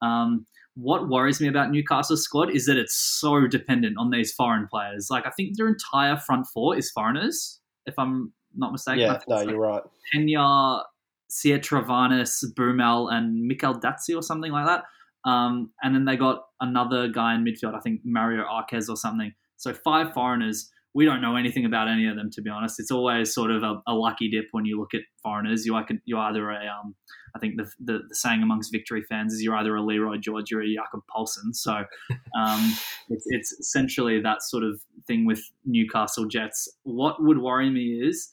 Um, 0.02 0.44
what 0.74 1.08
worries 1.08 1.40
me 1.40 1.48
about 1.48 1.70
Newcastle's 1.70 2.24
squad 2.24 2.50
is 2.50 2.66
that 2.66 2.76
it's 2.76 2.94
so 2.94 3.46
dependent 3.46 3.96
on 3.98 4.10
these 4.10 4.32
foreign 4.32 4.66
players. 4.66 5.08
Like 5.10 5.26
I 5.26 5.30
think 5.30 5.56
their 5.56 5.68
entire 5.68 6.16
front 6.16 6.46
four 6.46 6.76
is 6.76 6.90
foreigners, 6.90 7.60
if 7.86 7.94
I'm 7.98 8.32
not 8.56 8.72
mistaken. 8.72 9.00
Yeah, 9.00 9.18
no, 9.28 9.36
like 9.36 9.48
you're 9.48 9.58
right. 9.58 9.82
Penha, 10.14 10.82
Siatravanis, 11.30 12.44
Brumel, 12.54 13.12
and 13.12 13.46
Mikel 13.46 13.74
Datsi 13.74 14.16
or 14.16 14.22
something 14.22 14.52
like 14.52 14.66
that. 14.66 14.84
Um, 15.28 15.70
and 15.82 15.94
then 15.94 16.04
they 16.04 16.16
got 16.16 16.44
another 16.60 17.08
guy 17.08 17.34
in 17.34 17.44
midfield, 17.44 17.74
I 17.74 17.80
think 17.80 18.00
Mario 18.04 18.44
Arqués 18.44 18.88
or 18.88 18.96
something. 18.96 19.32
So 19.56 19.72
five 19.72 20.12
foreigners. 20.12 20.70
We 20.94 21.04
don't 21.04 21.22
know 21.22 21.36
anything 21.36 21.64
about 21.64 21.88
any 21.88 22.06
of 22.06 22.16
them, 22.16 22.30
to 22.32 22.42
be 22.42 22.50
honest. 22.50 22.78
It's 22.78 22.90
always 22.90 23.32
sort 23.32 23.50
of 23.50 23.62
a, 23.62 23.80
a 23.86 23.94
lucky 23.94 24.30
dip 24.30 24.46
when 24.52 24.66
you 24.66 24.78
look 24.78 24.94
at 24.94 25.00
foreigners. 25.22 25.64
You 25.64 25.80
you 26.04 26.18
either 26.18 26.50
a 26.50 26.66
um, 26.66 26.94
I 27.34 27.38
think 27.38 27.56
the, 27.56 27.70
the 27.82 28.00
the 28.08 28.14
saying 28.14 28.42
amongst 28.42 28.72
victory 28.72 29.02
fans 29.08 29.32
is 29.32 29.42
you're 29.42 29.56
either 29.56 29.74
a 29.74 29.82
Leroy 29.82 30.18
George 30.18 30.52
or 30.52 30.60
a 30.60 30.74
Jakob 30.74 31.02
Poulsen. 31.14 31.54
So 31.54 31.84
um, 32.38 32.72
it's, 33.08 33.24
it's 33.28 33.52
essentially 33.52 34.20
that 34.20 34.42
sort 34.42 34.64
of 34.64 34.80
thing 35.06 35.24
with 35.24 35.42
Newcastle 35.64 36.26
Jets. 36.26 36.68
What 36.82 37.22
would 37.22 37.38
worry 37.38 37.70
me 37.70 38.00
is 38.06 38.30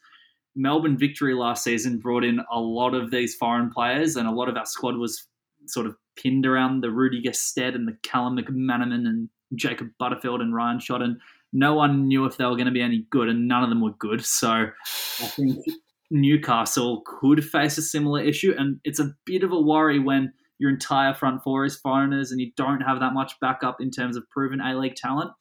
Melbourne 0.55 0.97
victory 0.97 1.33
last 1.33 1.63
season 1.63 1.99
brought 1.99 2.23
in 2.23 2.41
a 2.51 2.59
lot 2.59 2.93
of 2.93 3.11
these 3.11 3.35
foreign 3.35 3.69
players, 3.69 4.15
and 4.15 4.27
a 4.27 4.31
lot 4.31 4.49
of 4.49 4.57
our 4.57 4.65
squad 4.65 4.97
was 4.97 5.25
sort 5.67 5.85
of 5.85 5.95
pinned 6.15 6.45
around 6.45 6.81
the 6.81 6.91
Rudy 6.91 7.21
Gestede 7.21 7.75
and 7.75 7.87
the 7.87 7.97
Callum 8.03 8.37
McManaman 8.37 9.07
and 9.07 9.29
Jacob 9.55 9.89
Butterfield 9.97 10.41
and 10.41 10.53
Ryan 10.53 10.79
Shot, 10.79 11.01
and 11.01 11.19
no 11.51 11.73
one 11.73 12.07
knew 12.07 12.25
if 12.25 12.37
they 12.37 12.45
were 12.45 12.55
going 12.55 12.65
to 12.65 12.71
be 12.71 12.81
any 12.81 13.05
good, 13.09 13.29
and 13.29 13.47
none 13.47 13.63
of 13.63 13.69
them 13.69 13.81
were 13.81 13.93
good. 13.97 14.23
So 14.25 14.49
I 14.49 15.25
think 15.25 15.65
Newcastle 16.11 17.03
could 17.05 17.43
face 17.43 17.77
a 17.77 17.81
similar 17.81 18.21
issue, 18.21 18.53
and 18.57 18.79
it's 18.83 18.99
a 18.99 19.13
bit 19.25 19.43
of 19.43 19.51
a 19.51 19.59
worry 19.59 19.99
when 19.99 20.33
your 20.59 20.69
entire 20.69 21.13
front 21.13 21.41
four 21.41 21.65
is 21.65 21.77
foreigners 21.77 22.31
and 22.31 22.41
you 22.41 22.51
don't 22.57 22.81
have 22.81 22.99
that 22.99 23.13
much 23.13 23.39
backup 23.39 23.79
in 23.79 23.89
terms 23.91 24.17
of 24.17 24.29
proven 24.29 24.59
A 24.59 24.77
League 24.77 24.95
talent. 24.95 25.31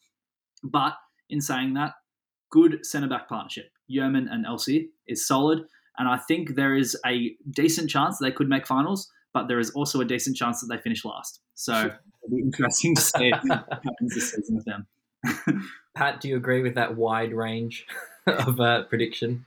But 0.62 0.94
in 1.28 1.40
saying 1.40 1.74
that, 1.74 1.94
good 2.50 2.86
centre 2.86 3.08
back 3.08 3.28
partnership. 3.28 3.70
Jurman 3.90 4.28
and 4.30 4.46
Elsey 4.46 4.90
is 5.06 5.26
solid, 5.26 5.64
and 5.98 6.08
I 6.08 6.16
think 6.16 6.54
there 6.54 6.74
is 6.74 6.96
a 7.04 7.36
decent 7.50 7.90
chance 7.90 8.18
they 8.18 8.30
could 8.30 8.48
make 8.48 8.66
finals, 8.66 9.10
but 9.32 9.48
there 9.48 9.58
is 9.58 9.70
also 9.70 10.00
a 10.00 10.04
decent 10.04 10.36
chance 10.36 10.60
that 10.60 10.68
they 10.68 10.80
finish 10.80 11.04
last. 11.04 11.40
So 11.54 11.74
it'll 11.74 12.36
be 12.36 12.42
interesting 12.42 12.94
to 12.94 13.00
see 13.00 13.30
what 13.42 13.66
happens 13.70 14.14
this 14.14 14.32
season 14.32 14.56
with 14.56 14.64
them. 14.64 14.86
Pat, 15.94 16.20
do 16.20 16.28
you 16.28 16.36
agree 16.36 16.62
with 16.62 16.74
that 16.74 16.96
wide 16.96 17.32
range 17.32 17.86
of 18.26 18.60
uh, 18.60 18.84
prediction? 18.84 19.46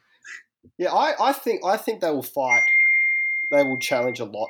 Yeah, 0.77 0.91
I, 0.91 1.29
I 1.29 1.33
think 1.33 1.65
I 1.65 1.77
think 1.77 2.01
they 2.01 2.11
will 2.11 2.21
fight. 2.21 2.63
They 3.51 3.63
will 3.63 3.79
challenge 3.79 4.19
a 4.19 4.25
lot 4.25 4.49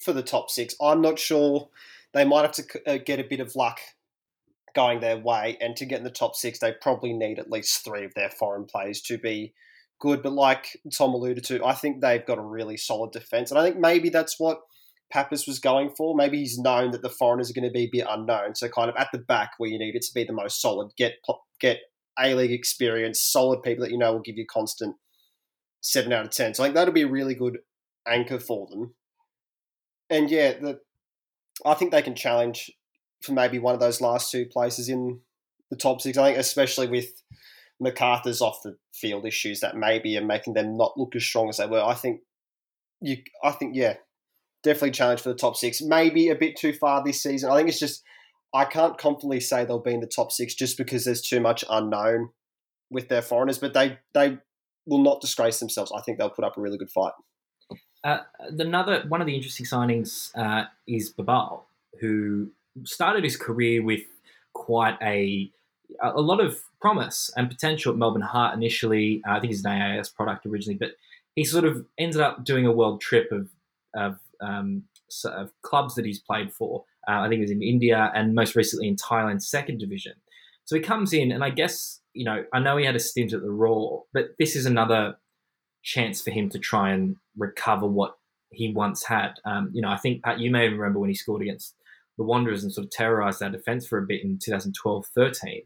for 0.00 0.12
the 0.12 0.22
top 0.22 0.50
six. 0.50 0.74
I'm 0.80 1.00
not 1.00 1.18
sure. 1.18 1.68
They 2.12 2.24
might 2.24 2.42
have 2.42 2.52
to 2.52 2.64
uh, 2.86 2.98
get 3.04 3.20
a 3.20 3.24
bit 3.24 3.40
of 3.40 3.56
luck 3.56 3.80
going 4.74 5.00
their 5.00 5.18
way, 5.18 5.56
and 5.60 5.76
to 5.76 5.86
get 5.86 5.98
in 5.98 6.04
the 6.04 6.10
top 6.10 6.36
six, 6.36 6.58
they 6.58 6.72
probably 6.72 7.12
need 7.12 7.38
at 7.38 7.50
least 7.50 7.84
three 7.84 8.04
of 8.04 8.14
their 8.14 8.30
foreign 8.30 8.64
players 8.64 9.00
to 9.02 9.18
be 9.18 9.54
good. 10.00 10.22
But 10.22 10.32
like 10.32 10.78
Tom 10.96 11.14
alluded 11.14 11.44
to, 11.44 11.64
I 11.64 11.74
think 11.74 12.00
they've 12.00 12.24
got 12.24 12.38
a 12.38 12.42
really 12.42 12.76
solid 12.76 13.12
defense, 13.12 13.50
and 13.50 13.58
I 13.58 13.64
think 13.64 13.78
maybe 13.78 14.08
that's 14.08 14.38
what 14.38 14.60
Papas 15.14 15.46
was 15.46 15.60
going 15.60 15.90
for. 15.90 16.16
Maybe 16.16 16.38
he's 16.38 16.58
known 16.58 16.90
that 16.90 17.02
the 17.02 17.08
foreigners 17.08 17.48
are 17.48 17.54
going 17.54 17.68
to 17.68 17.70
be 17.70 17.84
a 17.84 17.90
bit 17.90 18.06
unknown, 18.10 18.56
so 18.56 18.68
kind 18.68 18.90
of 18.90 18.96
at 18.96 19.10
the 19.12 19.18
back 19.18 19.52
where 19.58 19.70
you 19.70 19.78
need 19.78 19.94
it 19.94 20.02
to 20.02 20.12
be 20.12 20.24
the 20.24 20.32
most 20.32 20.60
solid, 20.60 20.90
get 20.96 21.14
get 21.60 21.78
A 22.18 22.34
League 22.34 22.50
experience, 22.50 23.20
solid 23.20 23.62
people 23.62 23.84
that 23.84 23.92
you 23.92 23.98
know 23.98 24.14
will 24.14 24.20
give 24.20 24.36
you 24.36 24.44
constant 24.44 24.96
seven 25.80 26.12
out 26.12 26.24
of 26.24 26.32
ten. 26.32 26.52
So 26.52 26.64
I 26.64 26.66
think 26.66 26.74
that'll 26.74 26.92
be 26.92 27.02
a 27.02 27.08
really 27.08 27.36
good 27.36 27.58
anchor 28.06 28.40
for 28.40 28.66
them. 28.66 28.94
And 30.10 30.28
yeah, 30.28 30.54
the 30.54 30.80
I 31.64 31.74
think 31.74 31.92
they 31.92 32.02
can 32.02 32.16
challenge 32.16 32.72
for 33.22 33.32
maybe 33.32 33.60
one 33.60 33.74
of 33.74 33.80
those 33.80 34.00
last 34.00 34.32
two 34.32 34.46
places 34.46 34.88
in 34.88 35.20
the 35.70 35.76
top 35.76 36.00
six. 36.00 36.18
I 36.18 36.26
think 36.26 36.38
especially 36.38 36.88
with 36.88 37.22
Macarthur's 37.78 38.42
off 38.42 38.64
the 38.64 38.78
field 38.92 39.26
issues 39.26 39.60
that 39.60 39.76
maybe 39.76 40.18
are 40.18 40.24
making 40.24 40.54
them 40.54 40.76
not 40.76 40.98
look 40.98 41.14
as 41.14 41.24
strong 41.24 41.48
as 41.48 41.58
they 41.58 41.66
were. 41.66 41.82
I 41.82 41.94
think 41.94 42.22
you 43.00 43.18
I 43.44 43.52
think 43.52 43.76
yeah, 43.76 43.94
definitely 44.64 44.90
challenge 44.90 45.20
for 45.20 45.28
the 45.28 45.36
top 45.36 45.56
six. 45.56 45.80
Maybe 45.80 46.28
a 46.28 46.34
bit 46.34 46.56
too 46.56 46.72
far 46.72 47.04
this 47.04 47.22
season. 47.22 47.50
I 47.50 47.56
think 47.56 47.68
it's 47.68 47.78
just 47.78 48.02
I 48.52 48.64
can't 48.64 48.98
confidently 48.98 49.40
say 49.40 49.64
they'll 49.64 49.78
be 49.78 49.94
in 49.94 50.00
the 50.00 50.06
top 50.06 50.32
six 50.32 50.54
just 50.54 50.76
because 50.76 51.04
there's 51.04 51.20
too 51.20 51.40
much 51.40 51.64
unknown 51.70 52.30
with 52.90 53.08
their 53.08 53.22
foreigners, 53.22 53.58
but 53.58 53.74
they 53.74 53.98
they 54.14 54.38
will 54.86 55.02
not 55.02 55.20
disgrace 55.20 55.60
themselves. 55.60 55.92
I 55.94 56.00
think 56.00 56.18
they'll 56.18 56.30
put 56.30 56.44
up 56.44 56.56
a 56.56 56.60
really 56.60 56.78
good 56.78 56.90
fight. 56.90 57.12
Uh, 58.02 58.18
another 58.58 59.04
one 59.08 59.20
of 59.20 59.26
the 59.26 59.34
interesting 59.34 59.66
signings 59.66 60.30
uh, 60.36 60.66
is 60.86 61.12
Babalj, 61.12 61.62
who 62.00 62.50
started 62.84 63.24
his 63.24 63.36
career 63.36 63.82
with 63.82 64.02
quite 64.52 64.96
a 65.02 65.50
a 66.02 66.20
lot 66.20 66.40
of 66.40 66.58
promise 66.80 67.30
and 67.36 67.48
potential 67.48 67.92
at 67.92 67.98
Melbourne 67.98 68.22
Heart 68.22 68.54
initially. 68.54 69.22
Uh, 69.26 69.32
I 69.32 69.40
think 69.40 69.52
he's 69.52 69.64
an 69.64 69.70
AIS 69.70 70.08
product 70.08 70.46
originally, 70.46 70.78
but 70.78 70.92
he 71.34 71.44
sort 71.44 71.64
of 71.64 71.86
ended 71.98 72.20
up 72.20 72.44
doing 72.44 72.66
a 72.66 72.72
world 72.72 73.00
trip 73.00 73.32
of 73.32 73.48
of, 73.94 74.18
um, 74.44 74.84
so- 75.08 75.32
of 75.32 75.50
clubs 75.62 75.94
that 75.94 76.04
he's 76.04 76.20
played 76.20 76.52
for. 76.52 76.84
Uh, 77.08 77.20
I 77.20 77.28
think 77.28 77.38
it 77.38 77.44
was 77.44 77.50
in 77.50 77.62
India 77.62 78.10
and 78.14 78.34
most 78.34 78.54
recently 78.56 78.88
in 78.88 78.96
Thailand's 78.96 79.48
second 79.48 79.78
division. 79.78 80.14
So 80.64 80.76
he 80.76 80.82
comes 80.82 81.12
in, 81.12 81.30
and 81.30 81.44
I 81.44 81.50
guess 81.50 82.00
you 82.12 82.24
know 82.24 82.44
I 82.52 82.60
know 82.60 82.76
he 82.76 82.86
had 82.86 82.96
a 82.96 83.00
stint 83.00 83.32
at 83.32 83.42
the 83.42 83.50
Roar, 83.50 84.04
but 84.12 84.30
this 84.38 84.56
is 84.56 84.66
another 84.66 85.16
chance 85.82 86.22
for 86.22 86.30
him 86.30 86.48
to 86.50 86.58
try 86.58 86.90
and 86.90 87.16
recover 87.36 87.86
what 87.86 88.16
he 88.50 88.72
once 88.72 89.04
had. 89.04 89.34
Um, 89.44 89.70
you 89.72 89.82
know, 89.82 89.90
I 89.90 89.96
think 89.98 90.22
Pat, 90.22 90.40
you 90.40 90.50
may 90.50 90.68
remember 90.68 90.98
when 90.98 91.10
he 91.10 91.14
scored 91.14 91.42
against 91.42 91.74
the 92.16 92.24
Wanderers 92.24 92.62
and 92.62 92.72
sort 92.72 92.86
of 92.86 92.90
terrorised 92.90 93.42
our 93.42 93.50
defence 93.50 93.86
for 93.86 93.98
a 93.98 94.06
bit 94.06 94.22
in 94.24 94.38
2012-13 94.38 95.64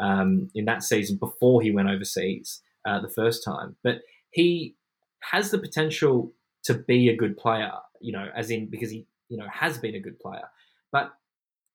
um, 0.00 0.50
in 0.54 0.64
that 0.64 0.82
season 0.82 1.16
before 1.16 1.60
he 1.60 1.70
went 1.70 1.90
overseas 1.90 2.62
uh, 2.86 3.00
the 3.00 3.08
first 3.08 3.44
time. 3.44 3.76
But 3.82 4.02
he 4.30 4.74
has 5.20 5.50
the 5.50 5.58
potential 5.58 6.32
to 6.68 6.74
be 6.74 7.08
a 7.08 7.16
good 7.16 7.36
player. 7.36 7.72
You 8.00 8.12
know, 8.12 8.28
as 8.34 8.50
in 8.50 8.66
because 8.66 8.90
he 8.90 9.06
you 9.28 9.36
know 9.36 9.46
has 9.52 9.76
been 9.78 9.94
a 9.94 10.00
good 10.00 10.18
player, 10.20 10.48
but 10.92 11.12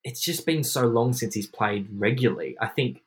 it's 0.03 0.21
just 0.21 0.45
been 0.45 0.63
so 0.63 0.85
long 0.85 1.13
since 1.13 1.33
he's 1.35 1.47
played 1.47 1.87
regularly. 1.91 2.55
I 2.59 2.67
think 2.67 3.01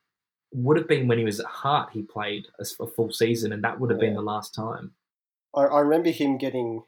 would 0.52 0.76
have 0.76 0.88
been 0.88 1.08
when 1.08 1.18
he 1.18 1.24
was 1.24 1.40
at 1.40 1.46
Heart 1.46 1.90
he 1.92 2.02
played 2.02 2.46
a, 2.60 2.66
a 2.82 2.86
full 2.86 3.10
season, 3.12 3.52
and 3.52 3.64
that 3.64 3.80
would 3.80 3.90
have 3.90 4.00
been 4.00 4.14
the 4.14 4.22
last 4.22 4.54
time. 4.54 4.92
I, 5.54 5.62
I 5.62 5.80
remember 5.80 6.10
him 6.10 6.38
getting. 6.38 6.82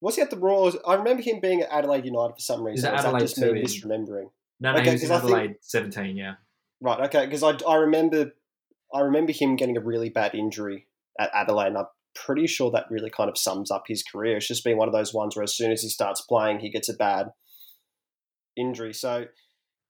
Was 0.00 0.16
he 0.16 0.22
at 0.22 0.30
the 0.30 0.36
Royals? 0.38 0.76
I 0.86 0.94
remember 0.94 1.22
him 1.22 1.38
being 1.40 1.60
at 1.62 1.70
Adelaide 1.70 2.04
United 2.04 2.34
for 2.34 2.40
some 2.40 2.64
reason. 2.64 2.76
Is 2.78 2.82
that 2.82 3.04
Adelaide 3.04 3.20
just 3.20 3.38
me 3.38 3.48
misremembering? 3.62 4.30
No, 4.60 4.72
no, 4.72 4.78
Okay, 4.78 4.84
he 4.86 4.92
was 4.92 5.00
'cause 5.02 5.10
in 5.10 5.16
I 5.16 5.20
think- 5.20 5.32
Adelaide 5.32 5.56
17, 5.60 6.16
yeah. 6.16 6.34
Right. 6.80 7.00
Okay. 7.06 7.24
Because 7.26 7.42
I, 7.44 7.56
I 7.68 7.76
remember 7.76 8.32
I 8.92 9.00
remember 9.00 9.32
him 9.32 9.54
getting 9.56 9.76
a 9.76 9.80
really 9.80 10.08
bad 10.10 10.34
injury 10.34 10.86
at 11.18 11.30
Adelaide. 11.32 11.68
And 11.68 11.78
I'm 11.78 11.86
pretty 12.14 12.46
sure 12.46 12.70
that 12.70 12.90
really 12.90 13.10
kind 13.10 13.30
of 13.30 13.38
sums 13.38 13.70
up 13.70 13.84
his 13.86 14.02
career. 14.02 14.36
It's 14.36 14.48
just 14.48 14.64
been 14.64 14.76
one 14.76 14.88
of 14.88 14.94
those 14.94 15.14
ones 15.14 15.36
where 15.36 15.42
as 15.42 15.56
soon 15.56 15.72
as 15.72 15.82
he 15.82 15.88
starts 15.88 16.20
playing, 16.20 16.60
he 16.60 16.70
gets 16.70 16.88
a 16.88 16.94
bad 16.94 17.28
injury. 18.56 18.92
So 18.92 19.26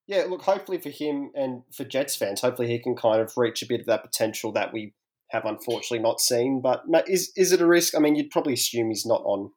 yeah, 0.07 0.25
look. 0.29 0.43
Hopefully 0.43 0.79
for 0.79 0.91
him 0.91 1.31
and 1.35 1.63
for 1.73 1.85
Jets 1.85 2.17
fans, 2.17 2.41
hopefully 2.41 2.69
he 2.69 2.79
can 2.79 2.97
kind 2.97 3.21
of 3.21 3.33
reach 3.37 3.63
a 3.63 3.67
bit 3.67 3.81
of 3.81 3.87
that 3.87 4.03
potential 4.03 4.53
that 4.53 4.73
we 4.73 4.95
have 5.31 5.45
unfortunately 5.45 6.01
not 6.01 6.21
seen. 6.21 6.61
But 6.61 6.83
is 7.07 7.33
is 7.37 7.53
it 7.53 7.61
a 7.61 7.67
risk? 7.67 7.95
I 7.97 8.01
mean, 8.01 8.17
you'd 8.17 8.31
probably 8.31 8.55
assume 8.55 8.89
he's 8.89 9.07
not 9.07 9.23
on 9.25 9.53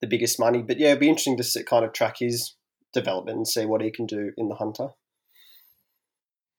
the 0.00 0.06
biggest 0.06 0.38
money, 0.38 0.62
but 0.62 0.78
yeah, 0.78 0.88
it'd 0.88 1.00
be 1.00 1.08
interesting 1.08 1.36
to 1.38 1.44
see, 1.44 1.62
kind 1.62 1.84
of 1.84 1.92
track 1.92 2.16
his 2.18 2.54
development 2.92 3.36
and 3.36 3.48
see 3.48 3.64
what 3.64 3.80
he 3.80 3.90
can 3.90 4.06
do 4.06 4.32
in 4.36 4.48
the 4.48 4.56
Hunter. 4.56 4.88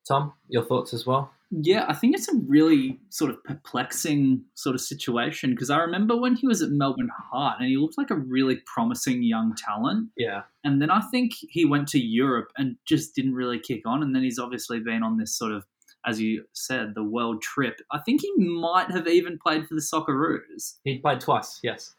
Tom, 0.07 0.33
your 0.47 0.63
thoughts 0.63 0.93
as 0.93 1.05
well? 1.05 1.31
Yeah, 1.49 1.85
I 1.87 1.93
think 1.93 2.15
it's 2.15 2.27
a 2.27 2.35
really 2.45 2.99
sort 3.09 3.31
of 3.31 3.41
perplexing 3.43 4.43
sort 4.55 4.75
of 4.75 4.81
situation 4.81 5.51
because 5.51 5.69
I 5.69 5.77
remember 5.77 6.17
when 6.17 6.35
he 6.35 6.45
was 6.45 6.61
at 6.61 6.71
Melbourne 6.71 7.11
Heart 7.31 7.59
and 7.59 7.69
he 7.69 7.77
looked 7.77 7.97
like 7.97 8.11
a 8.11 8.15
really 8.15 8.61
promising 8.65 9.23
young 9.23 9.55
talent. 9.55 10.09
Yeah. 10.17 10.43
And 10.65 10.81
then 10.81 10.89
I 10.89 11.01
think 11.09 11.33
he 11.49 11.63
went 11.63 11.87
to 11.89 11.99
Europe 11.99 12.51
and 12.57 12.75
just 12.85 13.15
didn't 13.15 13.33
really 13.33 13.59
kick 13.59 13.83
on. 13.85 14.03
And 14.03 14.13
then 14.13 14.23
he's 14.23 14.39
obviously 14.39 14.81
been 14.81 15.03
on 15.03 15.17
this 15.17 15.37
sort 15.37 15.53
of, 15.53 15.65
as 16.05 16.19
you 16.19 16.43
said, 16.51 16.95
the 16.95 17.03
world 17.03 17.41
trip. 17.41 17.79
I 17.91 17.99
think 17.99 18.21
he 18.21 18.31
might 18.35 18.91
have 18.91 19.07
even 19.07 19.39
played 19.39 19.67
for 19.67 19.75
the 19.75 19.81
Socceroos, 19.81 20.75
He 20.83 20.99
played 20.99 21.21
twice, 21.21 21.59
yes. 21.63 21.95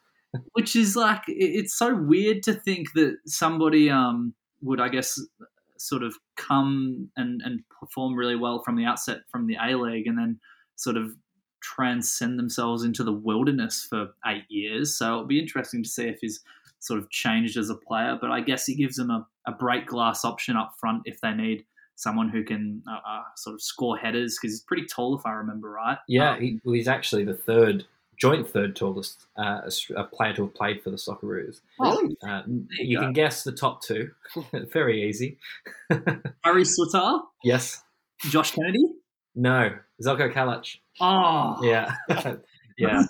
which 0.52 0.76
is 0.76 0.94
like, 0.94 1.22
it's 1.26 1.74
so 1.74 1.94
weird 1.94 2.42
to 2.42 2.52
think 2.52 2.92
that 2.94 3.16
somebody, 3.26 3.88
um, 3.90 4.34
would 4.60 4.80
I 4.80 4.88
guess 4.88 5.18
sort 5.80 6.02
of 6.02 6.16
come 6.36 7.10
and, 7.16 7.40
and 7.44 7.62
perform 7.80 8.14
really 8.14 8.36
well 8.36 8.62
from 8.62 8.76
the 8.76 8.84
outset 8.84 9.18
from 9.30 9.46
the 9.46 9.56
A 9.62 9.76
League 9.76 10.06
and 10.06 10.18
then 10.18 10.38
sort 10.76 10.96
of 10.96 11.12
transcend 11.60 12.38
themselves 12.38 12.84
into 12.84 13.02
the 13.02 13.12
wilderness 13.12 13.86
for 13.88 14.08
eight 14.26 14.44
years. 14.48 14.96
So 14.96 15.06
it'll 15.06 15.26
be 15.26 15.40
interesting 15.40 15.82
to 15.82 15.88
see 15.88 16.08
if 16.08 16.18
he's 16.20 16.40
sort 16.80 17.00
of 17.00 17.10
changed 17.10 17.56
as 17.56 17.70
a 17.70 17.74
player. 17.74 18.16
But 18.20 18.30
I 18.30 18.40
guess 18.40 18.66
he 18.66 18.74
gives 18.74 18.96
them 18.96 19.10
a, 19.10 19.26
a 19.46 19.52
break 19.52 19.86
glass 19.86 20.24
option 20.24 20.56
up 20.56 20.74
front 20.78 21.02
if 21.04 21.20
they 21.20 21.32
need 21.32 21.64
someone 21.96 22.28
who 22.28 22.44
can 22.44 22.82
uh, 22.88 23.00
uh, 23.08 23.22
sort 23.36 23.54
of 23.54 23.60
score 23.60 23.96
headers 23.96 24.36
because 24.36 24.54
he's 24.54 24.60
pretty 24.60 24.86
tall, 24.86 25.18
if 25.18 25.26
I 25.26 25.32
remember 25.32 25.68
right. 25.68 25.98
Yeah, 26.06 26.34
Um, 26.34 26.40
he, 26.40 26.60
well, 26.64 26.74
he's 26.74 26.86
actually 26.86 27.24
the 27.24 27.34
third, 27.34 27.86
joint 28.18 28.48
third 28.48 28.74
tallest 28.76 29.26
uh, 29.38 29.60
Aus- 29.66 29.90
uh, 29.96 30.04
player 30.04 30.34
to 30.34 30.42
have 30.46 30.54
played 30.54 30.82
for 30.82 30.90
the 30.90 30.96
Socceroos. 30.96 31.60
Really? 31.78 32.16
Uh, 32.26 32.42
you 32.46 32.66
you 32.78 32.98
can 33.00 33.12
guess 33.12 33.44
the 33.44 33.52
top 33.52 33.82
two. 33.82 34.10
Very 34.72 35.08
easy. 35.08 35.38
Harry 36.44 36.64
Souttar, 36.64 37.22
Yes. 37.44 37.82
Josh 38.30 38.52
Kennedy. 38.52 38.84
No. 39.34 39.70
Zeljko 40.02 40.32
Kalac. 40.32 40.76
Oh, 41.00 41.58
Yeah. 41.62 41.94
yeah. 42.78 43.02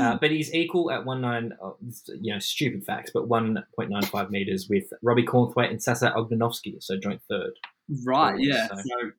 uh, 0.00 0.16
but 0.18 0.30
he's 0.30 0.52
equal 0.54 0.90
at 0.90 1.04
one 1.06 1.20
nine. 1.20 1.52
oh, 1.62 1.76
you 2.20 2.32
know, 2.32 2.38
stupid 2.38 2.84
facts, 2.84 3.10
but 3.14 3.28
one 3.28 3.64
point 3.76 3.90
nine 3.90 4.02
five 4.04 4.30
meters 4.30 4.68
with 4.68 4.84
Robbie 5.02 5.24
Cornthwaite 5.24 5.70
and 5.70 5.82
Sasa 5.82 6.12
Ognenovski, 6.16 6.82
so 6.82 6.96
joint 6.98 7.20
third. 7.28 7.52
right. 8.04 8.38
Yeah. 8.38 8.68
So- 8.68 8.76
So, 8.76 9.10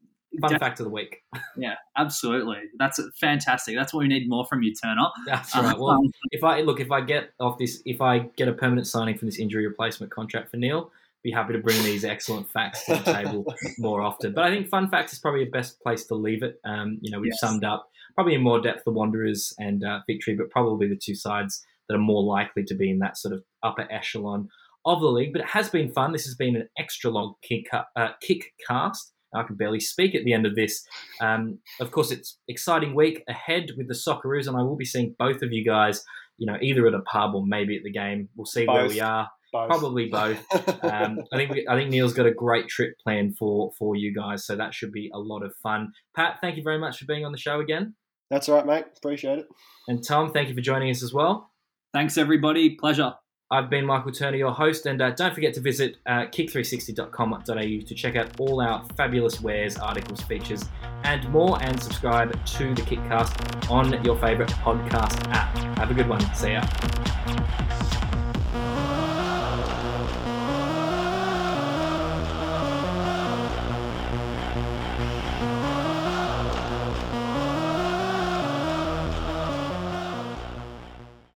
Fun 0.42 0.60
fact 0.60 0.80
of 0.80 0.86
the 0.86 0.90
week. 0.92 1.22
yeah, 1.58 1.76
absolutely. 1.98 2.58
That's 2.78 3.00
fantastic. 3.20 3.76
That's 3.76 3.94
what 3.94 4.02
we 4.02 4.08
need 4.08 4.30
more 4.30 4.46
from 4.46 4.64
you, 4.64 4.74
Turner. 4.74 5.08
That's 5.26 5.56
right. 5.56 5.78
Well, 5.78 5.92
Um, 5.92 6.12
if 6.32 6.44
I 6.44 6.62
look, 6.62 6.80
if 6.80 6.92
I 6.92 7.02
get 7.02 7.32
off 7.40 7.58
this, 7.58 7.82
if 7.86 8.02
I 8.02 8.20
get 8.38 8.48
a 8.48 8.54
permanent 8.54 8.88
signing 8.88 9.18
from 9.18 9.28
this 9.28 9.40
injury 9.40 9.68
replacement 9.68 10.12
contract 10.12 10.52
for 10.52 10.58
Neil, 10.58 10.92
be 11.24 11.32
happy 11.32 11.54
to 11.54 11.60
bring 11.60 11.82
these 11.84 12.06
excellent 12.06 12.50
facts 12.52 12.86
to 12.86 12.96
the 12.98 13.04
table 13.14 13.46
more 13.80 14.02
often. 14.02 14.34
But 14.34 14.44
I 14.44 14.50
think 14.52 14.68
fun 14.68 14.90
facts 14.90 15.14
is 15.14 15.20
probably 15.20 15.44
the 15.46 15.50
best 15.52 15.82
place 15.82 16.06
to 16.06 16.16
leave 16.16 16.44
it. 16.44 16.60
Um, 16.66 17.00
you 17.02 17.10
know, 17.12 17.20
we've 17.20 17.32
Yes. 17.32 17.40
summed 17.42 17.64
up 17.64 17.90
probably 18.14 18.36
in 18.36 18.42
more 18.42 18.62
depth 18.62 18.84
the 18.86 18.92
Wanderers 18.92 19.54
and 19.58 19.84
uh, 19.84 20.02
Victory, 20.08 20.36
but 20.36 20.50
probably 20.52 20.88
the 20.88 20.96
two 20.96 21.16
sides 21.16 21.66
that 21.90 21.96
are 21.96 22.00
more 22.00 22.24
likely 22.24 22.64
to 22.66 22.76
be 22.76 22.90
in 22.92 23.00
that 23.00 23.18
sort 23.18 23.34
of 23.34 23.44
upper 23.64 23.88
echelon 23.92 24.48
of 24.86 25.02
the 25.02 25.08
league. 25.08 25.34
But 25.34 25.42
it 25.42 25.48
has 25.48 25.68
been 25.70 25.92
fun. 25.92 26.12
This 26.12 26.26
has 26.26 26.36
been 26.36 26.56
an 26.56 26.70
extra 26.78 27.10
long 27.10 27.34
kick 27.42 27.66
uh, 27.96 28.10
kick 28.22 28.54
cast. 28.68 29.12
I 29.36 29.44
can 29.44 29.56
barely 29.56 29.80
speak 29.80 30.16
at 30.16 30.24
the 30.24 30.34
end 30.34 30.46
of 30.46 30.56
this. 30.56 30.86
Um, 31.22 31.60
of 31.80 31.92
course, 31.92 32.12
it's 32.12 32.38
exciting 32.48 32.96
week 32.96 33.24
ahead 33.28 33.72
with 33.78 33.88
the 33.88 33.94
Socceroos, 33.94 34.48
and 34.48 34.58
I 34.58 34.62
will 34.62 34.76
be 34.76 34.86
seeing 34.86 35.16
both 35.20 35.42
of 35.42 35.52
you 35.52 35.64
guys. 35.66 36.04
You 36.38 36.48
know, 36.48 36.58
either 36.62 36.86
at 36.88 36.94
a 36.94 37.00
pub 37.02 37.34
or 37.34 37.46
maybe 37.46 37.78
at 37.78 37.84
the 37.84 37.92
game. 37.92 38.28
We'll 38.36 38.46
see 38.46 38.66
where 38.68 38.88
we 38.88 39.00
are. 39.00 39.30
Both. 39.54 39.70
Probably 39.70 40.10
both. 40.10 40.40
Um, 40.84 41.20
I 41.34 41.38
think 41.38 41.50
we, 41.52 41.66
I 41.70 41.76
think 41.78 41.90
Neil's 41.90 42.12
got 42.12 42.26
a 42.26 42.34
great 42.34 42.68
trip 42.68 42.96
planned 43.02 43.38
for 43.38 43.72
for 43.80 43.96
you 43.96 44.14
guys, 44.14 44.46
so 44.46 44.56
that 44.58 44.74
should 44.74 44.92
be 44.92 45.10
a 45.14 45.18
lot 45.18 45.44
of 45.44 45.56
fun. 45.64 45.94
Pat, 46.14 46.40
thank 46.42 46.58
you 46.58 46.64
very 46.64 46.78
much 46.78 47.00
for 47.00 47.06
being 47.06 47.24
on 47.24 47.32
the 47.32 47.38
show 47.38 47.62
again, 47.62 47.96
That's 48.30 48.50
all 48.50 48.56
right, 48.56 48.66
mate. 48.66 48.86
Appreciate 48.98 49.40
it. 49.40 49.48
and 49.88 50.06
Tom, 50.06 50.34
thank 50.34 50.50
you 50.50 50.56
for 50.56 50.62
joining 50.62 50.90
us 50.90 51.02
as 51.02 51.14
well. 51.14 51.52
thanks, 51.94 52.18
everybody. 52.18 52.76
Pleasure. 52.76 53.14
I've 53.52 53.70
been 53.70 53.86
Michael 53.86 54.12
Turner, 54.12 54.38
your 54.38 54.52
host, 54.52 54.88
and 54.88 55.00
uh, 55.00 55.12
don't 55.12 55.34
forget 55.34 55.54
to 55.54 55.62
visit 55.62 55.98
uh, 56.08 56.26
kick360.com.au 56.26 57.86
to 57.86 57.96
check 57.96 58.16
out 58.16 58.40
all 58.40 58.60
our 58.60 58.84
fabulous 58.98 59.40
wares, 59.40 59.78
articles, 59.78 60.22
features, 60.22 60.66
and 61.04 61.30
more, 61.30 61.62
and 61.62 61.82
subscribe 61.82 62.32
to 62.44 62.74
the 62.74 62.82
Kickcast 62.82 63.70
on 63.70 64.04
your 64.04 64.18
favourite 64.18 64.52
podcast 64.52 65.28
app. 65.30 65.56
Have 65.78 65.92
a 65.92 65.94
good 65.94 66.10
one. 66.10 66.22
See 66.34 66.54
ya. 66.54 67.85